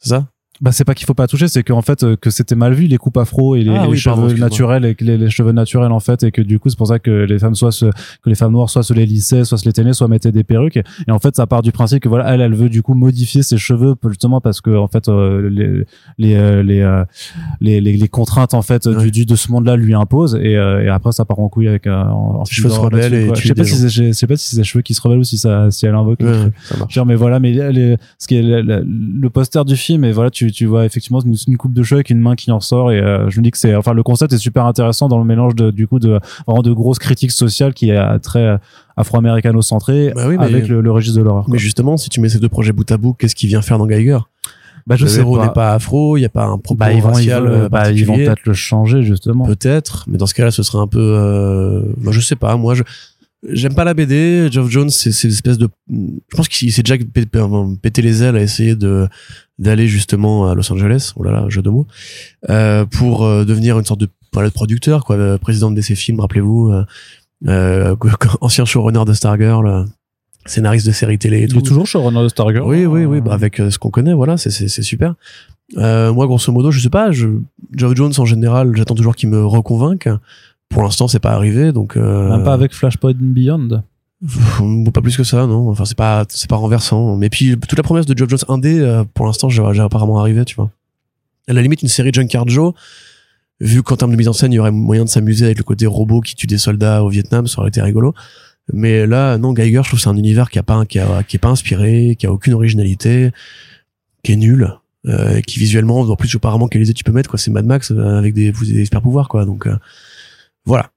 C'est 0.00 0.08
ça? 0.08 0.26
Bah 0.60 0.72
c'est 0.72 0.84
pas 0.84 0.94
qu'il 0.94 1.06
faut 1.06 1.14
pas 1.14 1.26
toucher 1.26 1.48
c'est 1.48 1.62
qu'en 1.62 1.80
fait 1.80 2.02
euh, 2.04 2.16
que 2.16 2.28
c'était 2.30 2.54
mal 2.54 2.74
vu 2.74 2.86
les 2.86 2.98
coupes 2.98 3.16
afro 3.16 3.56
et 3.56 3.62
les, 3.64 3.70
Ah 3.74 3.84
les 3.84 3.92
oui, 3.92 3.96
cheveux 3.96 4.14
pardon, 4.16 4.34
naturels 4.36 4.84
et 4.84 4.94
que 4.94 5.04
les, 5.04 5.16
les 5.16 5.30
cheveux 5.30 5.52
naturels 5.52 5.90
en 5.92 6.00
fait 6.00 6.22
et 6.22 6.30
que 6.32 6.42
du 6.42 6.58
coup 6.58 6.68
c'est 6.68 6.76
pour 6.76 6.86
ça 6.88 6.98
que 6.98 7.10
les 7.10 7.38
femmes 7.38 7.54
soit 7.54 7.72
se, 7.72 7.86
que 7.86 8.28
les 8.28 8.34
femmes 8.34 8.52
noires 8.52 8.68
soit 8.68 8.82
se 8.82 8.92
les 8.92 9.06
lissaient 9.06 9.44
soit 9.44 9.56
se 9.58 9.64
les 9.64 9.72
tenaient 9.72 9.92
soit 9.94 10.08
mettaient 10.08 10.32
des 10.32 10.44
perruques 10.44 10.76
et, 10.76 10.82
et 11.08 11.10
en 11.10 11.18
fait 11.18 11.34
ça 11.36 11.46
part 11.46 11.62
du 11.62 11.72
principe 11.72 12.02
que 12.02 12.08
voilà 12.08 12.32
elle 12.34 12.40
elle 12.42 12.54
veut 12.54 12.68
du 12.68 12.82
coup 12.82 12.94
modifier 12.94 13.42
ses 13.42 13.56
cheveux 13.58 13.94
justement 14.08 14.40
parce 14.40 14.60
que 14.60 14.76
en 14.76 14.86
fait 14.88 15.08
euh, 15.08 15.48
les 15.50 15.84
les 16.18 16.34
euh, 16.36 16.62
les, 16.62 16.80
euh, 16.80 17.04
les 17.60 17.80
les 17.80 17.96
les 17.96 18.08
contraintes 18.08 18.54
en 18.54 18.62
fait 18.62 18.86
Ouais. 18.86 19.04
du, 19.04 19.10
du 19.10 19.26
de 19.26 19.36
ce 19.36 19.50
monde 19.52 19.66
là 19.66 19.76
lui 19.76 19.94
imposent 19.94 20.38
et, 20.42 20.56
euh, 20.56 20.82
et 20.84 20.88
après 20.88 21.12
ça 21.12 21.24
part 21.24 21.38
en 21.38 21.48
couille 21.48 21.68
avec 21.68 21.86
euh, 21.86 21.94
en, 22.02 22.44
cheveux 22.44 22.68
se 22.70 22.78
rebellent 22.80 23.14
et 23.14 23.30
je 23.34 23.48
sais 23.48 23.54
pas 23.54 23.62
des 23.62 23.68
si 23.68 23.76
c'est 23.76 23.88
je 23.88 24.12
sais 24.12 24.26
pas 24.26 24.36
si 24.36 24.48
c'est 24.48 24.56
ses 24.56 24.64
cheveux 24.64 24.82
qui 24.82 24.94
se 24.94 25.00
rebellent 25.00 25.18
ou 25.20 25.24
si 25.24 25.38
ça 25.38 25.70
si 25.70 25.86
elle 25.86 25.94
invoque. 25.94 26.20
Ouais, 26.20 26.50
ça. 26.64 26.74
Genre, 26.88 27.06
mais 27.06 27.14
voilà, 27.14 27.38
mais 27.40 27.52
les, 27.72 27.96
ce 28.18 28.26
qui 28.26 28.36
est 28.36 28.42
le- 28.42 28.82
le 28.84 29.30
poster 29.30 29.64
du 29.64 29.76
film, 29.76 30.04
et 30.04 30.12
voilà, 30.12 30.30
tu, 30.30 30.49
tu 30.52 30.66
vois 30.66 30.84
effectivement 30.84 31.20
une, 31.20 31.34
une 31.48 31.56
coupe 31.56 31.72
de 31.74 31.82
cheveux 31.82 31.98
avec 31.98 32.10
une 32.10 32.18
main 32.20 32.34
qui 32.34 32.50
en 32.52 32.60
sort, 32.60 32.92
et 32.92 33.00
euh, 33.00 33.28
je 33.30 33.38
me 33.38 33.44
dis 33.44 33.50
que 33.50 33.58
c'est, 33.58 33.74
enfin, 33.74 33.92
le 33.92 34.02
concept 34.02 34.32
est 34.32 34.38
super 34.38 34.66
intéressant 34.66 35.08
dans 35.08 35.18
le 35.18 35.24
mélange 35.24 35.54
de, 35.54 35.70
du 35.70 35.86
coup, 35.86 35.98
de 35.98 36.18
vraiment 36.46 36.62
de 36.62 36.72
grosses 36.72 36.98
critiques 36.98 37.32
sociales 37.32 37.74
qui 37.74 37.90
est 37.90 37.96
euh, 37.96 38.18
très 38.18 38.40
euh, 38.44 38.56
afro-américano-centré 38.96 40.12
Bah 40.14 40.26
oui, 40.28 40.36
avec 40.38 40.68
le, 40.68 40.80
le 40.80 40.90
registre 40.92 41.18
de 41.18 41.24
l'horreur. 41.24 41.48
Mais 41.48 41.58
justement, 41.58 41.96
si 41.96 42.08
tu 42.08 42.20
mets 42.20 42.28
ces 42.28 42.38
deux 42.38 42.48
projets 42.48 42.72
bout 42.72 42.90
à 42.90 42.96
bout, 42.96 43.14
qu'est-ce 43.14 43.34
qu'il 43.34 43.48
vient 43.48 43.62
faire 43.62 43.78
dans 43.78 43.86
Geiger? 43.86 44.18
Bah, 44.86 44.96
je 44.96 45.04
Le 45.04 45.10
sais 45.10 45.20
héros 45.20 45.40
n'est 45.40 45.50
pas 45.52 45.74
afro, 45.74 46.16
il 46.16 46.20
n'y 46.20 46.26
a 46.26 46.30
pas 46.30 46.44
un 46.46 46.56
propos 46.58 46.78
Bah, 46.78 46.92
ils 46.92 47.02
vont, 47.02 47.10
ils 47.10 47.14
racial 47.14 47.46
euh, 47.46 47.68
bah, 47.68 47.90
ils 47.92 48.04
vont 48.06 48.16
peut-être 48.16 48.44
le 48.46 48.54
changer 48.54 49.02
justement. 49.02 49.44
Peut-être, 49.44 50.04
mais 50.08 50.16
dans 50.16 50.26
ce 50.26 50.34
cas-là, 50.34 50.50
ce 50.50 50.62
serait 50.62 50.78
un 50.78 50.86
peu. 50.86 50.98
Euh... 51.00 51.82
Moi, 51.98 52.12
je 52.12 52.20
sais 52.20 52.34
pas. 52.34 52.56
Moi, 52.56 52.74
je 52.74 52.82
j'aime 53.50 53.74
pas 53.74 53.84
la 53.84 53.92
BD. 53.94 54.48
Geoff 54.50 54.70
Jones, 54.70 54.88
c'est 54.88 55.12
c'est 55.12 55.28
une 55.28 55.34
espèce 55.34 55.58
de. 55.58 55.68
Je 55.90 56.34
pense 56.36 56.48
qu'il 56.48 56.72
s'est 56.72 56.82
déjà 56.82 56.96
pé- 56.96 57.26
pé- 57.26 57.40
pété 57.82 58.00
les 58.02 58.22
ailes 58.22 58.36
à 58.36 58.40
essayer 58.42 58.74
de 58.74 59.06
d'aller 59.60 59.86
justement 59.86 60.48
à 60.48 60.54
Los 60.56 60.72
Angeles. 60.72 61.12
Oh 61.16 61.22
là 61.22 61.30
là, 61.30 61.44
jeu 61.48 61.62
de 61.62 61.70
mots. 61.70 61.86
Euh, 62.48 62.84
pour 62.86 63.24
euh, 63.24 63.44
devenir 63.44 63.78
une 63.78 63.84
sorte 63.84 64.00
de, 64.00 64.08
voilà, 64.32 64.48
de 64.48 64.54
producteur, 64.54 65.04
quoi, 65.04 65.16
euh, 65.16 65.38
président 65.38 65.70
de 65.70 65.76
DC 65.76 65.94
Films, 65.94 66.18
rappelez-vous, 66.18 66.70
euh, 66.70 66.84
euh, 67.46 67.94
ancien 68.40 68.64
showrunner 68.64 69.04
de 69.06 69.12
Stargirl, 69.12 69.86
scénariste 70.46 70.86
de 70.86 70.92
séries 70.92 71.18
télé 71.18 71.40
et 71.40 71.42
Il 71.42 71.52
tout. 71.52 71.58
est 71.58 71.62
toujours 71.62 71.86
showrunner 71.86 72.22
de 72.22 72.28
Stargirl. 72.28 72.66
Oui, 72.66 72.86
oui, 72.86 73.04
oui, 73.04 73.20
bah 73.20 73.34
avec 73.34 73.56
ce 73.56 73.78
qu'on 73.78 73.90
connaît, 73.90 74.14
voilà, 74.14 74.36
c'est 74.38 74.50
super. 74.82 75.14
Euh, 75.76 76.12
moi, 76.12 76.26
grosso 76.26 76.50
modo, 76.52 76.70
je 76.70 76.80
sais 76.80 76.90
pas, 76.90 77.12
je, 77.12 77.28
Geoff 77.72 77.94
Jones 77.94 78.12
en 78.18 78.24
général, 78.24 78.74
j'attends 78.74 78.94
toujours 78.96 79.14
qu'il 79.14 79.28
me 79.28 79.44
reconvainque. 79.44 80.08
Pour 80.68 80.82
l'instant, 80.82 81.06
c'est 81.08 81.20
pas 81.20 81.32
arrivé, 81.32 81.72
donc 81.72 81.96
euh, 81.96 82.30
Même 82.30 82.44
pas 82.44 82.52
avec 82.54 82.72
Flashpoint 82.72 83.12
Beyond. 83.14 83.82
Pas 84.92 85.00
plus 85.00 85.16
que 85.16 85.24
ça, 85.24 85.46
non. 85.46 85.70
Enfin, 85.70 85.84
c'est 85.84 85.96
pas, 85.96 86.24
c'est 86.28 86.48
pas 86.48 86.56
renversant. 86.56 87.16
Mais 87.16 87.30
puis 87.30 87.56
toute 87.58 87.76
la 87.76 87.82
promesse 87.82 88.06
de 88.06 88.16
Geoff 88.16 88.28
Jones 88.28 88.40
indé, 88.48 88.78
euh, 88.78 89.04
pour 89.14 89.26
l'instant, 89.26 89.48
j'ai 89.48 89.62
apparemment 89.80 90.20
arrivé, 90.20 90.44
tu 90.44 90.56
vois. 90.56 90.70
À 91.48 91.52
la 91.52 91.62
limite, 91.62 91.82
une 91.82 91.88
série 91.88 92.10
Junkyard 92.12 92.48
Joe, 92.48 92.74
vu 93.60 93.82
qu'en 93.82 93.96
termes 93.96 94.12
de 94.12 94.16
mise 94.16 94.28
en 94.28 94.32
scène, 94.32 94.52
il 94.52 94.56
y 94.56 94.58
aurait 94.58 94.70
moyen 94.70 95.04
de 95.04 95.08
s'amuser 95.08 95.46
avec 95.46 95.58
le 95.58 95.64
côté 95.64 95.86
robot 95.86 96.20
qui 96.20 96.34
tue 96.34 96.46
des 96.46 96.58
soldats 96.58 97.02
au 97.02 97.08
Vietnam, 97.08 97.46
ça 97.46 97.60
aurait 97.60 97.68
été 97.68 97.80
rigolo. 97.80 98.14
Mais 98.72 99.06
là, 99.06 99.38
non, 99.38 99.52
Geiger, 99.52 99.80
je 99.82 99.88
trouve 99.88 100.00
c'est 100.00 100.08
un 100.08 100.16
univers 100.16 100.50
qui 100.50 100.58
a 100.58 100.62
pas, 100.62 100.84
qui 100.86 100.98
a, 100.98 101.22
qui 101.22 101.36
est 101.36 101.40
pas 101.40 101.48
inspiré, 101.48 102.16
qui 102.18 102.26
a 102.26 102.32
aucune 102.32 102.52
originalité, 102.52 103.32
qui 104.22 104.32
est 104.32 104.36
nul, 104.36 104.70
euh, 105.06 105.40
qui 105.40 105.58
visuellement, 105.58 106.00
en 106.00 106.16
plus, 106.16 106.34
apparemment, 106.36 106.68
quelle 106.68 106.82
idée 106.82 106.94
tu 106.94 107.04
peux 107.04 107.12
mettre, 107.12 107.30
quoi. 107.30 107.38
C'est 107.38 107.50
Mad 107.50 107.64
Max 107.64 107.90
euh, 107.90 108.18
avec 108.18 108.34
des, 108.34 108.52
des 108.52 108.84
super 108.84 109.02
pouvoirs, 109.02 109.28
quoi. 109.28 109.44
Donc, 109.44 109.66
euh, 109.66 109.76
voilà. 110.64 110.90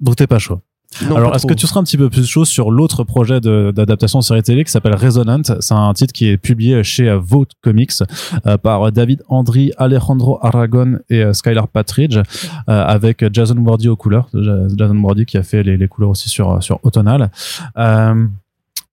Donc 0.00 0.16
t'es 0.16 0.26
pas 0.26 0.40
chaud. 0.40 0.60
Non, 1.08 1.16
Alors, 1.16 1.34
est-ce 1.34 1.46
que 1.46 1.54
tu 1.54 1.66
seras 1.66 1.80
un 1.80 1.84
petit 1.84 1.96
peu 1.96 2.10
plus 2.10 2.26
chaud 2.26 2.44
sur 2.44 2.70
l'autre 2.70 3.02
projet 3.04 3.40
d'adaptation 3.40 4.18
de 4.18 4.24
série 4.24 4.42
télé 4.42 4.62
qui 4.64 4.70
s'appelle 4.70 4.94
Resonant? 4.94 5.40
C'est 5.60 5.74
un 5.74 5.92
titre 5.94 6.12
qui 6.12 6.28
est 6.28 6.36
publié 6.36 6.84
chez 6.84 7.12
Vote 7.20 7.50
Comics 7.62 7.92
euh, 8.46 8.58
par 8.58 8.92
David 8.92 9.22
Andri, 9.28 9.72
Alejandro 9.78 10.38
Aragon 10.42 10.98
et 11.08 11.22
euh, 11.24 11.32
Skylar 11.32 11.66
Patridge 11.68 12.16
euh, 12.18 12.22
avec 12.68 13.24
Jason 13.32 13.56
Wardy 13.56 13.88
aux 13.88 13.96
couleurs. 13.96 14.28
Ja- 14.34 14.68
Jason 14.76 14.96
Wardy 14.98 15.24
qui 15.24 15.38
a 15.38 15.42
fait 15.42 15.62
les, 15.62 15.76
les 15.78 15.88
couleurs 15.88 16.10
aussi 16.10 16.28
sur 16.28 16.62
sur 16.62 16.78
Autonal. 16.82 17.30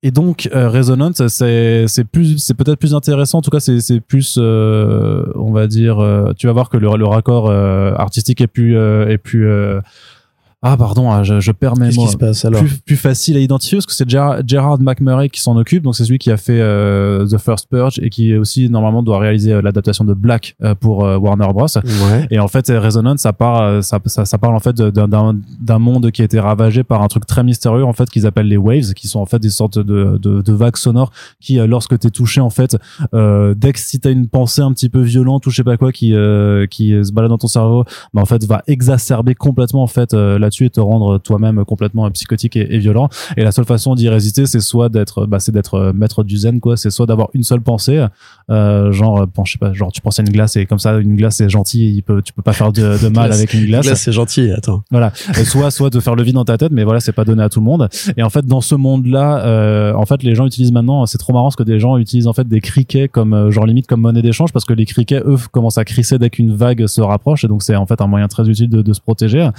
Et 0.01 0.11
donc 0.11 0.47
euh, 0.55 0.69
Resonant, 0.69 1.11
c'est 1.27 1.85
c'est 1.89 2.05
plus 2.05 2.37
c'est 2.37 2.53
peut-être 2.53 2.79
plus 2.79 2.95
intéressant. 2.95 3.39
En 3.39 3.41
tout 3.41 3.49
cas, 3.51 3.59
c'est 3.59 3.81
c'est 3.81 3.99
plus 3.99 4.37
euh, 4.39 5.25
on 5.35 5.51
va 5.51 5.67
dire. 5.67 5.99
euh, 5.99 6.31
tu 6.37 6.47
vas 6.47 6.53
voir 6.53 6.69
que 6.69 6.77
le, 6.77 6.87
le 6.95 7.05
raccord 7.05 7.51
artistique 7.51 8.39
est 8.39 8.47
plus 8.47 8.77
est 8.77 9.17
plus 9.17 9.45
ah 10.61 10.75
pardon, 10.75 11.09
ah, 11.09 11.23
je, 11.23 11.39
je 11.39 11.51
perds 11.53 11.77
mes 11.77 11.89
mots 11.91 12.05
qui 12.05 12.11
se 12.11 12.17
passe 12.17 12.43
alors 12.43 12.59
plus, 12.61 12.79
plus 12.79 12.97
facile 12.97 13.37
à 13.37 13.39
identifier 13.39 13.77
parce 13.77 13.85
que 13.85 13.93
c'est 13.93 14.09
Ger- 14.09 14.41
Gerard 14.45 14.81
McMurray 14.81 15.29
qui 15.29 15.39
s'en 15.39 15.55
occupe 15.55 15.83
donc 15.83 15.95
c'est 15.95 16.03
celui 16.03 16.17
qui 16.19 16.31
a 16.31 16.35
fait 16.37 16.59
euh, 16.59 17.25
The 17.25 17.37
First 17.37 17.69
Purge 17.69 17.97
et 18.01 18.09
qui 18.09 18.35
aussi 18.35 18.69
normalement 18.69 19.01
doit 19.01 19.19
réaliser 19.19 19.53
euh, 19.53 19.61
l'adaptation 19.61 20.03
de 20.03 20.13
Black 20.13 20.55
euh, 20.61 20.75
pour 20.75 21.05
euh, 21.05 21.17
Warner 21.17 21.47
Bros 21.53 21.67
Ouais. 21.77 22.27
et 22.29 22.39
en 22.39 22.49
fait 22.49 22.67
Resonance 22.69 23.21
ça 23.21 23.31
part 23.31 23.81
ça, 23.83 23.99
ça, 24.05 24.25
ça 24.25 24.37
parle 24.37 24.55
en 24.55 24.59
fait 24.59 24.75
d'un 24.81 25.79
monde 25.79 26.11
qui 26.11 26.21
a 26.21 26.25
été 26.25 26.39
ravagé 26.41 26.83
par 26.83 27.01
un 27.03 27.07
truc 27.07 27.25
très 27.25 27.43
mystérieux 27.43 27.85
en 27.85 27.93
fait 27.93 28.09
qu'ils 28.09 28.25
appellent 28.27 28.47
les 28.49 28.57
waves 28.57 28.93
qui 28.93 29.07
sont 29.07 29.19
en 29.21 29.25
fait 29.25 29.39
des 29.39 29.49
sortes 29.49 29.79
de 29.79 30.17
de, 30.17 30.41
de 30.41 30.53
vagues 30.53 30.75
sonores 30.77 31.11
qui 31.39 31.55
lorsque 31.55 31.97
t'es 31.99 32.09
touché 32.09 32.41
en 32.41 32.49
fait 32.49 32.75
euh, 33.13 33.53
dès 33.55 33.71
que 33.71 33.79
si 33.79 33.99
t'as 33.99 34.11
une 34.11 34.27
pensée 34.27 34.61
un 34.61 34.73
petit 34.73 34.89
peu 34.89 35.01
violente 35.01 35.45
ou 35.47 35.51
je 35.51 35.55
sais 35.57 35.63
pas 35.63 35.77
quoi 35.77 35.91
qui 35.93 36.13
euh, 36.13 36.65
qui 36.67 36.89
se 37.03 37.11
balade 37.13 37.29
dans 37.29 37.37
ton 37.37 37.47
cerveau 37.47 37.85
bah 38.13 38.21
en 38.21 38.25
fait 38.25 38.43
va 38.45 38.61
exacerber 38.67 39.35
complètement 39.35 39.83
en 39.83 39.87
fait 39.87 40.13
euh, 40.13 40.37
là-dessus 40.49 40.65
et 40.65 40.69
te 40.69 40.79
rendre 40.79 41.17
toi-même 41.19 41.63
complètement 41.65 42.05
euh, 42.05 42.09
psychotique 42.09 42.55
et, 42.55 42.75
et 42.75 42.79
violent 42.79 43.09
et 43.37 43.43
la 43.43 43.51
seule 43.51 43.65
façon 43.65 43.95
d'y 43.95 44.09
résister 44.09 44.45
c'est 44.45 44.59
soit 44.59 44.89
d'être 44.89 45.25
bah 45.25 45.39
c'est 45.39 45.51
d'être 45.51 45.75
euh, 45.75 45.93
maître 45.93 46.23
du 46.23 46.37
zen 46.37 46.59
quoi 46.59 46.77
c'est 46.77 46.89
soit 46.89 47.05
d'avoir 47.05 47.29
une 47.33 47.43
seule 47.43 47.61
pensée 47.61 48.05
euh, 48.49 48.91
genre 48.91 49.21
euh, 49.21 49.25
bon, 49.33 49.45
je 49.45 49.53
sais 49.53 49.57
pas 49.57 49.73
genre 49.73 49.91
tu 49.91 50.01
penses 50.01 50.19
à 50.19 50.23
une 50.23 50.29
glace 50.29 50.55
et 50.57 50.65
comme 50.65 50.79
ça 50.79 50.97
une 50.97 51.15
glace 51.15 51.35
c'est 51.37 51.49
gentil 51.49 51.93
il 51.93 52.03
peut 52.03 52.21
tu 52.21 52.33
peux 52.33 52.41
pas 52.41 52.53
faire 52.53 52.71
de, 52.71 52.81
de 53.01 53.07
mal 53.09 53.27
Glace. 53.27 53.37
avec 53.37 53.53
une 53.53 53.65
glace 53.65 53.85
Là, 53.85 53.95
c'est 53.95 54.11
gentil. 54.11 54.51
Attends. 54.51 54.83
voilà 54.91 55.11
Et 55.39 55.45
soit 55.45 55.71
soit 55.71 55.89
de 55.89 55.99
faire 55.99 56.15
le 56.15 56.23
vide 56.23 56.35
dans 56.35 56.45
ta 56.45 56.57
tête 56.57 56.71
mais 56.71 56.83
voilà 56.83 56.99
c'est 56.99 57.11
pas 57.11 57.25
donné 57.25 57.43
à 57.43 57.49
tout 57.49 57.59
le 57.59 57.65
monde 57.65 57.89
et 58.17 58.23
en 58.23 58.29
fait 58.29 58.45
dans 58.45 58.61
ce 58.61 58.75
monde 58.75 59.05
là 59.05 59.93
en 59.95 60.05
fait 60.05 60.23
les 60.23 60.35
gens 60.35 60.45
utilisent 60.45 60.71
maintenant 60.71 61.05
c'est 61.05 61.17
trop 61.17 61.33
marrant 61.33 61.45
parce 61.47 61.55
que 61.55 61.63
des 61.63 61.79
gens 61.79 61.97
utilisent 61.97 62.27
en 62.27 62.33
fait 62.33 62.47
des 62.47 62.61
criquets 62.61 63.07
comme 63.07 63.33
euh, 63.33 63.51
genre 63.51 63.65
limite 63.65 63.87
comme 63.87 64.01
monnaie 64.01 64.21
d'échange 64.21 64.51
parce 64.53 64.65
que 64.65 64.73
les 64.73 64.85
criquets 64.85 65.21
eux 65.25 65.37
commencent 65.51 65.77
à 65.77 65.85
crisser 65.85 66.17
dès 66.17 66.29
qu'une 66.29 66.53
vague 66.55 66.87
se 66.87 67.01
rapproche 67.01 67.43
et 67.43 67.47
donc 67.47 67.63
c'est 67.63 67.75
en 67.75 67.85
fait 67.85 68.01
un 68.01 68.07
moyen 68.07 68.27
très 68.27 68.47
utile 68.49 68.69
de, 68.69 68.81
de 68.81 68.93
se 68.93 69.01
protéger 69.01 69.49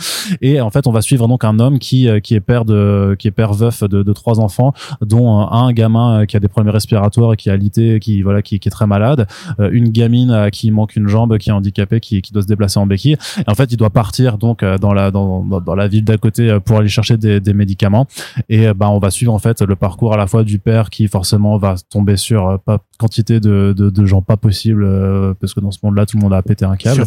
et 0.41 0.61
en 0.61 0.71
fait 0.71 0.80
on 0.87 0.93
va 0.93 1.01
suivre 1.03 1.29
donc 1.29 1.45
un 1.45 1.59
homme 1.59 1.79
qui 1.79 2.09
euh, 2.09 2.21
qui 2.21 2.35
est 2.35 2.41
père 2.41 2.65
de 2.65 3.17
qui 3.19 3.29
est 3.29 3.31
père 3.31 3.53
veuf 3.53 3.83
de, 3.85 4.03
de 4.03 4.13
trois 4.13 4.41
enfants 4.41 4.73
dont 5.01 5.41
euh, 5.41 5.45
un 5.51 5.73
gamin 5.73 6.21
euh, 6.21 6.25
qui 6.27 6.37
a 6.37 6.41
des 6.41 6.49
problèmes 6.49 6.73
respiratoires 6.73 7.33
et 7.33 7.37
qui 7.37 7.51
a 7.51 7.57
lité 7.57 7.99
qui 8.01 8.23
voilà 8.23 8.43
qui, 8.43 8.59
qui 8.61 8.69
est 8.69 8.71
très 8.71 8.87
malade 8.87 9.27
une 9.73 9.89
gamine 9.91 10.31
à 10.31 10.51
qui 10.51 10.71
manque 10.71 10.97
une 10.97 11.09
jambe 11.09 11.37
qui 11.39 11.51
est 11.51 11.53
handicapée 11.53 12.01
qui, 12.01 12.23
qui 12.23 12.33
doit 12.33 12.43
se 12.43 12.47
déplacer 12.47 12.79
en 12.79 12.87
béquille. 12.87 13.17
Et 13.39 13.51
en 13.51 13.55
fait 13.55 13.71
il 13.73 13.77
doit 13.77 13.91
partir 13.91 14.39
donc 14.39 14.65
dans 14.65 14.93
la 14.93 15.11
dans, 15.11 15.45
dans, 15.61 15.75
la 15.75 15.89
ville 15.89 16.05
d'à 16.05 16.17
côté 16.17 16.59
pour 16.65 16.79
aller 16.79 16.89
chercher 16.89 17.17
des, 17.17 17.41
des 17.41 17.55
médicaments. 17.55 18.07
Et 18.49 18.73
bah 18.73 18.89
on 18.91 18.99
va 18.99 19.11
suivre 19.11 19.33
en 19.33 19.39
fait 19.39 19.61
le 19.63 19.77
parcours 19.77 20.13
à 20.15 20.17
la 20.17 20.27
fois 20.27 20.45
du 20.45 20.59
père 20.59 20.91
qui 20.91 21.09
forcément 21.09 21.57
va 21.59 21.75
tomber 21.91 22.17
sur 22.17 22.59
pas 22.65 22.79
quantité 22.99 23.41
de, 23.41 23.75
de, 23.77 23.91
de 23.91 24.07
gens 24.07 24.23
pas 24.23 24.37
possibles 24.37 24.85
euh, 24.85 25.35
parce 25.41 25.55
que 25.55 25.61
dans 25.61 25.71
ce 25.71 25.79
monde 25.83 25.97
là 25.97 26.07
tout 26.07 26.17
le 26.17 26.23
monde 26.23 26.33
a 26.35 26.43
pété 26.43 26.65
un 26.65 26.77
câble. 26.77 27.03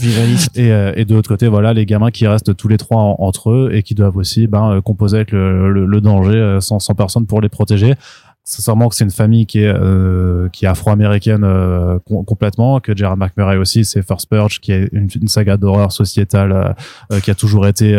Et, 0.55 0.69
et 0.95 1.05
de 1.05 1.13
l'autre 1.15 1.30
côté 1.30 1.47
voilà 1.47 1.74
les 1.74 1.86
gamins 1.86 2.11
qui 2.11 2.28
restent 2.28 2.55
tous 2.55 2.67
les 2.67 2.78
trois 2.78 2.97
en- 3.01 3.15
entre 3.19 3.51
eux 3.51 3.62
et 3.72 3.84
qui 3.84 3.95
doivent 3.95 4.18
aussi 4.18 4.47
ben, 4.47 4.72
euh, 4.72 4.82
composer 4.82 5.18
avec 5.18 5.32
le, 5.32 6.01
danger 6.01 6.36
euh, 6.36 6.59
sans, 6.59 6.80
sans 6.80 6.93
personne 6.93 7.26
pour 7.26 7.41
les 7.41 7.49
protéger. 7.49 7.95
Sincèrement 8.45 8.89
que 8.89 8.95
c'est 8.95 9.05
une 9.05 9.11
famille 9.11 9.45
qui 9.45 9.59
est 9.59 9.74
euh, 9.74 10.49
est 10.61 10.66
afro-américaine 10.66 11.47
com- 12.05 12.26
complètement 12.26 12.82
que 12.82 12.95
Gerard 12.95 13.16
McMurray 13.16 13.55
aussi 13.55 13.86
c'est 13.86 14.05
First 14.05 14.30
Purge 14.30 14.59
qui 14.59 14.74
est 14.74 14.89
une, 14.91 15.28
saga 15.28 15.55
d'horreur 15.55 15.93
sociétale 15.93 16.76
qui 17.24 17.32
a 17.32 17.36
toujours 17.36 17.68
été 17.68 17.95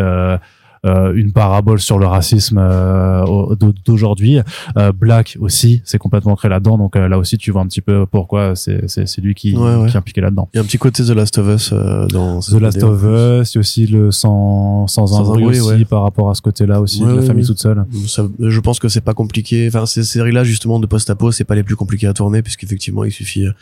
une 0.84 1.32
parabole 1.32 1.80
sur 1.80 1.98
le 1.98 2.06
racisme 2.06 2.58
euh, 2.58 3.24
au- 3.24 3.54
d'au- 3.56 3.72
d'aujourd'hui. 3.84 4.38
Euh, 4.76 4.92
Black 4.92 5.36
aussi, 5.40 5.80
c'est 5.84 5.98
complètement 5.98 6.32
ancré 6.32 6.48
là-dedans. 6.48 6.76
Donc 6.78 6.96
euh, 6.96 7.08
là 7.08 7.18
aussi, 7.18 7.38
tu 7.38 7.50
vois 7.50 7.62
un 7.62 7.66
petit 7.66 7.80
peu 7.80 8.06
pourquoi 8.06 8.54
c'est 8.54 8.80
lui 9.18 9.34
qui, 9.34 9.56
Ouais, 9.56 9.76
ouais. 9.76 9.88
qui 9.88 9.94
est 9.94 9.98
impliqué 9.98 10.20
là-dedans. 10.20 10.48
Il 10.52 10.58
y 10.58 10.60
a 10.60 10.62
un 10.62 10.66
petit 10.66 10.78
côté 10.78 11.02
The 11.04 11.10
Last 11.10 11.38
of 11.38 11.48
Us 11.48 11.70
euh, 11.72 12.06
dans 12.08 12.40
The 12.40 12.52
Last 12.60 12.82
of 12.82 13.02
Us, 13.02 13.52
il 13.52 13.56
y 13.56 13.58
a 13.58 13.60
aussi 13.60 13.86
le 13.86 14.10
sans, 14.10 14.86
sans, 14.86 15.06
Sans 15.06 15.20
un 15.20 15.22
bruit 15.24 15.44
bruit, 15.44 15.60
aussi 15.60 15.70
ouais. 15.70 15.84
par 15.84 16.02
rapport 16.02 16.30
à 16.30 16.34
ce 16.34 16.42
côté-là 16.42 16.80
aussi, 16.80 17.00
de 17.00 17.06
la 17.16 17.22
famille 17.22 17.46
toute 17.46 17.58
seule. 17.60 17.84
Ça, 18.06 18.24
je 18.38 18.60
pense 18.60 18.78
que 18.78 18.88
c'est 18.88 19.00
pas 19.00 19.14
compliqué. 19.14 19.66
Enfin, 19.68 19.86
ces 19.86 20.02
séries-là, 20.04 20.44
justement, 20.44 20.78
de 20.80 20.86
post-apo, 20.86 21.32
c'est 21.32 21.44
pas 21.44 21.54
les 21.54 21.62
plus 21.62 21.76
compliqués 21.76 22.06
à 22.06 22.12
tourner, 22.12 22.42
puisqu'effectivement, 22.42 23.04
il 23.04 23.12
suffit 23.12 23.46
euh, 23.46 23.52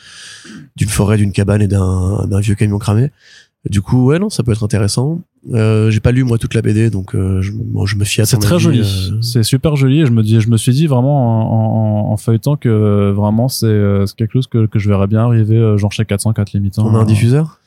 d'une 0.76 0.88
forêt, 0.88 1.16
d'une 1.16 1.32
cabane 1.32 1.62
et 1.62 1.68
d'un 1.68 2.40
vieux 2.40 2.54
camion 2.54 2.78
cramé. 2.78 3.10
Du 3.70 3.80
coup, 3.80 4.06
ouais, 4.06 4.18
non, 4.18 4.28
ça 4.28 4.42
peut 4.42 4.50
être 4.50 4.64
intéressant. 4.64 5.20
Euh, 5.52 5.88
j'ai 5.90 6.00
pas 6.00 6.10
lu 6.10 6.24
moi 6.24 6.36
toute 6.36 6.54
la 6.54 6.62
BD, 6.62 6.90
donc 6.90 7.14
euh, 7.14 7.40
je, 7.42 7.52
bon, 7.52 7.86
je 7.86 7.96
me 7.96 8.04
fie 8.04 8.20
à 8.20 8.24
C'est 8.26 8.36
très 8.38 8.54
avis, 8.56 8.62
joli, 8.64 8.80
euh, 8.80 9.22
c'est 9.22 9.44
super 9.44 9.76
joli. 9.76 10.00
Et 10.00 10.06
je 10.06 10.10
me 10.10 10.22
dis, 10.24 10.40
je 10.40 10.48
me 10.48 10.56
suis 10.56 10.72
dit 10.72 10.88
vraiment 10.88 12.06
en, 12.08 12.08
en, 12.08 12.12
en 12.12 12.16
feuilletant 12.16 12.56
que 12.56 12.68
euh, 12.68 13.12
vraiment 13.12 13.48
c'est 13.48 13.66
euh, 13.66 14.04
c'est 14.06 14.16
quelque 14.16 14.32
chose 14.32 14.48
que, 14.48 14.66
que 14.66 14.78
je 14.80 14.88
verrais 14.88 15.06
bien 15.06 15.20
arriver 15.24 15.56
euh, 15.56 15.76
genre 15.78 15.92
chez 15.92 16.04
404 16.04 16.52
limite. 16.54 16.78
hein. 16.78 16.82
on 16.86 16.94
a 16.96 16.98
un 16.98 17.04
diffuseur? 17.04 17.60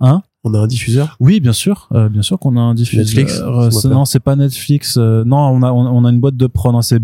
Hein? 0.00 0.22
On 0.44 0.54
a 0.54 0.58
un 0.58 0.66
diffuseur? 0.66 1.16
Oui, 1.20 1.40
bien 1.40 1.52
sûr, 1.52 1.88
euh, 1.92 2.08
bien 2.08 2.22
sûr 2.22 2.38
qu'on 2.38 2.56
a 2.56 2.60
un 2.60 2.74
diffuseur. 2.74 3.04
Netflix, 3.04 3.40
Euh, 3.44 3.90
non, 3.90 4.04
c'est 4.06 4.20
pas 4.20 4.36
Netflix. 4.36 4.96
euh, 4.96 5.22
non, 5.24 5.38
on 5.38 5.62
a 5.62 5.70
on, 5.72 5.86
on 5.86 6.04
a 6.06 6.10
une 6.10 6.20
boîte 6.20 6.36
de 6.36 6.46
prod. 6.46 6.74
hein, 6.74 6.80
c'est 6.82 7.00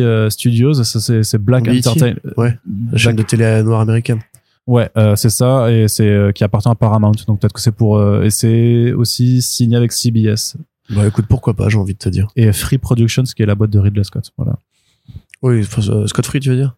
euh, 0.00 0.30
Studios. 0.30 0.74
Ça 0.74 0.98
c'est 1.00 1.22
c'est 1.22 1.38
Black 1.38 1.68
Entertainment. 1.68 2.16
Ouais. 2.36 2.58
La 2.92 2.98
chaîne 2.98 3.14
de 3.16 3.22
télé 3.22 3.62
noire 3.62 3.80
américaine. 3.80 4.18
Ouais, 4.68 4.90
euh, 4.98 5.16
c'est 5.16 5.30
ça, 5.30 5.72
et 5.72 5.88
c'est 5.88 6.06
euh, 6.06 6.30
qui 6.30 6.44
appartient 6.44 6.68
à 6.68 6.74
Paramount. 6.74 7.12
Donc 7.26 7.40
peut-être 7.40 7.54
que 7.54 7.60
c'est 7.60 7.72
pour. 7.72 7.96
euh, 7.96 8.22
et 8.24 8.30
c'est 8.30 8.92
aussi 8.92 9.40
signé 9.40 9.76
avec 9.78 9.92
CBS 9.92 10.56
Bah 10.90 11.06
écoute, 11.06 11.24
pourquoi 11.26 11.54
pas, 11.54 11.70
j'ai 11.70 11.78
envie 11.78 11.94
de 11.94 11.98
te 11.98 12.10
dire. 12.10 12.28
et 12.36 12.52
Free 12.52 12.76
Productions, 12.78 13.22
qui 13.24 13.42
est 13.42 13.46
la 13.46 13.54
boîte 13.54 13.70
de 13.70 13.78
Ridley 13.78 14.04
Scott. 14.04 14.30
Voilà. 14.36 14.56
Oui, 15.42 15.66
euh, 15.88 16.06
Scott 16.06 16.26
Free, 16.26 16.40
tu 16.40 16.50
veux 16.50 16.56
dire? 16.56 16.76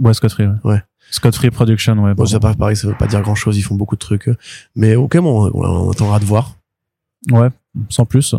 Ouais, 0.00 0.14
Scott 0.14 0.30
Free. 0.32 0.46
Ouais. 0.62 0.80
Scott 1.10 1.34
Free 1.34 1.50
Production, 1.50 1.94
ouais. 2.04 2.14
Bon, 2.14 2.26
ça 2.26 2.38
paraît 2.38 2.54
pareil, 2.54 2.76
ça 2.76 2.86
veut 2.86 2.94
pas 2.94 3.08
dire 3.08 3.20
grand 3.22 3.34
chose, 3.34 3.58
ils 3.58 3.62
font 3.62 3.74
beaucoup 3.74 3.96
de 3.96 4.00
trucs. 4.00 4.30
Mais 4.76 4.94
ok, 4.94 5.18
bon, 5.18 5.50
on, 5.52 5.64
on 5.64 5.90
attendra 5.90 6.20
de 6.20 6.24
voir. 6.24 6.54
Ouais, 7.32 7.48
sans 7.88 8.04
plus. 8.04 8.34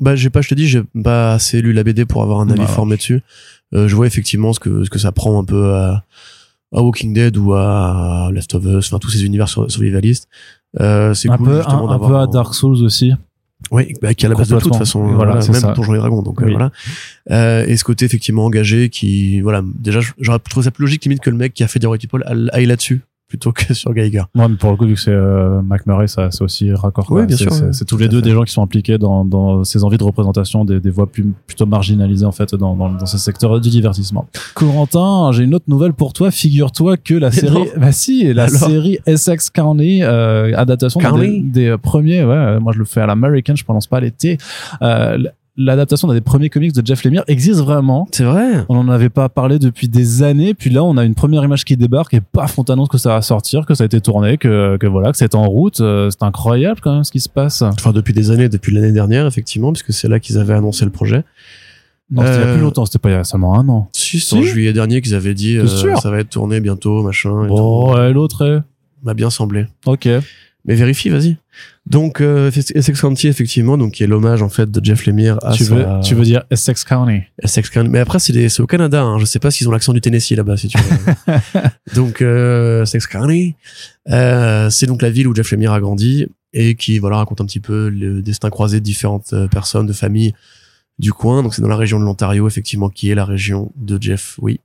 Bah, 0.00 0.16
j'ai 0.16 0.30
pas, 0.30 0.40
je 0.40 0.48
te 0.48 0.54
dis, 0.54 0.66
j'ai 0.66 0.82
pas 1.04 1.34
assez 1.34 1.60
lu 1.60 1.72
la 1.74 1.84
BD 1.84 2.04
pour 2.06 2.22
avoir 2.22 2.40
un 2.40 2.48
avis 2.48 2.60
Bah, 2.60 2.66
formé 2.66 2.96
dessus. 2.96 3.22
Euh, 3.74 3.86
je 3.88 3.94
vois 3.96 4.06
effectivement 4.06 4.52
ce 4.54 4.60
que, 4.60 4.84
ce 4.84 4.90
que 4.90 4.98
ça 4.98 5.12
prend 5.12 5.38
un 5.40 5.44
peu 5.44 5.74
à, 5.74 6.04
à 6.76 6.82
Walking 6.82 7.12
Dead 7.12 7.36
ou 7.36 7.54
à 7.54 8.30
Left 8.32 8.54
of 8.54 8.64
Us, 8.64 8.86
enfin 8.86 8.98
tous 8.98 9.10
ces 9.10 9.24
univers 9.24 9.48
sur- 9.48 9.70
survivalistes. 9.70 10.28
Euh, 10.80 11.14
c'est 11.14 11.30
Un 11.30 11.36
cool 11.38 11.46
peu, 11.46 11.52
un, 11.54 11.56
justement 11.62 11.88
un 11.88 11.92
d'avoir 11.92 12.10
peu 12.10 12.16
à 12.18 12.26
Dark 12.26 12.54
Souls 12.54 12.84
aussi. 12.84 13.12
Oui, 13.70 13.94
bah, 14.02 14.12
qui 14.12 14.24
est 14.24 14.26
à 14.26 14.28
la 14.28 14.34
base 14.36 14.48
de 14.48 14.54
tout, 14.54 14.58
de 14.58 14.64
toute 14.64 14.76
façon. 14.76 15.00
Voilà, 15.00 15.14
Voilà, 15.16 15.40
c'est 15.40 15.50
même 15.52 15.60
ça. 15.62 15.72
Donjons 15.72 15.94
et 15.94 15.98
Dragons. 15.98 16.22
Donc, 16.22 16.42
euh, 16.42 16.50
voilà. 16.50 16.70
Euh, 17.30 17.64
et 17.66 17.76
ce 17.78 17.84
côté, 17.84 18.04
effectivement, 18.04 18.44
engagé 18.44 18.90
qui, 18.90 19.40
voilà, 19.40 19.62
déjà, 19.64 20.00
j'aurais 20.20 20.38
trouvé 20.38 20.64
ça 20.64 20.70
plus 20.70 20.82
logique, 20.82 21.02
limite, 21.04 21.20
que 21.20 21.30
le 21.30 21.36
mec 21.38 21.54
qui 21.54 21.64
a 21.64 21.68
fait 21.68 21.78
Dead 21.78 21.90
People 21.98 22.22
aille 22.52 22.66
là-dessus, 22.66 23.00
plutôt 23.28 23.52
que 23.52 23.74
sur 23.74 23.92
Geiger. 23.92 24.22
Ouais, 24.34 24.48
mais 24.48 24.56
pour 24.56 24.70
le 24.70 24.76
coup, 24.76 24.86
vu 24.86 24.94
que 24.94 25.00
c'est 25.00 25.10
euh, 25.10 25.60
Mac 25.62 25.84
Murray, 25.86 26.06
ça, 26.06 26.30
c'est 26.30 26.42
aussi 26.42 26.72
raccord. 26.72 27.06
Oui, 27.10 27.26
bien 27.26 27.36
sûr, 27.36 27.52
C'est 27.72 27.84
tous 27.84 27.96
les 27.96 28.08
deux 28.08 28.18
fait. 28.18 28.26
des 28.26 28.30
gens 28.30 28.42
qui 28.44 28.52
sont 28.52 28.62
impliqués 28.62 28.98
dans, 28.98 29.24
dans 29.24 29.64
ces 29.64 29.82
envies 29.82 29.98
de 29.98 30.04
représentation 30.04 30.64
des, 30.64 30.78
des 30.80 30.90
voix 30.90 31.06
plus, 31.10 31.32
plutôt 31.46 31.66
marginalisées, 31.66 32.24
en 32.24 32.32
fait, 32.32 32.54
dans, 32.54 32.74
dans, 32.76 32.90
dans 32.90 33.06
ce 33.06 33.18
secteur 33.18 33.60
du 33.60 33.68
divertissement. 33.68 34.28
Corentin, 34.54 35.32
j'ai 35.32 35.44
une 35.44 35.54
autre 35.54 35.64
nouvelle 35.68 35.92
pour 35.92 36.12
toi. 36.12 36.30
Figure-toi 36.30 36.96
que 36.96 37.14
la 37.14 37.30
série, 37.32 37.54
non. 37.54 37.66
bah 37.76 37.92
si, 37.92 38.32
la 38.32 38.44
Alors 38.44 38.58
série 38.58 38.98
Essex 39.06 39.50
County, 39.50 40.02
euh, 40.02 40.52
adaptation 40.56 41.00
County 41.00 41.42
des, 41.42 41.70
des 41.70 41.76
premiers, 41.78 42.22
ouais, 42.24 42.34
euh, 42.34 42.60
moi 42.60 42.72
je 42.72 42.78
le 42.78 42.84
fais 42.84 43.00
à 43.00 43.06
l'american, 43.06 43.54
je 43.56 43.64
prononce 43.64 43.86
pas 43.86 44.00
les 44.00 44.10
T. 44.12 44.38
Euh, 44.82 45.18
L'adaptation 45.58 46.06
d'un 46.06 46.14
des 46.14 46.20
premiers 46.20 46.50
comics 46.50 46.74
de 46.74 46.86
Jeff 46.86 47.02
Lemire 47.04 47.24
existe 47.28 47.60
vraiment. 47.60 48.06
C'est 48.12 48.24
vrai. 48.24 48.66
On 48.68 48.74
n'en 48.74 48.92
avait 48.92 49.08
pas 49.08 49.28
parlé 49.30 49.58
depuis 49.58 49.88
des 49.88 50.22
années, 50.22 50.52
puis 50.52 50.68
là 50.68 50.84
on 50.84 50.96
a 50.98 51.04
une 51.04 51.14
première 51.14 51.42
image 51.44 51.64
qui 51.64 51.76
débarque 51.78 52.12
et 52.12 52.20
paf, 52.20 52.58
on 52.58 52.64
t'annonce 52.64 52.88
que 52.88 52.98
ça 52.98 53.10
va 53.14 53.22
sortir, 53.22 53.64
que 53.64 53.72
ça 53.74 53.84
a 53.84 53.86
été 53.86 54.00
tourné, 54.02 54.36
que, 54.36 54.76
que 54.76 54.86
voilà, 54.86 55.12
que 55.12 55.16
c'est 55.18 55.34
en 55.34 55.46
route. 55.46 55.80
Euh, 55.80 56.10
C'est 56.10 56.22
incroyable 56.24 56.80
quand 56.82 56.92
même 56.94 57.04
ce 57.04 57.10
qui 57.10 57.20
se 57.20 57.28
passe. 57.30 57.62
Enfin, 57.62 57.92
depuis 57.92 58.12
des 58.12 58.30
années, 58.30 58.48
depuis 58.50 58.72
l'année 58.74 58.92
dernière, 58.92 59.26
effectivement, 59.26 59.72
puisque 59.72 59.92
c'est 59.94 60.08
là 60.08 60.20
qu'ils 60.20 60.36
avaient 60.38 60.54
annoncé 60.54 60.84
le 60.84 60.90
projet. 60.90 61.24
Non, 62.10 62.22
c'était 62.22 62.36
il 62.36 62.40
y 62.40 62.44
a 62.44 62.46
Euh, 62.48 62.52
plus 62.54 62.62
longtemps, 62.62 62.84
c'était 62.84 62.98
pas 62.98 63.08
il 63.08 63.12
y 63.12 63.16
a 63.16 63.24
seulement 63.24 63.58
un 63.58 63.68
an. 63.68 63.88
Si, 63.92 64.20
c'est 64.20 64.36
en 64.36 64.42
Si. 64.42 64.46
juillet 64.48 64.72
dernier 64.72 65.00
qu'ils 65.00 65.14
avaient 65.14 65.34
dit, 65.34 65.56
euh, 65.56 65.66
ça 65.66 66.10
va 66.10 66.20
être 66.20 66.28
tourné 66.30 66.60
bientôt, 66.60 67.02
machin. 67.02 67.46
et 67.46 67.50
ouais, 67.50 68.12
l'autre 68.12 68.44
est. 68.46 68.62
M'a 69.02 69.14
bien 69.14 69.30
semblé. 69.30 69.66
Ok. 69.86 70.08
Mais 70.66 70.74
vérifie, 70.74 71.08
vas-y. 71.10 71.36
Donc, 71.86 72.20
euh, 72.20 72.50
Essex 72.50 73.00
County, 73.00 73.28
effectivement, 73.28 73.78
donc, 73.78 73.92
qui 73.92 74.02
est 74.02 74.08
l'hommage, 74.08 74.42
en 74.42 74.48
fait, 74.48 74.68
de 74.68 74.84
Jeff 74.84 75.06
Lemire 75.06 75.38
à 75.44 75.52
tu, 75.52 75.64
sa- 75.64 75.74
veux, 75.74 75.86
tu 76.02 76.14
veux 76.16 76.24
dire 76.24 76.42
Essex 76.50 76.82
County? 76.84 77.22
Essex 77.40 77.70
County. 77.70 77.88
Mais 77.88 78.00
après, 78.00 78.18
c'est 78.18 78.32
des- 78.32 78.48
c'est 78.48 78.62
au 78.62 78.66
Canada, 78.66 79.00
hein. 79.02 79.18
Je 79.20 79.24
sais 79.24 79.38
pas 79.38 79.50
s'ils 79.52 79.68
ont 79.68 79.70
l'accent 79.72 79.92
du 79.92 80.00
Tennessee 80.00 80.32
là-bas, 80.32 80.56
si 80.56 80.66
tu 80.68 80.76
veux. 80.78 81.34
donc, 81.94 82.20
euh, 82.20 82.82
Essex 82.82 83.06
County. 83.06 83.54
Euh, 84.10 84.68
c'est 84.70 84.86
donc 84.86 85.02
la 85.02 85.10
ville 85.10 85.28
où 85.28 85.34
Jeff 85.34 85.50
Lemire 85.52 85.72
a 85.72 85.80
grandi 85.80 86.26
et 86.52 86.74
qui, 86.74 86.98
voilà, 86.98 87.18
raconte 87.18 87.40
un 87.40 87.46
petit 87.46 87.60
peu 87.60 87.88
le 87.88 88.20
destin 88.22 88.50
croisé 88.50 88.80
de 88.80 88.84
différentes 88.84 89.32
euh, 89.32 89.46
personnes, 89.46 89.86
de 89.86 89.92
familles 89.92 90.34
du 90.98 91.12
coin. 91.12 91.42
Donc, 91.44 91.54
c'est 91.54 91.62
dans 91.62 91.68
la 91.68 91.76
région 91.76 92.00
de 92.00 92.04
l'Ontario, 92.04 92.48
effectivement, 92.48 92.88
qui 92.88 93.10
est 93.10 93.14
la 93.14 93.24
région 93.24 93.70
de 93.76 93.98
Jeff, 94.02 94.36
oui. 94.42 94.58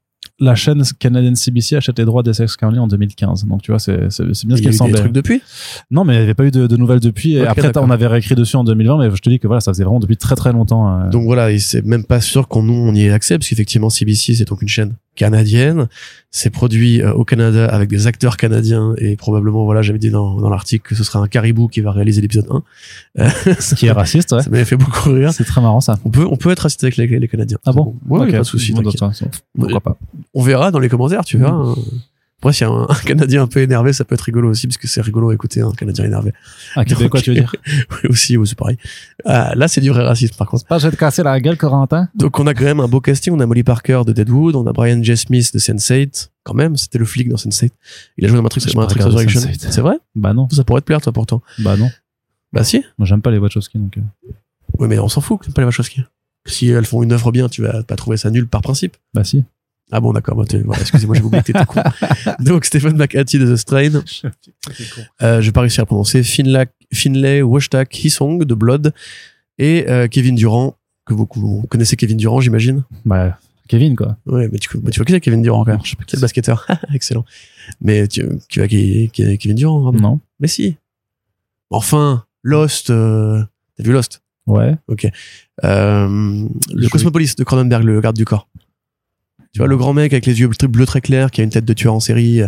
La 0.44 0.56
chaîne 0.56 0.84
canadienne 1.00 1.36
CBC 1.36 1.76
achète 1.76 1.98
les 2.00 2.04
droits 2.06 2.24
d'Essex 2.24 2.56
County 2.58 2.80
en 2.80 2.88
2015. 2.88 3.46
Donc 3.46 3.62
tu 3.62 3.72
vois, 3.72 3.80
c'est 3.80 4.10
c'est- 4.10 4.24
c'est 4.34 4.48
bien 4.48 4.58
ce 4.58 4.62
Il 4.62 4.66
y 4.66 4.68
a 4.68 4.68
qu'il 4.68 4.68
eu 4.68 4.72
des 4.72 4.78
semblait. 4.78 5.00
trucs 5.00 5.12
depuis? 5.14 5.42
Non, 5.92 6.04
mais 6.04 6.16
il 6.16 6.18
n'y 6.18 6.24
avait 6.24 6.34
pas 6.34 6.46
eu 6.46 6.52
de, 6.52 6.66
de 6.68 6.78
nouvelles 6.78 7.00
depuis. 7.00 7.36
Et 7.36 7.46
après, 7.46 7.72
on 7.78 7.90
avait 7.92 8.08
réécrit 8.08 8.34
dessus 8.36 8.56
en 8.56 8.64
2020, 8.64 8.98
mais 8.98 9.16
je 9.16 9.22
te 9.22 9.30
dis 9.30 9.40
que 9.40 9.46
voilà, 9.48 9.62
ça 9.62 9.72
faisait 9.72 9.84
vraiment 9.84 10.00
depuis 10.00 10.18
très 10.18 10.36
très 10.36 10.52
longtemps. 10.52 11.00
euh. 11.00 11.10
Donc 11.10 11.24
voilà, 11.26 11.52
et 11.52 11.60
c'est 11.60 11.86
même 11.86 12.04
pas 12.04 12.20
sûr 12.22 12.48
qu'on 12.48 12.64
nous 12.64 12.74
on 12.74 12.94
y 12.96 13.04
ait 13.06 13.12
accès 13.12 13.38
parce 13.38 13.48
qu'effectivement 13.50 13.90
CBC 13.92 14.34
c'est 14.34 14.46
donc 14.48 14.62
une 14.64 14.68
chaîne 14.68 14.96
canadienne, 15.26 15.88
c'est 16.32 16.50
produit 16.50 17.02
euh, 17.02 17.14
au 17.14 17.24
Canada 17.26 17.66
avec 17.68 17.90
des 17.90 18.08
acteurs 18.08 18.38
canadiens 18.38 18.94
et 18.98 19.16
probablement 19.16 19.66
voilà 19.66 19.82
j'avais 19.84 20.00
dit 20.00 20.10
dans, 20.10 20.36
dans 20.42 20.50
l'article 20.50 20.84
que 20.90 20.96
ce 20.96 21.04
sera 21.04 21.20
un 21.20 21.28
caribou 21.28 21.68
qui 21.68 21.82
va 21.82 21.92
réaliser 21.92 22.22
l'épisode 22.22 22.48
1. 23.18 23.30
ce 23.60 23.76
qui 23.76 23.86
est 23.86 23.92
raciste, 23.92 24.32
ouais. 24.32 24.42
Ça 24.42 24.50
m'avait 24.50 24.66
fait 24.66 24.78
beaucoup 24.78 25.12
rire. 25.12 25.32
C'est 25.34 25.44
très 25.44 25.62
marrant 25.62 25.82
ça. 25.82 26.00
On 26.06 26.10
peut 26.10 26.26
on 26.30 26.38
peut 26.38 26.50
être 26.52 26.62
raciste 26.62 26.84
avec 26.84 26.98
les, 26.98 27.08
les 27.20 27.28
Canadiens. 27.28 27.58
Ah 27.66 27.72
bon 27.72 27.96
Ouais, 28.10 28.22
Ok. 28.22 28.32
pas 28.32 28.38
de 28.40 28.44
souci. 28.44 28.74
Bon, 28.74 28.82
Pourquoi 29.60 29.80
pas 29.82 29.98
On 30.34 30.42
verra 30.42 30.72
dans 30.72 30.80
les 30.80 30.90
commentaires, 30.90 31.24
tu 31.24 31.38
Mm. 31.38 31.42
verras. 31.42 31.54
hein. 31.56 31.76
Après, 32.42 32.54
s'il 32.54 32.66
y 32.66 32.70
a 32.70 32.74
un, 32.74 32.88
un 32.90 32.96
Canadien 33.06 33.44
un 33.44 33.48
peu 33.48 33.60
énervé, 33.60 33.94
ça 33.94 34.04
peut 34.04 34.16
être 34.16 34.22
rigolo 34.22 34.50
aussi, 34.50 34.66
parce 34.66 34.78
que 34.78 34.88
c'est 34.88 35.02
rigolo 35.02 35.30
à 35.30 35.34
écouter 35.36 35.62
un 35.62 35.72
Canadien 35.74 36.06
énervé. 36.06 36.34
Un 36.76 36.84
Québécois, 36.84 37.20
Donc, 37.20 37.24
tu 37.24 37.30
veux 37.30 37.36
dire? 37.36 37.56
Oui, 37.92 38.10
aussi, 38.10 38.36
oui, 38.36 38.48
c'est 38.48 38.58
pareil. 38.58 38.78
Ah, 39.26 39.54
là, 39.56 39.68
c'est 39.68 39.80
du 39.80 39.90
vrai 39.92 40.04
racisme, 40.04 40.34
par 40.36 40.48
contre. 40.48 40.66
Pas, 40.66 40.80
je 40.80 40.88
vais 40.88 40.92
te 40.92 41.00
casser 41.00 41.22
la 41.22 41.40
gueule, 41.40 41.56
Corentin? 41.56 42.10
Donc 42.16 42.40
on 42.40 42.48
a 42.48 42.56
quand 42.56 42.64
même 42.64 42.80
un 42.80 42.88
beau 42.88 43.00
casting. 43.00 43.32
On 43.34 43.40
a 43.40 43.46
Molly 43.46 43.62
Parker 43.64 44.02
de 44.08 44.12
Deadwood, 44.14 44.56
on 44.56 44.66
a 44.66 44.74
Brian 44.74 45.04
J. 45.04 45.16
Smith 45.18 45.54
de 45.54 45.60
Sense8. 45.60 46.30
Quand 46.44 46.56
même, 46.56 46.76
c'était 46.78 46.98
le 46.98 47.06
flic 47.06 47.30
dans 47.30 47.36
Sense8. 47.36 47.70
Il 48.18 48.26
a 48.26 48.28
joué 48.28 48.38
dans 48.38 48.44
Matrix, 48.44 48.66
Matrix 48.76 49.04
Resurrection. 49.04 49.42
Sense8. 49.42 49.68
C'est 49.70 49.82
vrai? 49.82 49.98
Bah 50.16 50.34
non, 50.34 50.50
Ça 50.50 50.64
pourrait 50.64 50.82
te 50.82 50.86
plaire, 50.88 51.02
toi, 51.02 51.14
pourtant. 51.14 51.44
bah 51.60 51.78
non. 51.78 51.92
Bah 52.52 52.64
si. 52.64 52.84
Moi, 52.98 53.06
j'aime 53.06 53.22
pas 53.22 53.30
les 53.30 53.38
Wachowski, 53.38 53.78
donc. 53.78 53.98
euh, 54.00 54.02
Oui, 54.80 54.88
mais 54.88 54.98
on 54.98 55.08
s'en 55.10 55.22
fout 55.22 55.40
que 55.40 55.46
t'aimes 55.46 55.54
pas 55.54 55.62
les 55.62 55.68
Wachowski. 55.68 56.02
Si 56.48 56.68
elles 56.70 56.86
font 56.86 57.04
une 57.04 57.12
œuvre 57.12 57.32
bien, 57.32 57.48
tu 57.50 57.62
vas 57.62 57.84
pas 57.84 57.96
trouver 57.96 58.18
ça 58.18 58.32
nul 58.32 58.48
par 58.48 58.62
principe. 58.64 58.98
Bah 59.14 59.24
si. 59.24 59.44
Ah 59.92 60.00
bon, 60.00 60.14
d'accord. 60.14 60.36
Bah, 60.38 60.46
voilà, 60.66 60.82
excusez-moi, 60.82 61.16
j'ai 61.18 61.22
oublié 61.24 61.42
que 61.44 61.48
t'étais 61.52 61.66
con. 61.66 61.82
Donc 62.40 62.66
Stephen 62.66 62.96
McHattie 62.96 63.40
de 63.40 63.54
The 63.54 63.58
Strain. 63.58 63.92
Euh, 65.22 65.42
je 65.42 65.46
vais 65.48 65.52
pas 65.52 65.62
réussir 65.62 65.84
à 65.84 65.86
prononcer. 65.86 66.24
Finlay, 66.24 66.68
Finlay 66.94 67.42
Washtak 67.42 68.04
Hisong 68.04 68.44
de 68.44 68.54
Blood. 68.56 68.94
Et 69.58 69.86
euh, 69.90 70.08
Kevin 70.08 70.36
Durant. 70.36 70.76
Que 71.06 71.14
vous, 71.14 71.28
vous 71.36 71.66
connaissez 71.70 71.96
Kevin 71.96 72.16
Durant, 72.18 72.42
j'imagine? 72.42 72.84
Bah, 73.06 73.38
Kevin, 73.68 73.96
quoi. 73.96 74.18
Ouais, 74.28 74.48
mais 74.52 74.60
tu, 74.60 74.70
mais 74.84 74.92
tu 74.92 75.00
vois 75.00 75.06
qui 75.06 75.14
c'est 75.14 75.20
Kevin 75.22 75.42
Durant 75.42 75.66
quand 75.66 75.72
même? 75.72 75.82
Je 75.84 75.90
sais 75.92 75.96
pas 75.96 76.04
qui 76.04 76.16
c'est. 76.16 76.22
basketteur 76.22 76.68
Excellent. 76.94 77.26
Mais 77.82 78.08
tu, 78.08 78.24
tu 78.50 78.60
vois 78.60 78.68
qui, 78.68 79.10
qui 79.12 79.24
est 79.24 79.38
Kevin 79.38 79.56
Durant 79.58 79.82
pardon 79.84 80.00
Non. 80.00 80.20
Mais 80.40 80.48
si. 80.48 80.78
Enfin, 81.70 82.24
Lost. 82.44 82.90
euh, 82.92 83.44
T'as 83.78 83.84
vu 83.84 83.92
Lost? 83.94 84.22
Ouais. 84.48 84.76
euh, 85.64 86.48
Le 86.74 86.84
Je- 86.84 86.90
Cosmopolis 86.90 87.36
de 87.38 87.44
Cronenberg, 87.44 87.84
le 87.84 88.00
garde 88.02 88.16
du 88.16 88.26
corps. 88.26 88.48
Tu 89.54 89.60
vois, 89.60 89.68
le 89.68 89.78
grand 89.78 89.94
mec 89.94 90.14
avec 90.14 90.26
les 90.26 90.40
yeux 90.40 90.50
bleus 90.70 90.86
très 90.86 91.02
clairs, 91.02 91.32
qui 91.32 91.42
a 91.42 91.44
une 91.44 91.50
tête 91.50 91.66
de 91.66 91.74
tueur 91.74 91.94
en 91.94 92.00
série. 92.00 92.42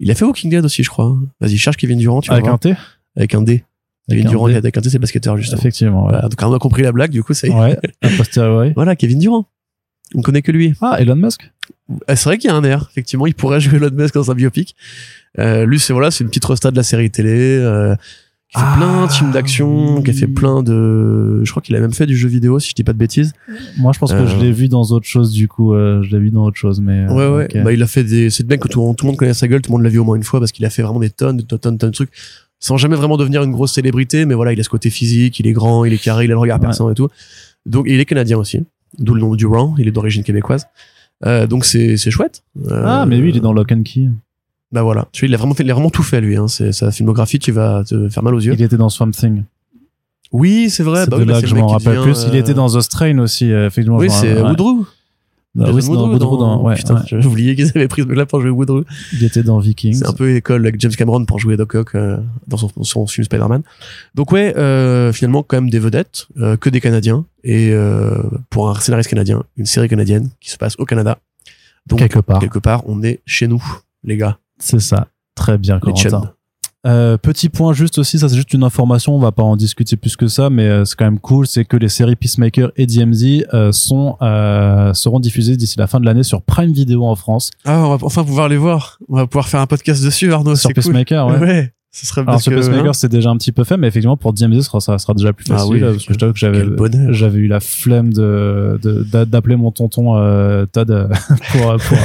Il 0.00 0.10
a 0.10 0.14
fait 0.14 0.24
Walking 0.24 0.50
Dead 0.50 0.64
aussi, 0.64 0.82
je 0.82 0.88
crois. 0.90 1.16
Vas-y, 1.40 1.56
cherche 1.56 1.76
Kevin 1.76 1.98
Durant, 1.98 2.20
tu 2.20 2.30
Avec 2.30 2.46
un 2.46 2.58
T 2.58 2.74
Avec 3.16 3.34
un 3.34 3.42
D. 3.42 3.64
Avec 4.08 4.20
Kevin 4.20 4.26
un 4.26 4.30
Durant, 4.30 4.48
D. 4.48 4.54
avec 4.54 4.76
un 4.76 4.80
D, 4.80 4.90
c'est 4.90 4.98
basketteur, 4.98 5.36
justement. 5.36 5.58
Effectivement, 5.58 6.04
ouais. 6.04 6.12
Voilà, 6.12 6.28
donc 6.28 6.40
on 6.40 6.54
a 6.54 6.58
compris 6.58 6.82
la 6.82 6.92
blague, 6.92 7.10
du 7.10 7.22
coup, 7.22 7.34
ça 7.34 7.48
y 7.48 7.50
est. 7.50 7.54
Ouais. 7.54 7.78
Voilà, 8.76 8.94
Kevin 8.96 9.18
Durant. 9.18 9.46
On 10.14 10.22
connaît 10.22 10.42
que 10.42 10.52
lui. 10.52 10.74
Ah, 10.80 10.96
Elon 11.00 11.16
Musk 11.16 11.50
Ah, 12.06 12.16
C'est 12.16 12.24
vrai 12.28 12.38
qu'il 12.38 12.48
y 12.48 12.52
a 12.52 12.56
un 12.56 12.64
air. 12.64 12.88
Effectivement, 12.90 13.26
il 13.26 13.34
pourrait 13.34 13.60
jouer 13.60 13.76
Elon 13.76 13.90
Musk 13.92 14.14
dans 14.14 14.30
un 14.30 14.34
biopic. 14.34 14.74
Euh, 15.38 15.66
lui, 15.66 15.78
c'est 15.78 15.92
voilà, 15.92 16.10
c'est 16.10 16.24
une 16.24 16.30
petite 16.30 16.44
resta 16.44 16.70
de 16.70 16.76
la 16.76 16.82
série 16.82 17.10
télé. 17.10 17.58
Euh, 17.58 17.94
qui 18.50 18.58
fait 18.58 18.64
Ah, 18.66 18.76
plein 18.78 19.06
de 19.06 19.12
films 19.12 19.30
d'action, 19.30 20.02
qui 20.02 20.10
a 20.10 20.14
fait 20.14 20.26
oui. 20.26 20.32
plein 20.32 20.62
de. 20.62 21.42
Je 21.44 21.50
crois 21.50 21.60
qu'il 21.62 21.76
a 21.76 21.80
même 21.80 21.92
fait 21.92 22.06
du 22.06 22.16
jeu 22.16 22.28
vidéo, 22.28 22.58
si 22.58 22.70
je 22.70 22.74
dis 22.74 22.84
pas 22.84 22.92
de 22.94 22.98
bêtises. 22.98 23.32
Moi, 23.78 23.92
je 23.92 23.98
pense 23.98 24.10
que 24.12 24.16
Euh. 24.18 24.26
je 24.26 24.36
l'ai 24.38 24.52
vu 24.52 24.68
dans 24.68 24.82
autre 24.82 25.04
chose, 25.06 25.32
du 25.32 25.48
coup. 25.48 25.74
euh, 25.74 26.02
je 26.02 26.10
l'ai 26.10 26.18
vu 26.18 26.30
dans 26.30 26.44
autre 26.46 26.56
chose, 26.56 26.80
mais. 26.80 27.06
euh, 27.08 27.12
ouais, 27.12 27.36
ouais. 27.36 27.44
ok. 27.56 27.62
Bah, 27.64 27.72
il 27.72 27.82
a 27.82 27.86
fait 27.86 28.04
des. 28.04 28.30
C'est 28.30 28.42
le 28.44 28.48
mec 28.48 28.60
que 28.60 28.68
tout, 28.68 28.94
tout 28.96 29.04
le 29.04 29.08
monde 29.10 29.18
connaît 29.18 29.34
sa 29.34 29.48
gueule, 29.48 29.60
tout 29.60 29.70
le 29.70 29.76
monde 29.76 29.82
l'a 29.84 29.90
vu 29.90 29.98
au 29.98 30.04
moins 30.04 30.16
une 30.16 30.22
fois 30.22 30.40
parce 30.40 30.52
qu'il 30.52 30.64
a 30.64 30.70
fait 30.70 30.82
vraiment 30.82 31.00
des 31.00 31.10
tonnes, 31.10 31.36
de 31.36 31.42
tonnes, 31.42 31.76
tonnes 31.78 31.90
de 31.90 31.94
trucs. 31.94 32.10
Sans 32.60 32.76
jamais 32.76 32.96
vraiment 32.96 33.16
devenir 33.16 33.42
une 33.44 33.52
grosse 33.52 33.72
célébrité, 33.74 34.24
mais 34.24 34.34
voilà, 34.34 34.52
il 34.52 34.58
a 34.58 34.62
ce 34.64 34.68
côté 34.68 34.90
physique, 34.90 35.38
il 35.38 35.46
est 35.46 35.52
grand, 35.52 35.84
il 35.84 35.92
est 35.92 36.02
carré, 36.02 36.24
il 36.24 36.30
a 36.30 36.34
le 36.34 36.38
regard 36.38 36.58
Ouais. 36.58 36.66
perçant 36.66 36.90
et 36.90 36.94
tout. 36.94 37.08
Donc, 37.66 37.86
et 37.86 37.94
il 37.94 38.00
est 38.00 38.04
canadien 38.04 38.36
aussi. 38.38 38.64
D'où 38.98 39.14
le 39.14 39.20
nom 39.20 39.30
du 39.32 39.36
Durant, 39.44 39.74
il 39.78 39.86
est 39.86 39.90
d'origine 39.92 40.24
québécoise. 40.24 40.66
Euh, 41.26 41.46
donc 41.46 41.64
c'est 41.64 41.96
c'est 41.96 42.10
chouette. 42.10 42.42
Euh, 42.70 42.82
Ah, 42.86 43.04
mais 43.06 43.20
oui, 43.20 43.28
il 43.30 43.36
est 43.36 43.40
dans 43.40 43.52
Lock 43.52 43.70
and 43.72 43.82
Key. 43.84 44.08
Bah 44.70 44.82
voilà, 44.82 45.08
tu 45.12 45.24
vois, 45.24 45.28
il 45.30 45.34
a 45.34 45.38
vraiment 45.38 45.54
fait, 45.54 45.62
il 45.62 45.70
a 45.70 45.74
vraiment 45.74 45.90
tout 45.90 46.02
fait 46.02 46.20
lui. 46.20 46.36
Hein. 46.36 46.46
C'est 46.48 46.72
sa 46.72 46.90
filmographie, 46.90 47.38
tu 47.38 47.52
vas 47.52 47.84
te 47.84 48.08
faire 48.08 48.22
mal 48.22 48.34
aux 48.34 48.40
yeux. 48.40 48.52
Il 48.54 48.62
était 48.62 48.76
dans 48.76 48.90
Swamp 48.90 49.12
Thing. 49.12 49.44
Oui, 50.30 50.68
c'est 50.68 50.82
vrai. 50.82 51.04
c'est 51.04 51.10
bah 51.10 51.16
de 51.16 51.22
oui, 51.22 51.28
bah, 51.28 51.34
là 51.34 51.40
que 51.40 51.46
je 51.46 51.54
m'en 51.54 51.68
rappelle 51.68 51.96
devient, 51.96 52.02
plus. 52.12 52.24
Il 52.28 52.36
euh, 52.36 52.40
était 52.40 52.52
dans 52.52 52.68
The 52.68 52.80
Strain 52.82 53.18
aussi, 53.18 53.50
euh, 53.50 53.68
effectivement. 53.68 53.96
Oui, 53.96 54.10
c'est 54.10 54.34
ouais. 54.34 54.42
Woodrow. 54.42 54.86
Bah 55.54 55.70
oui, 55.72 55.80
dans 55.82 56.10
Woodrow. 56.10 56.36
dans- 56.36 56.62
ouais, 56.62 56.74
Putain, 56.74 56.96
ouais. 56.96 57.00
j'avais 57.06 57.24
oublié 57.24 57.56
qu'ils 57.56 57.70
avaient 57.74 57.88
pris 57.88 58.02
ce 58.02 58.06
mec-là 58.06 58.26
pour 58.26 58.40
jouer 58.42 58.50
Woodrow. 58.50 58.84
Il 59.14 59.24
était 59.24 59.42
dans 59.42 59.58
Vikings. 59.58 59.94
C'est 59.94 60.06
un 60.06 60.12
peu 60.12 60.36
école 60.36 60.66
avec 60.66 60.78
James 60.80 60.92
Cameron 60.92 61.24
pour 61.24 61.38
jouer 61.40 61.56
Doc 61.56 61.74
Ock 61.74 61.94
euh, 61.94 62.18
dans 62.46 62.58
son, 62.58 62.70
son 62.82 63.06
film 63.06 63.24
Spider-Man. 63.24 63.62
Donc 64.14 64.30
ouais, 64.30 64.54
euh, 64.58 65.12
finalement 65.14 65.42
quand 65.42 65.56
même 65.56 65.70
des 65.70 65.78
vedettes, 65.78 66.28
euh, 66.36 66.58
que 66.58 66.68
des 66.68 66.82
Canadiens 66.82 67.24
et 67.42 67.70
euh, 67.72 68.22
pour 68.50 68.68
un 68.70 68.74
scénariste 68.78 69.08
canadien, 69.08 69.42
une 69.56 69.66
série 69.66 69.88
canadienne 69.88 70.28
qui 70.40 70.50
se 70.50 70.58
passe 70.58 70.74
au 70.78 70.84
Canada. 70.84 71.18
Donc 71.86 71.98
Quelque 72.00 72.18
part. 72.18 72.38
quelque 72.38 72.58
part, 72.58 72.82
on 72.86 73.02
est 73.02 73.20
chez 73.24 73.48
nous, 73.48 73.64
les 74.04 74.18
gars, 74.18 74.38
C'est 74.58 74.80
ça. 74.80 75.08
Très 75.34 75.58
bien, 75.58 75.78
Corentin. 75.78 76.32
Euh, 76.86 77.16
petit 77.18 77.48
point 77.48 77.72
juste 77.72 77.98
aussi, 77.98 78.20
ça 78.20 78.28
c'est 78.28 78.36
juste 78.36 78.54
une 78.54 78.62
information, 78.62 79.14
on 79.14 79.18
va 79.18 79.32
pas 79.32 79.42
en 79.42 79.56
discuter 79.56 79.96
plus 79.96 80.16
que 80.16 80.28
ça, 80.28 80.48
mais 80.48 80.62
euh, 80.68 80.84
c'est 80.84 80.94
quand 80.96 81.06
même 81.06 81.18
cool, 81.18 81.46
c'est 81.46 81.64
que 81.64 81.76
les 81.76 81.88
séries 81.88 82.14
Peacemaker 82.14 82.70
et 82.76 82.86
DMZ 82.86 83.46
euh, 83.52 83.72
sont 83.72 84.16
euh, 84.22 84.94
seront 84.94 85.18
diffusées 85.18 85.56
d'ici 85.56 85.76
la 85.76 85.88
fin 85.88 85.98
de 85.98 86.06
l'année 86.06 86.22
sur 86.22 86.40
Prime 86.40 86.72
Video 86.72 87.04
en 87.04 87.16
France. 87.16 87.50
Ah, 87.64 87.84
on 87.84 87.96
va 87.96 88.06
enfin 88.06 88.22
pouvoir 88.22 88.48
les 88.48 88.56
voir. 88.56 88.98
On 89.08 89.16
va 89.16 89.26
pouvoir 89.26 89.48
faire 89.48 89.60
un 89.60 89.66
podcast 89.66 90.04
dessus, 90.04 90.32
Arnaud. 90.32 90.54
sur 90.54 90.68
cool. 90.68 90.74
Peacemaker, 90.74 91.26
ouais. 91.26 91.38
Ouais. 91.38 91.72
Ce 91.90 92.04
serait 92.06 92.20
Alors 92.20 92.42
que, 92.42 92.50
Peacemaker 92.50 92.90
hein, 92.90 92.92
c'est 92.92 93.08
déjà 93.08 93.30
un 93.30 93.36
petit 93.38 93.50
peu 93.50 93.64
fait, 93.64 93.76
mais 93.78 93.88
effectivement 93.88 94.16
pour 94.18 94.32
DMZ 94.34 94.60
ça 94.60 94.62
sera, 94.68 94.80
ça 94.80 94.98
sera 94.98 95.14
déjà 95.14 95.32
plus 95.32 95.46
Ah 95.50 95.56
facile, 95.56 95.72
oui, 95.72 95.80
parce 95.80 96.04
que 96.04 96.12
je 96.12 96.18
t'avoue 96.18 96.32
que 96.34 97.12
j'avais 97.12 97.38
eu 97.38 97.46
la 97.48 97.60
flemme 97.60 98.12
de 98.12 98.78
de- 98.82 99.02
d'a- 99.04 99.24
d'appeler 99.24 99.56
mon 99.56 99.70
tonton 99.72 100.16
euh, 100.18 100.66
Todd 100.66 100.90
euh, 100.90 101.08
pour 101.52 101.76
pour 101.78 101.98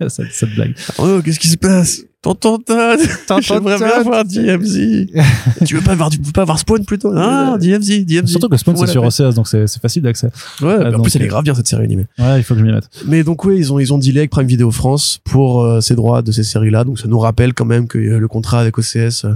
cette, 0.10 0.32
cette 0.32 0.54
blague. 0.54 0.74
Oh, 0.98 1.20
qu'est-ce 1.24 1.38
qui 1.38 1.48
se 1.48 1.56
passe? 1.56 2.02
Tonton 2.22 2.58
Todd 2.58 3.00
J'aimerais 3.40 3.78
bien 3.78 3.88
Todd. 3.88 4.04
voir 4.04 4.24
DMZ. 4.24 5.06
tu 5.66 5.74
veux 5.74 5.80
pas 5.80 5.96
voir, 5.96 6.08
tu 6.08 6.18
veux 6.22 6.32
pas 6.32 6.44
voir 6.44 6.58
Spawn 6.58 6.84
plutôt? 6.84 7.12
Ah, 7.16 7.56
DMZ, 7.60 8.04
DMZ. 8.04 8.28
Surtout 8.28 8.48
que 8.48 8.56
Spawn 8.56 8.76
c'est 8.76 8.86
sur 8.86 9.02
OCS 9.02 9.34
donc 9.34 9.48
c'est 9.48 9.66
c'est 9.66 9.82
facile 9.82 10.02
d'accès. 10.02 10.28
Ouais, 10.60 10.78
mais 10.78 10.86
en 10.86 10.92
donc, 10.92 11.02
plus 11.02 11.16
elle 11.16 11.22
est 11.22 11.28
grave 11.28 11.42
bien 11.42 11.54
cette 11.54 11.66
série 11.66 11.82
animée. 11.82 12.06
Ouais, 12.20 12.38
il 12.38 12.44
faut 12.44 12.54
que 12.54 12.60
je 12.60 12.64
m'y 12.64 12.72
mette. 12.72 12.88
Mais 13.06 13.24
donc 13.24 13.44
oui, 13.44 13.56
ils 13.58 13.72
ont 13.72 13.80
ils 13.80 13.92
ont 13.92 13.98
dealé 13.98 14.20
avec 14.20 14.30
Prime 14.30 14.46
Video 14.46 14.70
France 14.70 15.18
pour 15.24 15.62
euh, 15.62 15.80
ces 15.80 15.96
droits 15.96 16.22
de 16.22 16.30
ces 16.30 16.44
séries-là. 16.44 16.84
Donc 16.84 17.00
ça 17.00 17.08
nous 17.08 17.18
rappelle 17.18 17.54
quand 17.54 17.64
même 17.64 17.88
que 17.88 17.98
euh, 17.98 18.18
le 18.18 18.28
contrat 18.28 18.60
avec 18.60 18.78
OCS 18.78 19.24
euh, 19.24 19.34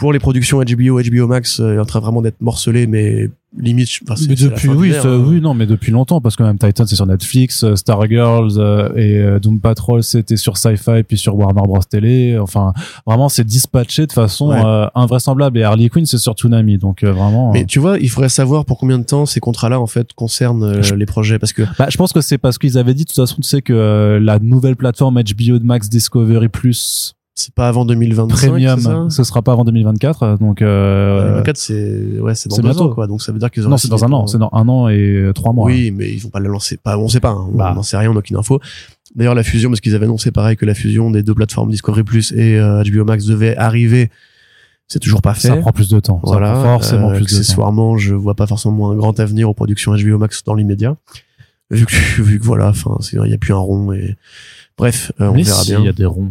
pour 0.00 0.12
les 0.12 0.18
productions 0.18 0.58
HBO, 0.62 1.00
HBO 1.00 1.26
Max 1.28 1.60
euh, 1.60 1.76
est 1.76 1.78
en 1.78 1.84
train 1.84 2.00
vraiment 2.00 2.22
d'être 2.22 2.40
morcelé, 2.40 2.86
mais 2.88 3.30
limite. 3.58 3.88
enfin, 4.08 4.14
Mais 4.28 4.34
depuis 4.34 4.68
oui, 4.68 4.92
ça- 4.92 5.08
hein. 5.08 5.24
oui, 5.26 5.40
non, 5.40 5.54
mais 5.54 5.66
depuis 5.66 5.90
longtemps 5.92 6.20
parce 6.20 6.36
que 6.36 6.42
même 6.44 6.56
Titan 6.58 6.86
c'est 6.86 6.94
sur 6.96 7.06
Netflix, 7.06 7.64
euh, 7.64 7.74
Stargirls 7.76 8.52
euh, 8.58 8.88
et 8.96 9.18
euh, 9.18 9.38
Doom 9.40 9.60
Patrol 9.60 10.02
c'était 10.04 10.36
sur 10.36 10.56
Sci-Fi 10.56 11.02
puis 11.06 11.18
sur 11.18 11.36
Warner 11.36 11.62
Bros 11.64 11.80
télé. 11.82 12.38
Enfin, 12.40 12.72
vraiment 13.06 13.28
c'est 13.28 13.44
dispatché 13.44 14.06
de 14.06 14.12
façon 14.12 14.50
Ouais. 14.50 14.62
euh, 14.64 14.86
invraisemblable 14.94 15.58
et 15.58 15.64
Harley 15.64 15.88
Quinn 15.88 16.06
c'est 16.06 16.18
sur 16.18 16.34
Toonami 16.36 16.78
donc 16.78 17.02
euh, 17.02 17.10
vraiment. 17.12 17.52
Mais 17.52 17.66
tu 17.66 17.78
vois, 17.80 17.98
il 17.98 18.08
faudrait 18.08 18.28
savoir 18.28 18.64
pour 18.64 18.78
combien 18.78 18.98
de 18.98 19.04
temps 19.04 19.26
ces 19.26 19.40
contrats-là 19.40 19.80
en 19.80 19.86
fait 19.88 20.12
concernent 20.12 20.80
Je- 20.82 20.94
les 20.94 21.06
projets, 21.06 21.38
parce 21.40 21.52
que 21.52 21.62
Bah, 21.78 21.88
je 21.90 21.96
pense 21.96 22.12
que 22.12 22.20
c'est 22.20 22.38
parce 22.38 22.56
qu'ils 22.56 22.78
avaient 22.78 22.94
dit 22.94 23.02
de 23.02 23.08
toute 23.08 23.16
façon 23.16 23.36
tu 23.36 23.42
sais 23.48 23.62
que 23.62 23.72
euh, 23.72 24.20
la 24.20 24.38
nouvelle 24.38 24.76
plateforme 24.76 25.20
HBO 25.20 25.58
Max 25.62 25.88
Discovery 25.90 26.48
Plus 26.48 27.14
c'est 27.40 27.54
pas 27.54 27.68
avant 27.68 27.84
2025. 27.84 28.36
c'est 28.36 28.40
ça 28.46 28.48
Premium 28.50 29.10
ce 29.10 29.24
sera 29.24 29.42
pas 29.42 29.52
avant 29.52 29.64
2024 29.64 30.22
euh, 30.22 30.36
donc 30.36 30.62
euh, 30.62 31.22
2024, 31.28 31.56
c'est 31.56 32.20
ouais, 32.20 32.34
c'est 32.34 32.48
dans 32.48 32.56
deux 32.58 32.80
ans 32.80 32.90
quoi. 32.90 33.06
Donc 33.06 33.22
ça 33.22 33.32
veut 33.32 33.38
dire 33.38 33.50
qu'ils 33.50 33.64
non 33.64 33.76
c'est 33.76 33.88
dans 33.88 34.04
un 34.04 34.12
an 34.12 34.26
c'est 34.26 34.38
dans 34.38 34.50
un 34.52 34.68
an 34.68 34.88
et 34.88 34.98
euh, 34.98 35.32
trois 35.32 35.52
mois. 35.52 35.66
Oui, 35.66 35.90
mais 35.90 36.10
ils 36.12 36.18
vont 36.18 36.28
pas 36.30 36.40
la 36.40 36.48
lancer. 36.48 36.76
Pas, 36.76 36.96
on 36.98 37.08
sait 37.08 37.20
pas. 37.20 37.30
hein. 37.30 37.48
Bah. 37.52 37.70
On 37.72 37.76
n'en 37.76 37.82
sait 37.82 37.96
rien, 37.96 38.10
on 38.10 38.14
n'a 38.14 38.20
aucune 38.20 38.36
info. 38.36 38.60
D'ailleurs, 39.16 39.34
la 39.34 39.42
fusion, 39.42 39.70
parce 39.70 39.80
qu'ils 39.80 39.94
avaient 39.96 40.04
annoncé 40.06 40.30
pareil 40.30 40.56
que 40.56 40.64
la 40.64 40.74
fusion 40.74 41.10
des 41.10 41.22
deux 41.24 41.34
plateformes 41.34 41.70
Discovery 41.70 42.04
Plus 42.04 42.30
et 42.32 42.58
euh, 42.60 42.82
HBO 42.84 43.04
Max 43.04 43.24
devait 43.26 43.56
arriver. 43.56 44.08
C'est 44.86 44.98
toujours 45.00 45.22
pas 45.22 45.34
fait. 45.34 45.48
Ça 45.48 45.56
prend 45.56 45.72
plus 45.72 45.88
de 45.88 45.98
temps. 46.00 46.20
Ça 46.24 46.30
voilà. 46.32 46.52
prend 46.52 46.62
forcément 46.78 47.10
Euh, 47.10 47.14
plus 47.16 47.24
de 47.24 47.30
temps. 47.30 47.36
accessoirement, 47.36 47.96
je 47.96 48.14
vois 48.14 48.34
pas 48.34 48.46
forcément 48.46 48.90
un 48.90 48.96
grand 48.96 49.18
avenir 49.18 49.48
aux 49.50 49.54
productions 49.54 49.92
HBO 49.96 50.18
Max 50.18 50.44
dans 50.44 50.54
l'immédiat. 50.54 50.96
Vu 51.70 51.86
que, 51.86 51.94
vu 52.22 52.38
que 52.38 52.44
voilà, 52.44 52.68
enfin, 52.68 52.96
il 53.12 53.30
y 53.30 53.34
a 53.34 53.38
plus 53.38 53.52
un 53.52 53.58
rond 53.58 53.92
et 53.92 54.16
bref, 54.78 55.10
euh, 55.20 55.28
on 55.28 55.34
Mais 55.34 55.42
verra 55.42 55.62
si, 55.62 55.70
bien. 55.70 55.80
Il 55.80 55.86
y 55.86 55.88
a 55.88 55.92
des 55.92 56.06
ronds. 56.06 56.30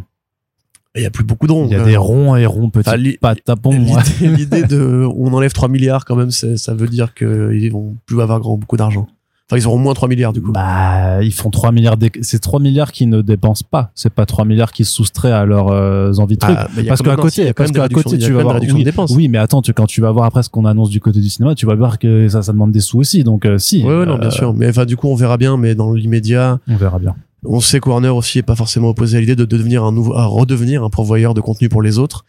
Il 0.96 1.04
y 1.04 1.06
a 1.06 1.12
plus 1.12 1.24
beaucoup 1.24 1.46
de 1.48 1.52
ronds. 1.52 1.68
Il 1.68 1.72
y 1.72 1.76
a 1.76 1.84
des 1.84 1.98
ronds 1.98 2.36
et 2.36 2.46
ronds 2.46 2.70
petits 2.70 2.90
Enfin, 2.90 2.98
pas 3.22 3.36
tapons. 3.36 3.86
L'idée 4.22 4.64
de, 4.64 5.08
on 5.16 5.32
enlève 5.34 5.54
3 5.54 5.70
milliards 5.70 6.06
quand 6.06 6.16
même, 6.16 6.32
ça 6.32 6.74
veut 6.74 6.88
dire 6.88 7.14
qu'ils 7.14 7.72
vont 7.72 7.96
plus 8.06 8.20
avoir 8.22 8.40
grand, 8.40 8.58
beaucoup 8.58 8.78
d'argent. 8.78 9.08
Enfin, 9.52 9.60
ils 9.60 9.68
auront 9.68 9.80
moins 9.80 9.96
3 9.96 10.08
milliards 10.08 10.32
du 10.32 10.42
coup. 10.42 10.52
Bah, 10.52 11.24
ils 11.24 11.34
font 11.34 11.50
3 11.50 11.72
milliards. 11.72 11.98
C'est 12.22 12.40
3 12.40 12.60
milliards 12.60 12.92
qui 12.92 13.08
ne 13.08 13.22
dépensent 13.22 13.66
pas. 13.70 13.90
C'est 13.96 14.14
pas 14.14 14.28
3 14.28 14.46
milliards 14.46 14.72
qui 14.72 14.86
se 14.86 14.94
soustraient 14.94 15.32
à 15.32 15.44
leurs 15.44 15.70
euh, 15.70 16.14
envies 16.20 16.36
de 16.36 16.40
trucs. 16.40 16.56
Ah, 16.56 16.68
a 16.78 16.84
parce 16.88 17.02
qu'à 17.02 17.16
si, 17.16 17.22
côté, 17.22 17.46
quand 17.48 17.54
parce 17.56 17.72
qu'à 17.72 17.90
côté, 17.90 18.18
tu 18.20 18.32
vas 18.32 18.44
voir. 18.44 18.60
Oui, 18.62 18.84
oui, 19.16 19.28
mais 19.28 19.40
attends, 19.40 19.64
tu, 19.64 19.74
quand 19.74 19.88
tu 19.88 20.02
vas 20.02 20.12
voir 20.12 20.26
après 20.26 20.44
ce 20.44 20.50
qu'on 20.50 20.66
annonce 20.66 20.92
du 20.92 21.00
côté 21.00 21.20
du 21.20 21.30
cinéma, 21.30 21.56
tu 21.56 21.66
vas 21.66 21.74
voir 21.74 21.98
que 21.98 22.28
ça, 22.28 22.44
ça 22.44 22.52
demande 22.52 22.72
des 22.72 22.80
sous 22.80 23.00
aussi. 23.00 23.24
Donc, 23.24 23.46
euh, 23.46 23.58
si. 23.58 23.84
Ouais, 23.84 24.00
ouais, 24.00 24.06
non, 24.06 24.20
bien 24.20 24.28
euh, 24.28 24.32
sûr. 24.32 24.54
Mais 24.54 24.70
enfin, 24.70 24.86
du 24.86 24.98
coup, 24.98 25.08
on 25.08 25.16
verra 25.16 25.38
bien. 25.38 25.58
Mais 25.58 25.74
dans 25.74 25.94
l'immédiat, 25.94 26.60
On 26.68 26.76
verra 26.76 27.00
bien. 27.00 27.16
On 27.44 27.60
sait 27.60 27.80
que 27.80 27.90
Warner 27.90 28.10
aussi 28.10 28.40
est 28.40 28.44
pas 28.44 28.56
forcément 28.56 28.90
opposé 28.90 29.18
à 29.18 29.20
l'idée 29.20 29.36
de 29.36 29.46
devenir 29.46 29.84
un 29.84 29.92
nouveau, 29.92 30.16
à 30.16 30.26
redevenir 30.26 30.84
un 30.84 30.90
pourvoyeur 30.90 31.34
de 31.34 31.42
contenu 31.42 31.70
pour 31.70 31.82
les 31.82 31.98
autres. 31.98 32.26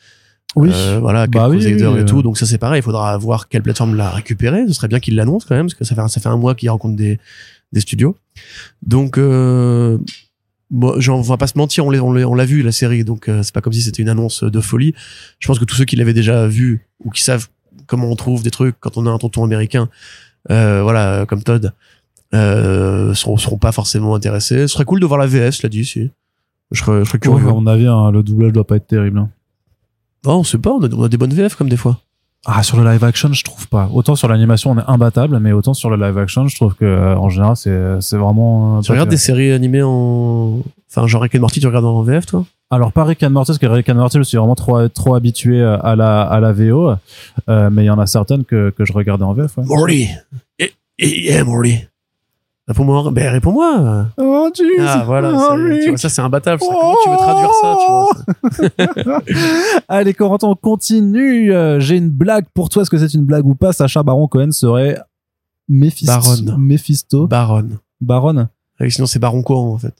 Oui. 0.56 0.70
Euh, 0.72 0.98
voilà, 1.00 1.26
Bah 1.26 1.48
quelques 1.50 1.64
oui, 1.64 1.72
et 1.72 1.82
euh. 1.82 2.04
tout. 2.04 2.22
Donc 2.22 2.38
ça, 2.38 2.46
c'est 2.46 2.58
pareil. 2.58 2.80
Il 2.80 2.82
faudra 2.82 3.16
voir 3.18 3.48
quelle 3.48 3.62
plateforme 3.62 3.94
l'a 3.94 4.10
récupéré. 4.10 4.66
Ce 4.66 4.72
serait 4.72 4.88
bien 4.88 5.00
qu'il 5.00 5.14
l'annonce 5.14 5.44
quand 5.44 5.54
même, 5.54 5.66
parce 5.66 5.74
que 5.74 5.84
ça 5.84 5.94
fait, 5.94 6.08
ça 6.08 6.20
fait 6.20 6.28
un 6.28 6.36
mois 6.36 6.54
qu'il 6.54 6.70
rencontre 6.70 6.96
des, 6.96 7.18
des 7.72 7.80
studios. 7.80 8.16
Donc, 8.82 9.18
euh, 9.18 9.98
bon, 10.70 10.98
on 11.08 11.20
va 11.20 11.36
pas 11.36 11.46
se 11.46 11.56
mentir, 11.58 11.86
on 11.86 11.90
l'a, 11.90 12.02
on 12.02 12.12
l'a, 12.12 12.28
on 12.28 12.34
l'a 12.34 12.44
vu 12.44 12.62
la 12.62 12.72
série. 12.72 13.04
Donc, 13.04 13.28
euh, 13.28 13.42
c'est 13.42 13.54
pas 13.54 13.60
comme 13.60 13.72
si 13.72 13.82
c'était 13.82 14.02
une 14.02 14.08
annonce 14.08 14.42
de 14.42 14.60
folie. 14.60 14.94
Je 15.38 15.46
pense 15.46 15.58
que 15.58 15.64
tous 15.64 15.76
ceux 15.76 15.84
qui 15.84 15.96
l'avaient 15.96 16.14
déjà 16.14 16.46
vu 16.46 16.88
ou 17.04 17.10
qui 17.10 17.22
savent 17.22 17.48
comment 17.86 18.10
on 18.10 18.16
trouve 18.16 18.42
des 18.42 18.50
trucs 18.50 18.76
quand 18.80 18.96
on 18.96 19.06
a 19.06 19.10
un 19.10 19.18
tonton 19.18 19.44
américain, 19.44 19.88
euh, 20.50 20.82
voilà, 20.82 21.26
comme 21.28 21.42
Todd, 21.42 21.72
euh, 22.34 23.14
seront, 23.14 23.36
seront 23.36 23.58
pas 23.58 23.72
forcément 23.72 24.14
intéressés. 24.14 24.62
Ce 24.62 24.66
serait 24.68 24.84
cool 24.84 25.00
de 25.00 25.06
voir 25.06 25.18
la 25.18 25.26
VS, 25.26 25.52
je 25.58 25.62
l'ai 25.62 25.68
dit, 25.68 25.84
si. 25.84 26.10
Je 26.70 26.78
serais, 26.80 27.00
je 27.00 27.04
serais 27.04 27.16
Ouais, 27.16 27.20
curieux. 27.20 27.48
à 27.48 27.52
mon 27.52 27.66
avis, 27.66 27.86
hein, 27.86 28.10
le 28.12 28.22
doublage 28.22 28.52
doit 28.52 28.66
pas 28.66 28.76
être 28.76 28.86
terrible. 28.86 29.18
hein. 29.18 29.28
Oh, 30.26 30.32
on 30.34 30.44
sait 30.44 30.58
pas, 30.58 30.70
on 30.70 30.82
a, 30.82 30.88
on 30.94 31.02
a 31.04 31.08
des 31.08 31.16
bonnes 31.16 31.32
VF 31.32 31.56
comme 31.56 31.68
des 31.68 31.76
fois. 31.76 31.98
Ah, 32.46 32.62
sur 32.62 32.80
le 32.80 32.90
live 32.90 33.02
action, 33.04 33.30
je 33.32 33.44
trouve 33.44 33.68
pas. 33.68 33.88
Autant 33.92 34.14
sur 34.16 34.26
l'animation, 34.28 34.70
on 34.70 34.78
est 34.78 34.84
imbattable, 34.86 35.38
mais 35.40 35.52
autant 35.52 35.74
sur 35.74 35.90
le 35.90 35.96
live 36.02 36.16
action, 36.16 36.46
je 36.48 36.56
trouve 36.56 36.74
que 36.74 36.84
euh, 36.86 37.14
en 37.16 37.28
général, 37.28 37.54
c'est 37.56 38.00
c'est 38.00 38.16
vraiment. 38.16 38.78
euh, 38.78 38.80
Tu 38.80 38.92
regardes 38.92 39.10
des 39.10 39.18
séries 39.18 39.52
animées 39.52 39.82
en. 39.82 40.60
Enfin, 40.90 41.06
genre 41.06 41.20
Rick 41.22 41.34
and 41.34 41.40
Morty, 41.40 41.60
tu 41.60 41.66
regardes 41.66 41.84
en 41.84 42.02
VF, 42.02 42.24
toi? 42.26 42.44
Alors 42.70 42.92
pas 42.92 43.04
Rick 43.04 43.22
and 43.24 43.30
Morty, 43.30 43.48
parce 43.48 43.58
que 43.58 43.66
Rick 43.66 43.88
and 43.90 43.96
Morty, 43.96 44.16
je 44.18 44.22
suis 44.22 44.38
vraiment 44.38 44.54
trop 44.54 44.88
trop 44.88 45.14
habitué 45.16 45.62
à 45.62 45.94
la 45.96 46.22
à 46.22 46.40
la 46.40 46.52
VO, 46.52 46.92
euh, 47.50 47.68
mais 47.70 47.82
il 47.82 47.86
y 47.86 47.90
en 47.90 47.98
a 47.98 48.06
certaines 48.06 48.44
que 48.44 48.70
que 48.70 48.84
je 48.86 48.92
regardais 48.94 49.24
en 49.24 49.34
VF. 49.34 49.58
Ouais. 49.58 49.64
Morty 49.66 50.08
Eh, 50.58 50.72
eh, 50.98 51.20
Yeah, 51.26 51.44
Morty 51.44 51.74
Réponds-moi. 52.70 53.10
Ben, 53.10 53.28
réponds-moi 53.32 54.06
Oh 54.16 54.48
Dieu. 54.54 54.64
Ah, 54.78 55.02
voilà. 55.04 55.32
tu 55.82 55.88
vois, 55.88 55.96
ça, 55.98 56.08
c'est 56.08 56.22
imbattable. 56.22 56.60
ça. 56.62 56.68
Comment 56.70 56.94
tu 57.02 57.10
veux 57.10 57.16
traduire 57.16 57.50
ça, 57.60 57.76
tu 57.80 59.06
vois 59.06 59.20
Allez, 59.88 60.14
Corentin, 60.14 60.46
on 60.46 60.54
continue. 60.54 61.52
Euh, 61.52 61.80
J'ai 61.80 61.96
une 61.96 62.10
blague 62.10 62.44
pour 62.54 62.68
toi. 62.68 62.82
Est-ce 62.82 62.90
que 62.90 62.96
c'est 62.98 63.12
une 63.12 63.24
blague 63.24 63.44
ou 63.44 63.56
pas? 63.56 63.72
Sacha 63.72 64.04
Baron 64.04 64.28
Cohen 64.28 64.52
serait 64.52 65.00
Méphisto. 65.68 66.12
Baron. 66.12 66.58
Méphisto. 66.58 67.26
Baron. 67.26 67.68
Baron. 68.00 68.46
Ah 68.78 68.88
Sinon, 68.88 69.06
c'est 69.06 69.18
Baron 69.18 69.42
Coran, 69.42 69.72
en 69.72 69.78
fait. 69.78 69.94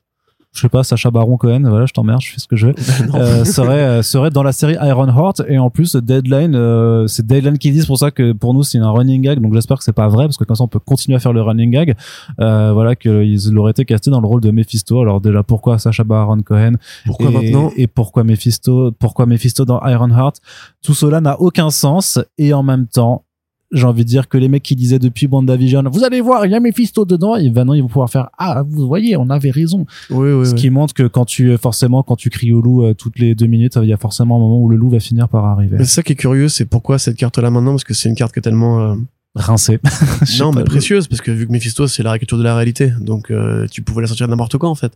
Je 0.53 0.61
sais 0.61 0.68
pas, 0.68 0.82
Sacha 0.82 1.11
Baron 1.11 1.36
Cohen. 1.36 1.62
Voilà, 1.64 1.86
je 1.86 1.92
t'emmerde, 1.92 2.20
je 2.20 2.32
fais 2.32 2.40
ce 2.40 2.48
que 2.48 2.57
je 2.57 2.68
veux. 2.68 2.74
Euh, 3.14 3.44
serait 3.44 3.82
euh, 3.82 4.03
serait 4.03 4.30
dans 4.30 4.42
la 4.42 4.53
série 4.53 4.76
Ironheart 4.80 5.42
et 5.48 5.59
en 5.59 5.68
plus 5.68 5.96
Deadline 5.96 6.55
euh, 6.55 7.07
c'est 7.07 7.26
Deadline 7.26 7.59
qui 7.59 7.72
dit 7.72 7.80
c'est 7.80 7.86
pour 7.86 7.98
ça 7.98 8.11
que 8.11 8.32
pour 8.32 8.55
nous 8.55 8.62
c'est 8.62 8.78
un 8.78 8.90
running 8.90 9.22
gag 9.22 9.40
donc 9.40 9.53
j'espère 9.55 9.78
que 9.78 9.84
c'est 9.84 9.92
pas 9.92 10.09
vrai 10.09 10.26
parce 10.26 10.36
que 10.36 10.44
comme 10.44 10.55
ça 10.55 10.62
on 10.62 10.68
peut 10.68 10.78
continuer 10.78 11.16
à 11.16 11.18
faire 11.18 11.32
le 11.32 11.42
running 11.42 11.70
gag 11.70 11.96
euh, 12.40 12.72
voilà 12.72 12.94
qu'il 12.94 13.59
aurait 13.59 13.72
été 13.72 13.84
casté 13.84 14.11
dans 14.11 14.20
le 14.20 14.26
rôle 14.26 14.40
de 14.40 14.51
Mephisto 14.51 15.01
alors 15.01 15.20
déjà 15.20 15.42
pourquoi 15.42 15.78
Sacha 15.78 16.05
Baron 16.05 16.40
Cohen 16.42 16.74
Pourquoi 17.05 17.30
et, 17.30 17.32
maintenant 17.32 17.72
et 17.76 17.86
pourquoi 17.86 18.22
Mephisto 18.22 18.92
pourquoi 18.92 19.26
Mephisto 19.26 19.64
dans 19.64 19.80
Ironheart 19.84 20.40
tout 20.82 20.94
cela 20.94 21.20
n'a 21.20 21.40
aucun 21.40 21.70
sens 21.70 22.18
et 22.38 22.53
en 22.53 22.62
même 22.62 22.86
temps 22.86 23.24
j'ai 23.72 23.84
envie 23.86 24.04
de 24.04 24.08
dire 24.08 24.28
que 24.28 24.36
les 24.38 24.48
mecs 24.48 24.62
qui 24.62 24.74
disaient 24.76 24.98
depuis 24.98 25.26
WandaVision 25.26 25.82
vous 25.92 26.02
allez 26.04 26.20
voir 26.20 26.44
il 26.46 26.52
y 26.52 26.54
a 26.54 26.60
Mephisto 26.60 27.04
dedans 27.04 27.36
et 27.36 27.48
maintenant 27.50 27.74
ils 27.74 27.82
vont 27.82 27.88
pouvoir 27.88 28.10
faire 28.10 28.28
ah 28.38 28.64
vous 28.68 28.86
voyez 28.86 29.16
on 29.16 29.30
avait 29.30 29.50
raison 29.50 29.86
Oui, 30.10 30.32
oui, 30.32 30.46
ce 30.46 30.52
oui. 30.52 30.56
qui 30.56 30.70
montre 30.70 30.92
que 30.94 31.04
quand 31.06 31.24
tu 31.24 31.56
forcément 31.56 32.02
quand 32.02 32.16
tu 32.16 32.30
cries 32.30 32.52
au 32.52 32.60
loup 32.60 32.84
euh, 32.84 32.94
toutes 32.94 33.18
les 33.18 33.34
deux 33.34 33.46
minutes 33.46 33.78
il 33.82 33.88
y 33.88 33.92
a 33.92 33.96
forcément 33.96 34.36
un 34.36 34.40
moment 34.40 34.60
où 34.60 34.68
le 34.68 34.76
loup 34.76 34.90
va 34.90 35.00
finir 35.00 35.28
par 35.28 35.44
arriver 35.44 35.76
Mais 35.78 35.84
c'est 35.84 35.94
ça 35.96 36.02
qui 36.02 36.12
est 36.12 36.16
curieux, 36.16 36.48
c'est 36.48 36.64
pourquoi 36.66 36.98
cette 36.98 37.16
carte-là 37.16 37.50
maintenant, 37.50 37.72
parce 37.72 37.84
que 37.84 37.94
c'est 37.94 38.08
une 38.08 38.14
carte 38.16 38.32
qui 38.32 38.38
est 38.40 38.42
tellement. 38.42 38.80
euh, 38.80 38.94
rincé 39.36 39.78
Je 40.22 40.26
sais 40.26 40.42
non, 40.42 40.50
mais 40.52 40.64
précieuse, 40.64 41.06
parce 41.06 41.20
que 41.20 41.30
vu 41.30 41.46
que 41.46 41.52
Mephisto, 41.52 41.86
c'est 41.86 42.02
la 42.02 42.10
réécriture 42.10 42.36
de 42.36 42.42
la 42.42 42.56
réalité. 42.56 42.92
Donc, 43.00 43.30
euh, 43.30 43.68
tu 43.70 43.80
pouvais 43.82 44.02
la 44.02 44.08
sortir 44.08 44.26
n'importe 44.26 44.58
quand, 44.58 44.68
en 44.68 44.74
fait. 44.74 44.92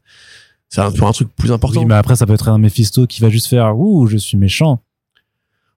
C'est 0.69 0.81
un, 0.81 0.87
un 0.87 1.13
truc 1.13 1.29
plus 1.37 1.53
important. 1.53 1.79
oui 1.81 1.87
mais 1.87 1.95
après 1.95 2.17
ça 2.17 2.27
peut 2.27 2.33
être 2.33 2.49
un 2.49 2.59
Mephisto 2.59 3.07
qui 3.07 3.21
va 3.21 3.29
juste 3.31 3.47
faire 3.47 3.79
ouh 3.79 4.07
je 4.09 4.17
suis 4.17 4.37
méchant 4.37 4.81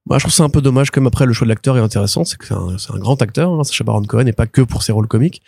Moi, 0.07 0.17
je 0.19 0.23
trouve 0.23 0.33
ça 0.33 0.43
un 0.43 0.49
peu 0.49 0.61
dommage, 0.61 0.91
comme 0.91 1.07
après, 1.07 1.25
le 1.25 1.33
choix 1.33 1.45
de 1.45 1.49
l'acteur 1.49 1.77
est 1.77 1.81
intéressant. 1.81 2.23
C'est 2.23 2.37
que 2.37 2.45
c'est 2.45 2.53
un, 2.53 2.75
un 2.95 2.99
grand 2.99 3.21
acteur, 3.21 3.51
hein, 3.51 3.63
Sacha 3.63 3.83
Baron 3.83 4.03
Cohen, 4.03 4.25
et 4.25 4.33
pas 4.33 4.47
que 4.47 4.61
pour 4.61 4.83
ses 4.83 4.91
rôles 4.91 5.07
comiques. 5.07 5.41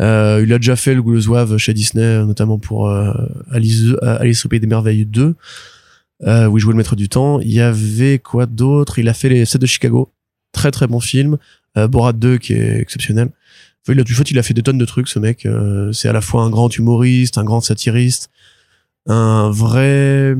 Euh, 0.00 0.42
il 0.44 0.52
a 0.52 0.58
déjà 0.58 0.76
fait 0.76 0.94
le 0.94 1.02
le 1.02 1.20
zouave 1.20 1.56
chez 1.56 1.72
Disney, 1.72 2.24
notamment 2.24 2.58
pour 2.58 2.88
euh, 2.88 3.12
Alice, 3.50 3.82
euh, 4.02 4.18
Alice 4.18 4.44
au 4.44 4.48
Pays 4.48 4.60
des 4.60 4.66
Merveilles 4.66 5.06
2, 5.06 5.36
euh, 6.24 6.46
où 6.46 6.58
il 6.58 6.60
jouait 6.60 6.72
le 6.72 6.76
maître 6.76 6.96
du 6.96 7.08
temps. 7.08 7.40
Il 7.40 7.52
y 7.52 7.60
avait 7.60 8.18
quoi 8.18 8.46
d'autre? 8.46 8.98
Il 8.98 9.08
a 9.08 9.14
fait 9.14 9.28
les 9.28 9.44
7 9.44 9.60
de 9.60 9.66
Chicago. 9.66 10.12
Très 10.52 10.70
très 10.70 10.86
bon 10.86 11.00
film. 11.00 11.38
Euh, 11.76 11.88
Borat 11.88 12.12
2 12.12 12.38
qui 12.38 12.52
est 12.52 12.80
exceptionnel. 12.80 13.30
Enfin, 13.82 13.94
il 13.94 14.00
a, 14.00 14.04
du 14.04 14.14
fait, 14.14 14.30
il 14.30 14.38
a 14.38 14.42
fait 14.42 14.54
des 14.54 14.62
tonnes 14.62 14.78
de 14.78 14.84
trucs, 14.84 15.08
ce 15.08 15.18
mec. 15.18 15.44
Euh, 15.46 15.92
c'est 15.92 16.08
à 16.08 16.12
la 16.12 16.20
fois 16.20 16.42
un 16.42 16.50
grand 16.50 16.74
humoriste, 16.76 17.38
un 17.38 17.44
grand 17.44 17.60
satiriste, 17.60 18.30
un 19.06 19.50
vrai, 19.50 20.36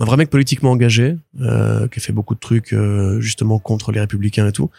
un 0.00 0.04
vrai 0.04 0.16
mec 0.16 0.30
politiquement 0.30 0.70
engagé, 0.72 1.16
euh, 1.40 1.88
qui 1.88 1.98
a 1.98 2.02
fait 2.02 2.12
beaucoup 2.12 2.34
de 2.34 2.40
trucs 2.40 2.72
euh, 2.72 3.20
justement 3.20 3.58
contre 3.58 3.92
les 3.92 4.00
républicains 4.00 4.46
et 4.48 4.52
tout. 4.52 4.70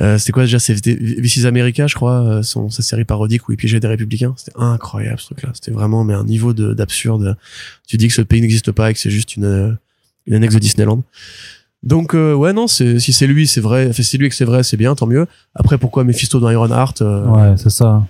Euh, 0.00 0.18
c'était 0.18 0.32
quoi 0.32 0.42
déjà? 0.42 0.58
C'était 0.58 0.94
Vices 0.94 1.44
America, 1.44 1.86
je 1.86 1.94
crois, 1.94 2.20
euh, 2.22 2.42
son, 2.42 2.68
sa 2.68 2.82
série 2.82 3.04
parodique 3.04 3.48
où 3.48 3.52
il 3.52 3.56
piégeait 3.56 3.78
des 3.80 3.86
républicains. 3.86 4.34
C'était 4.36 4.56
incroyable 4.58 5.20
ce 5.20 5.26
truc-là. 5.26 5.50
C'était 5.54 5.70
vraiment 5.70 6.02
mais 6.04 6.14
un 6.14 6.24
niveau 6.24 6.52
de- 6.52 6.74
d'absurde. 6.74 7.36
Tu 7.86 7.96
dis 7.96 8.08
que 8.08 8.14
ce 8.14 8.22
pays 8.22 8.40
n'existe 8.40 8.72
pas 8.72 8.90
et 8.90 8.94
que 8.94 8.98
c'est 8.98 9.10
juste 9.10 9.36
une, 9.36 9.44
euh, 9.44 9.72
une 10.26 10.34
annexe 10.34 10.54
de 10.54 10.58
Disneyland. 10.58 11.04
Donc 11.84 12.14
euh, 12.14 12.34
ouais 12.34 12.52
non, 12.52 12.66
si 12.66 12.98
c'est 13.00 13.26
lui, 13.26 13.46
c'est 13.46 13.60
vrai. 13.60 13.84
Enfin, 13.90 14.02
si 14.02 14.04
c'est 14.04 14.18
lui 14.18 14.26
et 14.26 14.30
que 14.30 14.34
c'est 14.34 14.44
vrai, 14.46 14.62
c'est 14.62 14.76
bien, 14.76 14.94
tant 14.94 15.06
mieux. 15.06 15.26
Après 15.54 15.78
pourquoi 15.78 16.02
Mephisto 16.02 16.40
dans 16.40 16.50
Ironheart 16.50 17.00
euh, 17.02 17.26
Ouais, 17.26 17.56
c'est 17.56 17.70
ça. 17.70 18.04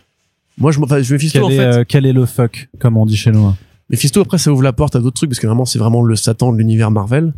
Moi 0.57 0.71
je, 0.73 0.79
enfin, 0.81 1.03
je 1.03 1.13
Mephisto 1.13 1.39
Quel 1.39 1.45
en 1.45 1.51
est, 1.51 1.57
fait. 1.57 1.63
euh, 1.81 1.85
quel 1.87 2.07
est 2.07 2.13
le 2.13 2.25
fuck, 2.25 2.69
comme 2.79 2.97
on 2.97 3.05
dit 3.05 3.17
chez 3.17 3.31
nous 3.33 3.45
hein? 3.45 3.57
Mephisto 3.91 4.21
après 4.21 4.39
ça 4.39 4.53
ouvre 4.53 4.63
la 4.63 4.73
porte 4.73 4.97
à 4.97 5.01
d'autres 5.01 5.17
trucs 5.17 5.31
parce 5.31 5.41
que 5.41 5.47
vraiment 5.47 5.65
c'est 5.65 5.79
vraiment 5.79 6.03
le 6.03 6.17
Satan 6.17 6.53
de 6.53 6.59
l'univers 6.59 6.91
Marvel. 6.91 7.33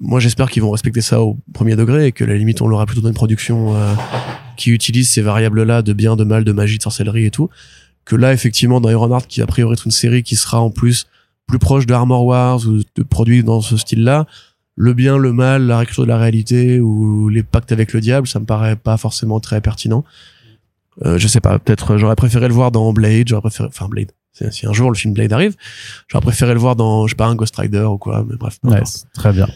Moi 0.00 0.20
j'espère 0.20 0.50
qu'ils 0.50 0.62
vont 0.62 0.70
respecter 0.70 1.00
ça 1.00 1.22
au 1.22 1.38
premier 1.52 1.76
degré 1.76 2.06
et 2.06 2.12
que 2.12 2.24
la 2.24 2.36
limite 2.36 2.60
on 2.60 2.68
l'aura 2.68 2.86
plutôt 2.86 3.00
dans 3.00 3.08
une 3.08 3.14
production 3.14 3.74
euh, 3.76 3.94
qui 4.56 4.70
utilise 4.70 5.08
ces 5.08 5.22
variables 5.22 5.62
là 5.62 5.82
de 5.82 5.92
bien, 5.92 6.16
de 6.16 6.24
mal, 6.24 6.44
de 6.44 6.52
magie, 6.52 6.78
de 6.78 6.82
sorcellerie 6.82 7.26
et 7.26 7.30
tout. 7.30 7.48
Que 8.04 8.16
là 8.16 8.32
effectivement 8.32 8.80
dans 8.80 8.90
Ironheart 8.90 9.26
qui 9.26 9.40
a 9.40 9.46
priori 9.46 9.74
est 9.74 9.84
une 9.84 9.90
série 9.90 10.22
qui 10.22 10.36
sera 10.36 10.60
en 10.60 10.70
plus 10.70 11.06
plus 11.46 11.58
proche 11.58 11.86
de 11.86 11.94
Armor 11.94 12.24
Wars 12.26 12.66
ou 12.66 12.80
de 12.94 13.02
produits 13.02 13.42
dans 13.42 13.60
ce 13.60 13.76
style 13.76 14.04
là. 14.04 14.26
Le 14.80 14.92
bien, 14.94 15.18
le 15.18 15.32
mal, 15.32 15.66
la 15.66 15.78
réécriture 15.78 16.04
de 16.04 16.08
la 16.08 16.18
réalité 16.18 16.78
ou 16.78 17.28
les 17.28 17.42
pactes 17.42 17.72
avec 17.72 17.92
le 17.92 18.00
diable, 18.00 18.28
ça 18.28 18.38
me 18.38 18.44
paraît 18.44 18.76
pas 18.76 18.96
forcément 18.96 19.40
très 19.40 19.60
pertinent. 19.60 20.04
Euh, 21.04 21.18
je 21.18 21.26
sais 21.26 21.40
pas, 21.40 21.58
peut-être 21.58 21.96
j'aurais 21.96 22.14
préféré 22.14 22.46
le 22.46 22.54
voir 22.54 22.70
dans 22.70 22.92
Blade, 22.92 23.26
j'aurais 23.26 23.40
préféré, 23.40 23.68
enfin 23.68 23.88
Blade. 23.88 24.12
Si 24.50 24.66
un 24.66 24.72
jour 24.72 24.90
le 24.90 24.94
film 24.96 25.14
Blade 25.14 25.32
arrive, 25.32 25.56
j'aurais 26.06 26.22
préféré 26.22 26.54
le 26.54 26.60
voir 26.60 26.76
dans, 26.76 27.06
je 27.06 27.12
sais 27.12 27.16
pas, 27.16 27.26
un 27.26 27.34
Ghost 27.34 27.56
Rider 27.56 27.82
ou 27.82 27.98
quoi, 27.98 28.24
mais 28.28 28.36
bref. 28.36 28.58
Ouais, 28.62 28.82
très 29.14 29.32
bien. 29.32 29.48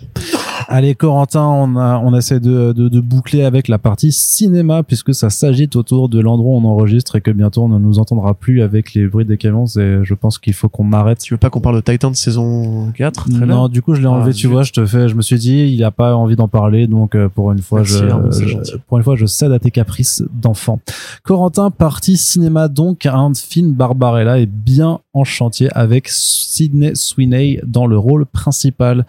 Allez, 0.68 0.94
Corentin, 0.94 1.44
on, 1.46 1.76
a, 1.76 1.98
on 1.98 2.16
essaie 2.16 2.40
de, 2.40 2.72
de, 2.72 2.88
de 2.88 3.00
boucler 3.00 3.44
avec 3.44 3.68
la 3.68 3.78
partie 3.78 4.12
cinéma, 4.12 4.82
puisque 4.82 5.14
ça 5.14 5.30
s'agite 5.30 5.76
autour 5.76 6.08
de 6.08 6.20
l'endroit 6.20 6.54
où 6.54 6.56
on 6.56 6.64
enregistre 6.64 7.16
et 7.16 7.20
que 7.20 7.30
bientôt 7.30 7.62
on 7.62 7.68
ne 7.68 7.78
nous 7.78 7.98
entendra 7.98 8.34
plus 8.34 8.62
avec 8.62 8.94
les 8.94 9.06
bruits 9.06 9.24
des 9.24 9.36
camions. 9.36 9.66
Et 9.66 10.00
je 10.02 10.14
pense 10.14 10.38
qu'il 10.38 10.52
faut 10.54 10.68
qu'on 10.68 10.84
m'arrête. 10.84 11.18
Tu 11.20 11.34
veux 11.34 11.38
pas 11.38 11.50
qu'on 11.50 11.60
parle 11.60 11.76
de 11.76 11.80
Titan 11.80 12.10
de 12.10 12.16
saison 12.16 12.90
4 12.92 13.30
très 13.30 13.46
Non, 13.46 13.68
du 13.68 13.82
coup, 13.82 13.94
je 13.94 14.00
l'ai 14.00 14.06
enlevé, 14.06 14.30
Ah, 14.30 14.34
tu 14.34 14.46
vois, 14.48 14.62
je 14.62 14.72
te 14.72 14.84
fais, 14.84 15.08
je 15.08 15.14
me 15.14 15.22
suis 15.22 15.38
dit, 15.38 15.68
il 15.72 15.84
a 15.84 15.90
pas 15.90 16.16
envie 16.16 16.36
d'en 16.36 16.48
parler, 16.48 16.86
donc 16.86 17.14
euh, 17.14 17.28
pour 17.28 17.52
une 17.52 17.60
fois, 17.60 17.80
Merci, 17.80 18.02
je, 18.46 18.76
pour 18.88 18.98
une 18.98 19.04
fois, 19.04 19.16
je 19.16 19.26
cède 19.26 19.52
à 19.52 19.58
tes 19.58 19.70
caprices 19.70 20.22
d'enfant. 20.32 20.80
Corentin, 21.22 21.70
partie 21.70 22.16
cinéma, 22.16 22.68
donc, 22.68 23.06
un 23.06 23.32
film 23.34 23.72
Barbarella 23.72 24.38
est 24.40 24.46
bien 24.64 25.00
en 25.12 25.24
chantier 25.24 25.68
avec 25.72 26.08
Sydney 26.08 26.94
Sweeney 26.94 27.60
dans 27.64 27.86
le 27.86 27.98
rôle 27.98 28.26
principal. 28.26 29.06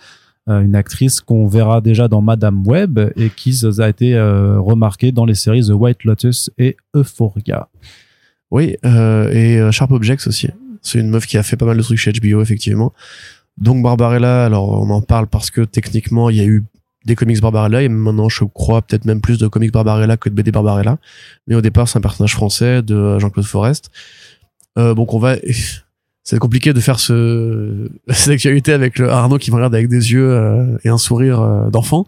Euh, 0.49 0.59
une 0.59 0.75
actrice 0.75 1.21
qu'on 1.21 1.47
verra 1.47 1.79
déjà 1.79 2.09
dans 2.09 2.21
Madame 2.21 2.67
Web 2.67 2.99
et 3.15 3.29
qui 3.29 3.57
a 3.79 3.87
été 3.87 4.13
euh, 4.13 4.59
remarquée 4.59 5.13
dans 5.13 5.23
les 5.23 5.35
séries 5.35 5.65
The 5.67 5.71
White 5.71 6.03
Lotus 6.03 6.51
et 6.57 6.75
Euphoria. 6.93 7.69
Oui, 8.51 8.75
euh, 8.83 9.29
et 9.31 9.71
Sharp 9.71 9.91
Objects 9.91 10.27
aussi. 10.27 10.49
C'est 10.81 10.99
une 10.99 11.09
meuf 11.09 11.27
qui 11.27 11.37
a 11.37 11.43
fait 11.43 11.55
pas 11.55 11.65
mal 11.65 11.77
de 11.77 11.81
trucs 11.81 11.97
chez 11.97 12.11
HBO, 12.11 12.41
effectivement. 12.41 12.91
Donc 13.57 13.81
Barbarella, 13.83 14.43
alors 14.43 14.81
on 14.81 14.89
en 14.89 15.01
parle 15.01 15.27
parce 15.27 15.49
que 15.49 15.61
techniquement, 15.61 16.29
il 16.29 16.35
y 16.35 16.41
a 16.41 16.45
eu 16.45 16.65
des 17.05 17.15
comics 17.15 17.39
Barbarella 17.39 17.81
et 17.81 17.89
maintenant, 17.89 18.29
je 18.29 18.43
crois, 18.43 18.81
peut-être 18.81 19.05
même 19.05 19.21
plus 19.21 19.37
de 19.37 19.47
comics 19.47 19.71
Barbarella 19.71 20.17
que 20.17 20.29
de 20.29 20.35
BD 20.35 20.51
Barbarella. 20.51 20.97
Mais 21.47 21.55
au 21.55 21.61
départ, 21.61 21.87
c'est 21.87 21.97
un 21.97 22.01
personnage 22.01 22.33
français 22.33 22.81
de 22.81 23.17
Jean-Claude 23.19 23.45
Forest. 23.45 23.91
Euh, 24.77 24.93
donc 24.93 25.13
on 25.13 25.19
va... 25.19 25.35
C'est 26.25 26.39
compliqué 26.39 26.71
de 26.71 26.79
faire 26.79 26.99
ce 26.99 27.89
cette 28.09 28.33
actualité 28.33 28.71
avec 28.71 28.97
le 28.97 29.09
Arnaud 29.09 29.37
qui 29.37 29.51
me 29.51 29.57
regarde 29.57 29.75
avec 29.75 29.89
des 29.89 30.13
yeux 30.13 30.31
euh, 30.31 30.77
et 30.85 30.89
un 30.89 30.97
sourire 30.97 31.41
euh, 31.41 31.69
d'enfant. 31.69 32.07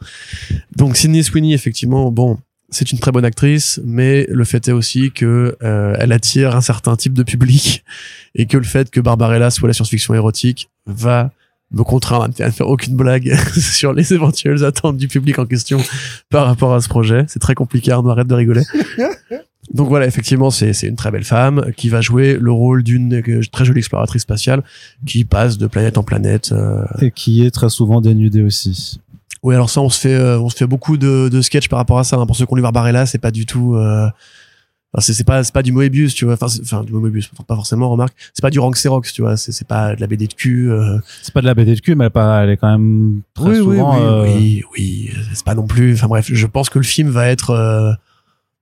Donc 0.75 0.95
Sydney 0.95 1.21
Sweeney, 1.21 1.53
effectivement, 1.53 2.11
bon, 2.11 2.37
c'est 2.69 2.91
une 2.91 2.99
très 2.99 3.11
bonne 3.11 3.25
actrice, 3.25 3.79
mais 3.83 4.25
le 4.29 4.43
fait 4.45 4.67
est 4.67 4.71
aussi 4.71 5.11
que 5.11 5.57
euh, 5.63 5.95
elle 5.99 6.13
attire 6.13 6.55
un 6.55 6.61
certain 6.61 6.95
type 6.95 7.13
de 7.13 7.23
public 7.23 7.83
et 8.35 8.45
que 8.45 8.57
le 8.57 8.63
fait 8.63 8.89
que 8.89 9.01
Barbarella 9.01 9.49
soit 9.51 9.67
la 9.67 9.73
science-fiction 9.73 10.13
érotique 10.13 10.69
va 10.85 11.31
me 11.71 11.83
contraindre 11.83 12.33
à 12.39 12.45
ne 12.45 12.51
faire 12.51 12.69
aucune 12.69 12.95
blague 12.95 13.35
sur 13.59 13.91
les 13.91 14.13
éventuelles 14.13 14.63
attentes 14.63 14.97
du 14.97 15.07
public 15.07 15.39
en 15.39 15.45
question 15.45 15.81
par 16.29 16.45
rapport 16.45 16.73
à 16.73 16.79
ce 16.79 16.87
projet. 16.87 17.25
C'est 17.27 17.39
très 17.39 17.55
compliqué, 17.55 17.91
Arnaud, 17.91 18.11
arrête 18.11 18.27
de 18.27 18.35
rigoler. 18.35 18.61
Donc 19.75 19.87
voilà, 19.89 20.05
effectivement, 20.07 20.49
c'est 20.49 20.71
une 20.83 20.95
très 20.95 21.11
belle 21.11 21.23
femme 21.25 21.71
qui 21.77 21.89
va 21.89 22.01
jouer 22.01 22.37
le 22.39 22.51
rôle 22.51 22.81
d'une 22.81 23.13
euh, 23.13 23.41
très 23.51 23.65
jolie 23.65 23.79
exploratrice 23.79 24.21
spatiale 24.23 24.63
qui 25.05 25.25
passe 25.25 25.57
de 25.57 25.67
planète 25.67 25.97
en 25.97 26.03
planète. 26.03 26.51
euh, 26.53 26.83
Et 27.01 27.11
qui 27.11 27.45
est 27.45 27.51
très 27.51 27.69
souvent 27.69 28.01
dénudée 28.01 28.41
aussi. 28.41 28.99
oui, 29.43 29.53
alors 29.53 29.69
ça, 29.69 29.81
on 29.81 29.89
se 29.89 29.99
fait, 29.99 30.13
euh, 30.15 30.39
on 30.39 30.49
se 30.49 30.55
fait 30.57 30.67
beaucoup 30.67 30.97
de, 30.97 31.29
de 31.29 31.41
sketchs 31.41 31.69
par 31.69 31.77
rapport 31.77 31.99
à 31.99 32.03
ça. 32.03 32.15
hein. 32.17 32.25
Pour 32.25 32.35
ceux 32.35 32.45
qui 32.45 32.53
ont 32.53 32.55
lu 32.55 32.61
Barbarella, 32.61 33.05
c'est 33.05 33.17
pas 33.19 33.31
du 33.31 33.45
tout. 33.45 33.75
Euh... 33.75 34.07
enfin, 34.93 35.13
c'est 35.13 35.23
pas, 35.25 35.43
c'est 35.43 35.53
pas 35.53 35.61
du 35.61 35.71
Moebius, 35.73 36.15
tu 36.15 36.23
vois. 36.25 36.37
Enfin, 36.41 36.83
du 36.83 36.93
Moebius, 36.93 37.29
pas 37.47 37.55
forcément. 37.55 37.89
Remarque, 37.89 38.13
c'est 38.33 38.41
pas 38.41 38.49
du 38.49 38.59
Rank 38.59 38.75
Xerox, 38.75 39.11
tu 39.13 39.21
vois. 39.23 39.35
C'est 39.35 39.51
c'est 39.51 39.67
pas 39.67 39.95
de 39.95 40.01
la 40.01 40.07
BD 40.07 40.27
de 40.27 40.33
cul. 40.33 40.71
euh. 40.71 40.97
C'est 41.21 41.33
pas 41.33 41.41
de 41.41 41.45
la 41.47 41.53
BD 41.53 41.75
de 41.75 41.81
cul, 41.81 41.95
mais 41.95 42.05
elle 42.05 42.07
est, 42.07 42.09
pas, 42.11 42.43
elle 42.43 42.49
est 42.51 42.57
quand 42.57 42.71
même 42.71 43.21
très 43.33 43.43
oui, 43.45 43.51
oui, 43.51 43.57
souvent. 43.57 43.95
oui, 43.97 44.01
euh, 44.03 44.23
oui, 44.37 44.63
oui. 44.77 45.09
C'est 45.33 45.43
pas 45.45 45.53
non 45.55 45.67
plus. 45.67 45.93
Enfin 45.95 46.07
bref, 46.07 46.27
je 46.31 46.47
pense 46.47 46.69
que 46.69 46.79
le 46.79 46.85
film 46.85 47.09
va 47.09 47.27
être. 47.27 47.97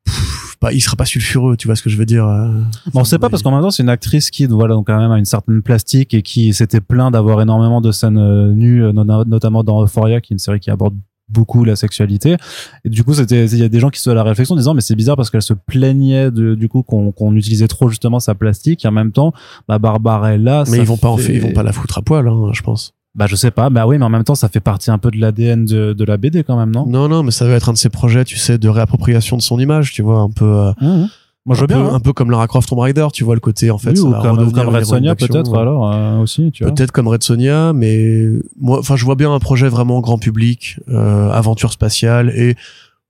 Pff, 0.05 0.57
pas, 0.59 0.73
il 0.73 0.81
sera 0.81 0.95
pas 0.95 1.05
sulfureux, 1.05 1.55
tu 1.57 1.67
vois 1.67 1.75
ce 1.75 1.81
que 1.83 1.89
je 1.89 1.97
veux 1.97 2.05
dire. 2.05 2.25
euh. 2.27 2.47
Bon, 2.93 3.01
on 3.01 3.03
sait 3.03 3.19
pas 3.19 3.29
parce 3.29 3.41
qu'en 3.43 3.51
même 3.51 3.61
temps, 3.61 3.71
c'est 3.71 3.83
une 3.83 3.89
actrice 3.89 4.31
qui, 4.31 4.45
voilà, 4.45 4.73
donc 4.75 4.87
quand 4.87 4.97
même 4.97 5.11
a 5.11 5.17
une 5.17 5.25
certaine 5.25 5.61
plastique 5.61 6.13
et 6.13 6.21
qui 6.21 6.53
s'était 6.53 6.81
plaint 6.81 7.11
d'avoir 7.11 7.41
énormément 7.41 7.81
de 7.81 7.91
scènes 7.91 8.17
euh, 8.17 8.51
nues, 8.53 8.83
euh, 8.83 8.91
no- 8.93 9.23
notamment 9.25 9.63
dans 9.63 9.81
Euphoria, 9.83 10.19
qui 10.21 10.33
est 10.33 10.35
une 10.35 10.39
série 10.39 10.59
qui 10.59 10.69
aborde 10.71 10.95
beaucoup 11.29 11.63
la 11.63 11.75
sexualité. 11.77 12.35
Et 12.83 12.89
du 12.89 13.03
coup, 13.03 13.13
c'était, 13.13 13.45
il 13.45 13.57
y 13.57 13.63
a 13.63 13.69
des 13.69 13.79
gens 13.79 13.89
qui 13.89 13.97
se 13.99 14.03
sont 14.03 14.11
à 14.11 14.13
la 14.13 14.23
réflexion 14.23 14.53
en 14.55 14.57
disant, 14.57 14.73
mais 14.73 14.81
c'est 14.81 14.95
bizarre 14.95 15.15
parce 15.15 15.29
qu'elle 15.29 15.41
se 15.41 15.53
plaignait 15.53 16.31
de, 16.31 16.53
du 16.53 16.67
coup, 16.67 16.83
qu'on, 16.83 17.11
qu'on 17.13 17.33
utilisait 17.35 17.67
trop 17.69 17.87
justement 17.87 18.19
sa 18.19 18.35
plastique. 18.35 18.83
Et 18.83 18.87
en 18.87 18.91
même 18.91 19.11
temps, 19.13 19.33
bah, 19.67 19.79
Barbarella, 19.79 20.65
Mais 20.69 20.77
ils 20.79 20.85
vont 20.85 20.97
pas 20.97 21.09
en 21.09 21.17
fait, 21.17 21.33
ils 21.33 21.41
vont 21.41 21.53
pas 21.53 21.63
la 21.63 21.71
foutre 21.71 21.97
à 21.97 22.01
poil, 22.01 22.27
hein, 22.27 22.49
je 22.53 22.61
pense. 22.61 22.93
Bah, 23.15 23.27
je 23.27 23.35
sais 23.35 23.51
pas. 23.51 23.69
Bah 23.69 23.85
oui, 23.85 23.97
mais 23.99 24.05
en 24.05 24.09
même 24.09 24.23
temps, 24.23 24.33
ça 24.35 24.49
fait 24.49 24.59
partie 24.59 24.89
un 24.89 24.97
peu 24.97 25.11
de 25.11 25.17
l'ADN 25.19 25.65
de, 25.65 25.93
de 25.93 26.03
la 26.03 26.17
BD 26.17 26.43
quand 26.43 26.57
même, 26.57 26.71
non? 26.71 26.85
Non, 26.87 27.07
non, 27.07 27.21
mais 27.21 27.31
ça 27.31 27.45
va 27.47 27.53
être 27.53 27.69
un 27.69 27.73
de 27.73 27.77
ces 27.77 27.89
projets, 27.89 28.25
tu 28.25 28.37
sais, 28.37 28.57
de 28.57 28.67
réappropriation 28.69 29.37
de 29.37 29.41
son 29.43 29.59
image, 29.59 29.91
tu 29.91 30.01
vois, 30.01 30.19
un 30.19 30.29
peu. 30.31 30.45
euh, 30.45 30.71
Mmh. 30.81 31.07
Moi, 31.45 31.55
je 31.57 31.61
veux 31.61 31.67
bien. 31.67 31.77
peu, 31.83 31.83
hein. 31.89 31.93
un 31.95 31.99
peu 31.99 32.13
comme 32.13 32.31
Lara 32.31 32.47
Croft 32.47 32.69
Tomb 32.69 32.79
Raider, 32.79 33.05
tu 33.11 33.25
vois 33.25 33.35
le 33.35 33.41
côté 33.41 33.69
en 33.69 33.77
fait. 33.77 33.89
Oui, 33.89 33.97
ça 33.97 34.03
ou 34.03 34.11
va 34.11 34.21
comme, 34.21 34.51
comme 34.53 34.69
Red 34.69 34.85
Sonia, 34.85 35.13
peut-être, 35.13 35.51
ouais. 35.51 35.59
alors, 35.59 35.93
euh, 35.93 36.19
aussi, 36.19 36.51
tu 36.53 36.63
vois. 36.63 36.73
Peut-être 36.73 36.93
comme 36.93 37.09
Red 37.09 37.21
Sonia, 37.21 37.73
mais 37.73 38.29
moi, 38.57 38.79
enfin, 38.79 38.95
je 38.95 39.03
vois 39.03 39.15
bien 39.15 39.33
un 39.33 39.39
projet 39.39 39.67
vraiment 39.67 39.99
grand 39.99 40.17
public, 40.17 40.79
euh, 40.87 41.29
aventure 41.31 41.73
spatiale 41.73 42.29
et 42.29 42.55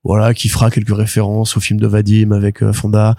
voilà, 0.03 0.33
qui 0.33 0.49
fera 0.49 0.71
quelques 0.71 0.95
références 0.97 1.55
au 1.57 1.59
film 1.59 1.79
de 1.79 1.85
Vadim 1.85 2.31
avec 2.31 2.63
euh, 2.63 2.73
Fonda. 2.73 3.15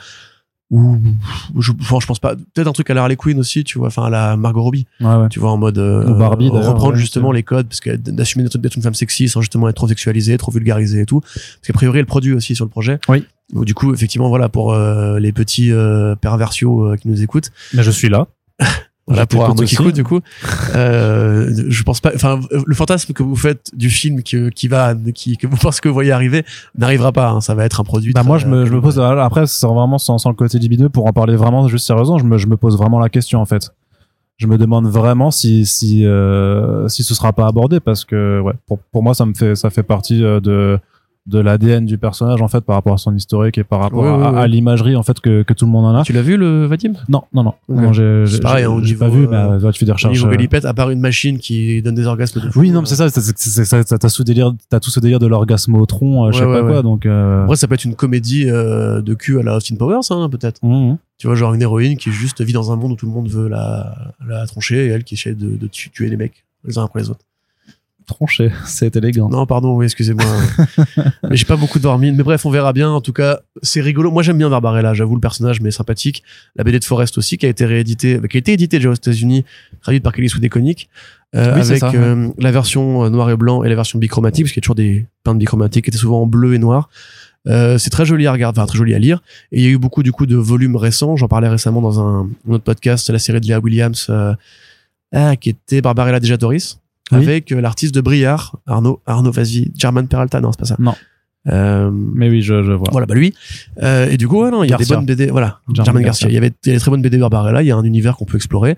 Ou 0.75 1.61
je, 1.61 1.73
enfin, 1.81 1.99
je 2.01 2.07
pense 2.07 2.19
pas. 2.19 2.35
Peut-être 2.35 2.67
un 2.67 2.73
truc 2.73 2.91
à 2.91 2.95
la 2.95 3.03
Harley 3.03 3.17
Quinn 3.17 3.39
aussi, 3.39 3.65
tu 3.65 3.79
vois, 3.79 3.89
enfin 3.89 4.07
à 4.07 4.11
la 4.11 4.37
Margot 4.37 4.63
Robbie, 4.63 4.87
Ouais, 5.01 5.15
ouais. 5.15 5.29
tu 5.29 5.39
vois, 5.39 5.51
en 5.53 5.57
mode 5.57 5.79
euh, 5.79 6.11
Ou 6.11 6.15
Barbie, 6.15 6.49
reprendre 6.49 6.95
ouais, 6.95 6.99
justement 6.99 7.33
les 7.33 7.43
codes, 7.43 7.69
parce 7.69 7.81
que 7.81 7.95
d'assumer 7.97 8.45
d'être 8.45 8.59
d'être 8.59 8.77
une 8.77 8.83
femme 8.83 8.95
sexy 8.95 9.29
sans 9.29 9.41
justement 9.41 9.69
être 9.69 9.77
trop 9.77 9.89
sexualisée, 9.89 10.37
trop 10.39 10.51
vulgarisée 10.53 11.01
et 11.03 11.07
tout. 11.07 11.21
Parce 11.21 11.67
qu'a 11.67 11.73
priori, 11.73 11.99
elle 12.01 12.07
produit 12.07 12.33
aussi 12.33 12.55
sur 12.55 12.65
le 12.65 12.71
projet. 12.71 12.99
Oui. 13.09 13.25
Donc, 13.53 13.67
du 13.67 13.75
coup, 13.75 13.93
effectivement, 13.93 14.29
voilà, 14.29 14.49
pour 14.49 14.73
euh, 14.73 15.19
les 15.19 15.33
petits 15.33 15.71
euh, 15.71 16.15
perversiaux 16.17 16.87
euh, 16.93 16.97
qui 16.97 17.09
nous 17.09 17.23
écoutent, 17.23 17.51
Mais 17.75 17.83
je 17.83 17.91
suis 17.91 18.09
là. 18.09 18.27
voilà 19.07 19.27
pour 19.27 19.45
Arnaud 19.45 19.63
écoute 19.63 19.95
du 19.95 20.05
coup. 20.05 20.21
Euh, 20.75 21.53
je 21.69 21.83
pense 21.85 22.01
pas 22.01 22.11
enfin 22.15 22.41
le 22.67 22.75
fantasme 22.75 23.13
que 23.13 23.23
vous 23.23 23.37
faites 23.37 23.71
du 23.77 23.91
film 23.91 24.23
que, 24.23 24.49
qui 24.49 24.67
va 24.67 24.95
qui 25.15 25.37
que 25.37 25.47
vous 25.47 25.57
pensez 25.57 25.81
que 25.81 25.89
vous 25.89 25.95
voyez 25.95 26.11
arriver 26.11 26.45
n'arrivera 26.77 27.13
pas 27.13 27.31
hein. 27.31 27.41
ça 27.41 27.55
va 27.55 27.65
être 27.65 27.81
un 27.81 27.85
produit 27.85 28.13
Bah 28.13 28.25
moi 28.25 28.39
je 28.39 28.47
me, 28.47 28.67
je 28.67 28.73
me 28.73 28.81
pose 28.81 28.99
après 28.99 29.47
c'est 29.47 29.67
vraiment 29.67 29.99
sans, 29.99 30.19
sans 30.19 30.31
le 30.31 30.35
côté 30.35 30.59
libideux 30.59 30.89
pour 30.89 31.07
en 31.07 31.13
parler 31.13 31.37
vraiment 31.37 31.69
juste 31.69 31.87
sérieusement 31.87 32.19
je 32.19 32.25
me, 32.25 32.39
je 32.39 32.49
me 32.49 32.57
pose 32.57 32.77
vraiment 32.77 32.99
la 32.99 33.09
question 33.09 33.41
en 33.41 33.45
fait. 33.47 33.71
Je 34.37 34.49
me 34.49 34.59
demande 34.59 34.89
vraiment 34.89 35.31
si 35.31 35.65
si 35.65 36.05
euh, 36.05 36.89
si 36.89 37.05
ce 37.05 37.15
sera 37.15 37.33
pas 37.33 37.47
abordé 37.47 37.79
parce 37.79 38.05
que 38.05 38.41
ouais 38.41 38.55
pour, 38.67 38.79
pour 38.79 39.03
moi 39.05 39.15
ça 39.15 39.27
me 39.27 39.35
fait 39.35 39.55
ça 39.55 39.71
fait 39.71 39.85
partie 39.85 40.25
euh, 40.25 40.41
de 40.41 40.79
de 41.27 41.39
l'ADN 41.39 41.87
du 41.87 41.97
personnage 41.97 42.43
en 42.43 42.49
fait 42.49 42.61
par 42.61 42.77
rapport 42.77 42.93
à 42.93 42.99
son 42.99 43.15
historique 43.17 43.57
et 43.57 43.65
par 43.65 43.81
rapport 43.81 44.03
Ouais, 44.03 44.25
à, 44.27 44.31
ouais. 44.33 44.39
à 44.41 44.47
l'imagerie 44.47 44.95
en 44.95 45.03
fait 45.03 45.21
que, 45.21 45.43
que 45.43 45.55
tout 45.55 45.65
le 45.65 45.71
monde 45.71 45.87
en 45.87 45.95
a. 45.95 46.03
Tu 46.03 46.13
l'as 46.13 46.21
vu 46.21 46.37
le 46.37 46.67
Vadim? 46.67 46.93
Non 47.09 47.23
non 47.33 47.43
non, 47.45 47.55
Ok. 47.69 47.77
non 47.81 47.93
j'ai 47.95 48.25
pareil, 48.43 48.65
hein, 48.65 48.71
au 48.71 48.81
j'ai 48.83 48.93
niveau, 48.93 49.05
pas 49.07 49.09
vu 49.11 49.27
mais 49.27 49.37
euh, 49.37 49.59
euh, 49.59 49.73
tu 49.73 49.79
fais 49.79 49.87
des 49.87 49.93
au 49.93 49.95
recherches 49.95 50.13
niveau 50.19 50.27
euh, 50.27 50.31
Galipette 50.33 50.67
à 50.67 50.75
part 50.75 50.91
une 50.91 51.01
machine 51.01 51.39
qui 51.39 51.81
donne 51.81 51.95
des 51.95 52.07
orgasmes 52.07 52.41
de 52.43 52.51
fou, 52.51 52.61
oui 52.61 52.71
non 52.71 52.79
euh, 52.79 52.81
mais 52.83 52.87
c'est 52.87 52.97
ça 52.97 53.09
c'est- 53.09 53.23
c'est- 53.23 53.39
c'est- 53.39 53.65
c'est- 53.65 53.85
t'as 53.85 53.97
tout 53.99 54.09
ce 54.11 54.23
délire 54.23 54.53
t'as 54.69 54.81
tout 54.81 54.91
ce 54.91 55.01
délire 55.01 55.19
de 55.19 55.27
l'orgasme 55.27 55.75
au 55.77 55.87
tronc 55.87 56.27
euh, 56.27 56.33
je 56.33 56.39
sais 56.41 56.45
Ouais, 56.45 56.53
pas 56.53 56.63
ouais, 56.63 56.73
quoi 56.73 56.83
donc 56.83 57.07
euh... 57.07 57.45
après 57.45 57.57
ça 57.57 57.69
peut 57.69 57.75
être 57.75 57.85
une 57.87 57.95
comédie 57.97 58.51
euh, 58.51 59.01
de 59.01 59.15
cul 59.15 59.39
à 59.39 59.43
la 59.43 59.57
Austin 59.57 59.77
Powers 59.77 60.01
hein, 60.11 60.29
peut-être. 60.29 60.63
Mhm. 60.63 60.99
tu 61.17 61.27
vois 61.27 61.37
genre 61.37 61.55
une 61.55 61.63
héroïne 61.63 61.97
qui 61.97 62.13
juste 62.13 62.43
vit 62.43 62.53
dans 62.53 62.71
un 62.71 62.77
monde 62.77 62.93
où 62.93 62.97
tout 62.97 63.07
le 63.07 63.13
monde 63.13 63.29
veut 63.31 63.49
la 63.49 63.95
la 64.29 64.47
troncher 64.47 64.85
et 64.87 64.89
elle 64.89 65.05
qui 65.05 65.15
essaie 65.15 65.35
de, 65.35 65.57
de 65.57 65.67
tu- 65.69 65.89
tuer 65.91 66.11
les 66.11 66.19
mecs 66.19 66.45
les 66.67 66.77
uns 66.77 66.85
après 66.85 67.01
les 67.01 67.09
autres 67.09 67.25
tranché 68.07 68.51
c'est 68.67 68.97
élégant 68.97 69.29
Non, 69.29 69.47
pardon, 69.47 69.77
oui, 69.77 69.85
excusez-moi. 69.87 70.25
mais 71.29 71.37
j'ai 71.37 71.45
pas 71.45 71.57
beaucoup 71.57 71.79
dormi. 71.79 72.13
Mais 72.13 72.23
bref, 72.23 72.45
on 72.47 72.51
verra 72.51 72.73
bien. 72.73 72.91
En 72.91 73.01
tout 73.01 73.13
cas, 73.13 73.41
c'est 73.63 73.81
rigolo. 73.81 74.11
Moi, 74.11 74.23
j'aime 74.23 74.39
bien 74.39 74.51
Barbarella. 74.51 74.95
J'avoue, 74.95 75.15
le 75.15 75.21
personnage, 75.21 75.61
mais 75.61 75.71
sympathique. 75.71 76.23
La 76.57 76.65
BD 76.65 76.79
de 76.79 76.85
Forest 76.85 77.19
aussi, 77.19 77.39
qui 77.39 77.47
a 77.47 77.49
été 77.49 77.65
rééditée, 77.65 78.21
qui 78.31 78.37
a 78.37 78.39
été 78.39 78.53
éditée 78.53 78.79
déjà 78.79 78.91
aux 78.91 78.95
États-Unis, 78.95 79.45
traduite 79.83 80.03
par 80.03 80.13
Kelly 80.13 80.29
DeConnick, 80.41 80.89
euh, 81.35 81.55
Oui, 81.55 81.61
avec 81.61 81.79
ça, 81.79 81.91
ouais. 81.91 81.97
euh, 81.97 82.29
la 82.39 82.53
version 82.53 83.05
euh, 83.05 83.11
noir 83.11 83.31
et 83.31 83.37
blanc 83.37 83.65
et 83.65 83.69
la 83.69 83.75
version 83.75 83.99
bichromatique, 83.99 84.45
parce 84.45 84.53
qu'il 84.53 84.61
y 84.61 84.65
a 84.65 84.67
toujours 84.67 84.75
des 84.77 85.07
peintes 85.25 85.39
bichromatiques 85.39 85.85
qui 85.85 85.91
étaient 85.91 85.99
souvent 85.99 86.23
en 86.23 86.27
bleu 86.27 86.55
et 86.55 86.59
noir. 86.59 86.89
Euh, 87.47 87.77
c'est 87.77 87.91
très 87.91 88.07
joli 88.07 88.27
à 88.27 88.33
regarder, 88.33 88.59
enfin 88.59 88.67
très 88.67 88.79
joli 88.79 88.95
à 88.95 88.99
lire. 88.99 89.21
Et 89.53 89.61
il 89.61 89.65
y 89.65 89.67
a 89.67 89.71
eu 89.71 89.79
beaucoup 89.79 90.03
du 90.03 90.13
coup 90.13 90.27
de 90.27 90.37
volumes 90.37 90.77
récents. 90.77 91.17
J'en 91.17 91.29
parlais 91.29 91.49
récemment 91.49 91.83
dans 91.83 92.01
un, 92.01 92.29
un 92.49 92.53
autre 92.53 92.65
podcast, 92.65 93.11
la 93.11 93.19
série 93.19 93.41
de 93.41 93.47
Leah 93.47 93.61
Williams, 93.61 94.07
euh, 94.09 94.35
ah, 95.13 95.37
qui 95.37 95.51
était 95.51 95.81
Barbarella 95.83 96.21
Dejatoris 96.21 96.79
Oui. 97.13 97.19
avec 97.19 97.53
euh, 97.53 97.61
l'artiste 97.61 97.95
de 97.95 98.01
Briard, 98.01 98.57
Arnaud, 98.67 99.01
Arnaud, 99.07 99.31
vas-y, 99.31 99.71
German 99.77 100.09
Peralta, 100.09 100.41
non, 100.41 100.53
c'est 100.53 100.61
pas 100.61 100.65
ça. 100.67 100.77
Non. 100.79 100.95
Euh, 101.47 101.91
Mais 101.93 102.31
oui, 102.31 102.41
je, 102.41 102.63
je 102.63 102.73
vois. 102.73 102.89
voilà, 102.91 103.07
bah 103.07 103.15
lui. 103.15 103.35
Euh, 103.83 104.09
et 104.09 104.17
du 104.17 104.27
coup, 104.27 104.43
ouais, 104.43 104.51
non, 104.51 104.65
il 104.65 104.71
y 104.71 104.73
a 104.73 104.77
des 104.79 104.85
Garcia. 104.85 104.97
bonnes 104.97 105.05
BD, 105.05 105.27
voilà. 105.27 105.59
German 105.69 105.85
German, 105.85 106.03
Garcia. 106.03 106.27
Garcia. 106.27 106.29
Il 106.31 106.35
y 106.35 106.39
avait 106.39 106.53
des 106.63 106.79
très 106.79 106.91
bonnes 106.91 107.03
BD 107.03 107.19
Barbarella, 107.19 107.63
il 107.63 107.67
y 107.67 107.71
a 107.71 107.77
un 107.77 107.85
univers 107.85 108.17
qu'on 108.17 108.25
peut 108.25 108.37
explorer. 108.37 108.77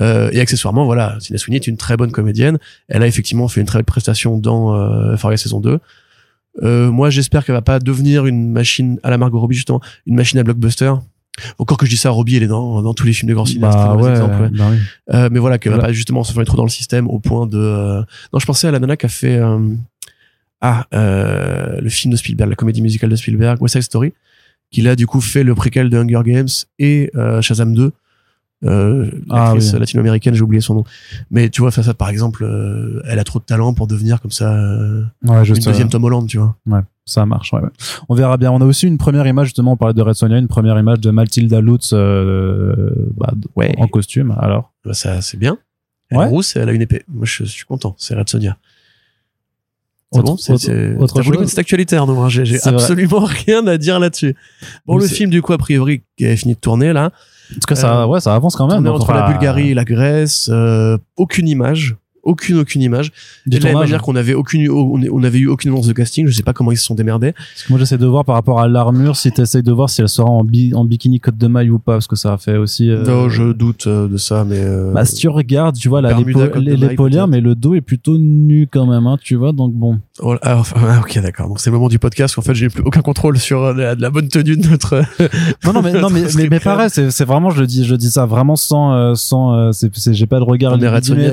Euh, 0.00 0.28
et 0.32 0.40
accessoirement, 0.40 0.84
voilà, 0.84 1.16
Sina 1.20 1.38
Sweeney 1.38 1.58
est 1.58 1.68
une 1.68 1.76
très 1.76 1.96
bonne 1.96 2.10
comédienne. 2.10 2.58
Elle 2.88 3.04
a 3.04 3.06
effectivement 3.06 3.46
fait 3.46 3.60
une 3.60 3.66
très 3.68 3.78
belle 3.78 3.84
prestation 3.84 4.36
dans 4.38 4.74
euh, 4.74 5.12
Euphoria 5.12 5.36
saison 5.36 5.60
2. 5.60 5.78
Euh, 6.64 6.90
moi, 6.90 7.08
j'espère 7.10 7.44
qu'elle 7.44 7.54
va 7.54 7.62
pas 7.62 7.78
devenir 7.78 8.26
une 8.26 8.50
machine 8.50 8.98
à 9.04 9.10
la 9.10 9.18
Margot 9.18 9.38
Robbie, 9.38 9.54
justement, 9.54 9.80
une 10.06 10.16
machine 10.16 10.40
à 10.40 10.42
blockbuster. 10.42 10.92
Encore 11.58 11.76
que 11.78 11.86
je 11.86 11.90
dis 11.90 11.96
ça, 11.96 12.10
Robbie, 12.10 12.36
elle 12.36 12.42
est 12.42 12.46
dans, 12.48 12.82
dans 12.82 12.94
tous 12.94 13.06
les 13.06 13.12
films 13.12 13.28
de 13.28 13.34
grand 13.34 13.44
cinéaste. 13.46 13.76
Bah 13.76 13.82
c'est 13.82 13.88
un 13.90 13.94
mauvais 13.94 14.04
ouais, 14.04 14.10
exemple, 14.10 14.42
ouais. 14.42 14.48
bah 14.50 14.64
oui. 14.70 14.78
Euh, 15.14 15.28
mais 15.32 15.38
voilà, 15.38 15.58
qu'elle 15.58 15.72
va 15.72 15.78
Voilà. 15.78 15.88
pas 15.88 15.92
justement 15.92 16.24
se 16.24 16.32
faire 16.32 16.44
trop 16.44 16.56
dans 16.56 16.64
le 16.64 16.68
système 16.70 17.06
au 17.08 17.18
point 17.18 17.46
de. 17.46 17.58
euh, 17.58 18.02
Non, 18.32 18.38
je 18.38 18.46
pensais 18.46 18.66
à 18.68 18.70
la 18.70 18.78
nana 18.80 18.96
qui 18.96 19.06
a 19.06 19.08
fait 19.08 19.36
euh, 19.36 19.58
ah 20.60 20.86
euh, 20.94 21.80
le 21.80 21.88
film 21.88 22.12
de 22.12 22.16
Spielberg, 22.16 22.50
la 22.50 22.56
comédie 22.56 22.82
musicale 22.82 23.10
de 23.10 23.16
Spielberg, 23.16 23.60
West 23.62 23.74
Side 23.74 23.82
Story, 23.82 24.12
qui 24.70 24.82
là 24.82 24.96
du 24.96 25.06
coup 25.06 25.20
fait 25.20 25.44
le 25.44 25.54
préquel 25.54 25.88
de 25.90 25.96
Hunger 25.98 26.20
Games 26.24 26.48
et 26.78 27.10
Shazam 27.40 27.74
2. 27.74 27.92
Euh, 28.64 29.08
Ah, 29.30 29.50
l'actrice 29.52 29.72
oui. 29.72 29.78
latino-américaine, 29.78 30.34
j'ai 30.34 30.42
oublié 30.42 30.60
son 30.60 30.74
nom. 30.74 30.84
Mais 31.30 31.48
tu 31.48 31.60
vois, 31.60 31.70
ça, 31.70 31.94
par 31.94 32.08
exemple, 32.08 32.42
euh, 32.44 33.00
elle 33.06 33.18
a 33.20 33.24
trop 33.24 33.38
de 33.38 33.44
talent 33.44 33.72
pour 33.72 33.86
devenir 33.86 34.20
comme 34.20 34.32
ça 34.32 34.52
euh, 34.52 35.04
Ouais, 35.24 35.38
une 35.38 35.44
juste, 35.44 35.66
euh, 35.66 35.70
deuxième 35.70 35.88
Tom 35.88 36.02
Holland, 36.04 36.26
tu 36.26 36.38
vois. 36.38 36.56
Ouais, 36.66 36.80
ça 37.04 37.24
marche. 37.24 37.52
Ouais, 37.52 37.60
ouais. 37.60 37.68
On 38.08 38.14
verra 38.16 38.36
bien. 38.36 38.50
On 38.50 38.60
a 38.60 38.64
aussi 38.64 38.86
une 38.88 38.98
première 38.98 39.26
image, 39.28 39.46
justement, 39.48 39.72
on 39.72 39.76
parlait 39.76 39.94
de 39.94 40.02
Red 40.02 40.14
Sonja, 40.14 40.38
une 40.38 40.48
première 40.48 40.76
image 40.78 40.98
de 41.00 41.10
Mathilda 41.12 41.60
Lutz 41.60 41.90
euh, 41.92 42.90
bah, 43.16 43.32
Ouais. 43.54 43.74
en 43.78 43.86
costume. 43.86 44.34
Alors, 44.40 44.72
Bah, 44.84 44.92
ça, 44.92 45.22
c'est 45.22 45.36
bien. 45.38 45.58
Elle 46.10 46.18
est 46.18 46.24
rousse 46.24 46.56
et 46.56 46.60
elle 46.60 46.68
a 46.68 46.72
une 46.72 46.82
épée. 46.82 47.04
Moi, 47.06 47.26
je, 47.26 47.44
suis 47.44 47.64
content. 47.66 47.94
C'est 47.98 48.14
Red 48.16 48.28
Sonia. 48.28 48.56
C'est 50.10 50.22
bon, 50.22 50.36
c'est, 50.38 50.96
autre- 50.96 51.20
voulu 51.20 51.46
cette 51.46 51.58
actualité, 51.58 51.94
Arnaud. 51.94 52.18
hein. 52.22 52.30
J'ai, 52.30 52.42
vrai. 52.44 52.60
absolument 52.68 53.20
rien 53.46 53.66
à 53.66 53.76
dire 53.76 54.00
là-dessus. 54.00 54.34
Bon, 54.86 54.96
le 54.96 55.06
film, 55.06 55.28
du 55.30 55.42
coup, 55.42 55.52
a 55.52 55.58
priori, 55.58 56.02
qui 56.16 56.26
a 56.26 56.34
fini 56.34 56.54
de 56.54 56.58
tourner, 56.58 56.92
là. 56.94 57.12
En 57.50 57.54
tout 57.54 57.60
cas, 57.66 57.74
ça, 57.74 58.02
Euh, 58.02 58.06
ouais, 58.06 58.20
ça 58.20 58.34
avance 58.34 58.56
quand 58.56 58.66
même. 58.66 58.86
Entre 58.86 59.12
la 59.12 59.28
Bulgarie 59.30 59.70
et 59.70 59.74
la 59.74 59.84
Grèce. 59.84 60.48
euh, 60.52 60.98
aucune 61.16 61.48
image. 61.48 61.96
Aucune, 62.22 62.58
aucune 62.58 62.82
image. 62.82 63.12
de 63.46 63.56
la 63.58 63.72
manière 63.72 64.02
qu'on 64.02 64.16
avait 64.16 64.34
aucune, 64.34 64.68
on 64.70 65.00
on 65.10 65.22
avait 65.22 65.38
eu 65.38 65.48
aucune 65.48 65.70
annonce 65.70 65.86
de 65.86 65.92
casting. 65.92 66.26
Je 66.26 66.32
sais 66.34 66.42
pas 66.42 66.52
comment 66.52 66.72
ils 66.72 66.76
se 66.76 66.84
sont 66.84 66.94
démerdés. 66.94 67.32
Parce 67.32 67.62
que 67.64 67.72
moi, 67.72 67.78
j'essaie 67.78 67.96
de 67.98 68.06
voir 68.06 68.24
par 68.24 68.34
rapport 68.34 68.60
à 68.60 68.68
l'armure, 68.68 69.16
si 69.16 69.30
tu 69.32 69.40
essayes 69.40 69.62
de 69.62 69.72
voir 69.72 69.88
si 69.88 70.00
elle 70.02 70.08
sera 70.08 70.28
en, 70.28 70.44
bi- 70.44 70.72
en 70.74 70.84
bikini 70.84 71.20
côte 71.20 71.38
de 71.38 71.46
maille 71.46 71.70
ou 71.70 71.78
pas, 71.78 71.92
parce 71.94 72.06
que 72.06 72.16
ça 72.16 72.34
a 72.34 72.38
fait 72.38 72.56
aussi. 72.56 72.90
euh, 72.90 73.04
Non, 73.04 73.28
je 73.28 73.52
doute 73.52 73.86
euh, 73.86 74.08
de 74.08 74.16
ça, 74.16 74.44
mais. 74.44 74.58
euh, 74.58 74.92
Bah, 74.92 75.04
si 75.04 75.14
tu 75.16 75.28
regardes, 75.28 75.76
tu 75.76 75.88
vois, 75.88 76.00
là, 76.02 76.10
peut-être. 77.20 77.28
mais 77.28 77.40
le 77.40 77.54
dos 77.54 77.74
est 77.74 77.80
plutôt 77.80 78.18
nu 78.18 78.68
quand 78.70 78.86
même, 78.86 79.06
hein, 79.06 79.16
tu 79.22 79.34
vois, 79.36 79.52
donc 79.52 79.72
bon. 79.74 79.98
oh, 80.20 80.34
ah, 80.42 80.58
enfin, 80.58 80.76
ah, 80.86 81.00
ok, 81.00 81.20
d'accord. 81.22 81.48
Donc 81.48 81.60
c'est 81.60 81.70
le 81.70 81.76
moment 81.76 81.88
du 81.88 81.98
podcast 81.98 82.36
en 82.38 82.42
fait 82.42 82.54
j'ai 82.54 82.68
plus 82.68 82.82
aucun 82.82 83.00
contrôle 83.00 83.38
sur 83.38 83.62
euh, 83.64 83.74
la, 83.74 83.94
la 83.94 84.10
bonne 84.10 84.28
tenue 84.28 84.56
de 84.56 84.68
notre. 84.68 85.02
Non, 85.64 85.72
non, 85.72 85.82
mais, 85.82 85.92
non, 85.92 86.08
mais, 86.10 86.22
mais, 86.36 86.48
mais 86.50 86.60
pareil, 86.60 86.88
c'est, 86.90 87.24
vraiment, 87.24 87.50
je 87.50 87.60
le 87.60 87.66
dis, 87.66 87.84
je 87.84 87.94
dis 87.94 88.10
ça 88.10 88.26
vraiment 88.26 88.56
sans, 88.56 88.92
euh, 88.94 89.14
sans, 89.14 89.72
c'est, 89.72 89.90
j'ai 90.14 90.26
pas 90.26 90.38
de 90.38 90.44
regard 90.44 90.72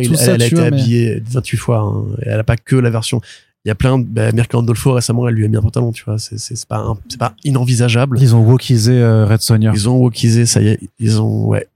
il- 0.02 0.08
tout 0.08 0.14
elle, 0.14 0.18
ça, 0.18 0.34
elle 0.34 0.42
a 0.42 0.46
été 0.48 0.56
habillée 0.82 1.24
28 1.30 1.58
fois. 1.58 1.80
hein. 1.80 2.16
Elle 2.22 2.40
a 2.40 2.44
pas 2.44 2.58
que 2.58 2.76
la 2.76 2.90
version. 2.90 3.22
Il 3.64 3.70
y 3.70 3.72
a 3.72 3.76
plein 3.76 3.98
de. 3.98 4.04
Bah, 4.06 4.32
Mirka 4.32 4.58
Andolfo 4.58 4.94
récemment, 4.94 5.28
elle 5.28 5.34
lui 5.36 5.46
a 5.46 5.48
mis 5.48 5.58
un 5.58 5.62
pantalon, 5.62 5.92
tu 5.92 6.04
vois. 6.06 6.20
C'est, 6.20 6.38
c'est, 6.38 6.66
pas, 6.68 6.78
un- 6.78 6.98
c'est 7.10 7.18
pas 7.20 7.34
inenvisageable. 7.44 8.20
Ils 8.22 8.36
ont 8.36 8.42
wokisé 8.44 8.94
euh, 8.94 9.26
Red 9.26 9.42
Sonja. 9.42 9.72
Ils 9.74 9.90
ont 9.90 9.98
wokisé, 9.98 10.46
ça 10.46 10.62
y 10.62 10.68
est. 10.68 10.80
Ils 11.00 11.20
ont. 11.20 11.48
Ouais. 11.48 11.68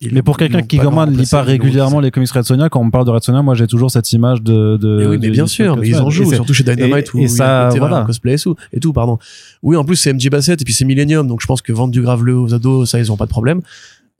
Ils 0.00 0.12
Mais 0.12 0.22
pour 0.22 0.36
quelqu'un 0.36 0.62
qui 0.62 0.76
pas 0.76 0.82
comment 0.84 1.06
ne 1.06 1.16
lit 1.16 1.26
pas 1.26 1.42
régulièrement 1.42 1.98
les 2.00 2.10
comics 2.10 2.30
Red 2.30 2.44
Sonja, 2.44 2.68
quand 2.68 2.80
on 2.80 2.84
me 2.84 2.90
parle 2.90 3.06
de 3.06 3.10
Red 3.10 3.22
Sonja, 3.24 3.42
moi 3.42 3.54
j'ai 3.54 3.66
toujours 3.66 3.90
cette 3.90 4.12
image 4.12 4.42
de. 4.42 4.76
de 4.76 4.98
Mais 4.98 5.06
oui, 5.06 5.18
mais 5.20 5.26
de- 5.28 5.32
bien 5.32 5.46
sûr, 5.46 5.76
mais 5.76 5.88
ils 5.88 5.96
en 5.96 6.10
jouent, 6.10 6.32
surtout 6.32 6.52
chez 6.54 6.62
Dynamite 6.64 7.06
et- 7.08 7.16
où 7.16 7.18
et 7.18 7.22
il 7.22 7.26
y 7.26 7.28
ça, 7.28 7.68
a 7.68 7.70
voilà. 7.70 8.02
cosplay 8.04 8.34
et 8.34 8.38
tout, 8.38 8.54
et 8.72 8.78
tout, 8.80 8.92
pardon. 8.92 9.18
Oui, 9.62 9.76
en 9.76 9.84
plus 9.84 9.96
c'est 9.96 10.12
MJ 10.12 10.28
Bassett 10.30 10.60
et 10.60 10.64
puis 10.64 10.74
c'est 10.74 10.84
Millennium, 10.84 11.26
donc 11.26 11.40
je 11.40 11.46
pense 11.46 11.62
que 11.62 11.72
vendre 11.72 11.92
du 11.92 12.02
graveleux 12.02 12.36
aux 12.38 12.52
ados, 12.54 12.90
ça 12.90 12.98
ils 12.98 13.10
ont 13.10 13.16
pas 13.16 13.24
de 13.26 13.30
problème. 13.30 13.60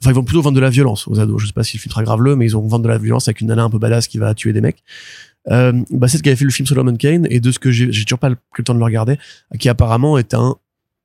Enfin, 0.05 0.11
ils 0.11 0.16
vont 0.16 0.24
plutôt 0.24 0.42
vendre 0.42 0.57
de 0.57 0.61
la 0.61 0.68
violence 0.68 1.09
aux 1.09 1.18
ados. 1.18 1.40
Je 1.40 1.46
sais 1.46 1.55
pas 1.55 1.64
si 1.64 1.78
le 1.78 1.80
film 1.80 1.90
sera 1.90 2.02
graveleux, 2.02 2.36
mais 2.36 2.44
ils 2.44 2.52
vont 2.52 2.61
vendre 2.66 2.84
de 2.84 2.88
la 2.90 2.98
violence 2.98 3.26
avec 3.26 3.40
une 3.40 3.46
nana 3.46 3.62
un 3.62 3.70
peu 3.70 3.78
badass 3.78 4.07
qui 4.07 4.18
va 4.18 4.34
tuer 4.34 4.52
des 4.52 4.61
mecs. 4.61 4.82
Euh, 5.50 5.72
Bassett 5.90 6.20
qui 6.20 6.28
avait 6.28 6.36
fait 6.36 6.44
le 6.44 6.50
film 6.50 6.66
Solomon 6.66 6.94
Kane 6.96 7.26
et 7.30 7.40
de 7.40 7.50
ce 7.50 7.59
que 7.59 7.70
j'ai, 7.70 7.90
j'ai 7.90 8.05
toujours 8.05 8.18
pas 8.18 8.28
pris 8.28 8.38
le 8.59 8.64
temps 8.64 8.74
de 8.74 8.78
le 8.78 8.84
regarder, 8.84 9.18
qui 9.59 9.70
apparemment 9.70 10.18
est 10.18 10.34
un 10.34 10.57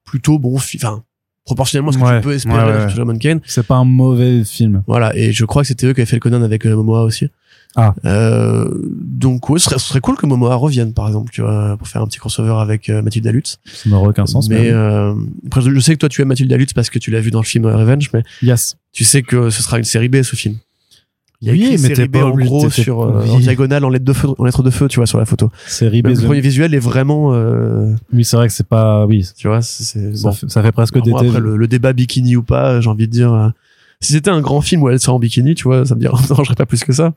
plutôt 0.03 0.37
bon 0.37 0.57
film, 0.57 0.81
enfin 0.83 1.03
proportionnellement 1.45 1.91
à 1.91 1.93
ce 1.93 1.97
que 1.97 2.03
Ouais, 2.03 2.19
tu 2.19 2.23
peux 2.23 2.33
espérer 2.33 2.85
ouais, 2.85 2.89
Solomon 2.89 3.17
Kane. 3.17 3.39
C'est 3.45 3.65
pas 3.65 3.75
un 3.75 3.85
mauvais 3.85 4.43
film. 4.43 4.83
Voilà, 4.85 5.15
et 5.15 5.31
je 5.31 5.45
crois 5.45 5.61
que 5.63 5.67
c'était 5.69 5.87
eux 5.87 5.93
qui 5.93 6.01
avaient 6.01 6.09
fait 6.09 6.17
le 6.17 6.21
Conan 6.21 6.43
avec 6.43 6.65
euh, 6.65 6.75
Momoa 6.75 7.03
aussi. 7.03 7.27
Ah. 7.75 7.93
Euh, 8.05 8.67
donc 8.83 9.49
ouais, 9.49 9.59
ce 9.59 9.65
serait, 9.65 9.79
ce 9.79 9.87
serait 9.89 9.99
cool 9.99 10.15
que 10.15 10.25
Momoa 10.25 10.55
revienne, 10.55 10.93
par 10.93 11.07
exemple, 11.07 11.31
tu 11.31 11.41
vois, 11.41 11.77
pour 11.77 11.87
faire 11.87 12.01
un 12.01 12.07
petit 12.07 12.17
crossover 12.17 12.55
avec 12.59 12.89
euh, 12.89 13.01
Mathilde 13.01 13.27
Lutz. 13.27 13.59
Ça 13.65 13.89
n'aurait 13.89 14.09
aucun 14.09 14.25
sens. 14.25 14.49
mais 14.49 14.69
euh, 14.71 15.13
après, 15.47 15.61
je 15.61 15.79
sais 15.79 15.93
que 15.93 15.99
toi 15.99 16.09
tu 16.09 16.21
aimes 16.21 16.29
Mathilde 16.29 16.51
Lutz 16.51 16.73
parce 16.73 16.89
que 16.89 16.97
tu 16.97 17.11
l'as 17.11 17.19
vu 17.19 17.29
dans 17.31 17.41
le 17.41 17.45
film 17.45 17.65
euh, 17.65 17.77
Revenge, 17.77 18.09
mais 18.13 18.23
yes. 18.41 18.75
Tu 18.91 19.03
sais 19.03 19.21
que 19.23 19.49
ce 19.49 19.61
sera 19.61 19.77
une 19.77 19.83
série 19.83 20.09
B 20.09 20.21
ce 20.23 20.35
film. 20.35 20.55
Il 21.41 21.47
y 21.47 21.51
a 21.51 21.53
Oui, 21.53 21.61
écrit 21.61 21.71
mais 21.89 21.95
série 21.95 22.07
B 22.09 22.11
pas 22.17 22.25
en 22.25 22.35
gros 22.35 22.69
sur 22.69 23.01
euh, 23.01 23.25
en 23.27 23.39
diagonale 23.39 23.85
en 23.85 23.89
lettres 23.89 24.03
de 24.03 24.11
feu, 24.11 24.27
en 24.37 24.43
lettres 24.43 24.61
de 24.63 24.69
feu, 24.71 24.89
tu 24.89 24.97
vois, 24.97 25.05
sur 25.07 25.17
la 25.19 25.25
photo. 25.25 25.49
Série 25.67 26.01
B. 26.01 26.07
le 26.07 26.15
premier 26.15 26.41
visuel 26.41 26.73
est 26.73 26.79
vraiment, 26.79 27.33
euh, 27.33 27.95
Oui, 28.11 28.25
c'est 28.25 28.35
vrai 28.35 28.47
que 28.47 28.53
c'est 28.53 28.67
pas. 28.67 29.05
Oui. 29.05 29.25
tu 29.37 29.47
vois, 29.47 29.61
c'est- 29.61 30.15
Ça, 30.15 30.29
bon. 30.29 30.33
fait, 30.33 30.49
ça 30.49 30.61
fait 30.61 30.73
presque 30.73 30.95
Alors, 30.97 31.07
moi, 31.07 31.21
après 31.21 31.39
le, 31.39 31.55
le 31.55 31.67
débat 31.67 31.93
bikini 31.93 32.35
ou 32.35 32.43
pas, 32.43 32.81
j'ai 32.81 32.89
envie 32.89 33.07
de 33.07 33.11
dire, 33.11 33.31
euh, 33.33 33.49
si 34.01 34.11
c'était 34.13 34.31
un 34.31 34.41
grand 34.41 34.59
film 34.59 34.81
où 34.83 34.89
elle 34.89 34.99
sort 34.99 35.15
en 35.15 35.19
bikini, 35.19 35.55
tu 35.55 35.63
vois, 35.63 35.85
ça 35.85 35.95
me 35.95 36.01
dérangerait 36.01 36.55
pas 36.57 36.65
plus 36.65 36.83
que 36.83 36.91
ça. 36.91 37.13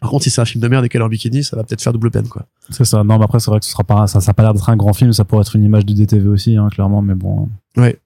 Par 0.00 0.10
contre, 0.10 0.24
si 0.24 0.30
c'est 0.30 0.42
un 0.42 0.44
film 0.44 0.60
de 0.62 0.68
merde 0.68 0.84
et 0.84 0.90
qu'elle 0.90 1.00
est 1.00 1.04
en 1.04 1.08
bikini, 1.08 1.42
ça 1.42 1.56
va 1.56 1.64
peut-être 1.64 1.80
faire 1.80 1.94
double 1.94 2.10
peine, 2.10 2.28
quoi. 2.28 2.44
C'est 2.68 2.84
ça. 2.84 3.02
Non, 3.02 3.16
mais 3.16 3.24
après, 3.24 3.40
c'est 3.40 3.50
vrai 3.50 3.60
que 3.60 3.64
ce 3.64 3.70
sera 3.72 3.84
pas, 3.84 4.06
ça, 4.06 4.20
ça 4.20 4.32
a 4.32 4.34
pas 4.34 4.42
l'air 4.42 4.52
d'être 4.52 4.68
un 4.68 4.76
grand 4.76 4.92
film. 4.92 5.14
Ça 5.14 5.24
pourrait 5.24 5.40
être 5.40 5.56
une 5.56 5.64
image 5.64 5.86
du 5.86 5.94
DTV 5.94 6.28
aussi, 6.28 6.56
hein, 6.58 6.68
clairement, 6.70 7.00
mais 7.00 7.14
bon. 7.14 7.48
Ouais. 7.78 7.98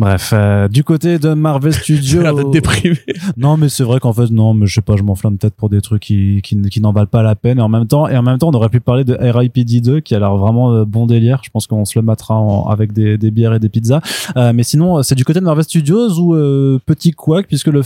Bref, 0.00 0.30
euh, 0.32 0.66
du 0.66 0.82
côté 0.82 1.18
de 1.18 1.34
Marvel 1.34 1.74
Studios. 1.82 2.22
l'air 2.22 2.34
d'être 2.34 2.50
déprimé. 2.50 2.96
Non, 3.36 3.58
mais 3.58 3.68
c'est 3.68 3.84
vrai 3.84 4.00
qu'en 4.00 4.14
fait, 4.14 4.30
non, 4.30 4.54
mais 4.54 4.66
je 4.66 4.74
sais 4.76 4.80
pas, 4.80 4.96
je 4.96 5.02
m'enflamme 5.02 5.36
peut-être 5.36 5.54
pour 5.54 5.68
des 5.68 5.82
trucs 5.82 6.00
qui, 6.02 6.40
qui, 6.42 6.58
qui 6.62 6.80
n'en 6.80 6.90
valent 6.92 7.06
pas 7.06 7.22
la 7.22 7.34
peine. 7.34 7.58
Et 7.58 7.60
en 7.60 7.68
même 7.68 7.86
temps, 7.86 8.08
et 8.08 8.16
en 8.16 8.22
même 8.22 8.38
temps, 8.38 8.48
on 8.48 8.54
aurait 8.54 8.70
pu 8.70 8.80
parler 8.80 9.04
de 9.04 9.12
R.I.P.D. 9.14 9.82
2, 9.82 10.00
qui 10.00 10.14
a 10.14 10.18
l'air 10.18 10.34
vraiment 10.36 10.72
euh, 10.72 10.84
bon 10.86 11.04
délire. 11.04 11.40
Je 11.44 11.50
pense 11.50 11.66
qu'on 11.66 11.84
se 11.84 11.98
le 11.98 12.02
mettra 12.04 12.34
en- 12.34 12.64
avec 12.68 12.94
des, 12.94 13.18
des 13.18 13.30
bières 13.30 13.52
et 13.52 13.58
des 13.58 13.68
pizzas. 13.68 14.00
Euh, 14.38 14.52
mais 14.54 14.62
sinon, 14.62 14.98
euh, 14.98 15.02
c'est 15.02 15.14
du 15.14 15.24
côté 15.26 15.38
de 15.40 15.44
Marvel 15.44 15.64
Studios 15.64 16.18
ou 16.18 16.34
euh, 16.34 16.78
petit 16.86 17.10
couac, 17.12 17.46
puisque 17.46 17.66
le 17.68 17.82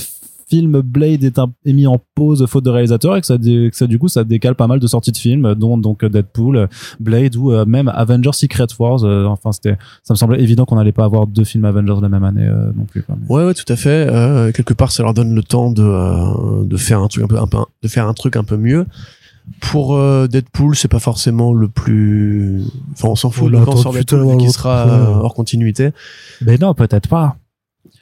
film 0.49 0.81
Blade 0.83 1.25
est, 1.25 1.39
un- 1.39 1.53
est 1.65 1.73
mis 1.73 1.87
en 1.87 2.01
pause 2.15 2.45
faute 2.47 2.65
de 2.65 2.71
réalisateur 2.71 3.17
et 3.17 3.21
que 3.21 3.27
ça, 3.27 3.37
que 3.39 3.71
ça, 3.73 3.87
du 3.87 3.99
coup, 3.99 4.09
ça 4.09 4.25
décale 4.25 4.55
pas 4.55 4.67
mal 4.67 4.79
de 4.81 4.87
sorties 4.87 5.13
de 5.13 5.17
films, 5.17 5.55
dont 5.55 5.79
donc 5.79 6.05
Deadpool, 6.05 6.69
Blade 7.01 7.37
ou 7.37 7.53
euh, 7.53 7.65
même 7.65 7.89
Avengers 7.89 8.33
Secret 8.33 8.67
Wars. 8.79 9.05
Euh, 9.05 9.25
enfin, 9.27 9.53
c'était, 9.53 9.77
ça 10.03 10.15
me 10.15 10.17
semblait 10.17 10.41
évident 10.43 10.65
qu'on 10.65 10.79
allait 10.79 10.93
pas 10.93 11.05
avoir 11.05 11.27
deux 11.27 11.45
films 11.45 11.65
Avengers 11.65 12.01
la 12.03 12.09
même 12.09 12.25
année 12.25 12.47
euh, 12.47 12.71
non 12.77 12.85
plus. 12.85 13.03
quoi. 13.03 13.17
Mais- 13.21 13.35
Ouais, 13.35 13.45
ouais, 13.47 13.55
tout 13.55 13.71
à 13.73 13.77
fait. 13.77 14.07
Euh, 14.11 14.53
quelque 14.53 14.75
part, 14.75 14.93
ça 14.93 15.03
leur 15.03 15.15
donne 15.15 15.35
le 15.35 15.43
temps 15.43 15.71
de, 15.71 15.83
euh, 15.83 16.65
de 16.65 16.77
faire 16.77 17.01
un 17.01 17.09
truc 17.09 17.25
un 17.25 17.29
peu, 17.29 17.39
un 17.39 17.47
peu, 17.47 17.59
de 17.83 17.89
faire 17.89 18.07
un 18.09 18.15
truc 18.15 18.37
un 18.37 18.45
peu 18.45 18.57
mieux. 18.57 18.87
Pour 19.61 19.95
euh, 19.95 20.27
Deadpool, 20.27 20.75
c'est 20.75 20.89
pas 20.89 20.99
forcément 20.99 21.53
le 21.53 21.69
plus. 21.69 22.63
Enfin, 22.93 23.09
on 23.09 23.15
s'en 23.17 23.29
fout 23.31 23.53
là, 23.53 23.59
sort 23.83 23.93
putain, 23.93 24.17
Deadpool 24.17 24.33
l'autre, 24.45 24.55
sera 24.55 24.87
euh, 24.89 25.15
hors 25.21 25.35
continuité. 25.35 25.91
Mais 26.41 26.57
non, 26.57 26.73
peut-être 26.73 27.09
pas. 27.09 27.37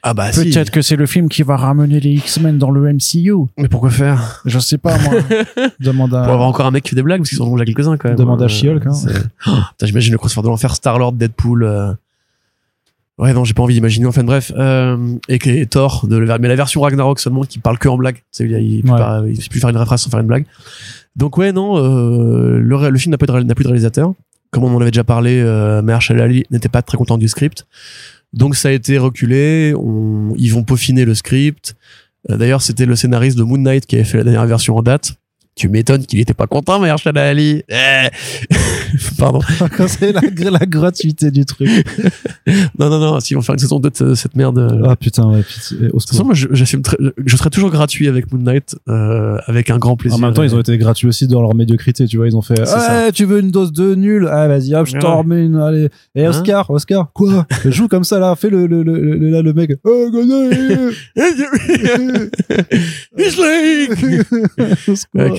Ah 0.01 0.13
bah 0.13 0.31
si. 0.31 0.49
Peut-être 0.51 0.69
que 0.69 0.81
c'est 0.81 0.95
le 0.95 1.05
film 1.05 1.29
qui 1.29 1.43
va 1.43 1.55
ramener 1.55 1.99
les 1.99 2.11
X-Men 2.13 2.57
dans 2.57 2.71
le 2.71 2.91
MCU. 2.93 3.33
Mais 3.57 3.67
pourquoi 3.69 3.89
faire? 3.89 4.41
Je 4.45 4.59
sais 4.59 4.77
pas, 4.77 4.97
moi. 4.99 5.13
Demande 5.79 6.13
à... 6.13 6.23
Pour 6.23 6.33
avoir 6.33 6.47
encore 6.49 6.65
un 6.65 6.71
mec 6.71 6.83
qui 6.83 6.89
fait 6.89 6.95
des 6.95 7.03
blagues, 7.03 7.21
parce 7.21 7.29
qu'ils 7.29 7.41
en 7.41 7.45
ont 7.47 7.55
déjà 7.55 7.65
quelques-uns 7.65 7.97
quand 7.97 8.09
même. 8.09 8.17
Demande 8.17 8.41
à 8.41 8.47
She-Hulk, 8.47 8.85
hein. 8.85 8.91
Oh, 9.47 9.51
putain, 9.71 9.85
J'imagine 9.85 10.11
le 10.11 10.17
crossover 10.17 10.43
de 10.43 10.49
l'enfer, 10.49 10.75
Star-Lord, 10.75 11.13
Deadpool. 11.13 11.63
euh. 11.63 11.93
Ouais, 13.19 13.31
non, 13.33 13.43
j'ai 13.45 13.53
pas 13.53 13.61
envie 13.61 13.75
d'imaginer. 13.75 14.07
Enfin 14.07 14.23
bref, 14.23 14.51
euh, 14.57 14.97
et, 15.29 15.65
Thor, 15.67 16.07
de, 16.07 16.17
le- 16.17 16.37
mais 16.39 16.47
la 16.47 16.55
version 16.55 16.81
Ragnarok 16.81 17.19
seulement, 17.19 17.43
qui 17.43 17.59
parle 17.59 17.77
que 17.77 17.87
en 17.87 17.95
blague. 17.95 18.23
Il, 18.39 18.51
il, 18.51 18.81
peut 18.83 18.89
Ouais. 18.91 18.97
pas- 18.97 19.21
il 19.27 19.37
peut 19.37 19.43
plus 19.51 19.59
faire 19.59 19.69
une 19.69 19.85
phrase 19.85 20.01
sans 20.01 20.09
faire 20.09 20.19
une 20.19 20.27
blague. 20.27 20.45
Donc 21.15 21.37
ouais, 21.37 21.51
non, 21.51 21.77
euh, 21.77 22.57
le, 22.59 22.97
film 22.97 23.11
n'a 23.11 23.17
plus 23.17 23.27
de 23.27 23.67
réalisateur. 23.67 24.13
Comme 24.49 24.63
on 24.63 24.75
en 24.75 24.81
avait 24.81 24.91
déjà 24.91 25.03
parlé, 25.03 25.39
euh, 25.39 25.81
Mahershala 25.81 26.23
Ali 26.23 26.43
n'était 26.51 26.69
pas 26.69 26.81
très 26.81 26.97
content 26.97 27.17
du 27.17 27.27
script. 27.27 27.65
Donc 28.33 28.55
ça 28.55 28.69
a 28.69 28.71
été 28.71 28.97
reculé. 28.97 29.73
Ils 30.37 30.49
vont 30.49 30.63
peaufiner 30.63 31.05
le 31.05 31.15
script. 31.15 31.75
Euh, 32.29 32.37
D'ailleurs, 32.37 32.61
c'était 32.61 32.85
le 32.85 32.95
scénariste 32.95 33.37
de 33.37 33.43
Moon 33.43 33.57
Knight 33.57 33.85
qui 33.85 33.95
avait 33.95 34.03
fait 34.03 34.17
la 34.17 34.23
dernière 34.23 34.45
version 34.45 34.75
en 34.75 34.81
date. 34.81 35.13
Tu 35.55 35.69
m'étonnes 35.69 36.03
qu'il 36.05 36.19
était 36.19 36.33
pas 36.33 36.47
content, 36.47 36.79
Mahershala 36.79 37.27
Ali. 37.29 37.61
Eh. 37.69 38.07
Pardon. 39.19 39.39
C'est 39.87 40.11
la, 40.11 40.21
la 40.49 40.65
gratuité 40.65 41.29
du 41.31 41.45
truc. 41.45 41.69
Non, 42.77 42.89
non, 42.89 42.99
non. 42.99 43.19
S'ils 43.19 43.35
vont 43.37 43.41
faire 43.41 43.53
une 43.53 43.59
saison 43.59 43.79
2 43.79 43.89
de 43.89 43.95
ce- 43.95 44.15
cette 44.15 44.35
merde. 44.35 44.57
euh, 44.59 44.83
Ah 44.87 44.95
putain, 44.95 45.27
ouais, 45.29 45.41
pitié. 45.43 45.77
Au 45.77 45.81
de 45.83 45.89
toute 45.91 46.09
façon, 46.09 46.25
moi, 46.25 46.33
je, 46.33 46.47
je 46.51 47.35
serai 47.37 47.49
toujours 47.49 47.69
gratuit 47.71 48.07
avec 48.07 48.31
Moon 48.31 48.39
Knight, 48.41 48.75
euh, 48.89 49.37
avec 49.47 49.69
un 49.69 49.77
grand 49.77 49.95
plaisir. 49.95 50.17
En 50.17 50.21
même 50.21 50.33
temps, 50.33 50.43
ils 50.43 50.53
ont 50.55 50.59
été 50.59 50.77
gratuits 50.77 51.07
aussi 51.07 51.27
dans 51.27 51.41
leur 51.41 51.55
médiocrité, 51.55 52.05
tu 52.05 52.17
vois. 52.17 52.27
Ils 52.27 52.35
ont 52.35 52.41
fait, 52.41 52.65
ça. 52.65 53.11
tu 53.13 53.25
veux 53.25 53.39
une 53.39 53.51
dose 53.51 53.71
de 53.71 53.95
nul? 53.95 54.27
Ah, 54.31 54.47
vas-y, 54.47 54.75
hop, 54.75 54.85
je 54.87 54.97
t'en 54.97 55.19
remets 55.19 55.45
une, 55.45 55.55
allez. 55.57 55.89
Et 56.15 56.25
Hein? 56.25 56.29
Oscar, 56.29 56.69
Oscar, 56.69 57.11
quoi? 57.13 57.47
Joue 57.65 57.87
comme 57.87 58.03
ça, 58.03 58.19
là, 58.19 58.35
fais 58.35 58.49
le, 58.49 58.67
le, 58.67 58.83
le, 58.83 58.99
le, 58.99 59.29
là, 59.29 59.41
le 59.41 59.53
mec. 59.53 59.71
Oh, 59.83 60.09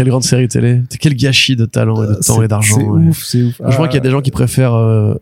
Quelle 0.05 0.11
grande 0.11 0.23
série 0.23 0.49
télé. 0.49 0.83
Quel 1.01 1.15
gâchis 1.15 1.57
de 1.57 1.65
talent 1.65 2.03
et 2.03 2.07
de 2.07 2.15
temps 2.15 2.43
et 2.43 2.49
d'argent. 2.49 2.77
C'est 2.77 2.85
ouais. 2.85 3.09
ouf, 3.09 3.25
c'est 3.25 3.43
ouf. 3.43 3.55
Je 3.67 3.73
crois 3.73 3.89
qu'il 3.89 3.95
y 3.95 3.99
a 3.99 4.03
des 4.03 4.11
gens 4.11 4.21
qui 4.21 4.31
préfèrent, 4.31 4.75
euh, 4.75 5.15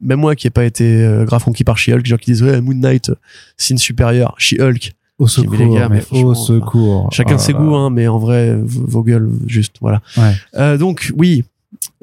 même 0.00 0.20
moi 0.20 0.34
qui 0.34 0.46
n'ai 0.46 0.50
pas 0.50 0.64
été 0.64 1.04
euh, 1.04 1.24
grave 1.24 1.44
conquis 1.44 1.64
par 1.64 1.76
She-Hulk, 1.76 2.02
des 2.02 2.08
gens 2.08 2.16
qui 2.16 2.30
disent 2.30 2.42
ouais, 2.42 2.60
Moon 2.62 2.74
Knight, 2.74 3.10
euh, 3.10 3.14
signe 3.58 3.76
supérieur, 3.76 4.34
She-Hulk. 4.38 4.92
Au 5.18 5.28
secours, 5.28 5.54
les 5.54 5.68
gars, 5.68 5.88
mais 5.88 6.02
mais 6.10 6.24
au 6.24 6.34
secours. 6.34 7.08
Chacun 7.12 7.34
Oh 7.36 7.38
ses 7.38 7.52
goûts, 7.52 7.76
hein, 7.76 7.90
mais 7.90 8.08
en 8.08 8.18
vrai, 8.18 8.58
vos 8.64 9.02
gueules, 9.04 9.30
juste, 9.46 9.76
voilà. 9.80 10.00
Ouais. 10.16 10.32
Euh, 10.56 10.78
donc, 10.78 11.12
oui. 11.16 11.44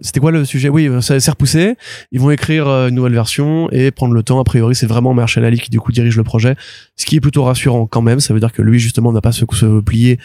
C'était 0.02 0.20
quoi 0.20 0.32
le 0.32 0.46
sujet? 0.46 0.70
Oui, 0.70 0.88
euh, 0.88 1.02
ça 1.02 1.20
s'est 1.20 1.32
repoussé. 1.32 1.76
Ils 2.12 2.20
vont 2.20 2.32
écrire 2.32 2.68
euh, 2.68 2.90
une 2.90 2.96
nouvelle 2.96 3.14
version 3.14 3.70
et 3.72 3.92
prendre 3.92 4.14
le 4.14 4.24
temps. 4.24 4.40
A 4.40 4.44
priori, 4.44 4.76
c'est 4.76 4.88
vraiment 4.88 5.14
Marshall 5.14 5.46
Ali 5.46 5.60
qui 5.60 5.70
du 5.70 5.80
coup 5.80 5.92
dirige 5.92 6.18
le 6.18 6.24
projet, 6.24 6.56
ce 6.96 7.06
qui 7.06 7.18
est 7.18 7.20
plutôt 7.20 7.44
rassurant 7.44 7.86
quand 7.86 8.02
même. 8.02 8.20
Ça 8.20 8.34
veut 8.34 8.40
dire 8.40 8.52
que 8.52 8.62
lui 8.62 8.80
justement 8.80 9.12
n'a 9.12 9.22
pas 9.22 9.32
se, 9.32 9.46
se 9.52 9.80
plier 9.82 10.20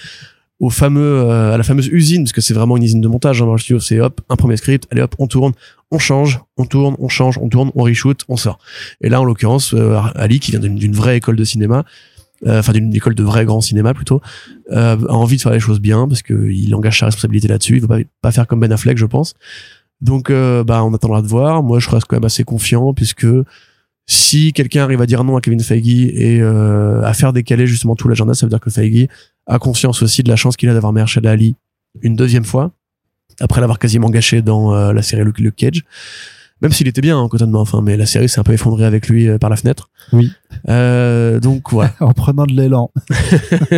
au 0.61 0.71
fameux 0.71 1.21
euh, 1.21 1.55
à 1.55 1.59
la 1.59 1.65
fameuse 1.65 1.89
usine 1.89 2.25
parce 2.25 2.33
que 2.33 2.41
c'est 2.41 2.55
vraiment 2.55 2.77
une 2.77 2.83
usine 2.83 3.01
de 3.01 3.09
montage. 3.09 3.43
Hein, 3.43 3.57
studio, 3.59 3.81
c'est 3.81 4.01
hop 4.01 4.21
un 4.29 4.37
premier 4.37 4.57
script, 4.57 4.87
allez 4.91 5.03
hop 5.03 5.15
on 5.19 5.27
tourne, 5.27 5.53
on 5.91 5.99
change, 5.99 6.41
on 6.57 6.65
tourne, 6.65 6.97
on 6.99 7.09
change, 7.09 7.39
on 7.39 7.49
tourne, 7.49 7.71
on 7.75 7.83
reshoot, 7.83 8.25
on 8.29 8.37
sort. 8.37 8.59
Et 9.01 9.09
là 9.09 9.21
en 9.21 9.25
l'occurrence 9.25 9.75
euh, 9.75 9.99
Ali 10.15 10.41
qui 10.41 10.53
vient 10.53 10.61
d'une 10.61 10.95
vraie 10.95 11.17
école 11.17 11.37
de 11.37 11.45
cinéma, 11.45 11.85
euh, 12.47 12.61
enfin 12.61 12.73
d'une 12.73 12.95
école 12.95 13.15
de 13.15 13.23
vrai 13.23 13.45
grand 13.45 13.61
cinéma 13.61 13.95
plutôt, 13.95 14.21
a 14.71 14.97
envie 15.09 15.37
de 15.37 15.43
faire 15.43 15.53
les 15.53 15.61
choses 15.61 15.81
bien 15.81 16.07
parce 16.09 16.23
que 16.23 16.49
il 16.51 16.75
engage 16.75 17.01
sa 17.01 17.07
responsabilité 17.07 17.49
là-dessus. 17.49 17.77
Il 17.77 17.83
veut 17.83 17.89
pas, 17.89 17.99
pas 18.23 18.33
faire 18.33 18.47
comme 18.47 18.61
Ben 18.61 18.73
Affleck, 18.73 18.99
je 18.99 19.07
pense. 19.07 19.35
Donc, 20.01 20.31
bah, 20.31 20.85
on 20.85 20.93
attendra 20.93 21.23
de 21.23 21.27
voir. 21.27 21.63
Moi, 21.63 21.79
je 21.79 21.89
reste 21.89 22.07
quand 22.07 22.17
même 22.17 22.25
assez 22.25 22.45
confiant 22.45 22.93
puisque 22.93 23.27
si 24.07 24.53
quelqu'un 24.53 24.83
arrive 24.83 25.01
à 25.01 25.07
dire 25.07 25.25
non 25.25 25.37
à 25.37 25.41
Kevin 25.41 25.61
Feige 25.61 25.87
et 25.89 26.41
euh, 26.41 27.03
à 27.03 27.15
faire 27.15 27.33
décaler 27.33 27.67
justement 27.67 27.97
tout 27.97 28.09
l'agenda, 28.09 28.35
ça 28.35 28.47
veut 28.47 28.51
dire 28.51 28.61
que 28.61 28.71
Feige 28.71 29.09
a 29.47 29.59
conscience 29.59 30.03
aussi 30.03 30.23
de 30.23 30.29
la 30.29 30.37
chance 30.37 30.57
qu'il 30.57 30.69
a 30.69 30.75
d'avoir 30.75 30.93
Mahershala 30.93 31.31
Ali 31.31 31.57
une 32.03 32.17
deuxième 32.17 32.45
fois 32.45 32.73
après 33.41 33.61
l'avoir 33.61 33.79
quasiment 33.79 34.11
gâché 34.11 34.43
dans 34.43 34.75
euh, 34.75 34.93
la 34.93 35.03
série 35.03 35.25
Luke, 35.25 35.39
Luke 35.39 35.57
Cage. 35.57 35.85
Même 36.65 36.73
s'il 36.73 36.89
était 36.89 37.03
bien, 37.03 37.19
hein, 37.19 37.29
Cotton 37.29 37.47
Mouth, 37.47 37.61
enfin, 37.61 37.81
mais 37.83 37.97
la 37.97 38.07
série 38.07 38.29
s'est 38.29 38.41
un 38.41 38.43
peu 38.43 38.55
effondrée 38.55 38.85
avec 38.85 39.09
lui 39.09 39.29
euh, 39.29 39.39
par 39.39 39.51
la 39.51 39.57
fenêtre. 39.57 39.91
Oui. 40.13 40.33
Euh, 40.69 41.39
donc 41.39 41.71
voilà. 41.71 41.93
en 42.01 42.13
prenant 42.13 42.47
de 42.47 42.55
l'élan. 42.55 42.91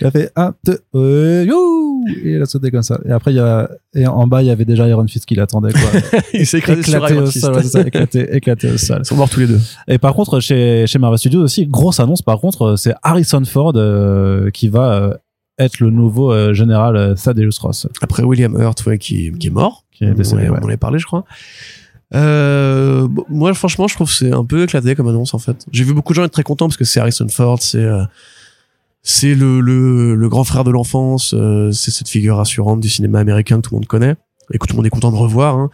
il 0.00 0.06
a 0.06 0.10
fait 0.10 0.32
un, 0.34 0.54
deux, 0.64 0.80
euh, 0.94 1.44
you 1.46 2.04
et 2.24 2.32
il 2.32 2.42
a 2.42 2.46
sauté 2.46 2.70
comme 2.70 2.82
ça. 2.82 2.98
Et 3.06 3.12
après, 3.12 3.32
il 3.32 3.36
y 3.36 3.40
a, 3.40 3.70
et 3.94 4.06
en 4.06 4.26
bas, 4.26 4.42
il 4.42 4.46
y 4.46 4.50
avait 4.50 4.64
déjà 4.64 4.88
Iron 4.88 5.06
Fist 5.06 5.26
qui 5.26 5.34
l'attendait, 5.34 5.72
quoi. 5.72 6.20
il 6.34 6.46
s'est 6.46 6.60
sur 6.60 6.70
éclaté 6.70 7.12
Iron 7.12 7.22
au 7.22 7.26
Fist. 7.26 7.44
sol, 7.44 7.54
ouais, 7.54 7.62
c'est 7.62 7.68
ça, 7.68 7.80
éclaté, 7.82 8.34
éclaté 8.34 8.70
au 8.70 8.78
sol. 8.78 9.00
Ils 9.02 9.04
sont 9.04 9.16
morts 9.16 9.28
tous 9.28 9.40
les 9.40 9.46
deux. 9.46 9.60
Et 9.86 9.98
par 9.98 10.14
contre, 10.14 10.40
chez, 10.40 10.86
chez 10.86 10.98
Marvel 10.98 11.18
Studios 11.18 11.42
aussi, 11.42 11.66
grosse 11.66 12.00
annonce, 12.00 12.22
par 12.22 12.40
contre, 12.40 12.76
c'est 12.76 12.94
Harrison 13.02 13.44
Ford 13.44 13.72
euh, 13.76 14.50
qui 14.50 14.68
va 14.68 14.92
euh, 14.92 15.14
être 15.58 15.80
le 15.80 15.90
nouveau 15.90 16.32
euh, 16.32 16.52
général 16.52 16.96
euh, 16.96 17.14
Thaddeus 17.14 17.58
Ross. 17.60 17.88
Après 18.00 18.22
William 18.22 18.56
Hurt, 18.58 18.84
ouais, 18.86 18.98
qui, 18.98 19.32
qui 19.32 19.48
est 19.48 19.50
mort. 19.50 19.84
Qui 19.92 20.04
est 20.04 20.12
décédé, 20.12 20.42
Ouais, 20.42 20.48
ouais. 20.50 20.58
On 20.60 20.64
en 20.64 20.68
avait 20.68 20.76
parlé, 20.76 20.98
je 20.98 21.06
crois. 21.06 21.24
Euh, 22.14 23.08
moi, 23.28 23.52
franchement, 23.54 23.88
je 23.88 23.94
trouve 23.94 24.08
que 24.08 24.14
c'est 24.14 24.32
un 24.32 24.44
peu 24.44 24.62
éclaté 24.62 24.94
comme 24.94 25.08
annonce, 25.08 25.34
en 25.34 25.38
fait. 25.38 25.66
J'ai 25.72 25.84
vu 25.84 25.92
beaucoup 25.92 26.12
de 26.12 26.16
gens 26.16 26.24
être 26.24 26.32
très 26.32 26.42
contents 26.44 26.66
parce 26.66 26.76
que 26.76 26.84
c'est 26.84 27.00
Harrison 27.00 27.26
Ford, 27.28 27.58
c'est 27.60 27.78
euh, 27.84 28.04
c'est 29.02 29.34
le, 29.34 29.60
le, 29.60 30.14
le 30.14 30.28
grand 30.28 30.44
frère 30.44 30.64
de 30.64 30.70
l'enfance, 30.70 31.34
euh, 31.36 31.70
c'est 31.72 31.90
cette 31.90 32.08
figure 32.08 32.36
rassurante 32.36 32.80
du 32.80 32.88
cinéma 32.88 33.20
américain 33.20 33.56
que 33.56 33.62
tout 33.68 33.74
le 33.74 33.78
monde 33.78 33.86
connaît 33.86 34.16
et 34.52 34.58
que 34.58 34.66
tout 34.66 34.72
le 34.74 34.76
monde 34.78 34.86
est 34.86 34.90
content 34.90 35.10
de 35.12 35.16
revoir. 35.16 35.56
Hein. 35.56 35.70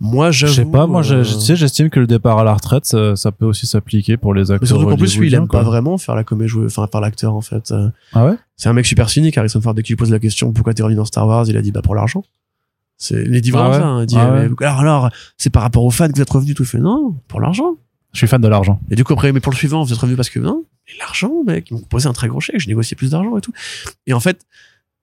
Moi, 0.00 0.32
Je 0.32 0.46
sais 0.48 0.64
pas, 0.64 0.86
moi, 0.86 1.02
je, 1.02 1.14
euh, 1.14 1.22
je- 1.24 1.34
tu 1.34 1.40
sais, 1.40 1.56
j'estime 1.56 1.88
que 1.88 2.00
le 2.00 2.06
départ 2.08 2.38
à 2.38 2.44
la 2.44 2.52
retraite, 2.52 2.84
ça, 2.84 3.14
ça 3.16 3.30
peut 3.30 3.46
aussi 3.46 3.66
s'appliquer 3.66 4.16
pour 4.16 4.34
les 4.34 4.42
mais 4.42 4.50
acteurs. 4.52 4.68
surtout 4.68 4.86
qu'en 4.86 4.96
plus, 4.96 5.16
lui, 5.18 5.28
il 5.28 5.34
aime 5.34 5.46
pas 5.48 5.62
vraiment 5.62 5.98
faire 5.98 6.16
la 6.16 6.24
comédie, 6.24 6.48
jouer- 6.48 6.66
enfin, 6.66 6.86
faire 6.90 7.00
l'acteur, 7.00 7.34
en 7.34 7.40
fait. 7.40 7.72
Ah 8.12 8.26
ouais? 8.26 8.34
C'est 8.56 8.68
un 8.68 8.72
mec 8.72 8.86
super 8.86 9.08
cynique, 9.08 9.38
Harrison 9.38 9.60
Ford. 9.60 9.72
Dès 9.74 9.82
qu'il 9.82 9.94
lui 9.94 9.96
pose 9.98 10.10
la 10.10 10.18
question 10.18 10.52
pourquoi 10.52 10.74
t'es 10.74 10.82
revenu 10.82 10.96
dans 10.96 11.04
Star 11.04 11.26
Wars, 11.26 11.44
il 11.48 11.56
a 11.56 11.62
dit 11.62 11.70
bah 11.72 11.80
pour 11.82 11.94
l'argent. 11.94 12.24
C'est, 13.04 13.22
il 13.24 13.34
a 13.36 13.40
dit 13.40 13.50
vraiment 13.50 13.70
Ah 13.70 13.72
ouais 13.72 13.78
ça. 13.78 13.86
hein. 13.86 14.04
Dit 14.06 14.16
Ah 14.16 14.68
alors, 14.68 14.80
alors, 14.80 15.10
c'est 15.36 15.50
par 15.50 15.62
rapport 15.62 15.84
aux 15.84 15.90
fans 15.90 16.08
que 16.08 16.14
vous 16.16 16.22
êtes 16.22 16.30
revenu. 16.30 16.54
Tout 16.54 16.64
fait 16.64 16.78
non, 16.78 17.16
pour 17.28 17.40
l'argent. 17.40 17.76
Je 18.12 18.18
suis 18.18 18.26
fan 18.28 18.40
de 18.40 18.48
l'argent. 18.48 18.80
Et 18.90 18.94
du 18.96 19.02
coup 19.04 19.12
après, 19.12 19.32
mais 19.32 19.40
pour 19.40 19.52
le 19.52 19.56
suivant, 19.56 19.82
vous 19.82 19.92
êtes 19.92 19.98
revenu 19.98 20.16
parce 20.16 20.30
que 20.30 20.38
non, 20.38 20.64
l'argent, 21.00 21.32
mec, 21.44 21.68
ils 21.70 21.74
m'ont 21.74 21.80
proposé 21.80 22.08
un 22.08 22.12
très 22.12 22.28
gros 22.28 22.40
chèque, 22.40 22.60
j'ai 22.60 22.68
négocié 22.68 22.96
plus 22.96 23.10
d'argent 23.10 23.36
et 23.36 23.40
tout. 23.40 23.52
Et 24.06 24.12
en 24.12 24.20
fait, 24.20 24.46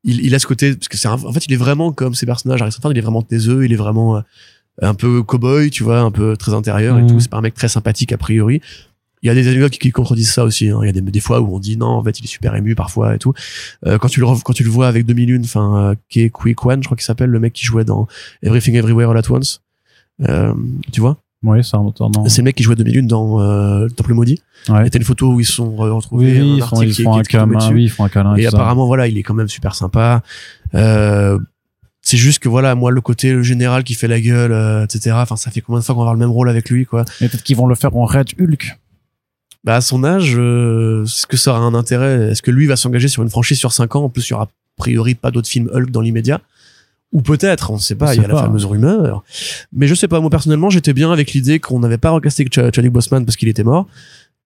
il, 0.04 0.24
il 0.26 0.34
a 0.34 0.40
ce 0.40 0.48
côté 0.48 0.74
parce 0.76 0.88
que 0.88 0.98
c'est 0.98 1.08
en 1.10 1.18
fait, 1.34 1.46
il 1.46 1.54
est 1.54 1.58
vraiment 1.58 1.92
comme 1.92 2.16
ces 2.16 2.26
personnages. 2.26 2.62
Harrison 2.62 2.80
Ford, 2.82 2.92
il 2.92 2.98
est 2.98 3.02
vraiment 3.02 3.22
taiseux, 3.22 3.66
il 3.66 3.74
est 3.74 3.78
vraiment 3.78 4.16
euh, 4.18 4.22
un 4.82 4.94
peu 4.94 5.22
cowboy, 5.24 5.70
tu 5.72 5.84
vois, 5.84 6.00
un 6.00 6.12
peu 6.12 6.38
très 6.38 6.54
intérieur 6.54 6.98
et 6.98 7.02
Mhm. 7.02 7.10
tout. 7.12 7.20
C'est 7.20 7.30
pas 7.30 7.38
un 7.38 7.42
mec 7.42 7.54
très 7.54 7.68
sympathique 7.68 8.14
a 8.14 8.18
priori. 8.18 8.62
Il 9.24 9.28
y 9.28 9.30
a 9.30 9.34
des 9.36 9.48
anecdotes 9.48 9.72
qui, 9.74 9.80
qui 9.80 9.92
contredisent 9.92 10.32
ça 10.32 10.44
aussi. 10.44 10.70
hein. 10.70 10.80
Il 10.82 10.88
y 10.88 10.90
a 10.90 10.92
des, 10.94 11.02
des 11.02 11.20
fois 11.20 11.42
où 11.42 11.56
on 11.56 11.60
dit 11.60 11.78
non, 11.78 11.88
en 11.88 12.04
fait, 12.04 12.20
il 12.20 12.24
est 12.26 12.28
super 12.28 12.56
ému 12.56 12.74
parfois 12.76 13.14
et 13.16 13.20
tout. 13.20 13.34
Euh, 13.86 13.98
quand 13.98 14.08
tu 14.08 14.20
le 14.20 14.26
quand 14.44 14.54
tu 14.54 14.64
le 14.64 14.70
vois 14.70 14.88
avec 14.88 15.06
2001, 15.06 15.42
enfin, 15.44 15.78
euh, 15.92 15.96
Kei 16.10 16.30
Quick 16.32 16.66
One, 16.66 16.82
je 16.82 16.88
crois 16.88 16.98
qu'il 16.98 17.06
s'appelle 17.06 17.30
le 17.30 17.40
mec 17.40 17.54
qui 17.54 17.66
jouait 17.66 17.86
dans 17.86 18.08
Everything 18.44 18.76
Everywhere 18.76 19.12
All 19.12 19.18
at 19.18 19.30
Once. 19.32 19.62
Euh, 20.28 20.54
tu 20.92 21.02
vois, 21.02 21.18
Oui, 21.44 21.64
c'est 21.64 21.76
un 21.78 21.82
auteur, 21.82 22.10
c'est 22.28 22.42
le 22.42 22.46
mec 22.46 22.56
qui 22.56 22.64
jouait 22.64 22.76
2001 22.76 23.04
dans 23.04 23.40
euh, 23.42 23.86
Le 23.86 23.92
Temple 23.92 24.14
maudit. 24.14 24.40
Ouais. 24.70 24.86
Et 24.88 24.90
t'as 24.90 25.00
une 25.00 25.06
photo 25.06 25.34
où 25.34 25.40
ils 25.40 25.46
se 25.46 25.54
sont 25.54 25.76
re- 25.76 25.90
retrouvés. 25.92 26.40
Oui, 26.42 26.56
ils 26.58 26.64
font, 26.64 26.82
ils 26.82 26.94
qui- 26.94 27.02
font 27.04 27.14
qui 27.14 27.18
un 27.18 27.22
est 27.22 27.26
câlin, 27.26 27.72
oui, 27.74 27.84
ils 27.86 27.90
font 27.90 28.04
un 28.04 28.10
câlin. 28.10 28.36
Et 28.36 28.44
ça. 28.44 28.50
apparemment, 28.50 28.86
voilà, 28.86 29.08
il 29.08 29.18
est 29.18 29.24
quand 29.24 29.34
même 29.34 29.48
super 29.50 29.74
sympa. 29.76 30.22
Euh, 30.76 31.40
c'est 32.04 32.18
juste 32.18 32.40
que 32.40 32.50
voilà, 32.50 32.74
moi, 32.76 32.90
le 32.92 33.02
côté 33.02 33.32
le 33.34 33.44
général 33.44 33.84
qui 33.84 33.94
fait 33.94 34.08
la 34.08 34.20
gueule, 34.20 34.52
euh, 34.52 34.84
etc. 34.86 35.12
Enfin, 35.18 35.36
ça 35.36 35.52
fait 35.52 35.62
combien 35.62 35.80
de 35.80 35.86
fois 35.86 35.94
qu'on 35.96 36.02
va 36.02 36.06
avoir 36.06 36.14
le 36.16 36.20
même 36.20 36.32
rôle 36.32 36.50
avec 36.50 36.70
lui, 36.70 36.86
quoi. 36.86 37.06
Et 37.22 37.28
peut-être 37.28 37.44
qu'ils 37.44 37.56
vont 37.56 37.68
le 37.68 37.76
faire 37.76 37.96
en 37.96 38.06
Red 38.06 38.30
Hulk. 38.40 38.78
Bah, 39.64 39.76
à 39.76 39.82
son 39.82 40.04
âge, 40.04 40.34
euh, 40.38 41.04
est-ce 41.04 41.28
que 41.28 41.38
ça 41.38 41.52
aura 41.52 41.60
un 41.60 41.74
intérêt? 41.76 42.32
Est-ce 42.32 42.42
que 42.42 42.50
lui 42.52 42.66
va 42.66 42.76
s'engager 42.76 43.08
sur 43.08 43.22
une 43.24 43.30
franchise 43.30 43.60
sur 43.60 43.72
5 43.72 43.96
ans? 43.96 44.04
En 44.06 44.10
plus, 44.10 44.28
il 44.28 44.32
y 44.32 44.34
aura 44.34 44.46
a 44.46 44.50
priori 44.78 45.14
pas 45.16 45.30
d'autres 45.32 45.48
films 45.50 45.70
Hulk 45.74 45.92
dans 45.92 46.02
l'immédiat. 46.02 46.42
Ou 47.12 47.22
peut-être, 47.22 47.70
on 47.72 47.76
ne 47.76 47.80
sait 47.80 47.96
pas, 47.96 48.16
il 48.16 48.22
y 48.22 48.26
a 48.26 48.28
la 48.28 48.34
fameuse 48.46 48.66
rumeur. 48.66 49.24
Mais 49.74 49.86
je 49.88 49.94
sais 49.96 50.08
pas, 50.08 50.20
moi 50.22 50.30
personnellement, 50.30 50.70
j'étais 50.70 50.94
bien 50.94 51.12
avec 51.12 51.34
l'idée 51.34 51.60
qu'on 51.60 51.80
n'avait 51.80 51.98
pas 51.98 52.10
recasté 52.12 52.48
Ch- 52.52 52.74
Chadwick 52.74 52.94
Boseman 52.94 53.26
parce 53.26 53.36
qu'il 53.36 53.50
était 53.50 53.64
mort. 53.66 53.86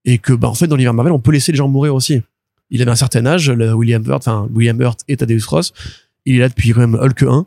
Et 0.03 0.17
que, 0.17 0.33
bah, 0.33 0.47
en 0.49 0.53
fait, 0.55 0.67
dans 0.67 0.75
l'univers 0.75 0.93
Marvel, 0.93 1.13
on 1.13 1.19
peut 1.19 1.31
laisser 1.31 1.51
les 1.51 1.57
gens 1.59 1.67
mourir 1.67 1.93
aussi. 1.95 2.21
Il 2.71 2.81
avait 2.81 2.91
un 2.91 2.95
certain 2.95 3.25
âge, 3.25 3.49
le 3.51 3.73
William 3.73 4.03
Hurt, 4.05 4.27
enfin, 4.27 4.47
William 4.53 4.79
Hurt 4.81 5.01
et 5.07 5.15
Thaddeus 5.17 5.45
Ross. 5.47 5.73
Il 6.25 6.35
est 6.35 6.39
là 6.39 6.49
depuis 6.49 6.71
quand 6.71 6.79
même 6.81 6.95
Hulk 6.95 7.21
1. 7.23 7.45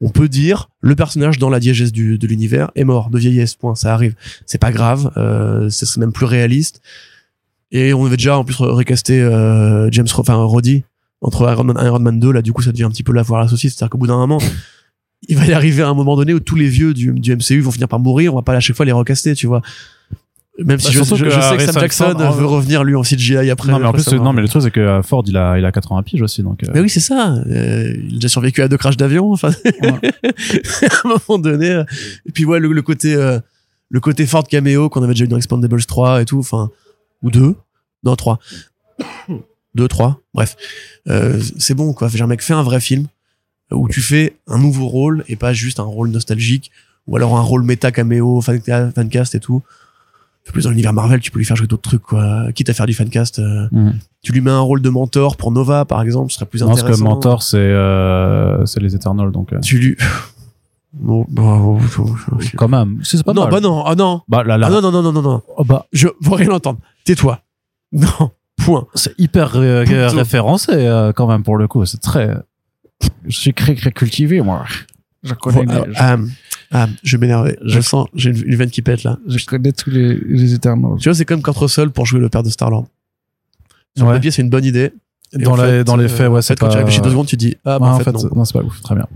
On 0.00 0.10
peut 0.10 0.28
dire, 0.28 0.70
le 0.80 0.96
personnage 0.96 1.38
dans 1.38 1.50
la 1.50 1.60
diégèse 1.60 1.92
de 1.92 2.26
l'univers 2.26 2.70
est 2.74 2.84
mort 2.84 3.10
de 3.10 3.18
vieillesse, 3.18 3.54
point, 3.54 3.74
ça 3.74 3.94
arrive. 3.94 4.14
C'est 4.44 4.58
pas 4.58 4.72
grave, 4.72 5.10
euh, 5.16 5.70
c'est 5.70 5.96
même 5.98 6.12
plus 6.12 6.26
réaliste. 6.26 6.82
Et 7.70 7.94
on 7.94 8.04
avait 8.06 8.16
déjà 8.16 8.38
en 8.38 8.44
plus 8.44 8.56
recasté 8.60 9.20
euh, 9.20 9.90
James, 9.90 10.06
enfin 10.16 10.34
Roddy 10.34 10.84
entre 11.20 11.50
Iron 11.50 11.64
Man 11.64 11.78
1 11.78 11.82
et 11.82 11.86
Iron 11.86 11.98
Man 12.00 12.20
2. 12.20 12.32
Là, 12.32 12.42
du 12.42 12.52
coup, 12.52 12.62
ça 12.62 12.70
devient 12.70 12.84
un 12.84 12.90
petit 12.90 13.02
peu 13.02 13.12
la 13.12 13.24
foire 13.24 13.40
à 13.40 13.44
la 13.44 13.48
saucisse. 13.48 13.74
C'est-à-dire 13.74 13.90
qu'au 13.90 13.98
bout 13.98 14.06
d'un 14.06 14.16
moment, 14.16 14.38
il 15.28 15.36
va 15.36 15.46
y 15.46 15.52
arriver 15.52 15.82
à 15.82 15.88
un 15.88 15.94
moment 15.94 16.16
donné 16.16 16.34
où 16.34 16.40
tous 16.40 16.56
les 16.56 16.68
vieux 16.68 16.94
du, 16.94 17.12
du 17.12 17.34
MCU 17.34 17.60
vont 17.60 17.70
finir 17.70 17.88
par 17.88 17.98
mourir. 17.98 18.32
On 18.34 18.36
va 18.36 18.42
pas 18.42 18.54
à 18.54 18.60
chaque 18.60 18.76
fois 18.76 18.86
les 18.86 18.92
recaster, 18.92 19.34
tu 19.34 19.46
vois. 19.46 19.62
Même 20.58 20.78
si 20.78 20.86
Bah, 20.86 20.92
je, 20.92 20.98
surtout 20.98 21.16
je- 21.16 21.24
que 21.24 21.30
je 21.30 21.34
sais 21.34 21.40
que 21.40 21.44
Harrison 21.54 21.72
Sam 21.72 21.80
Jackson 21.82 22.14
Ford, 22.16 22.32
veut 22.32 22.46
revenir 22.46 22.84
lui 22.84 22.94
en 22.94 23.02
CGI 23.02 23.50
après. 23.50 23.72
non, 23.72 23.80
mais 23.80 23.86
en 23.86 23.92
plus, 23.92 24.06
non, 24.12 24.32
mais 24.32 24.40
le 24.40 24.46
truc, 24.48 24.62
c'est 24.62 24.70
que 24.70 24.78
euh, 24.78 25.02
Ford, 25.02 25.24
il 25.26 25.36
a, 25.36 25.58
il 25.58 25.64
a 25.64 25.72
80 25.72 26.02
piges 26.04 26.22
aussi, 26.22 26.42
donc. 26.44 26.62
euh, 26.62 26.68
Mais 26.72 26.80
oui, 26.80 26.88
c'est 26.88 27.00
ça. 27.00 27.34
Euh, 27.48 27.92
il 27.96 28.12
a 28.12 28.14
déjà 28.14 28.28
survécu 28.28 28.62
à 28.62 28.68
deux 28.68 28.76
crashs 28.76 28.96
d'avion. 28.96 29.32
Enfin, 29.32 29.50
à 29.82 29.88
un 29.88 31.08
moment 31.28 31.38
donné. 31.40 31.70
euh, 31.70 31.84
Et 32.26 32.30
puis 32.32 32.44
ouais, 32.44 32.60
le, 32.60 32.72
le 32.72 32.82
côté, 32.82 33.14
euh, 33.16 33.40
le 33.90 34.00
côté 34.00 34.26
Ford 34.26 34.46
caméo 34.46 34.88
qu'on 34.88 35.02
avait 35.02 35.14
déjà 35.14 35.24
eu 35.24 35.28
dans 35.28 35.36
Expandables 35.38 35.84
3 35.84 36.22
et 36.22 36.24
tout. 36.24 36.38
Enfin, 36.38 36.70
ou 37.22 37.30
2 37.30 37.56
Non, 38.04 38.14
3 38.14 38.38
2, 39.74 39.88
3 39.88 40.20
Bref, 40.34 40.56
euh, 41.08 41.40
c'est 41.58 41.74
bon 41.74 41.92
quoi. 41.94 42.06
Genre, 42.08 42.28
mec, 42.28 42.42
fais 42.42 42.54
un 42.54 42.62
vrai 42.62 42.78
film 42.80 43.06
où 43.72 43.88
tu 43.88 44.00
fais 44.02 44.36
un 44.46 44.58
nouveau 44.58 44.86
rôle 44.86 45.24
et 45.28 45.34
pas 45.36 45.52
juste 45.52 45.80
un 45.80 45.84
rôle 45.84 46.10
nostalgique 46.10 46.70
ou 47.08 47.16
alors 47.16 47.36
un 47.36 47.40
rôle 47.40 47.64
méta 47.64 47.90
caméo, 47.90 48.40
fan, 48.40 48.60
fancast 48.94 49.34
et 49.34 49.40
tout. 49.40 49.62
Peu 50.44 50.52
plus 50.52 50.64
dans 50.64 50.70
l'univers 50.70 50.92
Marvel, 50.92 51.20
tu 51.20 51.30
peux 51.30 51.38
lui 51.38 51.46
faire 51.46 51.56
jouer 51.56 51.66
d'autres 51.66 51.88
trucs 51.88 52.02
quoi. 52.02 52.52
Quitte 52.54 52.68
à 52.68 52.74
faire 52.74 52.86
du 52.86 52.92
fancast. 52.94 53.38
euh, 53.38 53.66
Mhm. 53.72 53.94
tu 54.22 54.32
lui 54.32 54.40
mets 54.42 54.50
un 54.50 54.60
rôle 54.60 54.82
de 54.82 54.90
mentor 54.90 55.36
pour 55.36 55.50
Nova 55.52 55.84
par 55.86 56.02
exemple, 56.02 56.30
ce 56.30 56.36
serait 56.36 56.46
plus 56.46 56.60
Non, 56.60 56.68
parce 56.68 56.80
intéressant. 56.80 57.02
que 57.04 57.08
Mentor, 57.08 57.42
c'est 57.42 57.56
euh, 57.58 58.64
c'est 58.66 58.80
les 58.80 58.94
Eternals, 58.94 59.32
donc. 59.32 59.52
euh, 59.52 59.60
Tu 59.60 59.78
lui. 59.78 59.96
Bon, 60.96 61.26
bah, 61.28 61.42
oh, 61.60 61.80
oh, 61.98 62.06
oh. 62.30 62.36
Quand 62.56 62.68
même. 62.68 63.00
C'est 63.02 63.24
pas 63.24 63.32
non, 63.32 63.42
mal. 63.42 63.50
bah 63.50 63.60
non, 63.60 63.84
ah 63.84 63.96
non. 63.96 64.20
Bah 64.28 64.44
là, 64.44 64.56
là. 64.56 64.68
Ah 64.68 64.70
non, 64.70 64.80
non, 64.80 64.92
non, 64.92 65.02
non, 65.02 65.12
non, 65.12 65.22
non. 65.22 65.42
Oh, 65.56 65.64
bah, 65.64 65.86
Je 65.92 66.06
veux 66.20 66.34
rien 66.34 66.50
entendre. 66.50 66.78
Tais-toi. 67.04 67.40
Non. 67.92 68.30
Point. 68.64 68.86
c'est 68.94 69.12
hyper 69.18 69.50
ré- 69.50 69.82
Putain. 69.84 70.08
référencé 70.08 70.70
euh, 70.72 71.12
quand 71.12 71.26
même 71.26 71.42
pour 71.42 71.56
le 71.56 71.66
coup. 71.66 71.84
C'est 71.84 72.00
très. 72.00 72.36
Je 73.26 73.36
suis 73.36 73.52
très, 73.52 73.74
très 73.74 73.90
cultivé, 73.90 74.40
moi. 74.40 74.64
Je 75.24 75.34
connais, 75.34 75.64
les- 75.64 75.92
ah, 75.96 76.16
ah, 76.74 76.88
je 77.02 77.16
vais 77.16 77.20
m'énerver. 77.22 77.56
Je 77.62 77.76
Je- 77.76 77.80
sens, 77.80 78.06
j'ai 78.14 78.30
une, 78.30 78.42
une 78.46 78.56
veine 78.56 78.70
qui 78.70 78.82
pète 78.82 79.02
là. 79.04 79.18
je, 79.26 79.38
je 79.38 79.46
connais 79.46 79.72
tous 79.72 79.88
les, 79.90 80.14
les 80.18 80.52
Eternals. 80.54 80.98
Tu 81.00 81.08
vois, 81.08 81.14
c'est 81.14 81.24
comme 81.24 81.40
Kurt 81.42 81.56
Russell 81.56 81.90
pour 81.90 82.04
jouer 82.04 82.20
le 82.20 82.28
père 82.28 82.42
de 82.42 82.50
Star-Lord. 82.50 82.86
Sur 83.96 84.04
le 84.06 84.10
Ouais. 84.10 84.16
papier, 84.16 84.30
c'est 84.30 84.42
une 84.42 84.50
bonne 84.50 84.64
idée. 84.64 84.92
Et 85.32 85.38
Dans 85.42 85.56
les- 85.56 85.62
fait, 85.62 85.84
dans 85.84 85.96
les 85.96 86.04
euh, 86.04 86.08
faits, 86.08 86.28
ouais, 86.28 86.42
c'est 86.42 86.56
quand 86.58 86.68
tu 86.68 86.76
réfléchis 86.76 87.00
deux 87.00 87.10
secondes, 87.10 87.26
tu 87.26 87.36
dis, 87.36 87.56
ah, 87.64 87.78
bah, 87.78 87.86
Ouais, 87.86 87.92
en 87.94 87.98
fait, 88.00 88.12
non. 88.12 88.20
non, 88.36 88.44
c'est 88.44 88.52
pas 88.58 88.64
ouf. 88.64 88.80
Très 88.82 88.94
bien. 88.94 89.06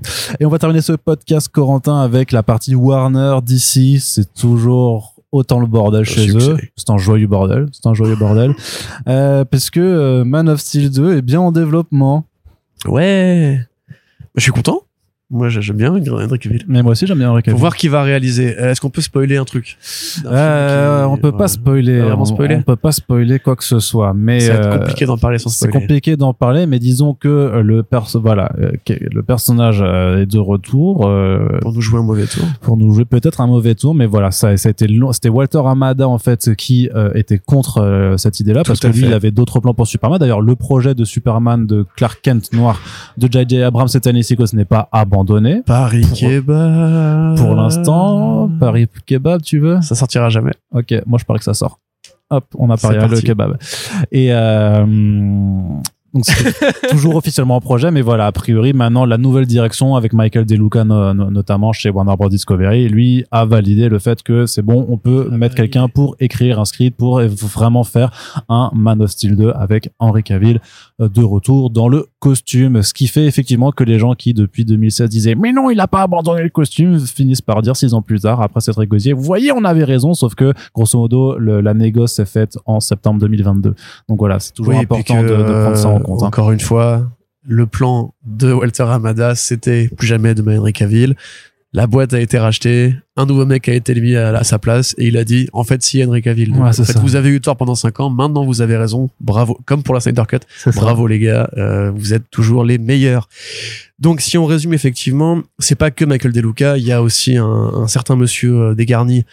Et 0.40 0.46
on 0.46 0.48
va 0.48 0.58
terminer 0.58 0.80
ce 0.80 0.92
podcast, 0.94 1.48
Corentin, 1.48 2.00
avec 2.00 2.32
la 2.32 2.42
partie 2.42 2.74
Warner 2.74 3.38
DC. 3.44 3.98
C'est 4.00 4.32
toujours 4.34 5.14
autant 5.30 5.60
le 5.60 5.66
bordel 5.66 6.04
chez 6.04 6.28
eux. 6.36 6.56
C'est 6.76 6.90
un 6.90 6.96
joyeux 6.98 7.26
bordel. 7.28 7.66
C'est 7.72 7.86
un 7.86 7.94
joyeux 7.94 8.16
bordel. 8.16 8.54
Euh, 9.08 9.44
parce 9.44 9.70
que 9.70 9.80
euh, 9.80 10.24
Man 10.24 10.48
of 10.48 10.60
Steel 10.60 10.90
2 10.90 11.16
est 11.18 11.22
bien 11.22 11.40
en 11.40 11.52
développement. 11.52 12.24
Ouais. 12.86 13.60
Je 14.34 14.42
suis 14.42 14.52
content. 14.52 14.82
Moi, 15.30 15.50
j'aime 15.50 15.76
bien 15.76 15.90
Henry 15.90 16.02
Cavill. 16.38 16.64
Mais 16.68 16.82
moi 16.82 16.92
aussi, 16.92 17.06
j'aime 17.06 17.18
bien 17.18 17.30
Henry 17.30 17.42
Cavill. 17.42 17.56
Faut 17.56 17.60
voir 17.60 17.76
qui 17.76 17.88
va 17.88 18.02
réaliser. 18.02 18.58
Euh, 18.58 18.70
Est-ce 18.70 18.80
qu'on 18.80 18.88
peut 18.88 19.02
spoiler 19.02 19.36
un 19.36 19.44
truc? 19.44 19.76
Euh, 20.24 21.04
on 21.04 21.18
peut 21.18 21.32
pas 21.32 21.40
ouais. 21.40 21.48
spoiler. 21.48 22.00
Vraiment 22.00 22.22
on, 22.22 22.24
spoiler 22.24 22.56
on 22.56 22.62
peut 22.62 22.76
pas 22.76 22.92
spoiler 22.92 23.38
quoi 23.38 23.54
que 23.54 23.64
ce 23.64 23.78
soit. 23.78 24.14
Mais 24.14 24.42
être 24.46 24.66
euh, 24.66 24.78
compliqué 24.78 25.04
d'en 25.04 25.18
parler 25.18 25.38
sans 25.38 25.50
c'est 25.50 25.66
spoiler. 25.66 25.80
compliqué 25.86 26.16
d'en 26.16 26.32
parler, 26.32 26.64
mais 26.64 26.78
disons 26.78 27.12
que 27.12 27.28
euh, 27.28 27.62
le 27.62 27.82
perso, 27.82 28.22
voilà, 28.22 28.50
euh, 28.58 28.72
le 28.88 29.22
personnage 29.22 29.82
euh, 29.82 30.22
est 30.22 30.26
de 30.26 30.38
retour 30.38 31.06
euh, 31.06 31.58
Pour 31.60 31.74
nous 31.74 31.82
jouer 31.82 32.00
un 32.00 32.04
mauvais 32.04 32.26
tour. 32.26 32.44
pour 32.62 32.78
nous 32.78 32.94
jouer 32.94 33.04
peut-être 33.04 33.42
un 33.42 33.48
mauvais 33.48 33.74
tour, 33.74 33.94
mais 33.94 34.06
voilà, 34.06 34.30
ça, 34.30 34.56
ça 34.56 34.68
a 34.68 34.70
été 34.70 34.88
long. 34.88 35.12
C'était 35.12 35.28
Walter 35.28 35.60
Amada 35.62 36.08
en 36.08 36.18
fait 36.18 36.54
qui 36.54 36.88
euh, 36.94 37.10
était 37.14 37.38
contre 37.38 37.82
euh, 37.82 38.16
cette 38.16 38.40
idée-là 38.40 38.62
parce 38.64 38.80
que 38.80 38.86
lui, 38.86 39.02
il 39.04 39.12
avait 39.12 39.30
d'autres 39.30 39.60
plans 39.60 39.74
pour 39.74 39.86
Superman. 39.86 40.18
D'ailleurs, 40.18 40.40
le 40.40 40.56
projet 40.56 40.94
de 40.94 41.04
Superman 41.04 41.66
de 41.66 41.84
Clark 41.96 42.20
Kent 42.22 42.50
noir 42.54 42.80
de 43.18 43.28
J.J. 43.30 43.62
Abrams 43.64 43.88
et 43.94 43.98
Stanley 43.98 44.22
Sikos 44.22 44.54
n'est 44.54 44.64
pas 44.64 44.88
abandonné. 44.90 45.17
Paris 45.66 46.06
Kebab. 46.14 47.36
Pour 47.36 47.54
l'instant, 47.54 48.50
Paris 48.60 48.88
kebab, 49.06 49.42
tu 49.42 49.58
veux? 49.58 49.80
Ça 49.82 49.94
sortira 49.94 50.28
jamais. 50.28 50.52
Ok, 50.72 50.94
moi 51.06 51.18
je 51.18 51.24
parie 51.24 51.38
que 51.38 51.44
ça 51.44 51.54
sort. 51.54 51.80
Hop, 52.30 52.44
on 52.58 52.68
a 52.70 52.76
parié 52.76 53.00
le 53.08 53.20
kebab. 53.20 53.56
Et 54.12 54.28
euh, 54.32 54.84
donc 56.14 56.24
c'est 56.24 56.88
toujours 56.90 57.16
officiellement 57.16 57.56
en 57.56 57.60
projet, 57.60 57.90
mais 57.90 58.00
voilà, 58.00 58.26
a 58.26 58.32
priori 58.32 58.72
maintenant 58.72 59.04
la 59.04 59.18
nouvelle 59.18 59.46
direction 59.46 59.94
avec 59.96 60.12
Michael 60.12 60.46
DeLuca 60.46 60.84
no- 60.84 61.12
no- 61.14 61.30
notamment 61.30 61.72
chez 61.72 61.90
Warner 61.90 62.14
Bros. 62.18 62.28
Discovery, 62.28 62.88
lui 62.88 63.24
a 63.30 63.44
validé 63.44 63.88
le 63.88 63.98
fait 63.98 64.22
que 64.22 64.46
c'est 64.46 64.62
bon, 64.62 64.86
on 64.88 64.96
peut 64.96 65.28
mettre 65.30 65.54
quelqu'un 65.54 65.88
pour 65.88 66.16
écrire 66.20 66.58
un 66.60 66.64
script 66.64 66.96
pour 66.96 67.20
vraiment 67.20 67.84
faire 67.84 68.10
un 68.48 68.70
Man 68.74 69.02
of 69.02 69.10
Steel 69.10 69.36
2 69.36 69.50
avec 69.54 69.90
Henry 69.98 70.22
Cavill 70.22 70.60
euh, 71.00 71.08
de 71.08 71.22
retour 71.22 71.70
dans 71.70 71.88
le 71.88 72.06
costume, 72.20 72.82
ce 72.82 72.94
qui 72.94 73.06
fait 73.06 73.26
effectivement 73.26 73.70
que 73.70 73.84
les 73.84 73.98
gens 73.98 74.14
qui 74.14 74.34
depuis 74.34 74.64
2016 74.64 75.08
disaient 75.10 75.34
mais 75.34 75.52
non 75.52 75.70
il 75.70 75.78
a 75.80 75.86
pas 75.88 76.02
abandonné 76.02 76.42
le 76.42 76.48
costume 76.48 76.98
finissent 77.00 77.42
par 77.42 77.62
dire 77.62 77.76
six 77.76 77.94
ans 77.94 78.02
plus 78.02 78.20
tard 78.20 78.40
après 78.42 78.60
s'être 78.60 78.80
négocié 78.80 79.12
vous 79.12 79.22
voyez 79.22 79.52
on 79.52 79.62
avait 79.64 79.84
raison 79.84 80.14
sauf 80.14 80.34
que 80.34 80.52
grosso 80.74 80.98
modo 80.98 81.38
le- 81.38 81.60
la 81.60 81.74
négoce 81.74 82.12
s'est 82.14 82.24
faite 82.24 82.58
en 82.66 82.80
septembre 82.80 83.20
2022 83.20 83.74
donc 84.08 84.18
voilà 84.18 84.38
c'est 84.40 84.52
toujours 84.52 84.74
Oui, 84.74 84.80
important 84.80 85.22
que, 85.22 85.28
de, 85.28 85.36
de 85.36 85.62
prendre 85.62 85.76
ça 85.76 85.88
en 85.88 85.97
hein. 86.06 86.26
Encore 86.26 86.50
une 86.52 86.60
fois, 86.60 87.10
le 87.46 87.66
plan 87.66 88.14
de 88.26 88.52
Walter 88.52 88.84
Amada, 88.84 89.34
c'était 89.34 89.88
plus 89.96 90.06
jamais 90.06 90.34
de 90.34 90.42
Henry 90.42 90.72
Cavill. 90.72 91.14
La 91.74 91.86
boîte 91.86 92.14
a 92.14 92.20
été 92.20 92.38
rachetée, 92.38 92.94
un 93.16 93.26
nouveau 93.26 93.44
mec 93.44 93.68
a 93.68 93.74
été 93.74 93.94
mis 94.00 94.16
à, 94.16 94.28
à 94.38 94.42
sa 94.42 94.58
place 94.58 94.94
et 94.96 95.08
il 95.08 95.18
a 95.18 95.24
dit 95.24 95.48
en 95.52 95.64
fait 95.64 95.82
si 95.82 96.02
Henry 96.02 96.22
Cavill. 96.22 96.48
Donc, 96.50 96.62
Ouais, 96.62 96.68
en 96.68 96.72
c'est 96.72 96.84
fait, 96.86 96.94
ça. 96.94 97.00
vous 97.00 97.14
avez 97.14 97.28
eu 97.28 97.42
tort 97.42 97.58
pendant 97.58 97.74
5 97.74 98.00
ans, 98.00 98.08
maintenant 98.08 98.42
vous 98.46 98.62
avez 98.62 98.74
raison. 98.78 99.10
Bravo, 99.20 99.58
comme 99.66 99.82
pour 99.82 99.94
la 99.94 100.00
Snyder 100.00 100.22
Cut. 100.26 100.38
Ça. 100.56 100.70
Bravo 100.70 101.06
les 101.06 101.18
gars, 101.18 101.50
euh, 101.58 101.90
vous 101.94 102.14
êtes 102.14 102.30
toujours 102.30 102.64
les 102.64 102.78
meilleurs. 102.78 103.28
Donc 103.98 104.22
si 104.22 104.38
on 104.38 104.46
résume 104.46 104.72
effectivement, 104.72 105.42
c'est 105.58 105.74
pas 105.74 105.90
que 105.90 106.06
Michael 106.06 106.32
DeLuca, 106.32 106.78
il 106.78 106.84
y 106.84 106.92
a 106.92 107.02
aussi 107.02 107.36
un, 107.36 107.44
un 107.46 107.86
certain 107.86 108.16
monsieur 108.16 108.54
euh, 108.70 108.74
Desgarni 108.74 109.24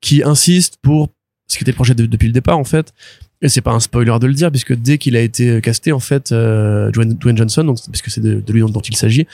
qui 0.00 0.22
insiste 0.22 0.78
pour 0.80 1.08
ce 1.46 1.58
qui 1.58 1.64
était 1.64 1.72
le 1.72 1.76
projet 1.76 1.94
de- 1.94 2.06
depuis 2.06 2.26
le 2.26 2.32
départ 2.32 2.56
en 2.58 2.64
fait. 2.64 2.94
Et 3.42 3.48
c'est 3.48 3.60
pas 3.60 3.72
un 3.72 3.80
spoiler 3.80 4.16
de 4.20 4.26
le 4.26 4.34
dire 4.34 4.50
puisque 4.50 4.74
dès 4.74 4.98
qu'il 4.98 5.16
a 5.16 5.20
été 5.20 5.60
casté 5.60 5.92
en 5.92 6.00
fait, 6.00 6.32
euh, 6.32 6.90
Dwayne, 6.90 7.36
Johnson, 7.36 7.64
donc 7.64 7.78
parce 7.86 8.00
que 8.00 8.10
c'est 8.10 8.20
de, 8.20 8.52
lui 8.52 8.60
dont, 8.60 8.80
il 8.80 8.96
s'agit, 8.96 9.26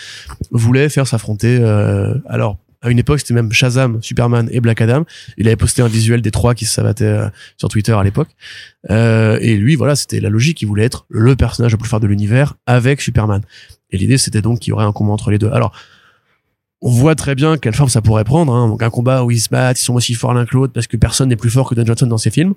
voulait 0.51 0.89
faire 0.89 1.07
s'affronter. 1.07 1.59
euh, 1.61 2.15
alors 2.27 2.57
à 2.81 2.91
une 2.91 2.99
époque 2.99 3.19
c'était 3.19 3.35
même 3.35 3.53
Shazam, 3.53 4.01
Superman 4.03 4.49
et 4.53 4.61
Black 4.61 4.81
Adam. 4.81 5.05
Il 5.37 5.47
avait 5.47 5.57
posté 5.57 5.83
un 5.83 5.89
visuel 5.89 6.23
des 6.23 6.31
trois 6.31 6.55
qui 6.55 6.65
se 6.65 6.75
sabattaient 6.75 7.05
euh, 7.05 7.29
sur 7.57 7.69
Twitter 7.69 7.93
à 7.93 8.03
l'époque. 8.03 8.29
Euh, 8.91 9.39
et 9.41 9.57
lui, 9.57 9.75
voilà, 9.75 9.97
c'était 9.97 10.21
la 10.21 10.29
logique. 10.29 10.63
Il 10.63 10.67
voulait 10.67 10.85
être 10.85 11.05
le 11.09 11.35
personnage 11.37 11.73
le 11.73 11.79
plus 11.79 11.89
fort 11.89 12.01
de 12.01 12.07
l'univers 12.07 12.55
avec 12.67 13.01
Superman. 13.01 13.43
Et 13.91 13.99
l'idée, 13.99 14.19
c'était 14.19 14.43
donc 14.43 14.61
qu'il 14.61 14.71
y 14.71 14.73
aurait 14.73 14.85
un 14.85 14.93
combat 14.93 15.13
entre 15.13 15.31
les 15.31 15.39
deux. 15.39 15.51
Alors, 15.51 15.73
on 16.81 16.91
voit 16.91 17.17
très 17.17 17.35
bien 17.35 17.59
quelle 17.59 17.75
forme 17.75 17.89
ça 17.89 18.03
pourrait 18.03 18.25
prendre. 18.25 18.53
Hein. 18.53 18.69
Donc, 18.69 18.83
un 18.83 18.91
combat 18.91 19.25
où 19.25 19.31
ils 19.31 19.41
se 19.41 19.49
battent, 19.49 19.81
ils 19.81 19.85
sont 19.85 19.95
aussi 19.95 20.15
forts 20.15 20.35
l'un 20.35 20.47
que 20.47 20.55
l'autre 20.55 20.73
parce 20.73 20.87
que 20.87 20.97
personne 20.97 21.29
n'est 21.29 21.37
plus 21.37 21.51
fort 21.51 21.69
que 21.69 21.75
Don 21.75 21.85
Johnson 21.85 22.07
dans 22.07 22.19
ses 22.19 22.31
films. 22.31 22.55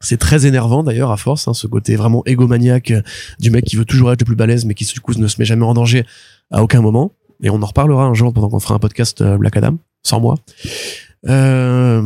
C'est 0.00 0.18
très 0.18 0.46
énervant 0.46 0.82
d'ailleurs 0.82 1.10
à 1.10 1.16
force, 1.16 1.48
hein, 1.48 1.54
ce 1.54 1.66
côté 1.66 1.96
vraiment 1.96 2.22
égomaniaque 2.26 2.90
euh, 2.90 3.02
du 3.38 3.50
mec 3.50 3.64
qui 3.64 3.76
veut 3.76 3.84
toujours 3.84 4.12
être 4.12 4.20
le 4.20 4.24
plus 4.24 4.36
balèze 4.36 4.64
mais 4.64 4.74
qui 4.74 4.84
du 4.84 5.00
coup 5.00 5.12
ne 5.14 5.26
se 5.26 5.38
met 5.38 5.44
jamais 5.44 5.64
en 5.64 5.74
danger 5.74 6.06
à 6.50 6.62
aucun 6.62 6.80
moment. 6.80 7.12
Et 7.42 7.50
on 7.50 7.62
en 7.62 7.66
reparlera 7.66 8.04
un 8.04 8.14
jour 8.14 8.32
pendant 8.32 8.48
qu'on 8.48 8.60
fera 8.60 8.74
un 8.74 8.78
podcast 8.78 9.20
euh, 9.20 9.38
Black 9.38 9.56
Adam, 9.56 9.78
sans 10.02 10.20
moi. 10.20 10.36
Euh, 11.28 12.00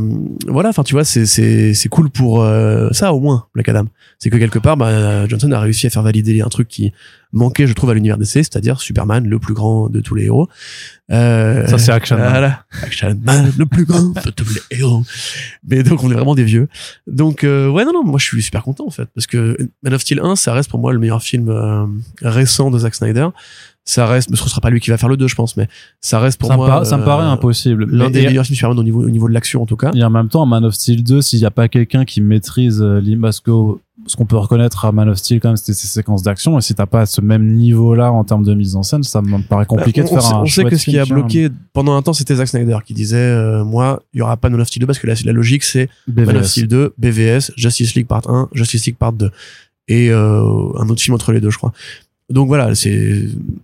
voilà, 0.48 0.70
enfin 0.70 0.82
tu 0.82 0.94
vois, 0.94 1.04
c'est 1.04 1.24
c'est 1.24 1.72
c'est 1.72 1.88
cool 1.88 2.10
pour 2.10 2.42
euh, 2.42 2.88
ça 2.90 3.12
au 3.12 3.20
moins 3.20 3.46
Black 3.54 3.68
Adam. 3.68 3.86
C'est 4.18 4.28
que 4.28 4.36
quelque 4.36 4.58
part, 4.58 4.76
bah, 4.76 5.26
Johnson 5.28 5.52
a 5.52 5.60
réussi 5.60 5.86
à 5.86 5.90
faire 5.90 6.02
valider 6.02 6.40
un 6.40 6.48
truc 6.48 6.66
qui 6.68 6.92
manquait, 7.32 7.66
je 7.66 7.72
trouve, 7.74 7.90
à 7.90 7.94
l'univers 7.94 8.16
DC, 8.16 8.26
c'est-à-dire 8.28 8.80
Superman, 8.80 9.26
le 9.26 9.38
plus 9.38 9.54
grand 9.54 9.88
de 9.88 10.00
tous 10.00 10.14
les 10.14 10.24
héros. 10.24 10.48
Euh, 11.10 11.66
Ça, 11.66 11.78
c'est 11.78 11.92
Action 11.92 12.16
Man. 12.16 12.30
Voilà, 12.30 12.64
Action 12.82 13.16
Man, 13.22 13.52
le 13.56 13.66
plus 13.66 13.84
grand 13.84 14.02
de 14.24 14.30
tous 14.30 14.52
les 14.54 14.78
héros. 14.78 15.02
Mais 15.68 15.82
donc 15.82 16.02
on 16.02 16.10
est 16.10 16.14
vraiment 16.14 16.34
des 16.34 16.44
vieux. 16.44 16.68
Donc 17.06 17.44
euh, 17.44 17.68
ouais, 17.68 17.84
non, 17.84 17.92
non, 17.92 18.04
moi 18.04 18.18
je 18.18 18.24
suis 18.24 18.42
super 18.42 18.62
content 18.62 18.86
en 18.86 18.90
fait, 18.90 19.08
parce 19.14 19.26
que 19.26 19.56
Man 19.82 19.94
of 19.94 20.00
Steel 20.00 20.20
1, 20.20 20.36
ça 20.36 20.52
reste 20.54 20.70
pour 20.70 20.80
moi 20.80 20.92
le 20.92 20.98
meilleur 20.98 21.22
film 21.22 21.48
euh, 21.50 21.86
récent 22.22 22.70
de 22.70 22.78
Zack 22.78 22.94
Snyder. 22.94 23.28
Ça 23.86 24.06
reste, 24.06 24.30
mais 24.30 24.36
ce 24.36 24.48
sera 24.48 24.62
pas 24.62 24.70
lui 24.70 24.80
qui 24.80 24.88
va 24.88 24.96
faire 24.96 25.10
le 25.10 25.18
2, 25.18 25.28
je 25.28 25.34
pense, 25.34 25.58
mais 25.58 25.68
ça 26.00 26.18
reste 26.18 26.40
pour 26.40 26.48
ça, 26.48 26.56
moi 26.56 26.80
me 26.80 26.84
ça 26.86 26.96
me 26.96 27.02
euh, 27.02 27.04
paraît 27.04 27.26
impossible 27.26 27.84
l'un 27.84 28.08
des 28.08 28.22
meilleurs 28.26 28.46
films 28.46 28.56
Superman 28.56 28.78
au 28.78 28.82
niveau, 28.82 29.04
au 29.04 29.10
niveau 29.10 29.28
de 29.28 29.34
l'action 29.34 29.60
en 29.62 29.66
tout 29.66 29.76
cas. 29.76 29.90
Et 29.94 30.02
en 30.02 30.08
même 30.08 30.28
temps, 30.30 30.46
Man 30.46 30.64
of 30.64 30.72
Steel 30.74 31.02
2, 31.04 31.20
s'il 31.20 31.40
n'y 31.40 31.44
a 31.44 31.50
pas 31.50 31.68
quelqu'un 31.68 32.06
qui 32.06 32.22
maîtrise 32.22 32.80
euh, 32.80 32.98
l'im- 33.02 33.20
parce 33.20 33.40
que 33.40 33.50
ce 34.06 34.16
qu'on 34.16 34.24
peut 34.24 34.38
reconnaître 34.38 34.86
à 34.86 34.92
Man 34.92 35.10
of 35.10 35.18
Steel 35.18 35.38
quand 35.38 35.48
même, 35.50 35.56
c'était 35.58 35.74
ses 35.74 35.86
séquences 35.86 36.22
d'action. 36.22 36.56
Et 36.58 36.62
si 36.62 36.74
t'as 36.74 36.86
pas 36.86 37.04
ce 37.04 37.20
même 37.20 37.46
niveau-là 37.46 38.10
en 38.10 38.24
termes 38.24 38.42
de 38.42 38.54
mise 38.54 38.74
en 38.74 38.82
scène, 38.82 39.02
ça 39.02 39.20
me 39.20 39.38
paraît 39.46 39.66
compliqué 39.66 40.00
Bah, 40.00 40.08
de 40.08 40.12
on, 40.12 40.14
faire 40.14 40.22
sait, 40.22 40.34
un 40.34 40.38
on 40.40 40.46
sait 40.46 40.64
que 40.64 40.76
ce 40.78 40.84
qui 40.86 40.98
a 40.98 41.04
bloqué 41.04 41.48
pendant 41.74 41.94
un 41.94 42.00
temps, 42.00 42.14
c'était 42.14 42.36
Zack 42.36 42.48
Snyder 42.48 42.78
qui 42.86 42.94
disait 42.94 43.16
euh, 43.18 43.64
moi, 43.64 44.02
il 44.14 44.18
y 44.18 44.22
aura 44.22 44.38
pas 44.38 44.48
de 44.48 44.54
Man 44.54 44.62
of 44.62 44.68
Steel 44.68 44.80
2 44.80 44.86
parce 44.86 44.98
que 44.98 45.06
la, 45.06 45.14
la 45.26 45.32
logique 45.32 45.62
c'est 45.62 45.90
Man 46.26 46.36
of. 46.38 46.46
Steel 46.46 46.68
2, 46.68 46.94
BVS, 46.96 47.52
Justice 47.56 47.94
League 47.94 48.06
Part 48.06 48.28
1, 48.30 48.48
Justice 48.54 48.86
League 48.86 48.96
Part 48.96 49.12
2 49.12 49.30
et 49.86 50.08
euh, 50.10 50.40
un 50.78 50.88
autre 50.88 51.02
film 51.02 51.14
entre 51.14 51.30
les 51.32 51.42
deux, 51.42 51.50
je 51.50 51.58
crois. 51.58 51.72
Donc 52.30 52.46
voilà, 52.48 52.74
c'est 52.74 53.20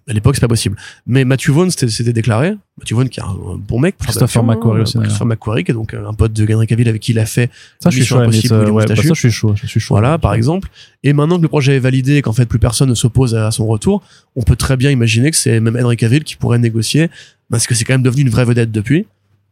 à 0.06 0.12
l'époque 0.12 0.34
c'est 0.34 0.40
pas 0.42 0.48
possible. 0.48 0.76
Mais 1.06 1.24
Matthew 1.24 1.48
Vaughn 1.50 1.70
c'était 1.70 1.88
c'était 1.88 2.12
déclaré. 2.12 2.56
Matthew 2.78 2.92
Vaughn 2.92 3.08
qui 3.08 3.18
est 3.20 3.22
un, 3.22 3.34
bon 3.56 3.80
mec. 3.80 3.96
Christopher 3.96 4.44
McQuarrie 4.44 4.82
aussi. 4.82 4.98
Christopher 4.98 5.26
McQuarrie 5.26 5.64
qui 5.64 5.70
est 5.70 5.74
donc 5.74 5.94
un 5.94 6.12
pote 6.12 6.34
de 6.34 6.54
Henry 6.54 6.66
Cavill 6.66 6.88
avec 6.88 7.00
qui 7.00 7.12
il 7.12 7.18
a 7.18 7.24
fait 7.24 7.50
Ça, 7.82 7.88
je 7.88 7.96
suis 7.96 8.04
chaud, 8.04 8.18
euh, 8.18 8.70
ouais, 8.70 8.84
bah, 8.86 8.94
ça, 8.94 9.02
je 9.02 9.14
suis 9.14 9.30
chaud, 9.30 9.54
je 9.56 9.66
suis 9.66 9.80
chaud. 9.80 9.94
Voilà, 9.94 10.18
par 10.18 10.34
exemple. 10.34 10.68
Et 11.02 11.14
maintenant 11.14 11.38
que 11.38 11.42
le 11.42 11.48
projet 11.48 11.76
est 11.76 11.80
validé 11.80 12.16
et 12.16 12.22
qu'en 12.22 12.34
fait 12.34 12.44
plus 12.44 12.58
personne 12.58 12.90
ne 12.90 12.94
s'oppose 12.94 13.34
à 13.34 13.50
son 13.50 13.66
retour, 13.66 14.02
on 14.36 14.42
peut 14.42 14.56
très 14.56 14.76
bien 14.76 14.90
imaginer 14.90 15.30
que 15.30 15.38
c'est 15.38 15.58
même 15.58 15.78
Henry 15.82 15.96
Cavill 15.96 16.22
qui 16.24 16.36
pourrait 16.36 16.58
négocier, 16.58 17.08
parce 17.50 17.66
que 17.66 17.74
c'est 17.74 17.86
quand 17.86 17.94
même 17.94 18.02
devenu 18.02 18.22
une 18.22 18.30
vraie 18.30 18.44
vedette 18.44 18.70
depuis. 18.70 19.06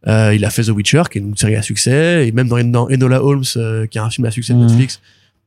Euh, 0.06 0.34
il 0.34 0.44
a 0.44 0.50
fait 0.50 0.62
The 0.64 0.68
Witcher, 0.68 1.04
qui 1.10 1.18
est 1.18 1.22
une 1.22 1.36
série 1.36 1.56
à 1.56 1.62
succès, 1.62 2.28
et 2.28 2.32
même 2.32 2.46
dans, 2.48 2.62
dans 2.62 2.88
Enola 2.90 3.24
Holmes, 3.24 3.42
euh, 3.56 3.86
qui 3.86 3.98
est 3.98 4.00
un 4.00 4.10
film 4.10 4.26
à 4.26 4.30
succès 4.30 4.52
de 4.52 4.58
Mhm. 4.58 4.66
Netflix. 4.66 5.00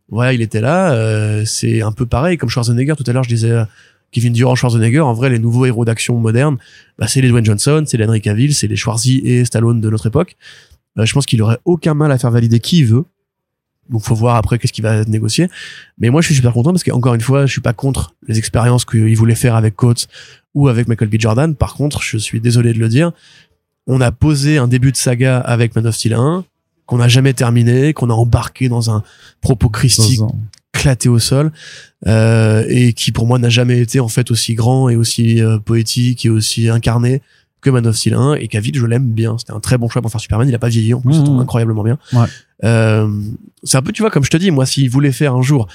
Voilà, 0.09 0.33
il 0.33 0.41
était 0.41 0.61
là. 0.61 0.93
euh, 0.93 1.43
c'est 1.45 1.81
un 1.81 1.91
peu 1.91 2.05
pareil, 2.05 2.37
comme 2.37 2.49
Schwarzenegger. 2.49 2.95
Tout 2.97 3.03
à 3.07 3.13
l'heure, 3.13 3.23
je 3.23 3.29
disais 3.29 3.51
euh, 3.51 3.63
Kevin 4.11 4.33
Durant, 4.33 4.55
Schwarzenegger. 4.55 4.99
En 4.99 5.13
vrai, 5.13 5.29
les 5.29 5.39
nouveaux 5.39 5.65
héros 5.65 5.85
d'action 5.85 6.17
modernes, 6.17 6.57
bah, 6.99 7.07
c'est 7.07 7.21
les 7.21 7.29
Dwayne 7.29 7.45
Johnson, 7.45 7.83
c'est 7.87 7.97
les 7.97 8.05
Henry 8.05 8.21
Cavill, 8.21 8.53
c'est 8.53 8.67
les 8.67 8.75
Schwarzy 8.75 9.21
et 9.23 9.45
Stallone 9.45 9.79
de 9.81 9.89
notre 9.89 10.07
époque. 10.07 10.35
Euh, 10.97 11.05
je 11.05 11.13
pense 11.13 11.25
qu'il 11.25 11.41
aurait 11.41 11.59
aucun 11.65 11.93
mal 11.93 12.11
à 12.11 12.17
faire 12.17 12.31
valider 12.31 12.59
qui 12.59 12.79
il 12.79 12.85
veut. 12.85 13.05
Donc 13.89 14.03
faut 14.03 14.15
voir 14.15 14.37
après 14.37 14.57
qu'est-ce 14.57 14.73
qu'il 14.73 14.83
va 14.83 15.03
négocier. 15.05 15.49
Mais 15.97 16.09
moi 16.09 16.21
je 16.21 16.27
suis 16.27 16.35
super 16.35 16.53
content 16.53 16.71
parce 16.71 16.83
qu'encore 16.83 17.13
une 17.13 17.21
fois, 17.21 17.45
je 17.45 17.51
suis 17.51 17.61
pas 17.61 17.73
contre 17.73 18.15
les 18.27 18.37
expériences 18.37 18.85
qu'il 18.85 19.15
voulait 19.17 19.35
faire 19.35 19.55
avec 19.55 19.75
Coates 19.75 20.07
ou 20.53 20.69
avec 20.69 20.87
Michael 20.87 21.09
B. 21.09 21.15
Jordan. 21.19 21.55
Par 21.55 21.73
contre, 21.73 22.01
je 22.01 22.17
suis 22.17 22.39
désolé 22.39 22.73
de 22.73 22.79
le 22.79 22.87
dire, 22.87 23.11
on 23.87 23.99
a 23.99 24.11
posé 24.11 24.57
un 24.57 24.67
début 24.67 24.91
de 24.91 24.97
saga 24.97 25.39
avec 25.39 25.75
Man 25.75 25.87
of 25.87 25.95
Steel 25.95 26.13
1 26.13 26.45
qu'on 26.91 26.97
n'a 26.97 27.07
jamais 27.07 27.33
terminé, 27.33 27.93
qu'on 27.93 28.09
a 28.09 28.13
embarqué 28.13 28.67
dans 28.67 28.91
un 28.91 29.01
propos 29.39 29.69
christique 29.69 30.19
éclaté 30.75 31.07
au 31.07 31.19
sol 31.19 31.53
euh, 32.05 32.65
et 32.67 32.91
qui 32.91 33.13
pour 33.13 33.27
moi 33.27 33.39
n'a 33.39 33.47
jamais 33.47 33.79
été 33.79 34.01
en 34.01 34.09
fait 34.09 34.29
aussi 34.29 34.55
grand 34.55 34.89
et 34.89 34.97
aussi 34.97 35.41
euh, 35.41 35.57
poétique 35.57 36.25
et 36.25 36.29
aussi 36.29 36.67
incarné 36.67 37.21
que 37.61 37.69
Man 37.69 37.87
of 37.87 37.95
Steel 37.95 38.15
1 38.15 38.33
et 38.33 38.49
Cavill 38.49 38.75
je 38.75 38.85
l'aime 38.85 39.09
bien. 39.09 39.37
C'était 39.37 39.53
un 39.53 39.61
très 39.61 39.77
bon 39.77 39.87
choix 39.87 40.01
pour 40.01 40.11
faire 40.11 40.19
Superman. 40.19 40.49
Il 40.49 40.53
a 40.53 40.59
pas 40.59 40.67
vieilli 40.67 40.93
en 40.93 40.99
plus. 40.99 41.13
C'est 41.13 41.29
incroyablement 41.29 41.83
bien. 41.83 41.97
Ouais. 42.11 42.25
euh, 42.65 43.07
c'est 43.63 43.77
un 43.77 43.81
peu 43.81 43.93
tu 43.93 44.01
vois 44.01 44.11
comme 44.11 44.25
je 44.25 44.29
te 44.29 44.35
dis 44.35 44.51
moi 44.51 44.65
s'il 44.65 44.89
voulait 44.89 45.13
faire 45.13 45.33
un 45.33 45.41
jour 45.41 45.69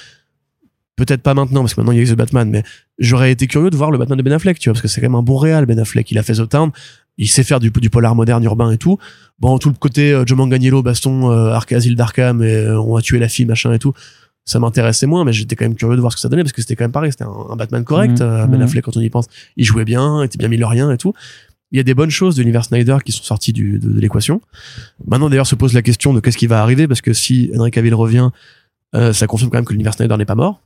peut-être 0.97 1.23
pas 1.23 1.33
maintenant 1.33 1.61
parce 1.61 1.73
que 1.73 1.79
maintenant 1.81 1.93
il 1.93 1.97
y 1.97 2.01
a 2.01 2.03
eu 2.03 2.13
The 2.13 2.17
Batman 2.17 2.47
mais 2.47 2.61
j'aurais 2.99 3.31
été 3.31 3.47
curieux 3.47 3.71
de 3.71 3.75
voir 3.75 3.89
le 3.89 3.97
Batman 3.97 4.19
de 4.19 4.23
Ben 4.23 4.33
Affleck 4.33 4.59
tu 4.59 4.69
vois 4.69 4.73
parce 4.75 4.83
que 4.83 4.87
c'est 4.87 5.01
quand 5.01 5.07
même 5.07 5.15
un 5.15 5.23
bon 5.23 5.37
réal 5.37 5.65
Ben 5.65 5.79
Affleck. 5.79 6.11
Il 6.11 6.19
a 6.19 6.21
fait 6.21 6.33
The 6.33 6.47
Town 6.47 6.71
il 7.17 7.27
sait 7.27 7.43
faire 7.43 7.59
du, 7.59 7.71
du 7.71 7.89
polar 7.89 8.15
moderne 8.15 8.43
urbain 8.43 8.71
et 8.71 8.77
tout. 8.77 8.97
Bon 9.39 9.57
tout 9.57 9.69
le 9.69 9.75
côté 9.75 10.11
euh, 10.13 10.23
Joe 10.25 10.37
Manganiello 10.37 10.81
baston 10.83 11.31
euh, 11.31 11.51
Arc 11.51 11.71
Asile 11.71 11.95
d'Arkham 11.95 12.41
et 12.43 12.53
euh, 12.53 12.79
on 12.81 12.95
va 12.95 13.01
tuer 13.01 13.19
la 13.19 13.27
fille 13.27 13.45
machin 13.45 13.71
et 13.73 13.79
tout 13.79 13.93
ça 14.45 14.59
m'intéressait 14.59 15.07
moins 15.07 15.25
mais 15.25 15.33
j'étais 15.33 15.55
quand 15.55 15.65
même 15.65 15.75
curieux 15.75 15.95
de 15.95 16.01
voir 16.01 16.11
ce 16.13 16.17
que 16.17 16.21
ça 16.21 16.29
donnait 16.29 16.43
parce 16.43 16.53
que 16.53 16.61
c'était 16.61 16.75
quand 16.75 16.85
même 16.85 16.91
pareil 16.91 17.11
c'était 17.11 17.25
un, 17.25 17.33
un 17.51 17.55
Batman 17.55 17.83
correct 17.83 18.19
Mhm. 18.19 18.21
euh, 18.21 18.45
Ben. 18.47 18.61
Affleck 18.61 18.83
quand 18.85 18.95
on 18.97 19.01
y 19.01 19.09
pense. 19.09 19.27
Il 19.57 19.65
jouait 19.65 19.85
bien 19.85 20.21
était 20.23 20.37
bien 20.37 20.67
rien 20.67 20.89
et 20.91 20.97
tout. 20.97 21.13
Il 21.71 21.77
y 21.77 21.79
a 21.81 21.83
des 21.83 21.93
bonnes 21.93 22.09
choses 22.11 22.35
de 22.37 22.41
l'univers 22.41 22.63
Snyder 22.63 22.97
qui 23.03 23.11
sont 23.11 23.23
sorties 23.23 23.51
du, 23.51 23.77
de, 23.77 23.89
de 23.91 23.99
l'équation. 23.99 24.39
Maintenant 25.05 25.29
d'ailleurs 25.29 25.47
se 25.47 25.55
pose 25.55 25.73
la 25.73 25.81
question 25.81 26.13
de 26.13 26.21
qu'est-ce 26.21 26.37
qui 26.37 26.47
va 26.47 26.61
arriver 26.61 26.87
parce 26.87 27.01
que 27.01 27.11
si 27.13 27.51
Henry 27.57 27.71
Cavill 27.71 27.93
revient 27.93 28.29
euh, 28.95 29.11
ça 29.11 29.27
confirme 29.27 29.51
quand 29.51 29.57
même 29.57 29.65
que 29.65 29.73
l'univers 29.73 29.93
Snyder 29.93 30.15
n'est 30.17 30.23
pas 30.25 30.35
mort 30.35 30.61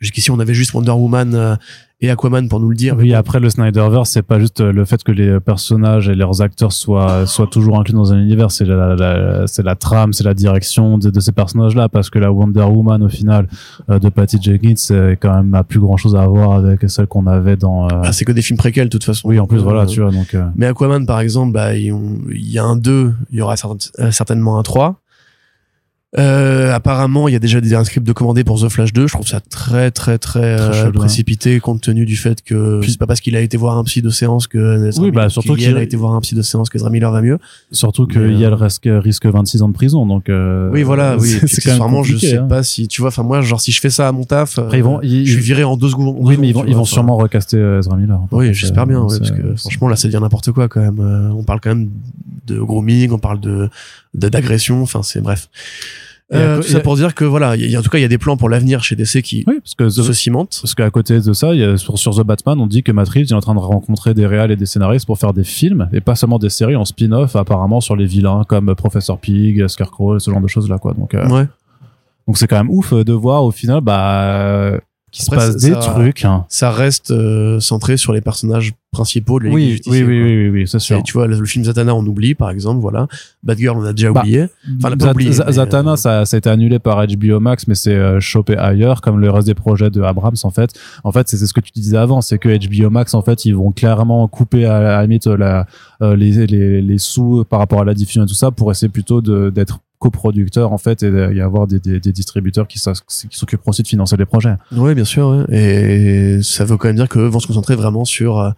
Jusqu'ici, 0.00 0.30
on 0.30 0.38
avait 0.40 0.54
juste 0.54 0.72
Wonder 0.72 0.92
Woman 0.92 1.34
euh, 1.34 1.56
et 2.00 2.08
Aquaman 2.10 2.48
pour 2.48 2.58
nous 2.58 2.70
le 2.70 2.74
dire. 2.74 2.96
Oui, 2.96 3.12
après 3.12 3.38
le 3.38 3.50
Snyderverse, 3.50 4.08
c'est 4.08 4.22
pas 4.22 4.38
juste 4.40 4.62
euh, 4.62 4.72
le 4.72 4.86
fait 4.86 5.02
que 5.04 5.12
les 5.12 5.38
personnages 5.40 6.08
et 6.08 6.14
leurs 6.14 6.40
acteurs 6.40 6.72
soient 6.72 7.26
soient 7.26 7.46
toujours 7.46 7.78
inclus 7.78 7.92
dans 7.92 8.10
un 8.10 8.18
univers, 8.18 8.50
c'est 8.50 8.64
la, 8.64 8.94
la- 8.96 9.46
c'est 9.46 9.62
la 9.62 9.74
trame, 9.74 10.14
c'est 10.14 10.24
la 10.24 10.32
direction 10.32 10.96
de, 10.96 11.10
de 11.10 11.20
ces 11.20 11.32
personnages-là, 11.32 11.90
parce 11.90 12.08
que 12.08 12.18
la 12.18 12.32
Wonder 12.32 12.62
Woman 12.62 13.02
au 13.02 13.10
final 13.10 13.46
euh, 13.90 13.98
de 13.98 14.08
Patty 14.08 14.38
Jenkins, 14.40 14.72
c'est 14.76 15.18
quand 15.20 15.34
même 15.34 15.54
a 15.54 15.64
plus 15.64 15.80
grand 15.80 15.98
chose 15.98 16.16
à 16.16 16.26
voir 16.26 16.52
avec 16.52 16.88
celle 16.88 17.06
qu'on 17.06 17.26
avait 17.26 17.56
dans. 17.56 17.84
euh, 17.84 18.00
Ah, 18.02 18.12
c'est 18.14 18.24
que 18.24 18.32
des 18.32 18.40
films 18.40 18.56
préquels, 18.58 18.86
de 18.86 18.90
toute 18.92 19.04
façon. 19.04 19.28
oui, 19.28 19.38
en 19.38 19.46
plus 19.46 19.58
Euh, 19.58 19.62
voilà, 19.62 19.84
tu 19.84 20.00
vois, 20.00 20.10
donc. 20.12 20.32
euh, 20.32 20.46
Mais 20.56 20.64
Aquaman, 20.64 21.04
par 21.04 21.20
exemple, 21.20 21.52
bah, 21.52 21.76
il 21.76 21.92
y 22.32 22.58
a 22.58 22.64
un 22.64 22.76
2, 22.76 23.12
il 23.32 23.38
y 23.38 23.42
aura 23.42 23.58
certain- 23.58 23.76
euh, 23.98 24.10
certainement 24.10 24.58
un 24.58 24.62
3. 24.62 24.96
Euh, 26.18 26.72
apparemment, 26.74 27.28
il 27.28 27.32
y 27.32 27.36
a 27.36 27.38
déjà 27.38 27.60
des 27.60 27.72
un 27.72 27.84
script 27.84 28.04
de 28.04 28.12
commandé 28.12 28.42
pour 28.42 28.60
The 28.60 28.68
Flash 28.68 28.92
2. 28.92 29.06
Je 29.06 29.12
trouve 29.12 29.28
ça 29.28 29.38
très, 29.38 29.92
très, 29.92 30.18
très, 30.18 30.40
euh, 30.60 30.86
hein. 30.86 30.90
précipité 30.92 31.60
compte 31.60 31.82
tenu 31.82 32.04
du 32.04 32.16
fait 32.16 32.42
que 32.42 32.80
Puis- 32.80 32.90
c'est 32.90 32.98
pas 32.98 33.06
parce 33.06 33.20
qu'il 33.20 33.36
a 33.36 33.40
été 33.40 33.56
voir 33.56 33.78
un 33.78 33.84
psy 33.84 34.02
de 34.02 34.10
séance 34.10 34.48
que 34.48 34.88
Ezra 34.88 35.04
Oui, 35.04 35.12
bah, 35.12 35.20
Miller- 35.20 35.30
surtout 35.30 35.54
qu'il 35.54 35.66
qu'il- 35.68 35.76
a 35.76 35.82
été 35.82 35.96
voir 35.96 36.14
un 36.16 36.20
psy 36.20 36.34
de 36.34 36.42
séance 36.42 36.68
que 36.68 36.78
Ezra 36.78 36.90
Miller 36.90 37.12
va 37.12 37.22
mieux. 37.22 37.38
Surtout 37.70 38.08
qu'il 38.08 38.36
y 38.36 38.44
a 38.44 38.48
euh, 38.48 38.50
le 38.50 38.56
risque, 38.56 38.88
risque 38.90 39.26
26 39.26 39.62
ans 39.62 39.68
de 39.68 39.72
prison, 39.74 40.04
donc. 40.04 40.28
euh, 40.28 40.68
oui, 40.72 40.82
voilà, 40.82 41.16
oui. 41.16 41.28
c'est- 41.28 41.46
C'est 41.60 41.70
Vraiment, 41.76 42.02
je 42.02 42.16
sais 42.16 42.38
hein. 42.38 42.46
pas 42.48 42.64
si, 42.64 42.88
tu 42.88 43.02
vois, 43.02 43.08
enfin, 43.08 43.22
moi, 43.22 43.40
genre, 43.40 43.60
si 43.60 43.70
je 43.70 43.80
fais 43.80 43.90
ça 43.90 44.08
à 44.08 44.12
mon 44.12 44.24
taf, 44.24 44.58
Après, 44.58 44.78
ils 44.78 44.82
vont, 44.84 45.00
ils- 45.02 45.26
je 45.26 45.34
suis 45.34 45.40
viré 45.42 45.62
en 45.62 45.76
deux 45.76 45.90
secondes. 45.90 46.16
Oui, 46.18 46.36
mais 46.40 46.48
ils 46.48 46.54
vont, 46.54 46.64
ils 46.66 46.74
vont 46.74 46.84
sûrement 46.84 47.18
recaster 47.18 47.78
Ezra 47.78 47.96
Miller. 47.96 48.18
Par 48.28 48.36
Oui, 48.40 48.52
j'espère 48.52 48.84
bien, 48.88 49.00
ouais, 49.02 49.10
c'est- 49.10 49.18
parce 49.20 49.30
que 49.30 49.36
c'est- 49.54 49.60
franchement 49.60 49.86
là, 49.86 49.94
ça 49.94 50.08
devient 50.08 50.18
n'importe 50.20 50.50
quoi 50.50 50.66
quand 50.68 50.80
même. 50.80 50.98
On 51.36 51.44
parle 51.44 51.60
quand 51.60 51.70
même 51.70 51.88
de 52.48 52.58
grooming, 52.58 53.12
on 53.12 53.18
parle 53.18 53.38
de- 53.38 53.68
d'agression, 54.14 54.82
enfin 54.82 55.02
c'est 55.04 55.20
bref. 55.20 55.48
Et 56.32 56.36
Euh, 56.36 56.56
tout 56.58 56.68
ça 56.68 56.78
pour 56.78 56.94
dire 56.94 57.14
que 57.16 57.24
voilà, 57.24 57.56
il 57.56 57.68
y 57.68 57.74
a- 57.74 57.80
en 57.80 57.82
tout 57.82 57.90
cas, 57.90 57.98
il 57.98 58.02
y 58.02 58.04
a 58.04 58.08
des 58.08 58.16
plans 58.18 58.36
pour 58.36 58.48
l'avenir 58.48 58.84
chez 58.84 58.94
DC 58.94 59.20
qui 59.20 59.42
Oui, 59.48 59.54
parce 59.60 59.74
que 59.74 59.84
The- 59.88 60.04
se 60.04 60.12
cimentent. 60.12 60.58
Parce 60.62 60.76
qu'à 60.76 60.88
côté 60.90 61.20
de 61.20 61.32
ça, 61.32 61.54
y 61.54 61.64
a, 61.64 61.76
sur, 61.76 61.98
sur 61.98 62.14
The 62.14 62.22
Batman, 62.24 62.60
on 62.60 62.68
dit 62.68 62.84
que 62.84 62.92
Matt 62.92 63.08
Reeves 63.08 63.26
est 63.30 63.32
en 63.32 63.40
train 63.40 63.54
de 63.54 63.58
rencontrer 63.60 64.14
des 64.14 64.26
réals 64.26 64.52
et 64.52 64.56
des 64.56 64.66
scénaristes 64.66 65.06
pour 65.06 65.18
faire 65.18 65.32
des 65.32 65.42
films, 65.42 65.88
et 65.92 66.00
pas 66.00 66.14
seulement 66.14 66.38
des 66.38 66.48
séries 66.50 66.76
en 66.76 66.84
spin-off, 66.84 67.34
apparemment 67.34 67.80
sur 67.80 67.96
les 67.96 68.06
vilains 68.06 68.42
comme 68.46 68.72
Professor 68.76 69.18
Pig, 69.18 69.66
Scarecrow, 69.66 70.20
ce 70.20 70.30
genre 70.30 70.40
de 70.40 70.46
choses-là, 70.48 70.78
quoi. 70.78 70.94
Donc, 70.94 71.14
euh, 71.14 71.28
Ouais. 71.28 71.46
donc 72.28 72.38
c'est 72.38 72.46
quand 72.46 72.58
même 72.58 72.70
ouf 72.70 72.94
de 72.94 73.12
voir 73.12 73.42
au 73.44 73.50
final, 73.50 73.80
bah, 73.80 74.74
qu'il 75.10 75.24
se 75.24 75.30
passe 75.30 75.52
ça- 75.58 75.68
des 75.68 75.74
ça- 75.74 75.80
trucs. 75.92 76.24
hein. 76.24 76.44
Ça 76.48 76.70
reste 76.70 77.10
euh, 77.10 77.58
centré 77.60 77.96
sur 77.96 78.12
les 78.12 78.20
personnages 78.20 78.72
principaux 78.92 79.38
de 79.38 79.44
la 79.46 79.50
Oui, 79.52 79.80
oui, 79.86 80.02
oui, 80.02 80.22
oui, 80.22 80.48
oui, 80.48 80.68
c'est 80.68 80.78
sûr. 80.80 80.98
Et 80.98 81.02
tu 81.02 81.12
vois, 81.12 81.26
le, 81.28 81.38
le 81.38 81.44
film 81.46 81.64
Zatanna, 81.64 81.94
on 81.94 82.04
oublie, 82.06 82.34
par 82.34 82.50
exemple, 82.50 82.80
voilà. 82.80 83.06
Batgirl, 83.44 83.78
on 83.78 83.84
a 83.84 83.92
déjà 83.92 84.10
Bah, 84.12 84.20
oublié. 84.22 84.46
Enfin, 84.78 84.96
Zat- 84.98 85.10
oublié, 85.12 85.30
Zatanna, 85.32 85.92
euh, 85.92 85.96
ça, 85.96 86.24
ça 86.24 86.36
a 86.36 86.38
été 86.38 86.50
annulé 86.50 86.78
par 86.80 87.06
HBO 87.06 87.38
Max, 87.38 87.66
mais 87.68 87.76
c'est 87.76 87.94
euh, 87.94 88.18
chopé 88.20 88.56
ailleurs, 88.56 89.00
comme 89.00 89.20
le 89.20 89.30
reste 89.30 89.46
des 89.46 89.54
projets 89.54 89.90
de 89.90 90.02
Abrams, 90.02 90.34
en 90.42 90.50
fait. 90.50 90.70
En 91.04 91.12
fait, 91.12 91.28
c'est 91.28 91.36
ce 91.36 91.52
que 91.52 91.60
tu 91.60 91.70
disais 91.72 91.96
avant, 91.96 92.20
c'est 92.20 92.38
que 92.38 92.48
HBO 92.48 92.90
Max, 92.90 93.14
en 93.14 93.22
fait, 93.22 93.44
ils 93.44 93.54
vont 93.54 93.70
clairement 93.70 94.26
couper 94.26 94.64
à, 94.64 94.76
à 94.76 94.80
la 94.80 95.02
limite 95.02 95.26
la, 95.26 95.66
les, 96.00 96.46
les, 96.46 96.82
les 96.82 96.98
sous 96.98 97.44
par 97.48 97.60
rapport 97.60 97.80
à 97.80 97.84
la 97.84 97.94
diffusion 97.94 98.24
et 98.24 98.26
tout 98.26 98.34
ça 98.34 98.50
pour 98.50 98.70
essayer 98.72 98.88
plutôt 98.88 99.20
d'être 99.20 99.78
coproducteur 100.00 100.72
en 100.72 100.78
fait 100.78 101.04
et 101.04 101.08
y 101.34 101.40
avoir 101.40 101.68
des, 101.68 101.78
des, 101.78 102.00
des 102.00 102.12
distributeurs 102.12 102.66
qui 102.66 102.78
s'oc- 102.80 103.04
qui 103.06 103.28
s'occupent 103.38 103.60
aussi 103.66 103.82
de 103.82 103.88
financer 103.88 104.16
les 104.16 104.24
projets. 104.26 104.54
Ouais, 104.76 104.94
bien 104.96 105.04
sûr. 105.04 105.28
ouais. 105.28 105.44
Et 105.56 106.42
ça 106.42 106.64
veut 106.64 106.76
quand 106.76 106.88
même 106.88 106.96
dire 106.96 107.08
qu'eux 107.08 107.26
vont 107.28 107.38
se 107.38 107.46
concentrer 107.46 107.76
vraiment 107.76 108.04
sur 108.04 108.38
euh, 108.40 108.50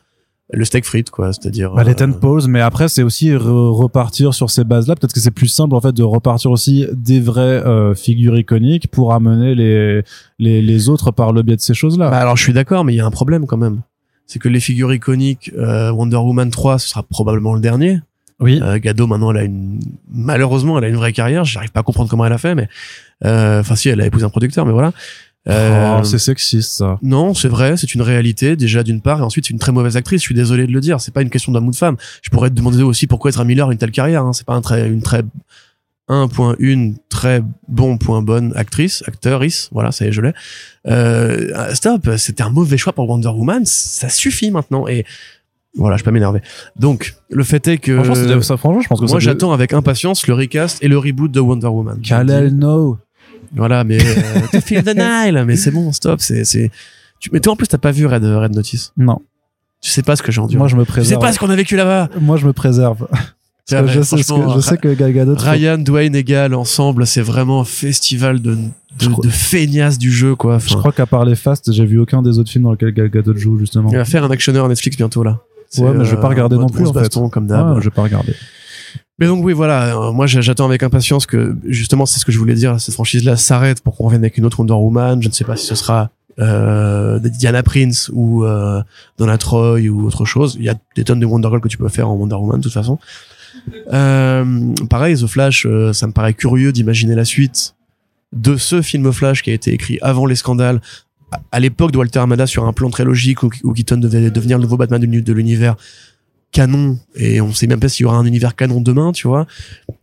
le 0.55 0.65
steak 0.65 0.85
frites, 0.85 1.11
quoi. 1.11 1.33
C'est-à-dire. 1.33 1.73
Bah, 1.75 1.83
les 1.83 1.91
euh, 1.91 1.95
ten 1.95 2.15
pause, 2.15 2.47
mais 2.47 2.61
après 2.61 2.89
c'est 2.89 3.03
aussi 3.03 3.31
re- 3.33 3.71
repartir 3.75 4.35
sur 4.35 4.51
ces 4.51 4.65
bases-là. 4.65 4.95
Peut-être 4.95 5.13
que 5.13 5.21
c'est 5.21 5.31
plus 5.31 5.49
simple 5.49 5.75
en 5.75 5.81
fait 5.81 5.93
de 5.93 6.03
repartir 6.05 6.51
aussi 6.51 6.87
des 6.93 7.21
vraies 7.21 7.43
euh, 7.67 7.95
figures 7.95 8.39
iconiques 8.39 8.89
pour 8.91 9.13
amener 9.13 9.55
les, 9.55 10.03
les 10.39 10.63
les 10.63 10.89
autres 10.89 11.11
par 11.11 11.33
le 11.33 11.43
biais 11.43 11.57
de 11.57 11.61
ces 11.61 11.75
choses-là. 11.75 12.09
Bah 12.11 12.19
alors 12.19 12.37
je 12.37 12.43
suis 12.45 12.53
d'accord, 12.53 12.85
mais 12.85 12.93
il 12.95 12.97
y 12.97 13.01
a 13.01 13.07
un 13.07 13.11
problème 13.11 13.47
quand 13.47 13.57
même. 13.57 13.81
C'est 14.27 14.39
que 14.39 14.49
les 14.49 14.61
figures 14.61 14.93
iconiques, 14.95 15.51
euh, 15.59 15.91
Wonder 15.91 16.17
Woman 16.17 16.51
3, 16.51 16.79
ce 16.79 16.89
sera 16.89 17.03
probablement 17.03 17.55
le 17.55 17.61
dernier. 17.61 17.99
Oui. 18.41 18.61
Euh, 18.63 18.79
Gado 18.79 19.07
maintenant, 19.07 19.31
elle 19.31 19.39
a 19.39 19.43
une 19.45 19.81
malheureusement, 20.11 20.79
elle 20.79 20.85
a 20.85 20.89
une 20.89 20.97
vraie 20.97 21.13
carrière. 21.13 21.45
J'arrive 21.45 21.71
pas 21.71 21.81
à 21.81 21.83
comprendre 21.83 22.09
comment 22.09 22.27
elle 22.27 22.33
a 22.33 22.39
fait, 22.39 22.55
mais 22.55 22.69
euh, 23.25 23.61
enfin 23.61 23.77
si, 23.77 23.89
elle 23.89 24.01
a 24.01 24.07
épousé 24.07 24.25
un 24.25 24.31
producteur, 24.31 24.67
mais 24.67 24.73
voilà. 24.73 24.93
Euh, 25.49 25.99
Oh, 25.99 26.05
c'est 26.05 26.19
sexiste 26.19 26.71
ça. 26.71 26.99
non, 27.03 27.35
c'est 27.35 27.49
vrai, 27.49 27.77
c'est 27.77 27.95
une 27.95 28.03
réalité 28.03 28.55
déjà 28.55 28.85
d'une 28.85 29.01
part, 29.01 29.19
et 29.19 29.23
ensuite 29.23 29.47
c'est 29.47 29.53
une 29.53 29.59
très 29.59 29.73
mauvaise 29.73 29.97
actrice. 29.97 30.21
Je 30.21 30.27
suis 30.27 30.35
désolé 30.35 30.67
de 30.67 30.73
le 30.73 30.81
dire. 30.81 31.01
C'est 31.01 31.13
pas 31.13 31.23
une 31.23 31.31
question 31.31 31.51
d'amour 31.53 31.73
de 31.73 31.77
femme. 31.77 31.97
Je 32.23 32.31
pourrais 32.31 32.51
te 32.51 32.55
demander 32.55 32.83
aussi 32.83 33.07
pourquoi 33.07 33.31
Ezra 33.31 33.45
Miller 33.45 33.69
a 33.69 33.73
une 33.73 33.79
telle 33.79 33.91
carrière. 33.91 34.23
Hein. 34.23 34.33
C'est 34.33 34.47
pas 34.47 34.55
un 34.55 34.61
très, 34.61 34.89
une 34.89 35.03
très 35.03 35.23
1.1 36.09 36.95
très 37.09 37.43
bon 37.69 37.97
point 37.97 38.23
bonne 38.23 38.53
actrice, 38.57 39.03
actrice, 39.07 39.69
voilà, 39.73 39.93
ça 39.93 40.05
y 40.05 40.09
est, 40.09 40.13
je 40.13 40.21
l'ai. 40.21 40.33
Euh, 40.87 41.75
stop, 41.75 42.11
c'était 42.17 42.43
un 42.43 42.51
mauvais 42.51 42.77
choix 42.77 42.93
pour 42.93 43.09
Wonder 43.09 43.29
Woman, 43.29 43.65
ça 43.65 44.09
suffit 44.09 44.51
maintenant 44.51 44.89
et 44.89 45.05
voilà, 45.75 45.97
je 45.97 46.03
peux 46.03 46.11
pas 46.11 46.13
m'énerver. 46.13 46.41
Donc, 46.79 47.15
le 47.31 47.45
fait 47.45 47.67
est 47.69 47.79
que 47.79 47.95
Franchement, 47.97 48.15
c'est- 48.15 48.43
ça, 48.43 48.57
franchement, 48.57 48.81
je 48.83 48.89
pense 48.89 49.01
que 49.01 49.07
moi 49.07 49.21
j'attends 49.21 49.53
avec 49.53 49.73
impatience 49.73 50.27
le 50.27 50.35
recast 50.35 50.83
et 50.83 50.89
le 50.89 50.99
reboot 50.99 51.31
de 51.33 51.41
Wonder 51.41 51.67
Woman. 51.69 52.01
Kal-El, 52.03 52.55
no. 52.57 52.99
Voilà, 53.55 53.85
mais 53.85 53.99
euh, 54.01 54.41
to 54.53 54.61
feel 54.61 54.83
the 54.83 54.95
Nile, 54.97 55.45
mais 55.47 55.57
c'est 55.57 55.71
bon, 55.71 55.93
stop, 55.93 56.21
c'est 56.21 56.45
c'est 56.45 56.71
tu 57.21 57.31
mais 57.33 57.41
toi 57.41 57.53
en 57.53 57.57
plus 57.57 57.67
t'as 57.69 57.79
pas 57.79 57.91
vu 57.93 58.07
Red 58.07 58.25
Red 58.25 58.55
Notice. 58.55 58.93
Non. 58.97 59.21
Tu 59.81 59.91
sais 59.91 60.03
pas 60.03 60.15
ce 60.17 60.23
que 60.23 60.31
j'ai 60.31 60.41
enduré. 60.41 60.59
Moi, 60.59 60.69
je 60.69 60.77
me 60.77 60.83
tu 60.83 60.87
sais 60.87 60.93
préserve. 60.93 61.21
pas 61.21 61.33
ce 61.33 61.39
qu'on 61.39 61.51
a 61.51 61.57
vécu 61.57 61.75
là-bas. 61.77 62.09
Moi, 62.21 62.37
je 62.37 62.47
me 62.47 62.53
préserve. 62.53 63.07
Vrai, 63.71 63.89
je 63.89 64.03
sais, 64.03 64.17
que- 64.17 64.23
franchement, 64.23 64.55
je 64.57 64.61
sais 64.61 64.77
que 64.77 64.93
Gal 64.93 65.13
Gadot. 65.13 65.35
Ryan, 65.39 65.79
Dwayne 65.79 66.15
et 66.17 66.25
Gal 66.25 66.53
ensemble, 66.55 67.07
c'est 67.07 67.23
vraiment 67.23 67.61
un 67.63 67.65
festival 67.65 68.43
de, 68.43 68.55
de, 68.55 69.07
crois- 69.09 69.25
de 69.25 69.31
feignasses 69.31 69.99
du 69.99 70.11
jeu, 70.13 70.35
quoi. 70.35 70.59
Je 70.59 70.75
crois 70.77 70.93
qu'à 70.93 71.07
part 71.07 71.25
les 71.25 71.37
Fast, 71.37 71.73
j'ai 71.73 71.87
vu 71.87 71.99
aucun 71.99 72.23
des 72.23 72.39
autres 72.39 72.51
films 72.51 72.65
dans 72.65 72.73
lesquels 72.73 72.93
Gal 72.93 73.09
Gadot 73.09 73.35
joue 73.37 73.57
justement. 73.59 73.89
il 73.91 73.97
va 73.97 74.05
faire 74.05 74.25
un 74.25 74.31
actionneur 74.31 74.69
Netflix 74.69 74.97
bientôt, 74.97 75.23
là. 75.23 75.41
Ouais, 75.79 75.93
mais 75.95 76.05
je 76.05 76.15
vais 76.15 76.21
pas 76.21 76.27
euh, 76.27 76.31
regarder 76.31 76.57
non 76.57 76.69
plus, 76.69 76.87
en 76.87 76.93
fait. 76.93 77.13
comme 77.31 77.47
d'hab. 77.47 77.79
Je 77.81 77.85
vais 77.85 77.91
pas 77.91 78.03
regarder. 78.03 78.35
Mais 79.19 79.27
donc 79.27 79.45
oui, 79.45 79.53
voilà, 79.53 79.97
euh, 79.97 80.13
moi 80.13 80.27
j'a- 80.27 80.41
j'attends 80.41 80.65
avec 80.67 80.83
impatience 80.83 81.27
que 81.27 81.57
justement 81.67 82.07
c'est 82.07 82.19
ce 82.19 82.25
que 82.25 82.33
je 82.33 82.39
voulais 82.39 82.55
dire, 82.55 82.81
cette 82.81 82.95
franchise-là 82.95 83.37
s'arrête 83.37 83.81
pour 83.83 83.97
qu'on 83.97 84.05
revienne 84.07 84.23
avec 84.23 84.37
une 84.39 84.45
autre 84.45 84.59
Wonder 84.59 84.73
Woman. 84.73 85.23
Je 85.23 85.29
ne 85.29 85.33
sais 85.33 85.45
pas 85.45 85.55
si 85.57 85.67
ce 85.67 85.75
sera 85.75 86.11
euh, 86.41 87.19
Diana 87.21 87.63
Prince 87.63 88.11
ou 88.13 88.45
euh, 88.45 88.83
Donna 89.19 89.39
Troy 89.39 89.89
ou 89.89 90.07
autre 90.07 90.25
chose. 90.25 90.57
Il 90.59 90.65
y 90.65 90.69
a 90.71 90.75
des 90.97 91.05
tonnes 91.05 91.21
de 91.21 91.27
Wonder 91.27 91.49
Girl 91.49 91.61
que 91.61 91.69
tu 91.69 91.79
peux 91.79 91.89
faire 91.89 92.09
en 92.09 92.15
Wonder 92.15 92.35
Woman 92.37 92.57
de 92.59 92.63
toute 92.65 92.73
façon. 92.73 92.99
Euh, 93.93 94.75
pareil, 94.89 95.17
The 95.17 95.27
Flash, 95.27 95.67
euh, 95.67 95.93
ça 95.93 96.07
me 96.07 96.13
paraît 96.13 96.35
curieux 96.35 96.73
d'imaginer 96.73 97.15
la 97.15 97.25
suite 97.25 97.75
de 98.33 98.57
ce 98.57 98.81
film 98.83 99.13
Flash 99.13 99.43
qui 99.43 99.51
a 99.51 99.53
été 99.53 99.73
écrit 99.73 99.99
avant 100.03 100.27
les 100.27 100.35
scandales, 100.37 100.81
à- 101.51 101.61
l'époque 101.61 101.93
de 101.93 101.99
Walter 101.99 102.19
Amada 102.21 102.47
sur 102.47 102.65
un 102.65 102.73
plan 102.73 102.91
très 102.91 103.05
logique 103.05 103.43
où, 103.43 103.73
Keaton 103.73 103.97
devait 103.97 104.31
devenir 104.31 104.59
le 104.59 104.63
nouveau 104.63 104.77
Batman 104.77 105.01
de 105.01 105.07
l'uni- 105.07 105.23
de 105.23 105.33
l'univers 105.33 105.77
canon 106.53 106.99
et 107.17 107.41
on 107.41 107.53
sait 107.53 107.67
même 107.67 107.81
pas 107.81 107.89
s'il 107.89 108.05
y 108.05 108.07
aura 108.07 108.19
un 108.19 108.27
univers 108.27 108.55
canon 108.55 108.81
demain, 108.81 109.13
tu 109.13 109.27
vois. 109.27 109.47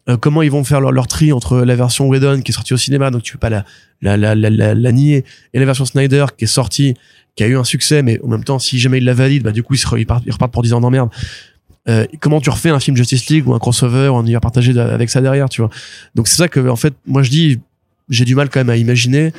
Euh, 0.09 0.17
comment 0.17 0.41
ils 0.41 0.49
vont 0.51 0.63
faire 0.63 0.81
leur, 0.81 0.91
leur 0.91 1.07
tri 1.07 1.31
entre 1.31 1.59
la 1.61 1.75
version 1.75 2.07
Whedon 2.07 2.41
qui 2.41 2.51
est 2.51 2.55
sortie 2.55 2.73
au 2.73 2.77
cinéma, 2.77 3.11
donc 3.11 3.21
tu 3.21 3.33
peux 3.33 3.39
pas 3.39 3.51
la, 3.51 3.65
la, 4.01 4.17
la, 4.17 4.35
la, 4.35 4.73
la, 4.73 4.91
nier, 4.91 5.23
et 5.53 5.59
la 5.59 5.65
version 5.65 5.85
Snyder 5.85 6.25
qui 6.35 6.45
est 6.45 6.47
sortie, 6.47 6.95
qui 7.35 7.43
a 7.43 7.47
eu 7.47 7.55
un 7.55 7.63
succès, 7.63 8.01
mais 8.01 8.19
en 8.23 8.27
même 8.27 8.43
temps, 8.43 8.57
si 8.57 8.79
jamais 8.79 8.97
ils 8.97 9.05
la 9.05 9.13
valident, 9.13 9.43
bah 9.43 9.51
du 9.51 9.61
coup 9.61 9.75
ils, 9.75 9.85
repartent 9.85 10.51
pour 10.51 10.63
10 10.63 10.73
ans 10.73 10.81
d'emmerde. 10.81 11.09
Euh, 11.87 12.05
comment 12.19 12.41
tu 12.41 12.49
refais 12.49 12.69
un 12.69 12.79
film 12.79 12.97
Justice 12.97 13.27
League 13.29 13.47
ou 13.47 13.53
un 13.53 13.59
crossover 13.59 14.09
ou 14.09 14.15
un 14.15 14.21
univers 14.21 14.41
partagé 14.41 14.77
avec 14.77 15.09
ça 15.09 15.21
derrière, 15.21 15.49
tu 15.49 15.61
vois. 15.61 15.69
Donc 16.15 16.27
c'est 16.27 16.35
ça 16.35 16.47
que, 16.47 16.67
en 16.67 16.75
fait, 16.75 16.93
moi 17.05 17.21
je 17.21 17.29
dis, 17.29 17.59
j'ai 18.09 18.25
du 18.25 18.35
mal 18.35 18.49
quand 18.49 18.59
même 18.59 18.69
à 18.69 18.75
imaginer 18.75 19.33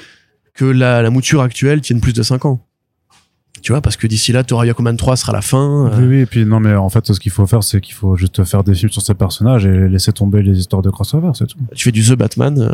que 0.61 0.65
la, 0.67 1.03
la 1.03 1.11
mouture 1.11 1.41
actuelle 1.41 1.81
tienne 1.81 2.01
plus 2.01 2.13
de 2.13 2.23
5 2.23 2.45
ans. 2.45 2.61
Tu 3.63 3.73
vois, 3.73 3.83
parce 3.83 3.97
que 3.99 4.07
d'ici 4.07 4.33
là, 4.33 4.43
Torah 4.43 4.65
Aquaman 4.65 4.97
3 4.97 5.17
sera 5.17 5.33
la 5.33 5.43
fin. 5.43 5.87
euh, 5.93 5.99
Oui, 5.99 6.07
oui, 6.09 6.17
et 6.21 6.27
puis 6.27 6.47
non, 6.47 6.61
mais 6.61 6.75
en 6.75 6.89
fait, 6.89 7.05
ce 7.13 7.21
qu'il 7.21 7.31
faut 7.33 7.47
faire, 7.47 7.63
c'est 7.63 7.81
qu'il 7.83 7.93
faut 7.95 8.17
juste 8.17 8.43
faire 8.45 8.65
des 8.65 8.75
films 8.75 8.91
sur 8.91 9.03
ces 9.03 9.13
personnages 9.13 9.67
et 9.67 9.89
laisser 9.89 10.13
tomber 10.13 10.43
les 10.43 10.59
histoires 10.59 10.81
de 10.81 10.89
crossover, 10.89 11.31
c'est 11.35 11.47
tout. 11.47 11.59
tu 11.75 11.85
fais 11.85 11.93
du 11.93 12.03
The 12.03 12.15
Batman 12.15 12.59
euh, 12.59 12.73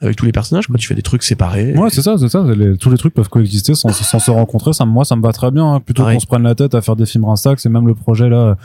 avec 0.00 0.16
tous 0.16 0.26
les 0.26 0.32
personnages, 0.32 0.66
quoi. 0.66 0.78
Tu 0.78 0.88
fais 0.88 0.96
des 0.96 1.02
trucs 1.02 1.22
séparés. 1.22 1.74
Ouais, 1.76 1.90
c'est 1.90 2.02
ça, 2.02 2.16
c'est 2.18 2.28
ça. 2.28 2.42
Les- 2.56 2.76
tous 2.76 2.90
les 2.90 2.96
trucs 2.98 3.14
peuvent 3.14 3.28
coexister 3.28 3.74
sans, 3.76 3.92
sans 3.92 4.18
se 4.18 4.30
rencontrer. 4.32 4.72
Ça, 4.72 4.84
moi, 4.84 5.04
ça 5.04 5.14
me 5.14 5.22
va 5.22 5.32
très 5.32 5.52
bien. 5.52 5.74
hein. 5.74 5.78
Plutôt 5.80 6.02
qu'on 6.02 6.18
se 6.20 6.26
prenne 6.26 6.42
la 6.42 6.56
tête 6.56 6.74
à 6.74 6.80
faire 6.82 6.96
des 6.96 7.06
films 7.06 7.24
Rinstax, 7.26 7.62
c'est 7.62 7.68
même 7.68 7.86
le 7.86 7.94
projet 7.94 8.28
là 8.28 8.56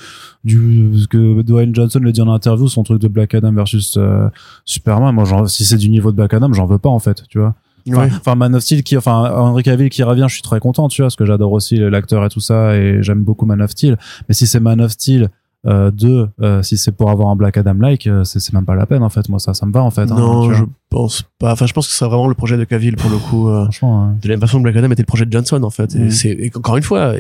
du 0.44 0.90
ce 1.00 1.06
que 1.08 1.42
Dwayne 1.44 1.76
Johnson 1.76 2.00
le 2.00 2.12
dit 2.12 2.22
en 2.22 2.28
interview, 2.34 2.68
son 2.70 2.82
truc 2.84 3.00
de 3.00 3.08
Black 3.08 3.36
Adam 3.36 3.52
versus 3.54 3.98
euh, 3.98 4.28
Superman. 4.66 5.14
Moi, 5.14 5.48
si 5.48 5.64
c'est 5.64 5.78
du 5.78 5.90
niveau 5.90 6.10
de 6.12 6.16
Black 6.16 6.34
Adam, 6.34 6.52
j'en 6.54 6.66
veux 6.66 6.80
pas 6.80 6.90
en 6.90 7.00
fait, 7.00 7.24
tu 7.30 7.38
vois. 7.40 7.54
Enfin, 7.90 8.08
Ouais. 8.32 8.36
Man 8.36 8.56
of 8.56 8.62
Steel 8.64 8.84
qui, 8.84 8.98
enfin, 8.98 9.32
Henry 9.36 9.64
Cavill 9.64 9.90
qui 9.90 10.04
revient, 10.04 10.26
je 10.28 10.34
suis 10.34 10.42
très 10.44 10.60
content, 10.60 10.88
tu 10.88 11.02
vois, 11.02 11.08
parce 11.08 11.16
que 11.16 11.26
j'adore 11.26 11.52
aussi 11.52 11.78
l'acteur 11.78 12.24
et 12.26 12.30
tout 12.30 12.40
ça, 12.40 12.76
et 12.76 13.02
j'aime 13.02 13.24
beaucoup 13.24 13.46
Man 13.46 13.62
of 13.62 13.72
Steel. 13.72 13.98
Mais 14.28 14.34
si 14.36 14.48
c'est 14.48 14.60
Man 14.60 14.82
of 14.82 14.92
Steel 14.92 15.30
euh, 15.68 15.92
2, 15.92 16.28
euh, 16.42 16.64
si 16.64 16.76
c'est 16.78 16.92
pour 16.92 17.12
avoir 17.12 17.30
un 17.30 17.36
Black 17.36 17.56
Adam 17.58 17.76
like, 17.76 18.08
euh, 18.08 18.24
c'est 18.24 18.52
même 18.54 18.66
pas 18.66 18.74
la 18.76 18.88
peine 18.88 19.04
en 19.04 19.10
fait. 19.10 19.30
Moi, 19.30 19.38
ça, 19.40 19.54
ça 19.54 19.66
me 19.68 19.72
va 19.72 19.84
en 19.84 19.92
fait. 19.92 20.12
hein, 20.12 20.16
non, 20.16 20.52
je 20.54 20.64
pense 20.90 21.24
pas. 21.38 21.52
Enfin, 21.54 21.68
je 21.68 21.74
pense 21.74 21.88
que 21.88 21.94
c'est 21.94 22.04
vraiment 22.06 22.28
le 22.28 22.34
projet 22.34 22.58
de 22.58 22.64
Cavill 22.64 22.96
pour 22.96 23.10
le 23.12 23.18
coup. 23.18 23.48
euh, 23.50 23.64
Franchement, 23.66 24.04
hein. 24.06 24.16
de 24.22 24.28
la 24.28 24.34
même 24.34 24.42
façon 24.42 24.58
que 24.58 24.64
Black 24.64 24.76
Adam 24.78 24.90
était 24.90 25.04
le 25.04 25.06
projet 25.08 25.26
de 25.26 25.32
Johnson 25.32 25.62
en 25.64 25.70
fait. 25.70 25.96
Et 25.96 26.10
c'est 26.10 26.30
et 26.32 26.52
encore 26.56 26.78
une 26.78 26.84
fois, 26.84 27.14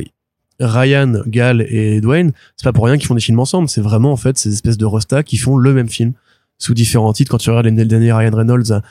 Ryan, 0.60 1.22
Gal 1.28 1.62
et 1.70 2.02
Dwayne, 2.02 2.32
c'est 2.56 2.64
pas 2.64 2.74
pour 2.74 2.86
rien 2.86 2.98
qu'ils 2.98 3.08
font 3.08 3.16
des 3.16 3.22
films 3.22 3.40
ensemble. 3.40 3.68
C'est 3.70 3.82
vraiment 3.82 4.12
en 4.12 4.18
fait 4.18 4.38
ces 4.38 4.52
espèces 4.54 4.78
de 4.78 4.86
rostas 4.86 5.24
qui 5.24 5.38
font 5.38 5.58
le 5.58 5.74
même 5.74 5.88
film 5.90 6.14
sous 6.58 6.74
différents 6.74 7.14
titres. 7.14 7.32
Quand 7.32 7.38
tu 7.38 7.50
regardes 7.50 7.66
les 7.66 7.72
les 7.72 7.86
derniers 7.86 8.14
Ryan 8.14 8.36
Reynolds, 8.36 8.82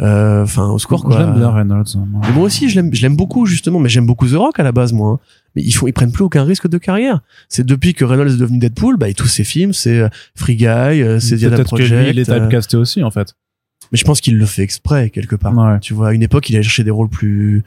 Euh, 0.00 0.42
Enfin, 0.42 0.66
au 0.70 0.78
secours 0.78 1.04
quoi. 1.04 1.16
J'aime 1.18 1.34
bien 1.34 1.50
Reynolds. 1.50 1.84
moi. 2.08 2.20
Mais 2.24 2.32
moi 2.32 2.44
aussi, 2.44 2.68
je 2.68 2.74
l'aime, 2.76 2.92
je 2.92 3.00
l'aime 3.02 3.16
beaucoup 3.16 3.46
justement, 3.46 3.78
mais 3.78 3.88
j'aime 3.88 4.06
beaucoup 4.06 4.26
The 4.26 4.32
Rock 4.34 4.58
à 4.58 4.62
la 4.62 4.72
base, 4.72 4.92
moi. 4.92 5.10
hein. 5.12 5.18
Mais 5.54 5.62
ils 5.62 5.70
font, 5.72 5.86
ils 5.86 5.92
prennent 5.92 6.10
plus 6.10 6.24
aucun 6.24 6.42
risque 6.42 6.66
de 6.68 6.78
carrière. 6.78 7.20
C'est 7.48 7.64
depuis 7.64 7.94
que 7.94 8.04
Reynolds 8.04 8.32
est 8.34 8.36
devenu 8.38 8.58
Deadpool, 8.58 8.96
bah, 8.96 9.08
et 9.08 9.14
tous 9.14 9.28
ses 9.28 9.44
films, 9.44 9.72
c'est 9.72 10.00
euh, 10.00 10.08
Free 10.34 10.56
Guy, 10.56 10.66
euh, 10.66 11.20
c'est 11.20 11.36
The 11.38 11.44
Adam 11.44 11.56
Peut-être 11.56 11.62
que 11.70 11.76
Project. 11.76 12.02
lui, 12.02 12.10
il 12.10 12.18
est 12.18 12.24
typecasté 12.24 12.76
aussi, 12.76 13.04
en 13.04 13.10
fait. 13.12 13.34
Mais 13.94 13.98
je 13.98 14.04
pense 14.04 14.20
qu'il 14.20 14.36
le 14.36 14.44
fait 14.44 14.62
exprès 14.62 15.08
quelque 15.08 15.36
part. 15.36 15.56
Ouais. 15.56 15.78
Tu 15.78 15.94
vois, 15.94 16.08
à 16.08 16.12
une 16.14 16.24
époque, 16.24 16.50
il 16.50 16.56
allait 16.56 16.64
chercher 16.64 16.82
des 16.82 16.90
rôles 16.90 17.08
plus. 17.08 17.62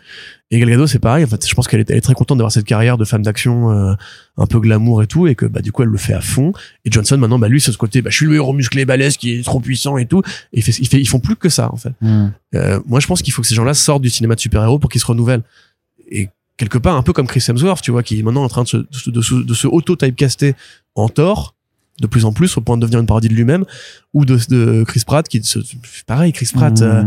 Et 0.51 0.59
Gal 0.59 0.69
Gadot, 0.69 0.85
c'est 0.85 0.99
pareil. 0.99 1.23
En 1.23 1.27
fait, 1.27 1.47
je 1.47 1.55
pense 1.55 1.69
qu'elle 1.69 1.79
est, 1.79 1.89
elle 1.89 1.95
est 1.95 2.01
très 2.01 2.15
contente 2.15 2.37
d'avoir 2.37 2.51
cette 2.51 2.65
carrière 2.65 2.97
de 2.97 3.05
femme 3.05 3.21
d'action, 3.23 3.71
euh, 3.71 3.93
un 4.35 4.45
peu 4.45 4.59
glamour 4.59 5.01
et 5.03 5.07
tout, 5.07 5.25
et 5.25 5.35
que 5.35 5.45
bah 5.45 5.61
du 5.61 5.71
coup, 5.71 5.83
elle 5.83 5.87
le 5.87 5.97
fait 5.97 6.11
à 6.11 6.19
fond. 6.19 6.51
Et 6.83 6.91
Johnson, 6.91 7.17
maintenant, 7.17 7.39
bah 7.39 7.47
lui, 7.47 7.61
c'est 7.61 7.71
ce 7.71 7.77
côté, 7.77 8.01
bah 8.01 8.09
je 8.09 8.17
suis 8.17 8.25
le 8.25 8.35
héros 8.35 8.51
musclé, 8.51 8.83
balèze, 8.83 9.15
qui 9.15 9.35
est 9.35 9.41
trop 9.45 9.61
puissant 9.61 9.97
et 9.97 10.05
tout. 10.05 10.21
Et 10.51 10.59
il 10.59 10.63
fait, 10.63 10.73
il 10.79 10.87
fait, 10.89 10.99
ils 10.99 11.07
font 11.07 11.21
plus 11.21 11.37
que 11.37 11.47
ça 11.47 11.71
en 11.71 11.77
fait. 11.77 11.93
Hmm. 12.01 12.31
Euh, 12.55 12.81
moi, 12.85 12.99
je 12.99 13.07
pense 13.07 13.21
qu'il 13.21 13.31
faut 13.31 13.41
que 13.41 13.47
ces 13.47 13.55
gens-là 13.55 13.73
sortent 13.73 14.01
du 14.03 14.09
cinéma 14.09 14.35
de 14.35 14.41
super-héros 14.41 14.79
pour 14.79 14.89
qu'ils 14.89 14.99
se 14.99 15.05
renouvellent. 15.05 15.43
Et 16.11 16.27
quelque 16.57 16.77
part, 16.77 16.97
un 16.97 17.03
peu 17.03 17.13
comme 17.13 17.27
Chris 17.27 17.45
Hemsworth, 17.47 17.81
tu 17.81 17.91
vois, 17.91 18.03
qui 18.03 18.19
est 18.19 18.23
maintenant 18.23 18.43
en 18.43 18.49
train 18.49 18.63
de 18.63 18.67
se, 18.67 18.77
de, 19.09 19.21
se- 19.21 19.45
de 19.45 19.53
se 19.53 19.67
auto-typecaster 19.67 20.55
en 20.95 21.07
tort, 21.07 21.55
de 22.01 22.07
plus 22.07 22.25
en 22.25 22.31
plus, 22.31 22.57
au 22.57 22.61
point 22.61 22.77
de 22.77 22.81
devenir 22.81 22.99
une 22.99 23.05
parodie 23.05 23.29
de 23.29 23.33
lui-même, 23.33 23.65
ou 24.13 24.25
de, 24.25 24.37
de 24.49 24.83
Chris 24.83 25.03
Pratt, 25.05 25.27
qui 25.27 25.43
se, 25.43 25.59
pareil, 26.05 26.31
Chris 26.31 26.49
Pratt, 26.53 26.81
euh, 26.81 27.03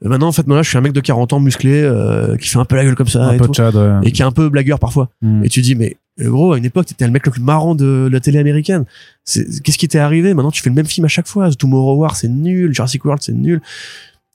Hmm. 0.00 0.08
maintenant, 0.10 0.28
en 0.28 0.32
fait, 0.32 0.46
moi, 0.46 0.56
là, 0.56 0.62
je 0.62 0.68
suis 0.68 0.78
un 0.78 0.80
mec 0.80 0.92
de 0.92 1.00
40 1.00 1.32
ans 1.32 1.40
musclé, 1.40 1.82
euh, 1.82 2.36
qui 2.36 2.48
fait 2.48 2.58
un 2.58 2.64
peu 2.64 2.76
la 2.76 2.84
gueule 2.84 2.94
comme 2.94 3.08
ça, 3.08 3.24
un 3.24 3.32
et, 3.32 3.36
peu 3.36 3.48
tout, 3.48 3.60
ouais. 3.60 4.00
et 4.04 4.12
qui 4.12 4.22
est 4.22 4.24
un 4.24 4.32
peu 4.32 4.48
blagueur 4.48 4.78
parfois. 4.78 5.10
Hmm. 5.22 5.44
Et 5.44 5.48
tu 5.48 5.60
dis, 5.60 5.74
mais 5.74 5.96
euh, 6.20 6.30
gros, 6.30 6.52
à 6.52 6.58
une 6.58 6.64
époque, 6.64 6.86
t'étais 6.86 7.06
le 7.06 7.12
mec 7.12 7.26
le 7.26 7.32
plus 7.32 7.42
marrant 7.42 7.74
de 7.74 8.08
la 8.10 8.20
télé 8.20 8.38
américaine. 8.38 8.84
Qu'est-ce 9.26 9.78
qui 9.78 9.88
t'est 9.88 9.98
arrivé? 9.98 10.34
Maintenant, 10.34 10.50
tu 10.50 10.62
fais 10.62 10.70
le 10.70 10.76
même 10.76 10.86
film 10.86 11.04
à 11.04 11.08
chaque 11.08 11.26
fois. 11.26 11.50
Tomorrow 11.52 11.96
War, 11.96 12.16
c'est 12.16 12.28
nul. 12.28 12.72
Jurassic 12.72 13.04
World, 13.04 13.22
c'est 13.22 13.32
nul. 13.32 13.60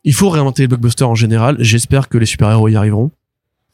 Il 0.03 0.13
faut 0.13 0.30
réinventer 0.30 0.63
les 0.63 0.67
blockbusters 0.67 1.09
en 1.09 1.15
général. 1.15 1.55
J'espère 1.59 2.09
que 2.09 2.17
les 2.17 2.25
super-héros 2.25 2.67
y 2.67 2.75
arriveront. 2.75 3.11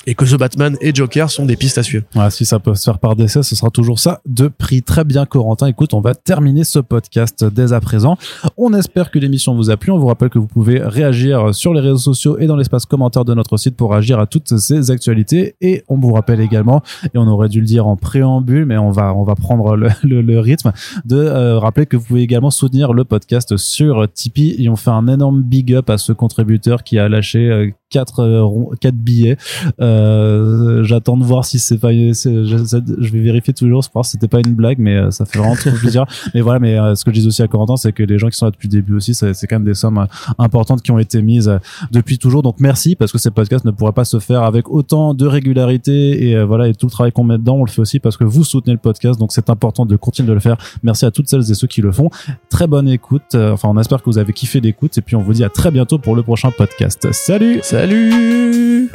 Et 0.08 0.16
que 0.16 0.24
The 0.24 0.40
Batman 0.40 0.78
et 0.80 0.96
Joker 0.96 1.30
sont 1.30 1.46
des 1.46 1.58
pistes 1.58 1.78
à 1.78 1.84
suivre. 1.84 2.06
Ouais, 2.16 2.32
si 2.32 2.46
ça 2.46 2.58
peut 2.58 2.74
se 2.74 2.86
faire 2.86 3.00
par 3.00 3.18
décès, 3.18 3.44
ce 3.44 3.54
sera 3.54 3.70
toujours 3.70 4.00
ça 4.00 4.22
de 4.26 4.48
prix. 4.48 4.82
Très 4.82 5.04
bien, 5.04 5.26
Corentin. 5.26 5.68
Écoute, 5.68 5.94
on 5.94 6.00
va 6.00 6.16
terminer 6.16 6.64
ce 6.64 6.80
podcast 6.80 7.44
dès 7.44 7.74
à 7.74 7.82
présent. 7.82 8.18
On 8.58 8.74
espère 8.74 9.12
que 9.12 9.20
l'émission 9.20 9.56
vous 9.56 9.70
a 9.70 9.76
plu. 9.76 9.92
On 9.92 10.00
vous 10.00 10.08
rappelle 10.08 10.30
que 10.30 10.40
vous 10.40 10.48
pouvez 10.48 10.82
réagir 10.82 11.54
sur 11.54 11.74
les 11.74 11.82
réseaux 11.82 11.98
sociaux 11.98 12.38
et 12.40 12.48
dans 12.48 12.56
l'espace 12.56 12.86
commentaire 12.86 13.26
de 13.26 13.34
notre 13.34 13.58
site 13.58 13.76
pour 13.76 13.92
réagir 13.92 14.20
à 14.20 14.26
toutes 14.26 14.58
ces 14.58 14.90
actualités. 14.90 15.56
Et 15.60 15.84
on 15.90 15.98
vous 15.98 16.14
rappelle 16.14 16.40
également, 16.40 16.82
et 17.04 17.18
on 17.18 17.28
aurait 17.28 17.50
dû 17.50 17.60
le 17.60 17.66
dire 17.66 17.86
en 17.86 17.98
préambule, 17.98 18.66
mais 18.66 18.78
on 18.78 18.92
va, 18.92 19.14
on 19.14 19.24
va 19.24 19.36
prendre 19.36 19.76
le, 19.76 20.40
rythme, 20.40 20.72
de 21.04 21.18
euh, 21.18 21.60
rappeler 21.60 21.86
que 21.86 21.98
vous 21.98 22.06
pouvez 22.06 22.22
également 22.22 22.52
soutenir 22.52 22.94
le 22.94 23.04
podcast 23.04 23.58
sur 23.58 24.08
Tipeee. 24.14 24.56
Et 24.64 24.70
on 24.70 24.78
fait 24.78 24.92
un 24.92 25.08
énorme 25.08 25.42
big 25.42 25.74
up 25.74 25.90
à 25.90 25.98
ce 25.98 26.14
contributeur 26.14 26.84
qui 26.84 26.98
a 26.98 27.10
lâché 27.10 27.74
euh, 27.90 28.00
quatre, 28.00 28.20
euh, 28.20 28.44
ronds- 28.44 28.72
quatre 28.80 28.96
billets. 28.96 29.38
Euh, 29.80 30.84
J'attends 30.84 31.18
de 31.18 31.24
voir 31.24 31.46
si 31.46 31.60
c'est 31.60 31.78
pas. 31.78 31.92
Je, 31.92 33.12
vais 33.12 33.20
vérifier 33.20 33.54
toujours 33.54 33.84
pour 33.84 33.94
voir 33.94 34.06
si 34.06 34.12
c'était 34.12 34.28
pas 34.28 34.40
une 34.40 34.54
blague, 34.54 34.78
mais 34.80 34.96
euh, 34.96 35.12
ça 35.12 35.26
fait 35.26 35.40
vraiment 35.40 35.56
trop 35.56 35.72
plaisir. 35.72 36.06
Mais 36.34 36.42
voilà, 36.42 36.60
mais 36.60 36.78
euh, 36.78 36.96
ce 36.96 37.04
que 37.04 37.12
je 37.14 37.20
dis 37.22 37.28
aussi 37.28 37.42
à 37.42 37.48
Corentin, 37.48 37.76
c'est 37.76 37.92
que 37.92 38.04
les 38.04 38.20
gens 38.20 38.30
qui 38.30 38.38
sont 38.38 38.46
là 38.46 38.52
depuis 38.52 38.68
le 38.68 38.72
début 38.74 38.96
aussi, 38.96 39.14
c'est 39.14 39.34
quand 39.48 39.56
même 39.56 39.66
des 39.66 39.74
sommes 39.74 40.06
importantes 40.38 40.82
qui 40.82 40.92
ont 40.92 41.00
été 41.00 41.22
mises 41.22 41.52
depuis 41.92 42.18
toujours. 42.18 42.44
Donc 42.44 42.58
merci 42.60 42.96
parce 42.96 43.12
que 43.12 43.18
ces 43.18 43.32
podcasts 43.32 43.66
ne 43.66 43.72
pourraient 43.72 43.94
pas 43.94 44.06
se 44.06 44.20
faire 44.20 44.44
avec 44.44 44.70
autant 44.70 45.14
de 45.14 45.26
régularité 45.26 46.30
et 46.30 46.44
voilà 46.44 46.68
et 46.68 46.74
tout 46.74 46.86
le 46.86 46.92
travail 46.92 47.12
qu'on 47.12 47.24
met 47.24 47.38
dedans, 47.38 47.56
on 47.56 47.66
le 47.66 47.70
fait 47.70 47.82
aussi 47.82 48.00
parce 48.00 48.18
que 48.18 48.24
vous 48.24 48.44
soutenez 48.44 48.74
le 48.74 48.80
podcast. 48.80 49.20
Donc 49.20 49.32
c'est 49.32 49.50
important 49.50 49.86
de 49.86 49.96
continuer 49.96 50.30
de 50.30 50.34
le 50.34 50.40
faire. 50.40 50.58
Merci 50.84 51.06
à 51.06 51.12
toutes 51.12 51.28
celles 51.28 51.50
et 51.50 51.54
ceux 51.56 51.68
qui 51.68 51.82
le 51.82 51.92
font. 51.92 52.10
Très 52.50 52.68
bonne 52.68 52.88
écoute. 52.90 53.36
Enfin, 53.36 53.70
on 53.70 53.78
espère 53.80 54.00
que 54.00 54.10
vous 54.10 54.18
avez 54.18 54.34
kiffé 54.34 54.60
l'écoute 54.62 54.98
et 54.98 55.02
puis 55.02 55.16
on 55.16 55.22
vous 55.22 55.34
dit 55.34 55.44
à 55.44 55.50
très 55.50 55.72
bientôt 55.72 55.98
pour 55.98 56.16
le 56.16 56.24
prochain 56.24 56.52
podcast. 56.52 57.08
Salut. 57.12 57.60
Salut 57.80 58.92